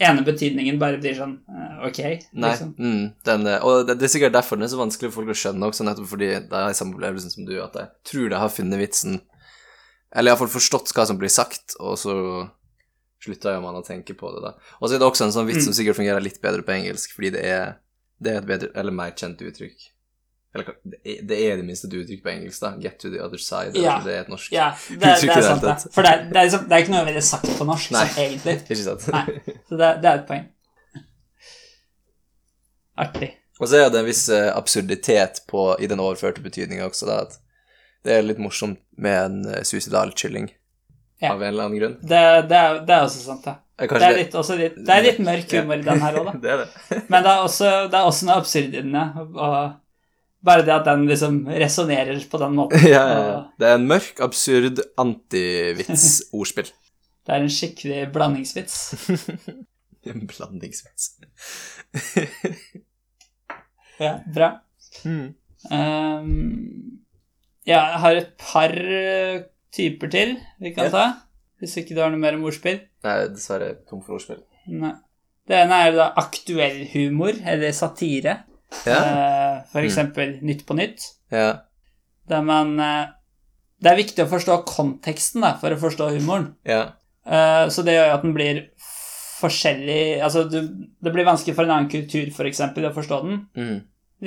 ene 0.00 0.22
betydningen 0.24 0.78
bare 0.80 1.00
blir 1.00 1.16
sånn 1.16 1.34
eh, 1.44 1.80
ok, 1.88 1.98
nei. 2.32 2.52
liksom. 2.52 2.72
Mm, 2.78 3.02
den, 3.26 3.48
eh, 3.50 3.66
og 3.66 3.84
det, 3.88 3.98
det 4.00 4.08
er 4.08 4.14
sikkert 4.14 4.36
derfor 4.36 4.58
den 4.58 4.66
er 4.66 4.72
så 4.72 4.80
vanskelig 4.80 5.10
for 5.10 5.20
folk 5.20 5.34
å 5.34 5.40
skjønne 5.42 5.68
også, 5.68 5.86
nettopp 5.86 6.08
fordi 6.12 6.30
det 6.50 6.62
er 6.62 6.76
samme 6.76 6.96
opplevelsen 6.96 7.34
som 7.34 7.48
du, 7.48 7.54
at 7.62 7.76
jeg 7.76 7.92
tror 8.10 8.32
de 8.32 8.40
har 8.40 8.54
funnet 8.54 8.80
vitsen, 8.80 9.20
eller 10.10 10.32
iallfall 10.32 10.50
forstått 10.52 10.94
hva 10.96 11.06
som 11.06 11.20
blir 11.20 11.32
sagt, 11.32 11.76
og 11.78 11.98
så 12.00 12.16
slutter 13.20 13.58
jo 13.58 13.64
man 13.66 13.76
å 13.76 13.84
tenke 13.84 14.16
på 14.16 14.32
det, 14.34 14.42
da. 14.46 14.54
Og 14.80 14.88
så 14.88 14.96
er 14.96 15.02
det 15.02 15.08
også 15.10 15.26
en 15.26 15.34
sånn 15.36 15.48
vits 15.50 15.66
som 15.66 15.76
sikkert 15.76 16.00
fungerer 16.00 16.24
litt 16.24 16.40
bedre 16.42 16.64
på 16.64 16.74
engelsk, 16.78 17.12
fordi 17.16 17.34
det 17.36 17.44
er, 17.44 17.74
det 18.18 18.32
er 18.32 18.40
et 18.40 18.48
bedre, 18.48 18.70
eller 18.80 18.96
mer 18.96 19.12
kjent 19.12 19.42
uttrykk. 19.44 19.90
Eller 20.54 20.66
det 21.04 21.36
er, 21.38 21.56
det 21.60 21.64
minste 21.64 21.86
et 21.86 21.92
uttrykk 21.94 22.22
på 22.24 22.30
engelsk, 22.32 22.62
da. 22.64 22.72
Get 22.82 22.96
to 22.98 23.10
the 23.12 23.20
other 23.22 23.38
side. 23.38 23.76
Ja. 23.78 24.00
Det 24.02 24.14
er 24.16 24.24
et 24.24 24.30
norsk 24.32 24.50
Ja, 24.52 24.72
det, 24.88 24.96
det 24.98 25.12
Uttrykk 25.14 25.30
Det 25.30 25.36
er 25.36 25.46
sant, 25.46 25.62
det. 25.66 25.92
For 25.94 26.02
det 26.06 26.10
er, 26.10 26.24
det, 26.26 26.38
er 26.40 26.48
liksom, 26.48 26.64
det 26.66 26.74
er 26.78 26.82
ikke 26.84 26.94
noe 26.96 27.04
ville 27.06 27.22
sagt 27.22 27.52
på 27.58 27.66
norsk, 27.68 27.92
Nei. 27.94 28.06
sånn 28.08 28.24
egentlig. 28.24 28.56
Ikke 28.66 28.80
sant? 28.82 29.06
Nei. 29.14 29.54
Så 29.70 29.78
det, 29.78 29.90
det 30.02 30.10
er 30.10 30.16
et 30.18 30.26
poeng. 30.32 30.48
Artig. 33.00 33.30
Og 33.60 33.68
så 33.68 33.76
er 33.78 33.90
det 33.92 34.00
en 34.00 34.08
viss 34.08 34.24
eh, 34.32 34.48
absurditet 34.56 35.42
på, 35.50 35.64
i 35.78 35.88
den 35.90 36.00
overførte 36.02 36.42
betydninga 36.44 36.86
også, 36.88 37.06
da, 37.08 37.18
at 37.28 37.38
det 38.06 38.14
er 38.16 38.24
litt 38.24 38.40
morsomt 38.40 38.80
med 38.96 39.18
en 39.26 39.40
uh, 39.52 39.58
suicidal 39.68 40.14
kylling, 40.16 40.48
Ja. 41.20 41.34
av 41.34 41.42
en 41.42 41.50
eller 41.52 41.66
annen 41.68 41.78
grunn. 41.78 41.96
Det, 42.00 42.20
det, 42.48 42.56
er, 42.56 42.78
det 42.88 42.94
er 42.96 43.04
også 43.04 43.20
sant, 43.26 43.44
det. 43.44 43.52
Eh, 43.76 43.88
Det 43.92 44.06
er 44.06 44.16
litt, 44.16 44.34
også 44.40 44.56
litt, 44.56 44.78
det 44.80 44.94
er 44.94 45.04
litt 45.04 45.20
mørk 45.24 45.52
humor 45.52 45.76
i 45.76 45.84
den 45.84 46.00
her 46.00 46.16
òg, 46.16 46.30
da. 46.30 46.34
det 46.40 46.52
er 46.54 46.62
det. 46.64 47.02
Men 47.12 47.26
det 47.26 47.34
er 47.34 47.44
også, 47.44 47.70
det 47.92 47.98
er 48.00 48.08
også 48.08 48.28
noe 48.30 48.38
absurd 48.40 48.72
i 48.72 48.80
den, 48.80 48.96
ja. 48.96 49.04
Og 49.28 49.58
bare 50.44 50.64
det 50.66 50.72
at 50.74 50.86
den 50.88 51.06
liksom 51.08 51.40
resonnerer 51.48 52.20
på 52.30 52.38
den 52.40 52.54
måten. 52.56 52.84
ja, 52.94 53.02
ja. 53.12 53.40
Det 53.60 53.68
er 53.68 53.74
en 53.78 53.88
mørk, 53.90 54.20
absurd 54.24 54.80
antivits-ordspill. 55.00 56.70
Det 57.26 57.34
er 57.36 57.42
en 57.44 57.52
skikkelig 57.52 58.06
blandingsvits. 58.14 58.78
En 60.08 60.22
blandingsvits. 60.26 61.10
Ja, 64.00 64.14
bra. 64.34 64.48
Mm. 65.04 65.34
Um, 65.70 67.00
ja, 67.68 67.82
jeg 67.92 68.00
har 68.04 68.20
et 68.22 68.30
par 68.40 68.72
eh, 68.72 69.42
typer 69.76 70.08
til 70.10 70.32
vi 70.60 70.72
kan 70.72 70.88
Ja. 70.88 70.90
ta. 70.94 71.04
Hvis 71.60 71.76
ikke 71.76 71.92
du 71.94 72.00
har 72.00 72.08
noe 72.10 72.18
mer 72.22 72.38
om 72.38 72.46
ordspill. 72.48 72.80
Nei, 73.04 73.16
dessverre 73.34 73.74
tom 73.90 74.00
for 74.00 74.16
ordspill. 74.16 74.40
Nei. 74.72 74.94
Det 75.44 75.58
ene 75.66 75.82
er 75.84 75.92
da 75.98 76.06
aktuell 76.16 76.86
humor, 76.94 77.36
eller 77.44 77.72
satire. 77.76 78.38
Ja. 78.86 78.98
Eh, 78.98 79.56
for 79.72 79.84
eksempel 79.84 80.38
Nytt 80.46 80.66
på 80.66 80.76
nytt. 80.78 81.12
ja. 81.30 81.66
Der 82.30 82.42
man 82.46 82.78
eh, 82.78 83.08
Det 83.82 83.90
er 83.90 83.98
viktig 83.98 84.22
å 84.22 84.30
forstå 84.30 84.60
konteksten 84.68 85.42
da, 85.42 85.54
for 85.58 85.72
å 85.72 85.78
forstå 85.80 86.10
humoren. 86.14 86.52
Ja. 86.68 86.92
Eh, 87.26 87.66
så 87.72 87.82
det 87.82 87.96
gjør 87.96 88.14
at 88.14 88.22
den 88.26 88.34
blir 88.36 88.60
forskjellig 89.40 90.20
Altså, 90.22 90.44
du, 90.44 90.60
det 91.00 91.12
blir 91.14 91.24
vanskelig 91.24 91.54
for 91.56 91.64
en 91.64 91.72
annen 91.74 91.90
kultur, 91.90 92.28
for 92.36 92.48
eksempel, 92.48 92.86
å 92.86 92.94
forstå 92.94 93.20
den. 93.24 93.40
Mm. 93.56 93.78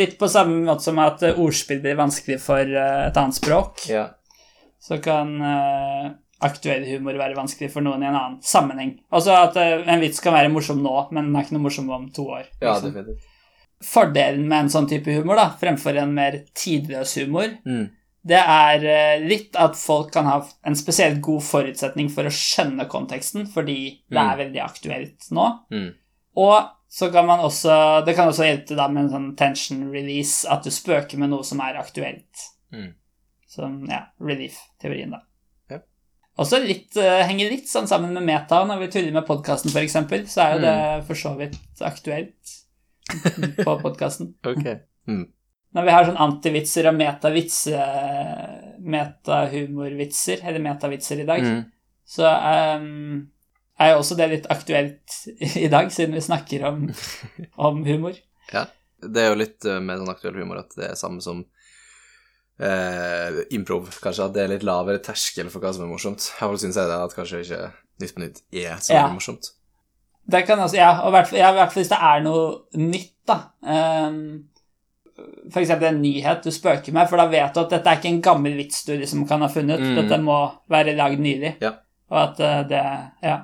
Litt 0.01 0.17
på 0.17 0.27
samme 0.27 0.57
måte 0.65 0.87
som 0.87 0.99
at 0.99 1.21
ordspill 1.37 1.83
blir 1.83 1.99
vanskelig 1.99 2.39
for 2.41 2.65
et 2.65 3.19
annet 3.21 3.37
språk. 3.37 3.85
Ja. 3.93 4.07
så 4.81 4.97
kan 4.97 5.37
aktuell 6.43 6.83
humor 6.89 7.13
være 7.15 7.37
vanskelig 7.37 7.69
for 7.71 7.85
noen 7.85 8.01
i 8.01 8.07
en 8.09 8.17
annen 8.17 8.39
sammenheng. 8.43 8.95
Altså 9.13 9.37
at 9.37 9.55
en 9.61 10.01
vits 10.01 10.19
kan 10.19 10.33
være 10.33 10.49
morsom 10.51 10.81
nå, 10.81 10.95
men 11.13 11.29
den 11.29 11.37
er 11.37 11.45
ikke 11.45 11.55
noe 11.59 11.67
morsom 11.67 11.93
om 11.93 12.09
to 12.09 12.25
år. 12.25 12.49
ja, 12.57 12.73
liksom. 12.73 12.89
definitivt. 12.89 13.29
Fordelen 13.83 14.47
med 14.47 14.59
en 14.65 14.69
sånn 14.69 14.87
type 14.89 15.11
humor, 15.11 15.35
da, 15.35 15.49
fremfor 15.59 15.97
en 15.99 16.13
mer 16.15 16.43
tidløs 16.55 17.15
humor, 17.19 17.57
Mm. 17.65 17.89
det 18.25 18.39
er 18.39 18.85
eh, 18.85 19.25
litt 19.27 19.55
at 19.59 19.75
folk 19.75 20.11
kan 20.13 20.25
ha 20.25 20.37
en 20.65 20.75
spesielt 20.75 21.19
god 21.21 21.41
forutsetning 21.43 22.09
for 22.09 22.23
å 22.23 22.31
skjønne 22.31 22.87
konteksten, 22.87 23.45
fordi 23.47 23.99
det 24.09 24.17
Mm. 24.17 24.31
er 24.31 24.37
veldig 24.37 24.61
aktuelt 24.63 25.31
nå. 25.31 25.59
Mm. 25.71 25.93
Og 26.37 26.69
så 26.89 27.11
kan 27.11 27.25
man 27.25 27.39
også 27.39 28.05
Det 28.05 28.15
kan 28.15 28.27
også 28.29 28.43
hjelpe 28.45 28.75
da 28.75 28.87
med 28.87 29.03
en 29.05 29.09
sånn 29.09 29.35
tension 29.37 29.91
release, 29.91 30.45
at 30.49 30.63
du 30.63 30.69
spøker 30.69 31.17
med 31.17 31.29
noe 31.31 31.43
som 31.43 31.59
er 31.59 31.73
aktuelt. 31.75 32.47
Mm. 32.71 32.93
Sånn, 33.49 33.87
ja, 33.89 34.05
relief-teorien, 34.21 35.11
da. 35.11 35.19
Ja. 35.69 35.79
Også 36.39 36.59
litt, 36.65 36.95
uh, 36.97 37.21
henger 37.23 37.49
litt 37.49 37.67
sånn 37.67 37.87
sammen 37.87 38.13
med 38.13 38.23
meta. 38.23 38.63
Når 38.65 38.79
vi 38.79 38.87
tuller 38.87 39.11
med 39.11 39.25
podkasten, 39.27 39.69
f.eks., 39.71 39.93
så 40.33 40.41
er 40.41 40.53
jo 40.55 40.61
det 40.61 41.05
for 41.05 41.13
så 41.15 41.35
vidt 41.37 41.57
aktuelt 41.81 42.62
på 43.63 43.75
podkasten. 43.81 44.33
okay. 44.45 44.79
Mm. 45.07 45.25
Når 45.73 45.83
vi 45.87 45.93
har 45.95 46.05
sånn 46.05 46.19
antivitser 46.21 46.85
og 46.91 46.95
Metahumorvitser, 48.93 50.43
eller 50.45 50.61
metavitser 50.61 51.19
i 51.23 51.25
dag, 51.25 51.41
Mm. 51.43 51.63
så 52.05 52.27
um, 52.77 53.29
er 53.79 53.91
jo 53.93 53.97
også 54.03 54.15
det 54.19 54.27
litt 54.29 54.45
aktuelt 54.53 55.17
i 55.57 55.67
dag, 55.71 55.89
siden 55.91 56.13
vi 56.13 56.21
snakker 56.21 56.63
om, 56.69 56.85
om 57.57 57.83
humor. 57.87 58.13
Det 59.03 59.19
er 59.19 59.33
jo 59.33 59.35
litt 59.41 59.65
eh, 59.67 59.81
med 59.83 59.99
sånn 59.99 60.11
aktuell 60.13 60.37
humor 60.39 60.61
at 60.61 60.71
det 60.79 60.85
er 60.87 60.95
samme 60.95 61.19
som 61.19 61.41
eh, 62.63 63.41
improv, 63.51 63.89
kanskje. 63.99 64.27
At 64.29 64.35
det 64.37 64.43
er 64.45 64.51
litt 64.53 64.63
lavere 64.63 65.01
terskel 65.03 65.49
for 65.51 65.59
hva 65.59 65.73
som 65.75 65.83
er 65.83 65.89
morsomt. 65.91 66.29
Iallfall 66.37 66.61
syns 66.61 66.77
jeg 66.79 66.87
det, 66.87 66.99
at 67.03 67.15
kanskje 67.17 67.41
ikke 67.43 67.59
Nytt 67.99 68.13
på 68.15 68.21
nytt 68.23 68.39
er 68.55 68.79
så 68.81 68.93
Ja. 68.95 69.01
morsomt. 69.11 69.51
Det 70.25 70.45
kan 70.47 70.59
også, 70.63 70.77
ja, 70.79 70.91
og 71.03 71.11
hvert 71.11 71.27
fall, 71.27 71.39
ja, 71.41 71.51
hvert 71.51 71.73
fall 71.73 71.81
hvis 71.83 71.91
det 71.91 71.99
er 71.99 72.21
noe 72.23 72.43
nytt, 72.79 73.13
da. 73.27 73.37
Um, 73.61 74.19
for 75.51 75.59
eksempel 75.61 75.89
en 75.91 75.99
nyhet 76.01 76.45
du 76.45 76.51
spøker 76.51 76.95
med, 76.95 77.09
for 77.11 77.19
da 77.21 77.25
vet 77.29 77.53
du 77.53 77.59
at 77.61 77.73
dette 77.75 77.91
er 77.91 77.99
ikke 77.99 78.09
en 78.09 78.21
gammel 78.25 78.55
vits 78.57 78.85
du 78.87 78.93
liksom 78.97 79.25
kan 79.29 79.43
ha 79.43 79.49
funnet. 79.51 79.83
Mm. 79.83 79.97
Dette 79.99 80.19
må 80.23 80.37
være 80.71 80.95
lagd 80.97 81.19
nylig. 81.21 81.57
Ja. 81.63 81.73
Og 82.13 82.19
at 82.23 82.39
uh, 82.39 82.61
det 82.69 82.83
ja, 83.25 83.35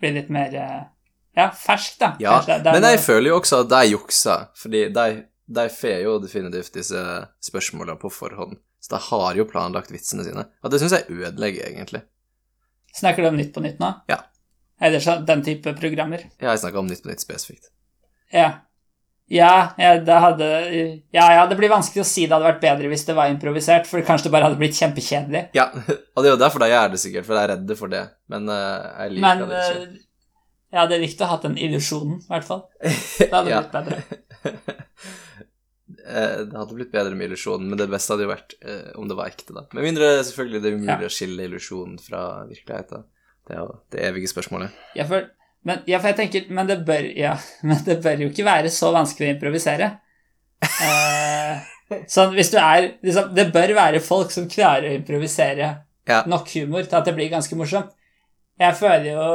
blir 0.00 0.16
litt 0.16 0.32
mer 0.32 0.56
uh, 0.56 0.80
ja, 1.36 1.50
ferskt, 1.54 2.00
da. 2.00 2.14
Ja, 2.22 2.38
det, 2.46 2.62
Det 2.64 2.72
men 2.74 2.88
jeg 2.88 2.98
noe- 2.98 3.04
føler 3.06 3.30
jo 3.32 3.38
også 3.42 3.62
at 3.64 3.70
de 3.74 3.82
jukser, 3.92 4.48
fordi 4.58 4.82
de, 4.96 5.06
de 5.60 5.68
får 5.76 6.00
jo 6.06 6.16
definitivt 6.24 6.74
disse 6.80 7.04
spørsmålene 7.44 8.00
på 8.00 8.10
forhånd. 8.14 8.56
Så 8.80 8.94
de 8.96 9.02
har 9.10 9.36
jo 9.36 9.44
planlagt 9.44 9.92
vitsene 9.92 10.24
sine. 10.24 10.46
Og 10.64 10.72
det 10.72 10.80
syns 10.80 10.96
jeg 10.96 11.12
ødelegger, 11.12 11.68
egentlig. 11.68 12.00
Snakker 12.96 13.22
du 13.22 13.28
om 13.28 13.36
Nytt 13.38 13.52
på 13.54 13.60
Nytt 13.62 13.78
nå? 13.82 13.92
Ja. 14.10 14.22
Eller 14.80 15.02
så, 15.04 15.18
den 15.26 15.44
type 15.44 15.74
programmer? 15.76 16.24
Ja, 16.40 16.50
jeg 16.54 16.62
snakker 16.64 16.80
om 16.80 16.88
Nytt 16.88 17.04
på 17.04 17.10
Nytt 17.12 17.22
spesifikt. 17.22 17.70
Ja. 18.32 18.50
Ja, 19.30 19.74
ja, 19.78 19.92
det 20.02 20.14
hadde 20.24 20.46
Ja, 21.14 21.26
ja, 21.36 21.42
det 21.46 21.54
blir 21.58 21.70
vanskelig 21.70 22.02
å 22.02 22.08
si 22.08 22.24
det 22.24 22.34
hadde 22.34 22.48
vært 22.48 22.64
bedre 22.64 22.88
hvis 22.90 23.04
det 23.06 23.14
var 23.14 23.30
improvisert, 23.30 23.86
for 23.86 24.02
kanskje 24.02 24.26
det 24.26 24.32
bare 24.34 24.48
hadde 24.48 24.58
blitt 24.58 24.74
kjempekjedelig. 24.74 25.44
Ja, 25.54 25.68
og 26.14 26.24
det 26.24 26.30
er 26.30 26.34
jo 26.34 26.40
derfor 26.40 26.66
jeg 26.66 26.78
er 26.80 26.90
det, 26.90 26.98
sikkert, 27.02 27.28
for 27.28 27.38
jeg 27.38 27.46
er 27.46 27.52
redde 27.54 27.76
for 27.78 27.92
det. 27.92 28.02
Men 28.32 28.50
uh, 28.50 28.88
jeg 29.04 29.14
liker 29.14 29.26
Men 29.28 29.44
det 29.52 29.60
ikke. 29.60 29.84
Men 29.84 30.00
jeg 30.70 30.78
hadde 30.78 31.00
likt 31.02 31.22
å 31.22 31.28
ha 31.30 31.38
den 31.42 31.56
illusjonen, 31.58 32.18
i 32.22 32.30
hvert 32.30 32.46
fall. 32.46 32.60
Det 33.18 33.30
hadde 33.34 33.56
blitt 33.56 33.76
bedre. 33.78 34.02
Eh, 36.10 36.40
Det 36.46 36.56
hadde 36.56 36.74
blitt 36.74 36.90
bedre 36.90 37.14
med 37.14 37.28
illusjonen, 37.28 37.68
men 37.70 37.78
det 37.78 37.86
beste 37.90 38.14
hadde 38.14 38.24
jo 38.24 38.30
vært 38.30 38.54
uh, 38.64 38.90
om 38.98 39.06
det 39.06 39.14
var 39.18 39.30
ekte, 39.30 39.52
da. 39.54 39.62
Med 39.76 39.84
mindre 39.84 40.08
selvfølgelig 40.26 40.60
det 40.62 40.70
er 40.70 40.78
umulig 40.78 41.06
å 41.06 41.12
skille 41.12 41.44
illusjonen 41.46 42.00
fra 42.02 42.22
virkeligheten. 42.48 43.04
Det 43.50 43.56
er 43.56 43.64
jo 43.64 43.72
det 43.90 44.02
evige 44.06 44.30
spørsmålet. 44.30 44.70
Ja, 44.94 45.04
for, 45.10 45.24
men, 45.66 45.80
ja, 45.90 45.98
for 45.98 46.12
jeg 46.12 46.16
tenker 46.20 46.46
Men 46.54 46.68
det 46.70 46.76
bør 46.86 47.08
Ja, 47.18 47.32
men 47.66 47.80
det 47.84 47.96
bør 48.04 48.22
jo 48.22 48.28
ikke 48.30 48.46
være 48.46 48.70
så 48.72 48.92
vanskelig 48.94 49.26
å 49.26 49.34
improvisere. 49.34 49.88
Eh, 50.62 51.62
sånn, 52.14 52.34
hvis 52.36 52.52
du 52.52 52.58
er 52.62 52.92
liksom, 53.02 53.32
Det 53.34 53.48
bør 53.54 53.74
være 53.78 54.02
folk 54.04 54.30
som 54.34 54.46
klarer 54.50 54.90
å 54.92 54.98
improvisere 55.00 55.72
Ja. 56.08 56.22
nok 56.30 56.48
humor 56.56 56.86
til 56.86 56.96
at 57.00 57.06
det 57.10 57.14
blir 57.18 57.28
ganske 57.32 57.56
morsomt. 57.58 57.90
Jeg 58.60 58.74
føler 58.76 59.04
jo, 59.14 59.26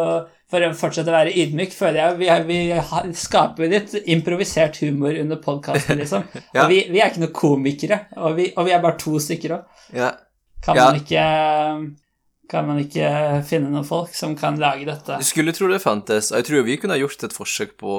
for 0.51 0.61
å 0.61 0.69
fortsette 0.77 1.09
å 1.09 1.15
være 1.15 1.31
ydmyk, 1.41 1.71
føler 1.73 1.97
jeg 1.97 2.17
vi, 2.19 2.57
vi 3.09 3.13
skaper 3.17 3.71
litt 3.71 3.93
improvisert 4.13 4.77
humor 4.83 5.15
under 5.17 5.39
podkasten, 5.41 5.97
liksom. 6.01 6.27
Ja. 6.55 6.65
Og 6.65 6.69
vi, 6.73 6.83
vi 6.93 7.01
er 7.01 7.09
ikke 7.09 7.23
noen 7.23 7.33
komikere, 7.39 7.99
og 8.21 8.35
vi, 8.37 8.51
og 8.53 8.67
vi 8.67 8.75
er 8.75 8.83
bare 8.83 8.99
to 9.01 9.15
stykker 9.23 9.55
òg. 9.57 9.79
Ja. 9.97 10.11
Kan, 10.65 10.77
Ja. 10.77 10.85
man 10.91 10.99
ikke, 11.01 11.23
kan 12.51 12.67
man 12.67 12.79
ikke 12.81 13.07
finne 13.47 13.71
noen 13.71 13.87
folk 13.87 14.13
som 14.17 14.35
kan 14.37 14.59
lage 14.61 14.87
dette? 14.87 15.17
Du 15.21 15.27
skulle 15.27 15.53
tro 15.55 15.69
det 15.71 15.81
fantes, 15.83 16.31
jeg 16.35 16.47
tror 16.47 16.65
vi 16.67 16.77
kunne 16.81 16.97
gjort 16.99 17.25
et 17.27 17.35
forsøk 17.35 17.75
på, 17.81 17.95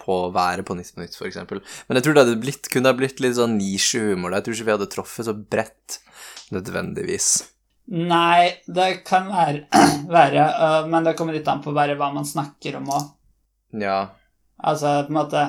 på 0.00 0.18
å 0.26 0.30
være 0.34 0.64
på 0.66 0.76
Nytt 0.78 0.94
på 0.94 1.02
Nytt, 1.02 1.18
eksempel. 1.28 1.62
Men 1.88 1.98
jeg 1.98 2.06
tror 2.06 2.18
det 2.18 2.38
blitt, 2.42 2.70
kunne 2.72 2.92
ha 2.92 2.98
blitt 2.98 3.22
litt 3.22 3.38
sånn 3.38 3.58
nisjehumor. 3.58 4.36
Jeg 4.36 4.46
tror 4.46 4.58
ikke 4.58 4.68
vi 4.68 4.76
hadde 4.76 4.90
truffet 4.92 5.28
så 5.28 5.34
bredt, 5.36 5.98
nødvendigvis. 6.54 7.32
Nei, 7.92 8.62
det 8.70 9.02
kan 9.08 9.26
være, 9.32 9.66
være 10.16 10.46
øh, 10.48 10.90
men 10.92 11.08
det 11.08 11.16
kommer 11.18 11.36
litt 11.36 11.48
an 11.50 11.64
på 11.64 11.74
bare 11.76 11.98
hva 11.98 12.12
man 12.14 12.28
snakker 12.28 12.78
om 12.78 12.92
òg. 12.94 13.10
Ja. 13.82 13.98
Altså, 14.62 15.00
på 15.06 15.12
en 15.12 15.18
måte 15.18 15.48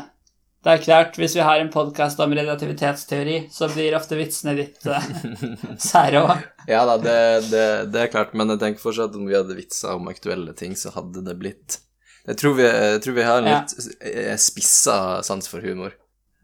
Det 0.64 0.72
er 0.72 0.84
klart, 0.84 1.18
hvis 1.20 1.34
vi 1.36 1.42
har 1.44 1.60
en 1.60 1.70
podkast 1.74 2.20
om 2.24 2.32
relativitetsteori, 2.34 3.50
så 3.52 3.68
blir 3.74 3.98
ofte 3.98 4.16
vitsene 4.16 4.54
litt 4.56 4.86
uh, 4.88 5.08
sære 5.92 6.22
òg. 6.24 6.44
Ja 6.70 6.86
da, 6.88 6.96
det, 7.04 7.16
det, 7.52 7.64
det 7.92 8.06
er 8.06 8.12
klart, 8.14 8.32
men 8.38 8.54
jeg 8.54 8.62
tenker 8.62 8.80
fortsatt 8.86 9.18
om 9.20 9.26
vi 9.28 9.36
hadde 9.36 9.58
vitsa 9.58 9.98
om 9.98 10.08
aktuelle 10.08 10.54
ting, 10.56 10.78
så 10.80 10.94
hadde 10.96 11.26
det 11.26 11.36
blitt 11.42 11.82
Jeg 12.30 12.38
tror 12.40 12.56
vi, 12.56 12.64
jeg 12.64 13.02
tror 13.04 13.18
vi 13.20 13.26
har 13.28 13.42
en 13.42 13.50
Ja. 13.52 13.58
litt 13.60 14.00
eh, 14.08 14.38
spissa 14.40 14.98
sans 15.28 15.52
for 15.52 15.60
humor. 15.68 15.92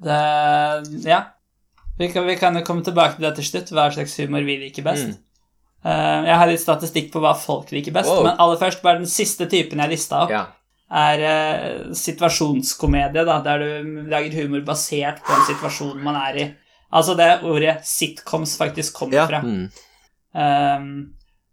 Det 0.04 0.20
Ja. 1.08 1.22
Vi 2.00 2.08
kan, 2.12 2.28
vi 2.28 2.36
kan 2.40 2.56
jo 2.56 2.62
komme 2.68 2.84
tilbake 2.84 3.16
til 3.18 3.26
det 3.30 3.34
til 3.40 3.48
slutt, 3.48 3.72
hva 3.76 3.88
slags 3.92 4.14
humor 4.20 4.44
vi 4.48 4.54
liker 4.62 4.84
best. 4.84 5.08
Mm. 5.10 5.18
Uh, 5.80 6.28
jeg 6.28 6.36
har 6.42 6.48
litt 6.52 6.62
statistikk 6.64 7.10
på 7.14 7.20
hva 7.24 7.32
folk 7.40 7.72
liker 7.72 7.96
best, 7.96 8.12
Wow. 8.12 8.24
men 8.28 8.36
aller 8.40 8.60
først, 8.60 8.82
bare 8.84 9.00
den 9.00 9.08
siste 9.12 9.48
typen 9.52 9.80
jeg 9.80 9.96
lista 9.96 10.26
opp, 10.26 10.32
Ja. 10.36 10.46
Er 10.90 11.22
eh, 11.22 11.94
situasjonskomedie, 11.94 13.26
da, 13.28 13.40
der 13.46 13.62
du 13.62 14.02
lager 14.10 14.42
humor 14.42 14.64
basert 14.66 15.22
på 15.26 15.36
en 15.36 15.46
situasjon 15.50 16.02
man 16.04 16.18
er 16.18 16.40
i. 16.42 16.48
Altså 16.90 17.14
det 17.18 17.28
ordet 17.46 17.78
sitcoms 17.86 18.56
faktisk 18.58 18.96
kommer 18.98 19.20
ja. 19.20 19.28
fra. 19.30 19.42
Mm. 19.46 19.68
Um, 20.34 20.88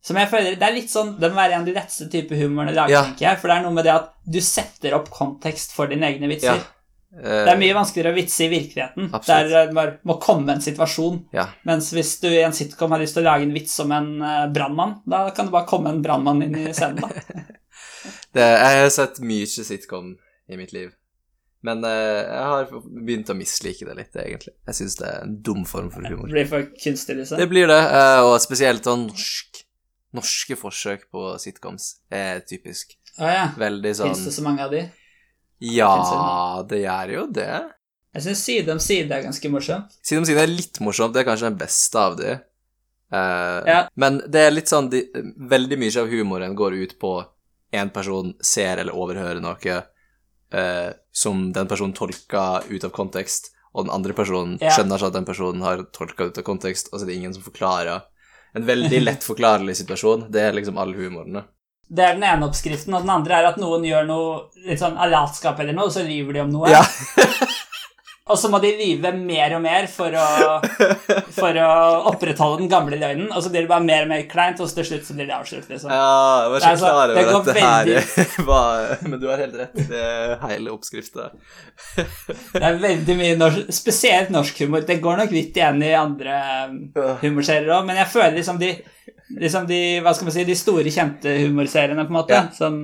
som 0.06 0.16
jeg 0.20 0.28
føler, 0.30 0.54
Det 0.56 0.62
er 0.62 0.74
litt 0.76 0.92
sånn, 0.92 1.16
det 1.20 1.28
må 1.32 1.40
være 1.40 1.56
en 1.56 1.64
av 1.64 1.66
de 1.66 1.74
letteste 1.74 2.06
type 2.12 2.36
humorene 2.38 2.72
lager, 2.72 2.88
lage, 2.88 2.94
Ja. 2.94 3.02
tenker 3.10 3.26
jeg. 3.26 3.38
For 3.42 3.48
det 3.50 3.56
er 3.56 3.62
noe 3.66 3.74
med 3.76 3.84
det 3.84 3.92
at 3.92 4.08
du 4.24 4.40
setter 4.40 4.94
opp 4.96 5.10
kontekst 5.10 5.74
for 5.76 5.90
dine 5.90 6.06
egne 6.08 6.30
vitser. 6.30 6.62
Ja. 6.62 6.72
Eh, 7.16 7.44
Det 7.44 7.52
er 7.52 7.60
mye 7.60 7.74
vanskeligere 7.76 8.12
å 8.14 8.16
vitse 8.16 8.44
i 8.46 8.48
virkeligheten, 8.52 9.10
Absolutt. 9.12 9.26
der 9.50 9.66
det 9.66 9.74
bare 9.74 9.98
må 10.06 10.20
komme 10.22 10.52
en 10.54 10.60
situasjon. 10.64 11.24
Ja. 11.34 11.48
Mens 11.64 11.92
hvis 11.92 12.20
du 12.22 12.28
i 12.28 12.40
en 12.44 12.52
sitcom 12.56 12.90
har 12.92 13.00
lyst 13.00 13.14
til 13.18 13.24
å 13.24 13.30
lage 13.32 13.42
en 13.42 13.52
vits 13.52 13.78
om 13.80 13.92
en 13.92 14.10
brannmann, 14.52 15.00
da 15.08 15.28
kan 15.30 15.46
det 15.46 15.52
bare 15.52 15.66
komme 15.66 15.88
en 15.92 16.02
brannmann 16.02 16.42
inn 16.42 16.54
i 16.54 16.72
scenen. 16.72 17.00
da. 17.02 17.08
Det, 18.36 18.44
jeg 18.44 18.80
har 18.82 18.92
sett 18.92 19.20
mye 19.24 19.48
sitcom 19.48 20.14
i 20.52 20.58
mitt 20.60 20.74
liv, 20.76 20.90
men 21.66 21.80
uh, 21.82 21.90
jeg 21.90 22.48
har 22.52 22.66
begynt 22.84 23.30
å 23.32 23.36
mislike 23.38 23.86
det 23.88 23.94
litt, 23.98 24.18
egentlig. 24.20 24.52
Jeg 24.68 24.78
syns 24.78 24.98
det 25.00 25.06
er 25.08 25.24
en 25.24 25.38
dum 25.46 25.64
form 25.66 25.88
for 25.94 26.04
humor. 26.06 26.28
Det 26.28 26.36
blir 26.36 26.50
for 26.50 26.66
kunstig, 26.82 27.16
liksom. 27.22 27.40
Det 27.40 27.48
blir 27.50 27.70
det, 27.70 27.80
uh, 27.80 28.26
og 28.28 28.36
spesielt 28.44 28.86
sånn 28.86 29.08
norsk. 29.08 29.62
Norske 30.16 30.56
forsøk 30.56 31.08
på 31.12 31.32
sitcoms 31.42 31.96
er 32.14 32.38
typisk. 32.48 32.94
Ah, 33.18 33.32
ja. 33.32 33.46
Veldig 33.58 33.90
Fins 33.96 34.20
det 34.20 34.30
sånn 34.30 34.36
så 34.38 34.44
mange 34.46 34.64
av 34.64 34.70
de? 34.72 34.84
Ja, 35.64 36.62
det 36.68 36.82
gjør 36.84 37.12
jo 37.14 37.24
det. 37.36 37.50
Jeg 38.16 38.24
syns 38.24 38.42
Side 38.46 38.72
om 38.72 38.80
side 38.80 39.12
er 39.12 39.24
ganske 39.26 39.50
morsomt. 39.52 39.96
Side 40.00 40.22
om 40.22 40.28
side 40.28 40.44
er 40.44 40.52
litt 40.52 40.80
morsomt, 40.84 41.12
det 41.16 41.24
er 41.24 41.28
kanskje 41.28 41.50
den 41.50 41.58
beste 41.60 42.00
av 42.00 42.16
de. 42.20 42.36
Uh, 43.12 43.60
Ja. 43.68 43.80
Men 43.96 44.22
det 44.28 44.46
er 44.46 44.54
litt 44.54 44.70
sånn 44.70 44.88
de, 44.90 45.04
Veldig 45.52 45.76
mye 45.78 46.00
av 46.00 46.08
humoren 46.10 46.56
går 46.58 46.74
ut 46.80 46.96
på 47.02 47.12
en 47.80 47.90
person 47.94 48.34
ser 48.44 48.78
eller 48.82 48.96
overhører 48.96 49.40
noe 49.42 49.76
eh, 50.52 50.90
som 51.12 51.52
den 51.52 51.66
personen 51.70 51.92
tolker 51.96 52.66
ut 52.70 52.84
av 52.84 52.90
kontekst, 52.94 53.52
og 53.74 53.84
den 53.86 53.92
andre 53.94 54.12
personen 54.16 54.58
Ja. 54.60 54.70
skjønner 54.70 54.96
ikke 54.96 55.06
at 55.10 55.12
den 55.18 55.24
personen 55.28 55.62
har 55.62 55.82
tolka 55.92 56.24
ut 56.30 56.38
av 56.38 56.44
kontekst, 56.46 56.88
og 56.92 56.98
så 57.00 57.04
er 57.04 57.10
det 57.12 57.16
ingen 57.18 57.34
som 57.34 57.42
forklarer. 57.42 58.02
En 58.56 58.64
veldig 58.64 59.02
lett 59.04 59.24
forklarlig 59.26 59.74
situasjon. 59.76 60.30
Det 60.32 60.40
er 60.40 60.52
liksom 60.56 60.78
all 60.80 60.94
humoren. 60.96 61.42
Det 61.88 62.02
er 62.02 62.14
den 62.16 62.24
ene 62.24 62.46
oppskriften, 62.48 62.94
og 62.96 63.02
den 63.04 63.10
andre 63.10 63.34
er 63.40 63.44
at 63.50 63.58
noen 63.60 63.84
gjør 63.84 64.06
noe 64.08 64.38
litt 64.66 64.80
sånn 64.80 64.96
latskap 64.96 65.60
eller 65.60 65.76
noe, 65.76 65.84
og 65.90 65.92
så 65.92 66.06
river 66.06 66.32
de 66.32 66.40
om 66.46 66.50
noe. 66.54 66.70
Ja. 66.72 66.80
Og 68.26 68.38
så 68.40 68.48
må 68.50 68.58
de 68.58 68.72
lyve 68.74 69.12
mer 69.14 69.52
og 69.54 69.60
mer 69.62 69.84
for 69.86 70.10
å, 70.18 70.22
for 71.36 71.58
å 71.62 71.66
opprettholde 72.10 72.58
den 72.64 72.70
gamle 72.72 72.96
løgnen, 72.98 73.28
og 73.30 73.44
så 73.44 73.52
blir 73.52 73.62
det 73.62 73.70
bare 73.70 73.86
mer 73.86 74.02
og 74.02 74.10
mer 74.10 74.24
kleint, 74.26 74.58
og 74.58 74.72
til 74.74 74.86
slutt 74.88 75.04
så 75.06 75.14
blir 75.14 75.28
det 75.28 75.36
avslørt, 75.36 75.68
liksom. 75.70 75.92
Ja, 75.94 76.08
jeg 76.42 76.50
var 76.50 76.64
ikke 76.64 76.72
altså, 76.72 76.88
klar 76.90 77.12
over 77.12 77.28
går 77.28 77.36
at 77.38 77.46
det 77.46 77.62
her 77.62 78.46
var 78.50 79.04
Men 79.06 79.20
du 79.22 79.28
har 79.30 79.42
helt 79.44 79.54
rett. 79.60 79.78
Det 79.92 80.00
er 80.02 80.34
hele 80.50 80.74
oppskrifta. 80.74 81.28
Det 81.94 82.64
er 82.66 82.80
veldig 82.82 83.16
mye 83.20 83.36
norsk, 83.38 83.70
spesielt 83.78 84.32
norsk 84.34 84.58
humor. 84.64 84.82
Det 84.88 84.98
går 85.04 85.22
nok 85.22 85.34
litt 85.36 85.60
igjen 85.60 85.78
i 85.86 85.92
andre 85.94 86.40
um, 86.66 86.80
humorserier 87.22 87.70
òg, 87.76 87.86
men 87.86 88.00
jeg 88.02 88.10
føler 88.16 88.38
liksom 88.40 88.58
de 88.62 88.74
Liksom 89.26 89.64
de, 89.66 89.78
hva 90.04 90.12
skal 90.14 90.28
man 90.28 90.34
si, 90.36 90.44
de 90.46 90.54
store, 90.54 90.90
kjente 90.94 91.32
humorseriene, 91.40 92.04
på 92.06 92.12
en 92.12 92.14
måte, 92.14 92.36
Ja. 92.36 92.44
sånn 92.54 92.76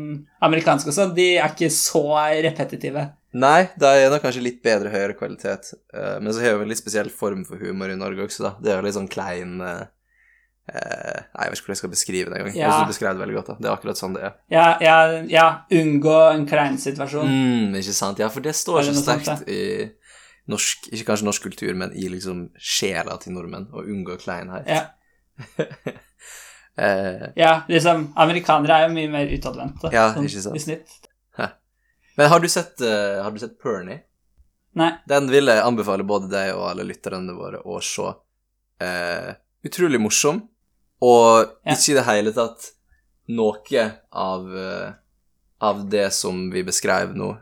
amerikanske 0.43 0.91
og 0.91 0.97
sånn, 0.97 1.13
de 1.15 1.27
er 1.37 1.53
ikke 1.55 1.69
så 1.71 2.03
repetitive. 2.43 3.05
Nei, 3.33 3.71
det 3.81 3.89
er 3.89 4.11
nok 4.13 4.25
kanskje 4.27 4.45
litt 4.45 4.61
bedre 4.65 4.93
høyere 4.93 5.17
kvalitet. 5.17 5.73
Uh, 5.95 6.19
men 6.21 6.35
så 6.35 6.43
har 6.45 6.59
vi 6.59 6.67
en 6.67 6.73
litt 6.73 6.81
spesiell 6.83 7.09
form 7.13 7.47
for 7.49 7.61
humor 7.63 7.93
i 7.93 7.97
Norge 7.97 8.27
også, 8.27 8.45
da. 8.45 8.53
Det 8.61 8.73
er 8.73 8.81
jo 8.81 8.87
litt 8.87 8.97
sånn 8.99 9.09
klein 9.13 9.55
uh, 9.65 9.87
uh, 10.69 11.21
Nei, 11.33 11.47
jeg 11.47 11.55
vet 11.55 11.57
ikke 11.57 11.65
hvordan 11.65 11.77
jeg 11.77 11.81
skal 11.81 11.95
beskrive 11.95 12.33
det 12.33 12.41
engang. 12.41 12.59
Ja. 12.61 12.75
Du 12.83 12.93
beskrev 12.93 13.17
det 13.17 13.25
veldig 13.25 13.39
godt. 13.39 13.53
da. 13.55 13.57
Det 13.59 13.71
er 13.71 13.77
akkurat 13.79 14.03
sånn 14.03 14.19
det 14.19 14.27
er. 14.29 14.37
Ja, 14.53 14.67
ja, 14.85 14.99
ja 15.33 15.47
unngå 15.81 16.19
en 16.35 16.47
klein 16.51 16.77
situasjon. 16.83 17.33
Mm, 17.33 17.81
ikke 17.81 17.97
sant? 17.97 18.21
Ja, 18.21 18.29
for 18.33 18.45
det 18.45 18.53
står 18.59 18.85
så 18.91 18.97
sterkt 19.01 19.49
i 19.49 19.65
norsk 20.51 20.89
Ikke 20.91 21.13
kanskje 21.13 21.29
norsk 21.29 21.45
kultur, 21.47 21.71
men 21.79 21.93
i 21.95 22.09
liksom 22.13 22.49
sjela 22.61 23.17
til 23.23 23.37
nordmenn. 23.39 23.71
Å 23.73 23.85
unngå 23.87 24.21
kleinhet. 24.21 24.69
Ja. 24.69 24.87
Ja, 26.73 27.51
liksom, 27.69 28.07
amerikanere 28.17 28.79
er 28.79 28.87
jo 28.87 28.95
mye 28.95 29.09
mer 29.13 29.29
utadvendte. 29.29 29.91
Ja, 29.93 30.07
sånn. 30.17 30.57
I 30.57 30.63
snitt. 30.63 30.95
Men 32.17 32.29
har 32.33 32.41
du 32.43 32.49
sett, 32.49 32.81
uh, 32.85 33.23
har 33.25 33.31
du 33.35 33.39
sett 33.43 33.59
Pernie? 33.63 34.03
Nei. 34.79 34.91
Den 35.09 35.29
vil 35.29 35.51
jeg 35.53 35.61
anbefale 35.65 36.05
både 36.09 36.31
deg 36.33 36.55
og 36.57 36.67
alle 36.71 36.87
lytterne 36.89 37.35
våre 37.37 37.61
å 37.69 37.79
se. 37.85 38.09
Uh, 38.83 39.33
utrolig 39.65 40.01
morsom, 40.01 40.43
og 41.05 41.45
Ja. 41.67 41.75
ikke 41.75 41.93
i 41.93 41.97
det 41.99 42.07
hele 42.09 42.33
tatt 42.33 42.71
noe 43.29 43.85
av, 44.11 44.47
uh, 44.49 44.93
av 45.61 45.85
det 45.91 46.09
som 46.17 46.49
vi 46.51 46.65
beskrev 46.67 47.13
nå. 47.17 47.33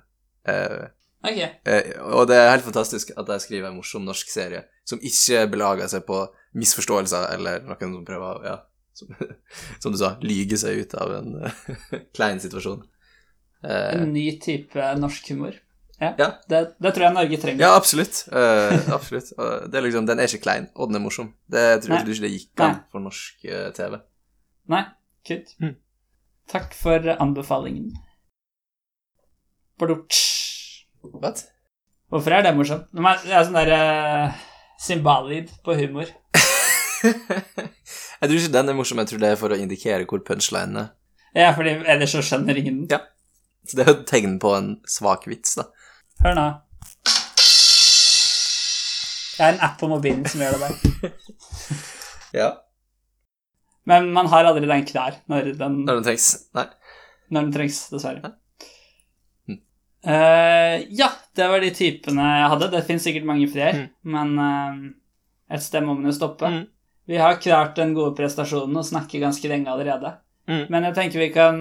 Ok. 1.21 1.37
eh, 1.69 1.91
og 2.17 2.27
det 2.31 2.37
er 2.41 2.51
helt 2.55 2.65
fantastisk 2.65 3.11
at 3.21 3.29
jeg 3.29 3.43
skriver 3.45 3.69
en 3.69 3.77
morsom 3.77 4.07
norsk 4.09 4.31
serie 4.33 4.63
som 4.89 4.99
ikke 5.05 5.43
belager 5.53 5.91
seg 5.93 6.07
på 6.09 6.23
misforståelser 6.57 7.27
eller 7.35 7.61
noen 7.69 7.93
som 7.99 8.07
prøver 8.09 8.41
å, 8.41 8.45
ja, 8.49 8.55
som, 8.97 9.13
som 9.85 9.93
du 9.95 9.99
sa, 10.01 10.15
lyge 10.25 10.57
seg 10.61 10.81
ut 10.81 10.97
av 10.97 11.13
en 11.19 11.35
klein 12.17 12.41
situasjon. 12.43 12.81
Eh, 13.65 14.03
En 14.03 14.13
ny 14.13 14.39
type 14.41 14.93
norsk 15.01 15.29
humor. 15.33 15.59
Ja, 16.01 16.15
Ja. 16.19 16.29
Det, 16.49 16.61
det 16.81 16.95
tror 16.95 17.05
jeg 17.05 17.13
Norge 17.15 17.37
trenger. 17.43 17.61
Ja, 17.61 17.75
absolutt. 17.77 18.23
Uh, 18.33 18.73
absolutt. 18.97 19.35
Uh, 19.37 19.67
det 19.69 19.77
er 19.77 19.85
liksom, 19.85 20.07
den 20.09 20.19
er 20.19 20.31
ikke 20.31 20.47
klein, 20.47 20.71
og 20.75 20.89
den 20.89 20.97
er 20.97 21.05
morsom. 21.05 21.35
Det 21.51 21.83
tror 21.85 21.99
jeg 21.99 22.09
ikke 22.09 22.25
det 22.25 22.31
gikk 22.33 22.63
an 22.65 22.73
Nei. 22.73 22.79
for 22.91 23.05
norsk 23.05 23.45
uh, 23.45 23.67
TV. 23.77 23.99
Nei, 24.73 24.81
kult. 25.29 25.53
Mm. 25.61 25.75
Takk 26.49 26.73
for 26.79 27.11
anbefalingen. 27.21 27.93
Badutsch. 29.79 30.87
What? 31.05 31.45
Hvorfor 32.11 32.33
er 32.35 32.43
det 32.49 32.57
morsomt? 32.57 32.89
Det 32.97 33.31
er 33.37 33.45
sånn 33.45 33.61
der 33.61 33.71
uh, 33.77 34.41
cymballyd 34.81 35.53
på 35.65 35.77
humor. 35.79 36.09
jeg 37.05 38.25
tror 38.25 38.37
ikke 38.41 38.57
den 38.57 38.73
er 38.73 38.77
morsom, 38.77 39.01
jeg 39.05 39.13
tror 39.13 39.23
det 39.23 39.31
er 39.35 39.39
for 39.41 39.53
å 39.53 39.61
indikere 39.61 40.09
hvor 40.09 40.25
punchline 40.27 40.87
er. 40.87 40.91
Ja, 41.37 41.53
fordi 41.55 41.77
ellers 41.87 42.17
så 42.17 42.25
skjønner 42.25 42.59
ingen 42.59 42.87
den. 42.87 42.97
Ja. 42.97 43.05
Så 43.69 43.77
det 43.77 43.85
er 43.85 43.91
jo 43.93 43.99
et 44.01 44.07
tegn 44.09 44.39
på 44.43 44.55
en 44.57 44.71
svak 44.89 45.27
vits, 45.31 45.55
da. 45.61 45.67
Hør 46.25 46.35
nå. 46.39 46.47
Det 49.37 49.47
er 49.47 49.55
en 49.55 49.63
app 49.65 49.79
på 49.81 49.89
mobilen 49.89 50.27
som 50.29 50.43
gjør 50.43 50.59
det 50.59 50.69
der. 50.69 51.15
Ja, 52.31 52.51
Men 53.91 54.13
man 54.15 54.29
har 54.31 54.47
aldri 54.47 54.69
den 54.71 54.85
klar 54.87 55.17
når 55.27 55.49
den, 55.59 55.81
når 55.83 55.97
den 55.99 56.05
trengs. 56.07 56.27
Nei. 56.55 56.67
når 57.35 57.47
den 57.49 57.55
trengs, 57.57 57.79
dessverre. 57.91 58.31
Mm. 59.51 59.57
Uh, 60.07 60.77
ja, 60.95 61.09
det 61.35 61.49
var 61.51 61.65
de 61.65 61.73
typene 61.75 62.27
jeg 62.37 62.51
hadde. 62.53 62.69
Det 62.77 62.85
finnes 62.87 63.03
sikkert 63.09 63.27
mange 63.27 63.49
flere, 63.51 63.73
Mm. 63.81 63.89
men 64.15 64.39
uh, 64.39 65.57
et 65.57 65.65
sted 65.65 65.83
må 65.83 65.97
man 65.99 66.07
jo 66.07 66.15
stoppe. 66.15 66.47
Mm. 66.55 66.63
Vi 67.11 67.19
har 67.19 67.41
klart 67.43 67.75
den 67.81 67.97
gode 67.99 68.15
prestasjonen 68.21 68.79
og 68.79 68.87
snakker 68.87 69.25
ganske 69.25 69.51
lenge 69.51 69.73
allerede. 69.73 70.13
Men 70.71 70.83
jeg 70.87 70.95
tenker 70.97 71.19
vi 71.25 71.29
kan 71.35 71.59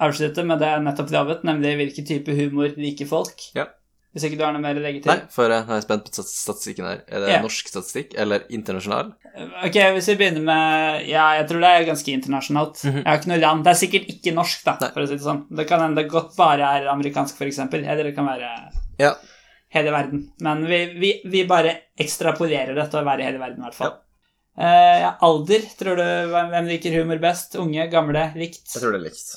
avslutte 0.00 0.44
med 0.46 0.58
det 0.62 0.68
jeg 0.72 0.82
nettopp 0.86 1.10
lovet, 1.14 1.44
nemlig 1.44 1.76
hvilken 1.80 2.06
type 2.08 2.34
humor 2.38 2.72
liker 2.76 3.06
folk. 3.10 3.40
Ja. 3.54 3.66
Hvis 4.10 4.24
ikke 4.26 4.38
du 4.40 4.42
har 4.42 4.50
noe 4.56 4.62
mer 4.64 4.74
å 4.74 4.82
legge 4.82 5.04
til. 5.04 5.12
Nei, 5.12 5.28
for 5.30 5.52
jeg 5.52 5.68
er 5.70 5.82
spent 5.84 6.08
på 6.10 6.22
statistikken 6.26 6.84
her. 6.88 7.02
Er 7.06 7.20
det 7.22 7.28
Ja. 7.30 7.42
norsk 7.44 7.68
statistikk 7.70 8.16
eller 8.18 8.42
internasjonal? 8.50 9.12
Ok, 9.62 9.76
hvis 9.94 10.08
vi 10.10 10.16
begynner 10.18 10.42
med 10.42 11.06
Ja, 11.06 11.28
jeg 11.38 11.46
tror 11.46 11.60
det 11.62 11.68
er 11.70 11.84
ganske 11.86 12.10
internasjonalt. 12.16 12.82
Mhm. 12.84 12.96
Jeg 12.96 13.06
har 13.06 13.18
ikke 13.20 13.28
noe 13.30 13.38
land 13.40 13.62
Det 13.64 13.70
er 13.70 13.78
sikkert 13.86 14.08
ikke 14.10 14.34
norsk, 14.34 14.64
da, 14.64 14.76
Nei. 14.80 14.90
for 14.90 15.00
å 15.02 15.06
si 15.06 15.14
det 15.14 15.22
sånn. 15.22 15.46
Det 15.54 15.68
kan 15.68 15.80
hende 15.80 16.02
det 16.02 16.10
godt 16.10 16.34
bare 16.36 16.60
er 16.80 16.88
amerikansk, 16.90 17.38
eksempel. 17.38 17.86
Eller 17.86 18.02
det 18.02 18.16
kan 18.16 18.26
være 18.26 18.50
Ja. 18.98 19.14
hele 19.72 19.90
verden. 19.92 20.32
Men 20.40 20.66
vi, 20.66 20.86
vi, 20.98 21.20
vi 21.24 21.44
bare 21.46 21.76
ekstrapolerer 21.96 22.74
det 22.74 22.90
til 22.90 23.00
å 23.00 23.04
være 23.06 23.22
hele 23.22 23.38
verden, 23.38 23.58
i 23.62 23.68
hvert 23.68 23.74
fall. 23.78 23.94
Eh, 24.58 25.00
ja, 25.02 25.14
alder, 25.22 25.60
tror 25.78 25.96
du 25.96 26.02
hvem 26.32 26.66
liker 26.66 26.90
humor 27.00 27.18
best? 27.22 27.54
Unge, 27.54 27.88
gamle, 27.88 28.32
likt? 28.34 28.66
Jeg 28.74 28.82
tror 28.82 28.90
det 28.92 29.00
er 29.00 29.06
likt. 29.06 29.36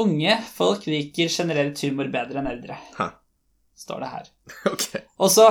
Unge 0.00 0.36
folk 0.54 0.86
liker 0.88 1.28
generelt 1.28 1.80
humor 1.84 2.08
bedre 2.12 2.40
enn 2.40 2.48
eldre, 2.50 2.76
Hæ. 2.98 3.08
står 3.76 4.00
det 4.04 4.08
her. 4.14 4.30
Ok. 4.72 4.86
Og 5.18 5.30
så 5.30 5.48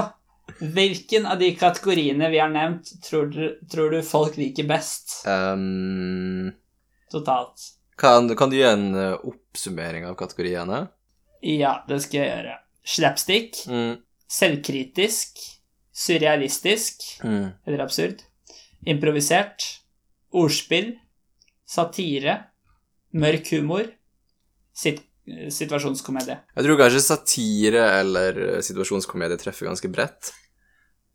Hvilken 0.60 1.28
av 1.30 1.38
de 1.40 1.52
kategoriene 1.56 2.28
vi 2.34 2.40
har 2.42 2.50
nevnt, 2.50 2.90
tror 3.06 3.28
du, 3.32 3.44
tror 3.70 3.92
du 3.94 4.00
folk 4.04 4.36
liker 4.42 4.66
best 4.68 5.20
Um, 5.30 6.50
totalt? 7.14 7.62
kan, 8.00 8.28
kan 8.36 8.50
du 8.50 8.56
gi 8.58 8.64
en 8.66 8.88
uh, 8.96 9.14
oppsummering 9.30 10.08
av 10.10 10.16
kategoriene? 10.20 10.88
Ja, 11.46 11.84
det 11.88 12.02
skal 12.04 12.20
jeg 12.24 12.32
gjøre. 12.34 12.56
Slapstick, 12.84 13.60
Mm. 13.70 14.00
selvkritisk, 14.28 15.38
surrealistisk 15.94 17.04
Mm. 17.24 17.52
eller 17.68 17.80
absurd, 17.86 18.24
improvisert, 18.88 19.64
ordspill, 20.34 20.96
satire, 21.68 22.38
mørk 23.14 23.52
humor, 23.54 23.86
sit 24.80 25.06
situasjonskomedie. 25.54 26.40
Jeg 26.56 26.66
tror 26.66 26.80
kanskje 26.80 27.02
satire 27.06 27.84
eller 28.00 28.40
situasjonskomedie 28.66 29.38
treffer 29.38 29.70
ganske 29.70 29.92
bredt. 29.94 30.32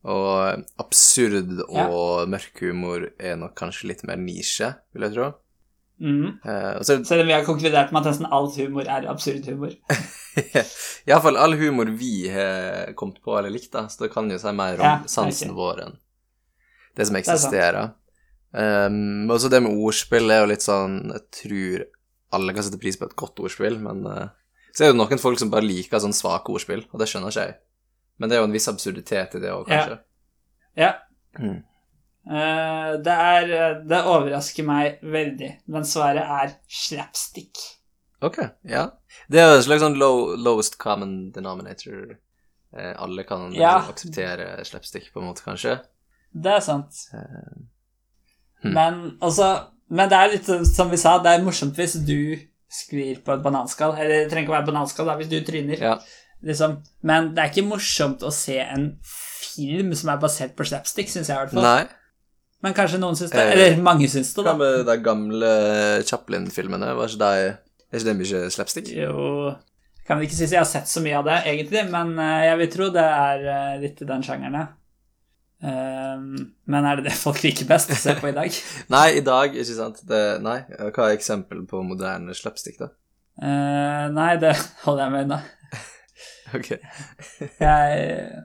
Og 0.04 0.60
absurd 0.82 1.62
og 1.64 2.28
mørk 2.28 2.60
humor 2.60 3.08
er 3.16 3.38
nok 3.40 3.56
kanskje 3.56 3.88
litt 3.90 4.04
mer 4.06 4.20
nisje, 4.20 4.68
vil 4.92 5.06
jeg 5.08 5.16
tro. 5.16 5.30
Mm. 6.04 6.40
Uh, 6.44 6.82
så 6.82 6.98
Selv 7.06 7.22
om 7.22 7.28
vi 7.30 7.32
har 7.32 7.44
konkludert 7.46 7.92
med 7.94 8.02
at 8.02 8.10
nesten 8.10 8.28
all 8.28 8.50
humor 8.52 8.88
er 8.90 9.08
absurd 9.08 9.46
humor. 9.48 9.72
Iallfall 11.08 11.38
all 11.40 11.54
humor 11.56 11.92
vi 11.96 12.28
har 12.28 12.92
kommet 12.98 13.22
på 13.24 13.36
eller 13.38 13.52
likt, 13.54 13.72
da, 13.72 13.86
så 13.88 14.04
det 14.04 14.12
kan 14.12 14.28
jo 14.30 14.38
si 14.42 14.52
mer 14.52 14.80
om 14.80 14.84
Ja, 14.84 14.96
sansen 15.08 15.54
okay. 15.54 15.60
vår 15.60 15.84
enn 15.86 16.00
det 16.94 17.06
som 17.08 17.16
eksisterer. 17.18 17.94
Det 18.54 18.62
eksisterer. 18.62 19.30
og 19.34 19.40
så 19.42 19.48
det 19.50 19.60
med 19.64 19.80
ordspill 19.82 20.30
er 20.30 20.44
jo 20.44 20.50
litt 20.52 20.62
sånn 20.62 20.92
Jeg 21.10 21.24
tror 21.40 21.86
alle 22.34 22.54
kan 22.56 22.66
sette 22.66 22.80
pris 22.82 22.98
på 23.00 23.06
et 23.08 23.16
godt 23.18 23.40
ordspill, 23.44 23.78
men 23.82 24.02
uh, 24.06 24.26
så 24.74 24.86
er 24.86 24.92
det 24.92 24.98
noen 24.98 25.20
folk 25.22 25.38
som 25.40 25.52
bare 25.52 25.66
liker 25.66 26.02
sånn 26.02 26.16
svake 26.16 26.52
ordspill, 26.54 26.82
og 26.90 27.00
det 27.00 27.08
skjønner 27.10 27.30
ikke 27.34 27.46
jeg. 27.46 27.54
Men 28.18 28.30
det 28.30 28.36
er 28.36 28.42
jo 28.42 28.48
en 28.48 28.54
viss 28.54 28.70
absurditet 28.70 29.36
i 29.38 29.42
det 29.42 29.52
òg, 29.54 29.68
kanskje. 29.70 30.00
Ja. 30.78 30.90
Mm. 31.38 31.62
Uh, 32.24 32.92
det 33.04 33.14
er 33.14 33.80
Det 33.84 33.98
overrasker 34.08 34.64
meg 34.66 35.00
veldig, 35.02 35.50
men 35.70 35.86
svaret 35.88 36.24
er 36.24 36.54
slapstick. 36.70 37.60
Ok, 38.24 38.38
ja. 38.70 38.86
Det 39.28 39.42
er 39.42 39.56
en 39.56 39.64
slags 39.66 39.82
sånn 39.84 39.98
low, 40.00 40.32
lowest 40.40 40.78
common 40.80 41.30
denominator. 41.34 42.16
Uh, 42.74 42.94
alle 42.96 43.26
kan 43.28 43.52
Ja. 43.52 43.76
liksom 43.78 43.92
akseptere 43.94 44.64
slapstick, 44.64 45.12
på 45.12 45.20
en 45.20 45.28
måte, 45.28 45.44
kanskje. 45.44 45.78
Det 46.34 46.50
er 46.50 46.64
sant. 46.64 47.04
hmm. 48.62 48.72
Men 48.74 49.18
altså 49.22 49.73
Men 49.90 50.08
det 50.10 50.18
er 50.18 50.32
litt 50.32 50.50
som 50.70 50.90
vi 50.90 50.98
sa, 51.00 51.18
det 51.22 51.34
er 51.34 51.44
morsomt 51.44 51.76
hvis 51.76 51.98
du 52.06 52.36
sklir 52.72 53.20
på 53.24 53.34
et 53.36 53.42
bananskall. 53.44 53.96
Eller 53.98 54.24
det 54.24 54.30
trenger 54.32 54.48
ikke 54.48 54.54
å 54.54 54.58
være 54.58 54.70
bananskall 54.70 55.10
da, 55.10 55.18
hvis 55.20 55.30
du 55.30 55.36
tryner. 55.46 55.80
Ja. 55.80 55.98
Liksom. 56.44 56.78
Men 57.06 57.32
det 57.34 57.42
er 57.42 57.52
ikke 57.52 57.66
morsomt 57.68 58.24
å 58.26 58.32
se 58.34 58.56
en 58.62 58.88
film 59.04 59.92
som 59.96 60.10
er 60.12 60.22
basert 60.22 60.56
på 60.56 60.66
slapstick, 60.68 61.12
syns 61.12 61.30
jeg 61.30 61.36
i 61.36 61.42
hvert 61.44 61.54
fall. 61.54 61.64
Nei. 61.66 61.84
Men 62.64 62.74
kanskje 62.76 62.98
noen 63.00 63.16
syns 63.18 63.32
det. 63.34 63.42
Eh, 63.44 63.52
Eller 63.52 63.82
mange 63.84 64.08
syns 64.08 64.32
det, 64.32 64.42
Hva 64.42 64.54
da. 64.54 64.58
med 64.62 64.86
de 64.88 64.96
gamle 65.04 65.52
Chaplin-filmene? 66.08 66.94
Var 66.96 67.12
ikke 67.12 67.20
de 67.20 67.44
Er 67.44 68.00
ikke 68.00 68.08
det 68.08 68.14
mye 68.18 68.38
slapstick? 68.50 68.88
Jo 68.96 69.52
Kan 70.08 70.22
ikke 70.24 70.36
si 70.36 70.46
at 70.48 70.54
jeg 70.56 70.60
har 70.62 70.68
sett 70.68 70.88
så 70.90 71.00
mye 71.04 71.16
av 71.20 71.28
det, 71.28 71.36
egentlig, 71.48 71.84
men 71.92 72.16
eh, 72.20 72.46
jeg 72.48 72.58
vil 72.60 72.72
tro 72.72 72.88
det 72.92 73.04
er 73.04 73.44
eh, 73.52 73.76
litt 73.84 74.02
i 74.04 74.08
den 74.08 74.24
sjangeren, 74.24 74.56
ja. 74.58 74.64
Ehm, 75.64 76.26
men 76.68 76.84
er 76.90 76.98
det 77.00 77.06
det 77.08 77.16
folk 77.16 77.40
liker 77.44 77.64
best 77.70 77.90
å 77.94 77.96
se 77.96 78.12
på 78.20 78.28
i 78.28 78.34
dag? 78.36 78.52
Nei, 78.94 79.06
i 79.16 79.22
dag, 79.24 79.54
ikke 79.56 79.76
sant? 79.78 80.02
Det, 80.08 80.20
nei. 80.44 80.58
Hva 80.92 81.06
er 81.08 81.16
eksempel 81.16 81.62
på 81.70 81.80
moderne 81.86 82.34
slapstick, 82.36 82.76
da? 82.82 82.90
Uh, 83.40 84.06
nei, 84.14 84.34
det 84.42 84.52
holder 84.84 85.06
jeg 85.08 85.14
med 85.16 85.24
unna. 85.28 85.40
Ok. 86.54 86.68
Jeg 87.58 88.42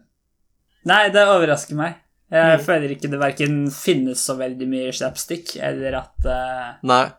Nei, 0.90 1.02
det 1.14 1.26
overrasker 1.30 1.76
meg. 1.78 1.98
Jeg 2.32 2.58
Mm. 2.60 2.64
føler 2.66 2.92
ikke 2.94 3.10
det 3.12 3.20
verken 3.22 3.56
finnes 3.74 4.22
så 4.26 4.36
veldig 4.40 4.68
mye 4.70 4.92
slapstick, 4.94 5.56
eller 5.66 5.96
at 5.98 6.28
uh, 6.30 7.10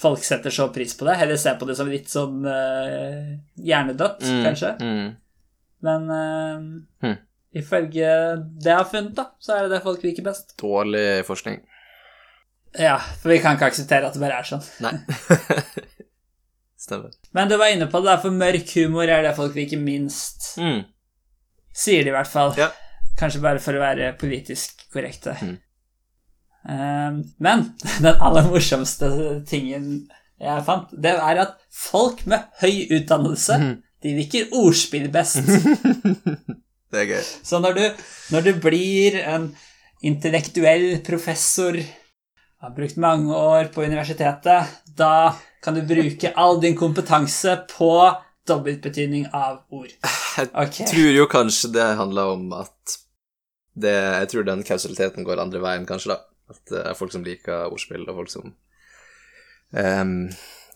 folk 0.00 0.24
setter 0.24 0.50
så 0.52 0.66
pris 0.74 0.94
på 0.98 1.04
det. 1.08 1.16
Heller 1.20 1.36
ser 1.40 1.56
på 1.60 1.68
det 1.68 1.76
som 1.78 1.88
litt 1.92 2.08
sånn 2.12 2.40
uh, 2.44 3.36
hjernedødt, 3.60 4.24
Mm, 4.24 4.42
kanskje. 4.48 4.70
Mm. 4.80 5.10
Men 5.84 6.10
uh, 6.10 6.64
Hmm. 7.04 7.18
Ifølge 7.54 8.10
det 8.60 8.70
jeg 8.70 8.80
har 8.80 8.90
funnet, 8.90 9.14
da, 9.16 9.28
så 9.42 9.56
er 9.56 9.64
det 9.64 9.76
det 9.76 9.84
folk 9.84 10.04
liker 10.04 10.26
best. 10.26 10.56
Dårlig 10.60 11.24
forskning. 11.28 11.60
Ja, 12.78 12.96
for 13.20 13.30
vi 13.30 13.38
kan 13.42 13.54
ikke 13.54 13.70
akseptere 13.70 14.08
at 14.08 14.16
det 14.16 14.22
bare 14.22 14.40
er 14.40 14.48
sånn. 14.48 14.64
Nei. 14.82 14.96
Stemmer. 16.84 17.14
Men 17.36 17.48
du 17.48 17.56
var 17.60 17.70
inne 17.72 17.86
på 17.90 18.02
det, 18.02 18.10
der, 18.10 18.22
for 18.24 18.34
mørk 18.34 18.74
humor 18.76 19.08
er 19.08 19.22
det 19.24 19.36
folk 19.38 19.54
liker 19.56 19.80
minst. 19.80 20.56
Mm. 20.60 20.82
Sier 21.74 22.04
de 22.04 22.10
i 22.10 22.16
hvert 22.16 22.30
fall. 22.30 22.52
Ja. 22.58 22.72
Kanskje 23.18 23.44
bare 23.44 23.62
for 23.62 23.78
å 23.78 23.84
være 23.84 24.10
politisk 24.18 24.84
korrekte. 24.92 25.36
Mm. 25.38 25.54
Um, 26.64 27.22
men 27.44 27.64
den 28.04 28.20
aller 28.24 28.50
morsomste 28.50 29.10
tingen 29.48 30.06
jeg 30.42 30.64
fant, 30.66 30.90
det 30.98 31.12
er 31.14 31.38
at 31.44 31.54
folk 31.70 32.24
med 32.28 32.42
høy 32.60 32.90
utdannelse 32.96 33.56
mm. 33.60 33.74
de 34.02 34.14
liker 34.18 34.56
ordspill 34.58 35.06
best. 35.14 35.46
Det 36.94 37.02
er 37.02 37.10
gøy. 37.10 37.22
Så 37.42 37.60
når 37.62 37.78
du, 37.78 37.84
når 38.34 38.46
du 38.46 38.52
blir 38.62 39.18
en 39.22 39.48
intellektuell 40.04 41.00
professor, 41.06 41.78
har 42.64 42.76
brukt 42.76 43.00
mange 43.00 43.34
år 43.34 43.72
på 43.74 43.84
universitetet, 43.84 44.70
da 44.96 45.34
kan 45.64 45.76
du 45.76 45.82
bruke 45.88 46.32
all 46.36 46.60
din 46.62 46.76
kompetanse 46.76 47.56
på 47.72 47.90
dobbeltbetydning 48.48 49.26
av 49.32 49.62
ord. 49.72 49.92
Jeg 50.36 50.88
tror 50.90 51.10
jo 51.14 51.26
kanskje 51.30 51.72
det 51.74 51.88
handler 51.98 52.36
om 52.36 52.52
at 52.56 53.00
det, 53.74 53.90
Jeg 53.90 54.28
tror 54.30 54.44
den 54.46 54.62
kausaliteten 54.62 55.24
går 55.26 55.40
andre 55.42 55.58
veien, 55.58 55.86
kanskje, 55.86 56.14
da. 56.14 56.20
At 56.52 56.60
det 56.70 56.82
er 56.86 56.94
folk 56.94 57.10
som 57.10 57.24
liker 57.26 57.72
ordspill, 57.72 58.04
og 58.06 58.20
folk 58.20 58.30
som 58.30 58.52
um, 59.74 60.12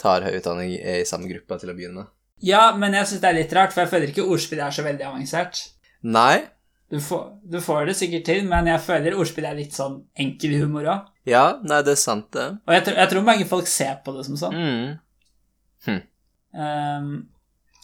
tar 0.03 0.27
høy 0.27 0.39
utdanning, 0.41 0.73
er 0.83 1.05
i 1.05 1.07
samme 1.07 1.31
gruppe 1.31 1.61
til 1.61 1.71
å 1.71 1.77
begynne 1.79 2.03
med. 2.03 2.11
Ja, 2.43 2.73
men 2.75 2.95
jeg 2.95 3.07
syns 3.11 3.23
det 3.23 3.31
er 3.31 3.39
litt 3.39 3.55
rart, 3.55 3.75
for 3.75 3.85
jeg 3.85 3.93
føler 3.93 4.11
ikke 4.11 4.27
ordspill 4.27 4.63
er 4.63 4.75
så 4.75 4.83
veldig 4.87 5.07
avansert. 5.07 5.63
Nei. 6.03 6.49
Du 6.89 7.01
får, 7.05 7.25
du 7.45 7.59
får 7.61 7.91
det 7.91 7.95
sikkert 7.99 8.25
til, 8.25 8.47
men 8.49 8.69
jeg 8.71 8.81
føler 8.81 9.17
ordspill 9.19 9.45
er 9.45 9.59
litt 9.59 9.75
sånn 9.77 9.99
enkel 10.17 10.55
humor 10.63 10.87
òg. 10.89 11.09
Ja, 11.29 11.59
nei, 11.61 11.83
det 11.85 11.93
er 11.99 12.01
sant, 12.01 12.31
det. 12.33 12.47
Og 12.65 12.73
jeg, 12.73 12.87
jeg 12.97 13.11
tror 13.11 13.27
mange 13.27 13.49
folk 13.49 13.69
ser 13.69 13.99
på 14.05 14.15
det 14.17 14.25
som 14.25 14.39
sånn. 14.41 14.57
Mm. 14.57 15.99
Um, 16.57 17.11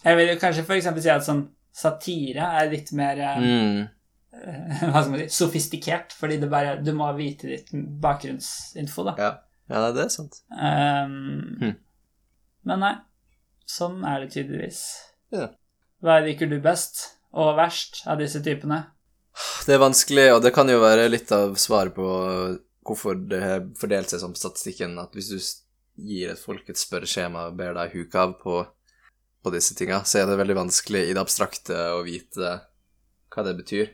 jeg 0.01 0.17
vil 0.17 0.31
jo 0.31 0.39
kanskje 0.41 0.65
eksempel 0.65 1.05
si 1.05 1.11
at 1.13 1.25
sånn 1.25 1.43
satire 1.75 2.47
er 2.57 2.71
litt 2.71 2.89
mer 2.97 3.21
mm. 3.43 3.83
uh, 4.41 4.85
hva 4.89 5.03
skal 5.03 5.11
man 5.13 5.21
si, 5.21 5.29
sofistikert, 5.37 6.15
fordi 6.17 6.39
det 6.41 6.49
bare, 6.49 6.79
du 6.81 6.89
må 6.97 7.11
vite 7.17 7.51
litt 7.51 7.69
bakgrunnsinfo, 8.01 9.05
da. 9.11 9.15
Ja. 9.21 9.31
ja, 9.69 9.83
det 9.93 10.07
er 10.07 10.13
sant. 10.17 10.41
Um, 10.57 11.59
Hm. 11.61 11.75
Men 12.65 12.81
nei, 12.81 12.95
sånn 13.69 14.01
er 14.09 14.23
det 14.23 14.31
tydeligvis. 14.33 14.81
Ja. 15.35 15.51
Hva 16.01 16.17
liker 16.25 16.49
du 16.49 16.57
best 16.63 17.14
og 17.35 17.55
verst 17.59 18.03
av 18.07 18.19
disse 18.21 18.41
typene? 18.43 18.81
Det 19.67 19.75
er 19.75 19.81
vanskelig, 19.83 20.29
og 20.35 20.41
det 20.45 20.53
kan 20.55 20.69
jo 20.71 20.79
være 20.79 21.09
litt 21.11 21.31
av 21.35 21.57
svaret 21.59 21.95
på 21.95 22.05
hvorfor 22.85 23.17
det 23.27 23.41
har 23.41 23.65
fordelt 23.79 24.11
seg 24.13 24.21
som 24.21 24.35
statistikken, 24.37 24.93
at 25.01 25.15
hvis 25.17 25.31
du 25.33 25.39
gir 26.05 26.31
et 26.31 26.39
folk 26.39 26.69
et 26.69 26.79
spørreskjema 26.79 27.47
og 27.49 27.57
ber 27.59 27.73
deg 27.75 27.95
huke 27.97 28.21
av 28.21 28.35
på, 28.39 28.61
på 29.43 29.53
disse 29.55 29.75
tinga, 29.75 30.03
så 30.07 30.21
er 30.21 30.29
det 30.29 30.37
veldig 30.39 30.57
vanskelig 30.61 31.01
i 31.09 31.13
det 31.15 31.21
abstrakte 31.23 31.75
å 31.97 32.03
vite 32.05 32.53
hva 33.35 33.43
det 33.47 33.55
betyr. 33.59 33.91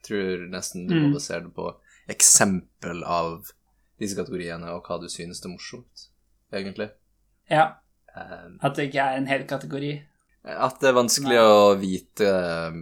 Jeg 0.00 0.06
tror 0.08 0.46
nesten 0.50 0.88
du 0.88 0.94
må 0.96 1.06
Mm. 1.10 1.14
basere 1.14 1.44
det 1.46 1.54
på 1.54 1.68
eksempel 2.10 3.04
av 3.04 3.52
disse 4.00 4.16
kategoriene, 4.16 4.72
og 4.74 4.82
hva 4.88 4.98
du 5.02 5.06
synes 5.12 5.44
er 5.44 5.52
morsomt, 5.52 6.08
egentlig. 6.52 6.90
Ja, 7.50 7.76
Eh, 8.10 8.46
at 8.66 8.74
det 8.74 8.88
ikke 8.88 9.02
er 9.06 9.16
en 9.20 9.28
hel 9.30 9.44
kategori. 9.46 9.90
At 10.44 10.78
det 10.80 10.88
er 10.88 10.96
vanskelig 10.96 11.36
å 11.42 11.74
vite 11.76 12.24
eh, 12.24 12.76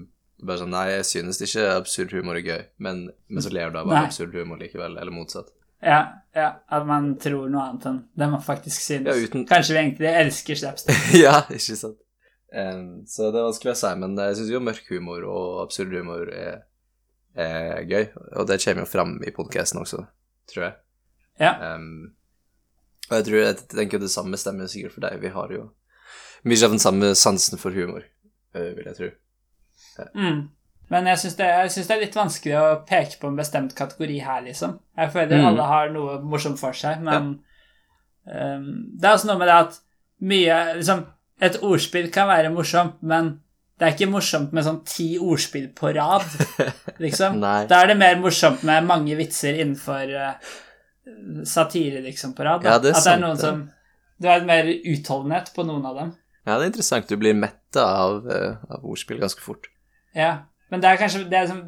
Bare 0.47 0.61
sånn 0.61 0.71
Nei, 0.71 0.85
jeg 0.93 1.07
synes 1.09 1.41
ikke 1.43 1.65
absurd 1.75 2.13
humor 2.15 2.39
er 2.39 2.45
gøy, 2.47 2.61
men, 2.87 3.01
men 3.27 3.43
så 3.43 3.51
ler 3.51 3.73
du 3.75 3.81
av 3.81 3.89
Nei. 3.91 4.05
absurd 4.07 4.37
humor 4.39 4.61
likevel, 4.61 4.95
eller 4.95 5.11
motsatt. 5.11 5.49
Ja, 5.83 5.99
ja, 6.35 6.53
at 6.71 6.87
man 6.87 7.13
tror 7.23 7.49
noe 7.51 7.65
annet 7.65 7.87
enn 7.91 7.99
det 8.19 8.29
man 8.31 8.43
faktisk 8.43 8.83
synes. 8.85 9.11
Ja, 9.11 9.15
uten- 9.27 9.47
Kanskje 9.51 9.75
vi 9.75 9.81
egentlig 9.81 10.13
elsker 10.13 10.59
slapstick. 10.61 11.01
ja, 11.25 11.41
ikke 11.51 11.77
sant? 11.79 11.99
Um, 12.55 13.03
så 13.11 13.33
det 13.35 13.41
er 13.43 13.49
vanskelig 13.49 13.75
å 13.75 13.79
si, 13.83 13.91
men 14.01 14.15
jeg 14.23 14.39
syns 14.39 14.53
jo 14.55 14.63
mørk 14.65 14.87
humor 14.95 15.27
og 15.29 15.59
absurd 15.67 15.93
humor 15.99 16.31
er, 16.33 16.63
er 17.35 17.83
gøy, 17.91 18.07
og 18.39 18.47
det 18.49 18.61
kommer 18.63 18.87
jo 18.87 18.93
fram 18.95 19.17
i 19.27 19.35
podkasten 19.35 19.83
også, 19.83 20.05
tror 20.55 20.69
jeg. 20.69 20.79
Ja. 21.43 21.53
Um, 21.75 22.15
og 23.11 23.19
jeg 23.19 23.27
tror 23.29 23.39
jeg 23.43 23.59
tenker 23.75 24.01
det 24.03 24.11
samme 24.15 24.39
stemmer 24.41 24.71
sikkert 24.71 24.95
for 24.95 25.07
deg. 25.07 25.19
Vi 25.23 25.35
har 25.35 25.53
jo 25.55 25.67
mye 26.45 26.65
av 26.65 26.71
den 26.71 26.79
samme 26.83 27.15
sansen 27.19 27.59
for 27.59 27.71
humor, 27.75 28.05
eh, 28.55 28.71
vil 28.77 28.85
jeg 28.87 28.97
tro. 28.97 29.11
Mm. 30.15 30.49
Men 30.91 31.07
jeg 31.11 31.19
syns 31.19 31.37
det, 31.37 31.49
det 31.75 31.91
er 31.97 32.01
litt 32.01 32.15
vanskelig 32.17 32.55
å 32.57 32.69
peke 32.89 33.19
på 33.21 33.29
en 33.29 33.37
bestemt 33.37 33.75
kategori 33.77 34.21
her, 34.25 34.41
liksom. 34.47 34.79
Jeg 34.97 35.13
føler 35.13 35.37
Mm. 35.41 35.47
alle 35.51 35.63
har 35.69 35.91
noe 35.91 36.21
morsomt 36.23 36.59
for 36.59 36.73
seg, 36.73 37.03
men 37.03 37.41
um, 38.25 38.69
det 38.97 39.05
er 39.05 39.13
også 39.17 39.27
noe 39.29 39.39
med 39.39 39.49
det 39.49 39.59
at 39.67 39.79
mye 40.21 40.75
liksom, 40.81 41.07
Et 41.41 41.55
ordspill 41.63 42.09
kan 42.11 42.27
være 42.27 42.51
morsomt, 42.51 42.97
men 43.03 43.29
det 43.79 43.87
er 43.87 43.93
ikke 43.95 44.11
morsomt 44.11 44.51
med 44.53 44.65
sånn 44.67 44.81
ti 44.85 45.19
ordspill 45.23 45.69
på 45.71 45.93
rad, 45.95 46.25
liksom. 47.05 47.37
Da 47.41 47.83
er 47.83 47.87
det 47.93 47.97
mer 48.01 48.17
morsomt 48.19 48.65
med 48.67 48.89
mange 48.89 49.15
vitser 49.15 49.55
innenfor 49.55 50.11
uh, 50.19 50.33
satire, 51.47 52.01
liksom, 52.03 52.33
på 52.35 52.43
rad. 52.45 52.65
Ja, 52.67 52.79
det 52.83 52.97
At 52.97 53.05
det 53.05 53.13
er 53.13 53.21
noen 53.23 53.39
som 53.39 53.71
Du 54.21 54.27
har 54.27 54.41
mer 54.43 54.67
utholdenhet 54.67 55.53
på 55.55 55.63
noen 55.63 55.85
av 55.87 55.95
dem. 56.01 56.11
Ja, 56.49 56.57
det 56.57 56.65
er 56.65 56.71
interessant. 56.73 57.11
Du 57.11 57.21
blir 57.21 57.37
metta 57.37 57.85
av, 57.85 58.25
eh, 58.33 58.57
av 58.73 58.87
ordspill 58.89 59.21
ganske 59.21 59.45
fort. 59.45 59.69
Ja, 60.17 60.49
men 60.73 60.81
det 60.81 60.89
er 60.89 61.01
kanskje 61.01 61.27
det 61.29 61.43
er 61.43 61.53
som 61.53 61.67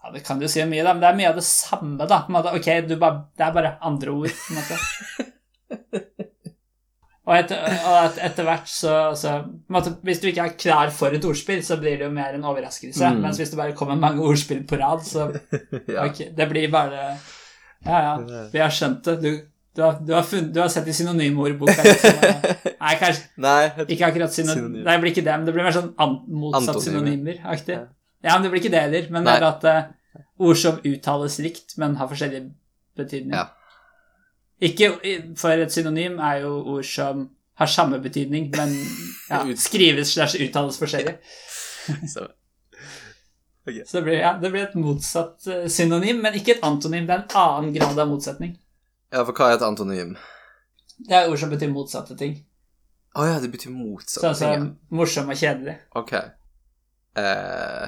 Ja, 0.00 0.08
det 0.14 0.22
kan 0.24 0.38
du 0.40 0.46
si 0.48 0.62
mye, 0.64 0.80
da, 0.80 0.94
men 0.94 1.02
det 1.02 1.08
er 1.10 1.16
mye 1.18 1.28
av 1.28 1.36
det 1.36 1.44
samme, 1.44 2.06
da. 2.08 2.22
Måte. 2.32 2.54
Ok, 2.56 2.68
du 2.88 2.94
bare, 2.96 3.26
det 3.36 3.44
er 3.44 3.52
bare 3.52 3.76
andre 3.84 4.14
ord, 4.14 4.32
på 4.32 4.54
en 4.54 4.60
måte. 4.62 4.78
Og 7.30 7.36
etter, 7.36 7.60
og 7.86 8.16
etter 8.26 8.46
hvert 8.46 8.70
så, 8.70 8.94
så 9.18 9.36
måte, 9.70 9.92
Hvis 10.06 10.22
du 10.22 10.30
ikke 10.30 10.46
er 10.48 10.56
klar 10.58 10.90
for 10.94 11.14
et 11.14 11.24
ordspill, 11.26 11.60
så 11.62 11.76
blir 11.78 12.00
det 12.00 12.08
jo 12.08 12.14
mer 12.14 12.34
en 12.34 12.46
overraskelse. 12.48 13.12
Mm. 13.12 13.20
Mens 13.22 13.38
hvis 13.38 13.52
det 13.52 13.60
bare 13.60 13.76
kommer 13.78 14.00
mange 14.00 14.24
ordspill 14.26 14.64
på 14.66 14.80
rad, 14.80 15.04
så 15.06 15.28
ja. 15.94 16.08
okay, 16.08 16.32
Det 16.36 16.48
blir 16.50 16.72
bare 16.72 17.04
Ja, 17.86 18.00
ja, 18.08 18.14
vi 18.52 18.60
har 18.60 18.74
skjønt 18.74 19.06
det. 19.06 19.20
Du, 19.22 19.30
du, 19.76 19.82
har, 19.82 19.98
du, 20.06 20.12
har, 20.12 20.22
funnet, 20.26 20.50
du 20.54 20.60
har 20.60 20.68
sett 20.72 20.88
i 20.88 20.94
synonymordboka. 20.94 21.82
Liksom, 21.86 22.18
nei, 22.82 22.94
kanskje 23.00 23.44
Nei, 23.44 23.86
ikke 23.86 24.08
akkurat 24.08 24.34
synonym... 24.34 24.80
Nei, 24.80 24.86
det 24.88 24.98
blir 25.04 25.14
ikke 25.14 25.26
det, 25.26 25.36
men 25.36 25.46
det 25.46 25.54
blir 25.56 25.66
mer 25.66 25.76
sånn 25.76 25.92
motsatt 26.26 26.82
synonymer-aktig. 26.84 27.76
Ja. 27.78 27.86
Ja. 28.20 28.34
men 28.34 28.46
det 28.46 28.52
blir 28.52 28.64
ikke 28.64 28.74
det 28.74 28.82
heller, 28.86 29.06
men 29.14 29.28
Nei. 29.28 29.36
er 29.38 29.46
at 29.48 29.66
uh, 29.68 30.24
ord 30.42 30.58
som 30.60 30.80
uttales 30.90 31.38
likt, 31.44 31.76
men 31.80 31.94
har 32.00 32.10
forskjellig 32.10 32.42
betydning. 32.98 33.36
Ja. 33.38 33.46
Ikke 34.60 34.90
For 35.40 35.54
et 35.56 35.72
synonym 35.72 36.18
er 36.20 36.42
jo 36.42 36.56
ord 36.74 36.84
som 36.84 37.28
har 37.60 37.70
samme 37.70 38.00
betydning, 38.02 38.50
men 38.56 38.74
ja, 39.30 39.44
skrives 39.68 40.16
slash 40.16 40.40
uttales 40.42 40.80
forskjellig. 40.80 41.16
så 42.10 42.26
Så 43.86 43.96
det 43.96 44.02
blir, 44.02 44.18
ja, 44.18 44.32
det 44.40 44.50
blir 44.50 44.64
et 44.64 44.74
motsatt 44.74 45.46
eh, 45.46 45.66
synonym, 45.70 46.22
men 46.24 46.34
ikke 46.34 46.56
et 46.56 46.64
antonym. 46.66 47.06
Det 47.06 47.14
er 47.14 47.20
en 47.22 47.36
annen 47.38 47.74
grad 47.74 47.98
av 47.98 48.08
motsetning. 48.10 48.56
Ja, 49.10 49.24
for 49.26 49.34
hva 49.34 49.50
er 49.50 49.56
et 49.58 49.64
antonym? 49.66 50.14
Det 51.00 51.16
er 51.16 51.30
ord 51.30 51.40
som 51.40 51.50
betyr 51.50 51.70
motsatte 51.72 52.14
ting. 52.18 52.36
Å 53.18 53.24
ja, 53.26 53.38
det 53.42 53.50
betyr 53.50 53.72
motsatt. 53.74 54.22
Sånn 54.22 54.36
som 54.38 54.52
ting, 54.54 54.66
morsom 54.94 55.32
og 55.32 55.38
kjedelig. 55.40 55.74
ja. 55.80 55.98
Ok. 55.98 56.12
Eh, 57.18 57.86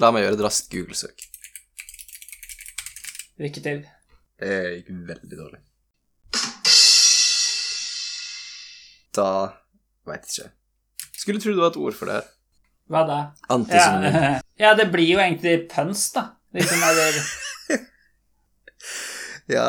la 0.00 0.10
meg 0.14 0.24
gjøre 0.24 0.38
et 0.38 0.44
raskt 0.46 0.70
Google-søk. 0.72 1.26
Lykke 3.40 3.64
til. 3.64 3.82
Det 4.40 4.54
gikk 4.78 4.88
veldig 5.10 5.36
dårlig. 5.36 5.60
Da 9.16 9.28
veit 10.08 10.24
ikke. 10.30 10.48
Skulle 11.20 11.42
tro 11.42 11.52
det 11.52 11.60
var 11.60 11.74
et 11.74 11.80
ord 11.82 11.96
for 11.98 12.08
det 12.08 12.16
her. 12.20 12.30
Hva 12.90 13.04
da? 13.06 13.18
Antisonym. 13.52 14.16
Ja, 14.16 14.32
ja, 14.64 14.72
det 14.78 14.88
blir 14.94 15.12
jo 15.12 15.20
egentlig 15.20 15.68
pøns, 15.70 16.08
da. 16.16 16.24
Liksom, 16.56 16.80
eller 16.88 17.20
Ja. 19.56 19.68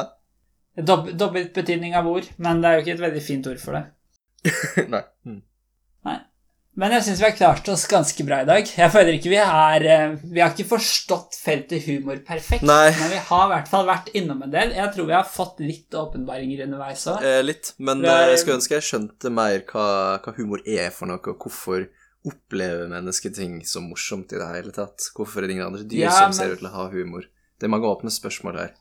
Dob 0.85 1.11
dobbelt 1.17 1.53
betydning 1.53 1.95
av 1.95 2.07
ord, 2.07 2.27
men 2.37 2.61
det 2.61 2.67
er 2.69 2.75
jo 2.77 2.83
ikke 2.85 2.95
et 2.97 3.05
veldig 3.07 3.23
fint 3.25 3.47
ord 3.47 3.59
for 3.61 3.77
det. 3.77 3.85
Nei. 4.95 5.03
Mm. 5.25 5.41
Men 6.81 6.93
jeg 6.95 7.03
syns 7.03 7.19
vi 7.19 7.25
har 7.27 7.33
klart 7.35 7.67
oss 7.67 7.81
ganske 7.91 8.23
bra 8.23 8.37
i 8.41 8.45
dag. 8.47 8.69
Jeg 8.79 8.91
føler 8.93 9.17
ikke 9.17 9.29
vi 9.33 9.39
er 9.43 9.83
eh, 9.91 10.13
Vi 10.23 10.39
har 10.39 10.53
ikke 10.53 10.69
forstått 10.69 11.35
feltet 11.35 11.83
humor 11.83 12.21
perfekt, 12.25 12.63
Nei. 12.63 12.93
men 12.95 13.11
vi 13.11 13.17
har 13.27 13.43
i 13.43 13.51
hvert 13.51 13.67
fall 13.67 13.83
vært 13.89 14.07
innom 14.15 14.39
en 14.45 14.53
del. 14.53 14.71
Jeg 14.77 14.93
tror 14.95 15.09
vi 15.09 15.17
har 15.17 15.27
fått 15.27 15.59
litt 15.59 15.91
åpenbaringer 15.99 16.63
underveis 16.69 17.03
òg. 17.11 17.25
Eh, 17.27 17.41
litt, 17.43 17.73
men 17.83 18.05
er- 18.07 18.23
eh, 18.23 18.29
jeg 18.31 18.39
skulle 18.45 18.55
ønske 18.61 18.77
jeg 18.79 18.87
skjønte 18.87 19.33
mer 19.35 19.59
hva, 19.67 19.85
hva 20.23 20.33
humor 20.39 20.63
er 20.65 20.89
for 20.95 21.11
noe, 21.11 21.19
og 21.19 21.43
hvorfor 21.43 21.89
opplever 22.31 22.87
mennesker 22.87 23.35
ting 23.35 23.59
så 23.67 23.83
morsomt 23.83 24.31
i 24.31 24.39
det 24.39 24.47
hele 24.55 24.71
tatt? 24.71 25.11
Hvorfor 25.17 25.43
er 25.43 25.47
det 25.51 25.57
ingen 25.57 25.67
andre 25.67 25.83
dyr 25.83 26.05
Ja, 26.07 26.15
som 26.21 26.31
men- 26.31 26.39
ser 26.39 26.55
ut 26.55 26.63
til 26.63 26.71
å 26.71 26.75
ha 26.79 26.87
humor? 26.95 27.27
Det 27.59 27.67
er 27.67 27.75
mange 27.75 27.91
åpne 27.91 28.09
spørsmål 28.15 28.57
her. 28.63 28.71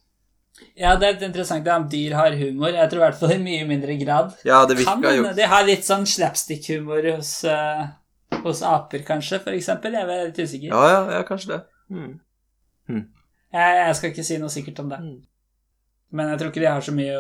Ja, 0.81 0.95
det 0.97 1.07
er 1.07 1.15
litt 1.17 1.25
interessant 1.29 1.65
det 1.67 1.73
om 1.75 1.87
dyr 1.93 2.15
har 2.17 2.37
humor. 2.41 2.73
Jeg 2.73 2.91
tror 2.91 3.03
i 3.03 3.05
hvert 3.05 3.19
fall 3.21 3.35
i 3.35 3.41
mye 3.43 3.67
mindre 3.69 3.97
grad. 4.01 4.35
Ja, 4.49 4.63
det 4.69 4.79
Kan 4.81 5.03
virker 5.03 5.19
jo 5.19 5.33
de 5.37 5.49
har 5.53 5.67
litt 5.67 5.85
sånn 5.87 6.07
slapstick-humor 6.09 7.09
hos, 7.13 7.33
uh, 7.45 7.89
hos 8.45 8.63
aper, 8.67 9.05
kanskje, 9.07 9.43
for 9.45 9.57
eksempel. 9.57 9.97
Jeg 9.99 10.09
er 10.09 10.31
litt 10.31 10.41
usikker. 10.41 10.71
Ja, 10.73 10.85
ja, 10.95 11.03
ja 11.19 11.27
kanskje 11.29 11.53
det. 11.55 11.61
Mm. 11.91 12.15
Jeg, 13.51 13.77
jeg 13.81 13.99
skal 13.99 14.13
ikke 14.13 14.27
si 14.27 14.39
noe 14.41 14.53
sikkert 14.53 14.81
om 14.85 14.91
det. 14.93 15.01
Hmm. 15.03 15.19
Men 16.15 16.33
jeg 16.33 16.41
tror 16.41 16.53
ikke 16.53 16.63
de 16.63 16.71
har 16.71 16.83
så 16.83 16.95
mye 16.95 17.19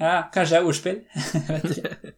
Ja, 0.00 0.14
kanskje 0.32 0.54
det 0.54 0.60
er 0.60 0.68
ordspill? 0.68 1.00
Jeg 1.34 1.48
vet 1.48 1.76
ikke. 1.76 1.96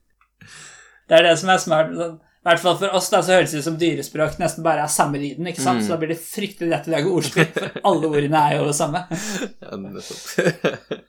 Det 1.11 1.17
er 1.19 1.27
det 1.27 1.33
som 1.41 1.51
er 1.51 1.59
smart. 1.61 1.89
sånn, 1.99 2.13
I 2.43 2.49
hvert 2.49 2.59
fall 2.59 2.75
for 2.81 2.95
oss 2.99 3.07
da, 3.13 3.21
så 3.23 3.37
høres 3.37 3.53
det 3.55 3.61
ut 3.63 3.67
som 3.69 3.77
dyrespråk 3.79 4.41
nesten 4.41 4.65
bare 4.67 4.83
er 4.83 4.91
samme 4.91 5.21
lyden. 5.23 5.47
ikke 5.47 5.63
sant? 5.63 5.79
Mm. 5.79 5.85
Så 5.87 5.93
da 5.95 5.99
blir 6.01 6.11
det 6.11 6.19
fryktelig 6.19 6.73
lett 6.73 6.89
å 6.89 6.93
lage 6.97 7.13
ordspill, 7.15 7.47
for 7.55 7.77
alle 7.93 8.11
ordene 8.11 8.41
er 8.49 8.57
jo 8.59 8.65
det 8.67 8.75
samme. 8.81 9.05
Ja, 9.63 9.79
nettopp. 9.79 10.99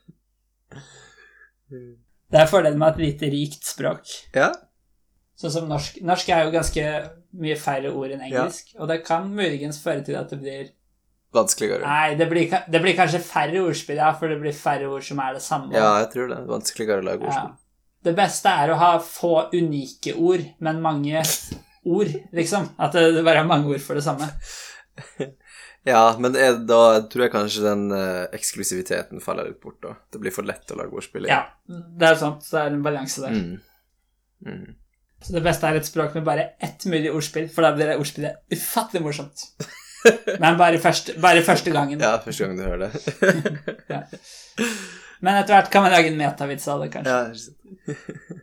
Det 2.34 2.42
er 2.42 2.50
fordelen 2.50 2.80
med 2.82 2.96
et 2.96 3.02
lite 3.02 3.30
rikt 3.34 3.66
språk. 3.66 4.10
ja. 4.38 4.52
Sånn 5.44 5.52
som 5.52 5.66
norsk. 5.68 5.98
Norsk 6.06 6.30
er 6.30 6.44
jo 6.46 6.52
ganske 6.54 6.82
mye 7.42 7.56
færre 7.60 7.90
ord 7.98 8.12
enn 8.14 8.22
engelsk, 8.28 8.70
og 8.78 8.88
det 8.92 9.00
kan 9.04 9.26
muligens 9.34 9.80
føre 9.82 10.04
til 10.06 10.16
at 10.20 10.30
det 10.32 10.38
blir 10.40 10.70
Vanskeligere. 11.34 11.82
Nei, 11.82 12.14
det 12.14 12.28
blir, 12.30 12.52
det 12.70 12.80
blir 12.84 12.94
kanskje 12.94 13.18
færre 13.26 13.64
ordspill, 13.66 13.98
ja, 13.98 14.12
for 14.14 14.30
det 14.30 14.38
blir 14.38 14.54
færre 14.54 14.86
ord 14.94 15.02
som 15.02 15.18
er 15.24 15.34
det 15.34 15.42
samme. 15.42 15.74
Ja, 15.74 15.96
jeg 16.04 16.12
tror 16.14 16.30
det. 16.30 16.38
Vanskeligere 16.46 17.02
å 17.02 17.08
lage 17.08 17.26
Ja. 17.26 17.42
Det 18.04 18.16
beste 18.18 18.52
er 18.52 18.74
å 18.74 18.80
ha 18.80 18.92
få 19.04 19.50
unike 19.54 20.16
ord, 20.20 20.44
men 20.64 20.82
mange 20.84 21.24
ord, 21.84 22.12
liksom. 22.36 22.68
At 22.78 22.96
det 22.96 23.24
bare 23.24 23.44
er 23.44 23.50
mange 23.50 23.72
ord 23.72 23.84
for 23.84 24.00
det 24.00 24.06
samme. 24.06 24.30
Ja, 25.84 26.16
men 26.16 26.32
er, 26.40 26.62
da 26.64 27.02
tror 27.12 27.26
jeg 27.26 27.34
kanskje 27.34 27.66
den 27.66 27.90
eh, 27.92 28.30
eksklusiviteten 28.38 29.20
faller 29.20 29.50
litt 29.50 29.60
bort, 29.60 29.82
da. 29.84 29.98
Det 30.14 30.22
blir 30.24 30.32
for 30.32 30.48
lett 30.48 30.72
å 30.72 30.78
lage 30.80 30.96
ordspill. 30.96 31.28
Ja, 31.28 31.42
det 31.68 32.08
er 32.08 32.20
sant. 32.22 32.46
Det 32.48 32.62
er 32.62 32.72
en 32.72 32.86
balanse 32.86 33.26
der. 33.26 33.36
Mm. 33.36 33.58
Mm. 34.48 34.78
Så 35.24 35.36
det 35.36 35.44
beste 35.44 35.68
er 35.68 35.80
et 35.80 35.88
språk 35.88 36.16
med 36.16 36.24
bare 36.28 36.54
ett 36.64 36.88
mulig 36.88 37.12
ordspill, 37.12 37.50
for 37.52 37.68
da 37.68 37.74
blir 37.76 37.92
det 37.92 38.00
ordspillet 38.00 38.56
ufattelig 38.56 39.04
morsomt. 39.04 39.46
Men 40.44 40.56
bare 40.60 40.80
første, 40.84 41.18
bare 41.24 41.44
første 41.44 41.76
gangen. 41.76 42.00
Ja, 42.00 42.16
første 42.24 42.48
gang 42.48 42.58
du 42.60 42.64
hører 42.64 42.88
det. 42.88 44.00
Men 45.24 45.40
etter 45.40 45.56
hvert 45.56 45.72
kan 45.72 45.86
man 45.86 45.94
lage 45.94 46.12
en 46.12 46.20
metavits 46.20 46.68
av 46.68 46.84
det, 46.84 46.90
kanskje. 46.94 47.14
ja, 47.14 47.22
ikke 47.32 47.44
sant. 47.48 48.42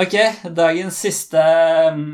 Ok, 0.00 0.14
dagens 0.56 0.96
siste 0.96 1.40
um, 1.92 2.06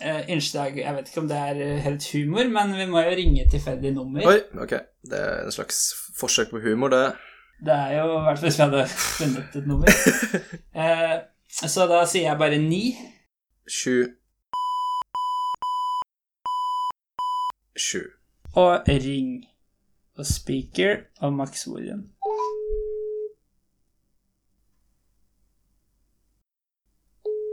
eh, 0.00 0.22
innslag 0.32 0.78
Jeg 0.80 0.94
vet 0.96 1.10
ikke 1.10 1.20
om 1.20 1.28
det 1.28 1.36
er 1.38 1.60
eh, 1.62 1.80
helt 1.84 2.06
humor, 2.14 2.48
men 2.54 2.72
vi 2.78 2.86
må 2.90 3.02
jo 3.04 3.16
ringe 3.18 3.44
tilfeldig 3.52 3.92
nummer. 3.94 4.24
Oi, 4.26 4.38
ok. 4.58 4.74
Det 5.10 5.18
er 5.18 5.44
en 5.44 5.54
slags 5.54 5.82
forsøk 6.18 6.54
på 6.54 6.62
humor, 6.64 6.94
det. 6.94 7.02
Det 7.66 7.74
er 7.74 7.98
jo 7.98 8.06
i 8.06 8.22
hvert 8.24 8.38
fall 8.38 8.48
hvis 8.48 8.58
vi 8.58 8.64
hadde 8.64 8.86
funnet 8.94 9.60
et 9.60 9.68
nummer. 9.70 9.92
Eh, 10.78 11.16
så 11.50 11.88
da 11.90 12.04
sier 12.06 12.28
jeg 12.28 12.38
bare 12.38 12.58
ni. 12.62 12.92
Sju 13.66 14.06
Sju. 17.78 18.02
Og 18.54 18.86
ring. 18.88 19.42
Og 20.18 20.26
speaker 20.26 21.04
og 21.20 21.32
Max 21.32 21.66
William. 21.66 22.08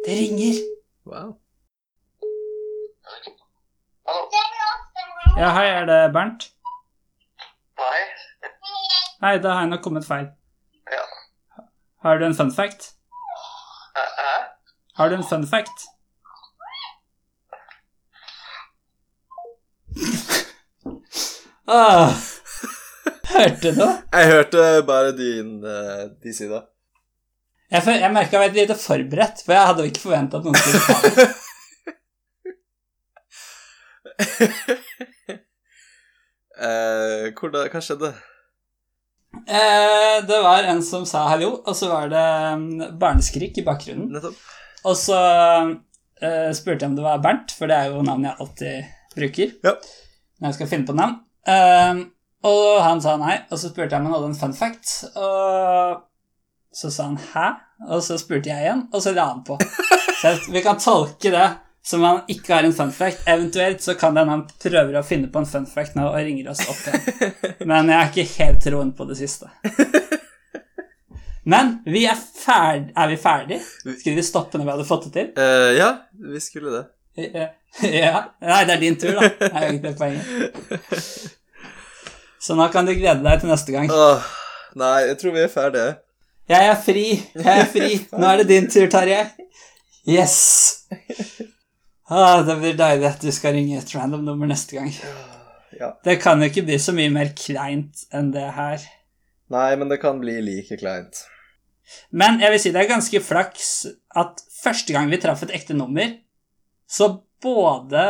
Det 0.06 0.14
ringer. 0.14 0.54
Wow. 1.06 1.40
Ja, 5.38 5.50
hei, 5.50 5.66
er 5.68 5.86
det 5.86 6.14
Bernt? 6.14 6.44
Nei, 7.78 8.02
Nei, 9.22 9.38
da 9.44 9.50
har 9.54 9.60
jeg 9.60 9.70
nok 9.70 9.82
kommet 9.84 10.06
feil. 10.06 10.28
Ja. 10.92 11.02
Har 12.06 12.18
du 12.18 12.26
en 12.26 12.36
fun 12.36 12.52
fact? 12.54 12.94
Hæ? 13.98 14.36
Har 14.96 15.10
du 15.10 15.16
en 15.16 15.24
fun 15.30 15.48
fact? 15.48 15.78
ah, 21.68 22.10
hørte 23.38 23.76
du? 23.82 23.86
Jeg 24.14 24.28
hørte 24.34 24.84
bare 24.88 25.18
din, 25.18 25.64
uh, 25.64 26.12
de 26.24 26.38
sida. 26.38 26.62
Jeg, 27.76 27.84
for, 27.84 27.92
jeg 28.00 28.14
merka 28.16 28.38
jeg 28.38 28.44
var 28.46 28.56
litt 28.56 28.80
forberedt, 28.80 29.42
for 29.44 29.52
jeg 29.56 29.68
hadde 29.70 29.84
jo 29.84 29.90
ikke 29.92 30.04
forventa 30.06 30.40
at 30.40 30.46
noen 30.48 30.60
skulle 30.62 30.84
ta 30.86 30.96
det. 31.04 31.28
Eh, 36.56 37.34
hvordan, 37.36 37.68
hva 37.68 37.80
skjedde? 37.84 38.14
Eh, 39.44 40.22
det 40.24 40.38
var 40.46 40.64
en 40.72 40.80
som 40.88 41.04
sa 41.04 41.26
hallo, 41.28 41.50
og 41.68 41.76
så 41.76 41.90
var 41.92 42.08
det 42.14 42.22
mm, 42.62 42.94
barneskrik 43.02 43.60
i 43.60 43.66
bakgrunnen. 43.68 44.08
Nettopp. 44.16 44.38
Og 44.88 44.96
så 44.96 45.18
eh, 45.20 46.52
spurte 46.56 46.86
jeg 46.86 46.94
om 46.94 46.96
det 46.96 47.04
var 47.04 47.20
Bernt, 47.26 47.52
for 47.52 47.68
det 47.68 47.76
er 47.76 47.92
jo 47.92 48.06
navnet 48.08 48.30
jeg 48.30 48.40
alltid 48.46 48.94
bruker 49.18 49.52
Ja. 49.68 49.76
når 50.40 50.48
jeg 50.48 50.58
skal 50.62 50.72
finne 50.72 50.88
på 50.88 50.96
navn. 50.96 51.18
Eh, 51.44 52.04
og 52.48 52.66
han 52.86 53.04
sa 53.04 53.18
nei, 53.20 53.36
og 53.50 53.60
så 53.60 53.74
spurte 53.74 53.92
jeg 53.92 54.00
om 54.00 54.08
han 54.08 54.16
hadde 54.16 54.32
en 54.32 54.40
fun 54.46 54.56
fact, 54.56 54.96
og 55.20 56.06
så 56.72 56.88
sa 56.94 57.10
han 57.10 57.20
hæ? 57.34 57.50
Og 57.90 58.04
så 58.04 58.18
spurte 58.20 58.50
jeg 58.50 58.64
igjen, 58.64 58.88
og 58.94 59.04
så 59.04 59.12
la 59.16 59.28
han 59.34 59.44
på. 59.46 59.60
Så 60.22 60.38
vi 60.52 60.62
kan 60.64 60.80
tolke 60.80 61.32
det 61.34 61.48
som 61.86 62.02
han 62.02 62.22
ikke 62.32 62.54
har 62.56 62.64
en 62.66 62.74
fun 62.74 62.92
fact. 62.92 63.22
Eventuelt 63.30 63.82
så 63.82 63.94
kan 63.94 64.16
det 64.16 64.24
hende 64.24 64.38
han 64.38 64.46
prøver 64.64 64.96
å 64.98 65.04
finne 65.06 65.30
på 65.30 65.42
en 65.42 65.50
fun 65.50 65.68
fact 65.70 65.98
nå 65.98 66.08
og 66.08 66.18
ringer 66.18 66.50
oss 66.50 66.64
opp 66.66 66.88
igjen. 66.88 67.44
Men 67.70 67.92
jeg 67.92 68.00
er 68.00 68.10
ikke 68.10 68.44
helt 68.44 68.64
troen 68.66 68.94
på 68.98 69.06
det 69.10 69.20
siste. 69.20 69.52
Men 71.46 71.76
vi 71.86 72.08
er 72.10 72.18
ferdig 72.18 72.90
Er 72.98 73.10
vi 73.12 73.18
ferdig? 73.22 73.60
Skulle 73.84 74.16
vi 74.18 74.24
stoppe 74.26 74.58
når 74.58 74.66
vi 74.66 74.74
hadde 74.74 74.88
fått 74.88 75.06
det 75.06 75.12
til? 75.14 75.28
Uh, 75.38 75.76
ja, 75.78 75.92
vi 76.34 76.42
skulle 76.42 76.74
det. 76.74 76.86
Ja. 77.22 77.46
ja. 78.06 78.24
Nei, 78.42 78.64
det 78.66 78.74
er 78.74 78.82
din 78.82 78.98
tur, 79.00 79.20
da. 79.20 79.30
Det 79.30 79.52
er 79.54 79.78
det 79.84 79.94
poenget. 80.00 80.26
Så 82.46 82.58
nå 82.58 82.66
kan 82.74 82.86
du 82.86 82.94
glede 82.98 83.22
deg 83.26 83.42
til 83.42 83.50
neste 83.50 83.74
gang. 83.74 83.94
Åh, 83.94 84.26
nei, 84.78 84.98
jeg 85.12 85.20
tror 85.22 85.38
vi 85.38 85.46
er 85.46 85.54
ferdige. 85.54 85.94
Jeg 86.50 86.68
er 86.70 86.76
fri. 86.78 87.06
Jeg 87.34 87.62
er 87.64 87.70
fri. 87.70 87.92
Nå 88.20 88.28
er 88.30 88.42
det 88.44 88.48
din 88.52 88.68
tur, 88.70 88.86
Tarjei. 88.94 89.24
Yes. 90.06 90.36
Ah, 92.06 92.44
det 92.46 92.60
blir 92.62 92.76
deilig 92.78 93.08
at 93.10 93.24
du 93.26 93.32
skal 93.34 93.56
ringe 93.58 93.80
et 93.80 93.94
random 93.98 94.26
nummer 94.28 94.50
neste 94.52 94.78
gang. 94.80 94.92
Ja. 95.76 95.90
Det 96.08 96.14
kan 96.24 96.40
jo 96.40 96.48
ikke 96.48 96.62
bli 96.64 96.78
så 96.80 96.94
mye 96.96 97.12
mer 97.12 97.34
kleint 97.36 98.06
enn 98.16 98.30
det 98.32 98.46
her. 98.56 98.80
Nei, 99.52 99.74
men 99.76 99.90
det 99.92 99.98
kan 100.00 100.22
bli 100.22 100.38
like 100.40 100.78
kleint. 100.80 101.18
Men 102.16 102.40
jeg 102.40 102.54
vil 102.54 102.62
si 102.64 102.72
det 102.72 102.80
er 102.86 102.88
ganske 102.94 103.20
flaks 103.20 103.72
at 104.16 104.40
første 104.62 104.96
gang 104.96 105.12
vi 105.12 105.20
traff 105.20 105.44
et 105.44 105.52
ekte 105.58 105.76
nummer, 105.76 106.14
så 106.88 107.10
både 107.44 108.06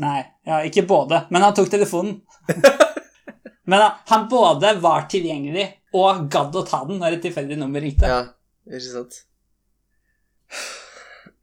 Nei, 0.00 0.22
ja, 0.48 0.62
ikke 0.64 0.86
både, 0.88 1.26
men 1.28 1.44
han 1.44 1.52
tok 1.58 1.68
telefonen. 1.74 2.22
men 3.68 3.84
han- 4.08 4.24
både 4.32 4.72
var 4.80 5.04
tilgjengelig 5.12 5.68
og 5.94 6.26
gadd 6.32 6.56
å 6.58 6.64
ta 6.66 6.82
den 6.88 6.98
når 7.02 7.16
et 7.18 7.24
tilfeldig 7.26 7.58
nummer 7.60 7.82
ringte. 7.84 8.08
Ja, 8.10 8.20
ikke 8.66 8.90
sant? 8.90 9.20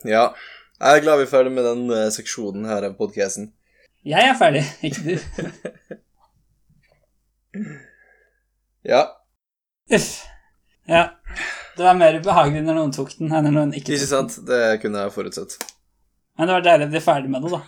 Ja. 0.07 0.25
Jeg 0.81 0.97
er 0.97 1.03
glad 1.05 1.19
vi 1.21 1.27
er 1.27 1.31
ferdig 1.31 1.53
med 1.53 1.67
den 1.67 1.83
eh, 1.93 2.07
seksjonen 2.13 2.65
her 2.69 2.87
av 2.87 2.95
podcasten. 2.97 3.51
Jeg 4.07 4.25
er 4.27 4.37
ferdig, 4.39 4.63
ikke 4.87 5.01
du. 5.07 5.15
Ja, 8.81 9.03
Uff. 9.91 10.23
Ja. 10.87 11.19
Det 11.77 11.83
var 11.83 11.97
mer 11.99 12.15
ubehagelig 12.19 12.63
når 12.65 12.77
noen 12.77 12.93
tok 12.95 13.11
den, 13.17 13.31
enn 13.31 13.45
når 13.47 13.53
noen 13.55 13.73
ikke 13.75 13.91
tok 13.91 13.91
den. 13.91 13.99
Ikke 13.99 14.09
sant? 14.09 14.37
Det 14.47 14.59
kunne 14.83 15.03
jeg 15.05 15.13
forutsett. 15.15 15.55
Men 16.39 16.49
det 16.49 16.55
var 16.55 16.65
deilig 16.65 16.87
å 16.87 16.91
bli 16.93 17.01
ferdig 17.03 17.31
med 17.33 17.45
det, 17.45 17.51
da. 17.57 17.61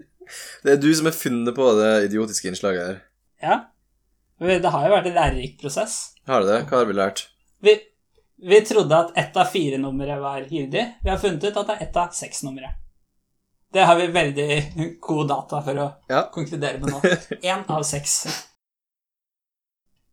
Det 0.64 0.74
er 0.74 0.82
du 0.82 0.88
som 0.94 1.08
har 1.08 1.16
funnet 1.16 1.56
på 1.56 1.68
det 1.78 1.90
idiotiske 2.08 2.50
innslaget 2.50 2.84
her. 2.86 2.98
Ja. 3.42 3.56
Det 4.40 4.70
har 4.72 4.86
jo 4.88 4.92
vært 4.94 5.06
en 5.10 5.16
lærerik 5.18 5.58
prosess. 5.60 5.96
Har 6.26 6.40
du 6.42 6.48
det? 6.48 6.62
Hva 6.70 6.78
har 6.80 6.86
vi 6.88 6.94
lært? 6.96 7.26
Vi, 7.60 7.74
vi 8.48 8.60
trodde 8.64 8.96
at 8.96 9.16
ett 9.20 9.36
av 9.36 9.50
fire 9.52 9.76
numre 9.78 10.16
var 10.22 10.46
gyldig. 10.48 10.84
Vi 11.04 11.10
har 11.12 11.18
funnet 11.20 11.44
ut 11.44 11.56
at 11.60 11.66
det 11.68 11.74
er 11.76 11.82
ett 11.88 11.98
av 12.00 12.14
seks 12.16 12.42
numre. 12.46 12.70
Det 13.70 13.84
har 13.86 13.98
vi 14.00 14.06
veldig 14.10 14.46
gode 15.04 15.28
data 15.30 15.60
for 15.62 15.78
å 15.78 15.88
Ja. 16.10 16.22
konkludere 16.34 16.80
med 16.80 16.90
nå. 16.90 17.00
Én 17.52 17.66
av 17.70 17.84
seks. 17.86 18.16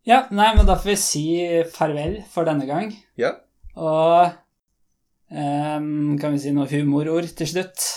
Ja, 0.08 0.26
nei, 0.32 0.52
men 0.56 0.68
da 0.68 0.76
får 0.80 0.92
vi 0.92 0.98
si 1.02 1.24
farvel 1.74 2.20
for 2.32 2.46
denne 2.48 2.68
gang. 2.70 2.92
Ja. 3.20 3.32
Og 3.76 4.28
um, 5.32 6.18
kan 6.22 6.36
vi 6.36 6.40
si 6.44 6.52
noe 6.56 6.68
humorord 6.72 7.32
til 7.40 7.50
slutt? 7.50 7.88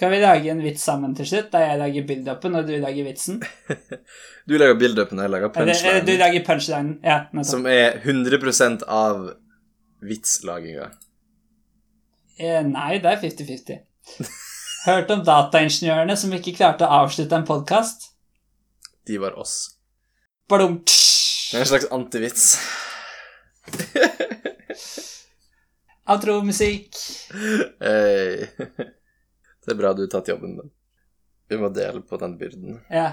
Kan 0.00 0.10
vi 0.10 0.20
lage 0.22 0.48
en 0.48 0.62
vits 0.64 0.84
sammen 0.86 1.12
til 1.16 1.26
slutt, 1.28 1.50
der 1.52 1.66
jeg 1.66 1.78
lager 1.82 2.04
build-upen 2.08 2.54
og 2.56 2.68
du 2.68 2.72
lager 2.80 3.04
vitsen? 3.04 3.42
Du 4.48 4.54
lager 4.56 4.78
build-upen, 4.80 5.18
jeg 5.20 5.30
lager 5.30 5.50
eller 5.60 6.00
du 6.06 6.12
lager 6.16 6.44
punchlinen. 6.46 6.94
Ja, 7.04 7.18
nettopp. 7.36 7.50
Som 7.50 7.66
er 7.68 7.98
100% 8.00 8.86
av 8.88 9.26
vitslaginga. 10.02 10.86
Eh, 12.40 12.62
nei, 12.64 12.94
det 13.04 13.10
er 13.12 13.20
50-50. 13.20 13.76
Hørt 14.86 15.12
om 15.12 15.20
dataingeniørene 15.28 16.16
som 16.16 16.32
ikke 16.32 16.54
klarte 16.56 16.88
å 16.88 17.02
avslutte 17.04 17.36
en 17.36 17.44
podkast? 17.46 18.08
De 19.06 19.18
var 19.20 19.36
oss. 19.38 19.76
Badum, 20.48 20.80
Det 20.86 21.58
er 21.58 21.66
en 21.66 21.70
slags 21.74 21.90
antivits. 21.92 22.56
Outromusikk. 26.10 26.96
Hey. 27.84 28.48
Det 29.70 29.76
er 29.76 29.78
bra 29.78 29.90
du 29.94 30.00
har 30.02 30.08
tatt 30.10 30.28
jobben, 30.32 30.56
men 30.58 30.70
vi 31.46 31.58
må 31.60 31.68
dele 31.70 32.00
på 32.02 32.18
den 32.18 32.32
byrden. 32.40 32.80
Ja. 32.90 33.10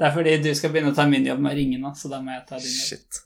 Det 0.00 0.06
er 0.08 0.14
fordi 0.14 0.38
du 0.40 0.54
skal 0.56 0.72
begynne 0.72 0.94
å 0.94 0.96
ta 0.96 1.04
min 1.04 1.26
jobb 1.28 1.42
med 1.44 1.52
å 1.52 1.58
ringe 1.58 1.80
nå, 1.82 1.90
så 1.92 2.08
da 2.08 2.22
må 2.24 2.32
jeg 2.32 2.46
ta 2.48 2.56
din 2.56 2.72
jobb. 2.72 2.86
Shit. 2.88 3.18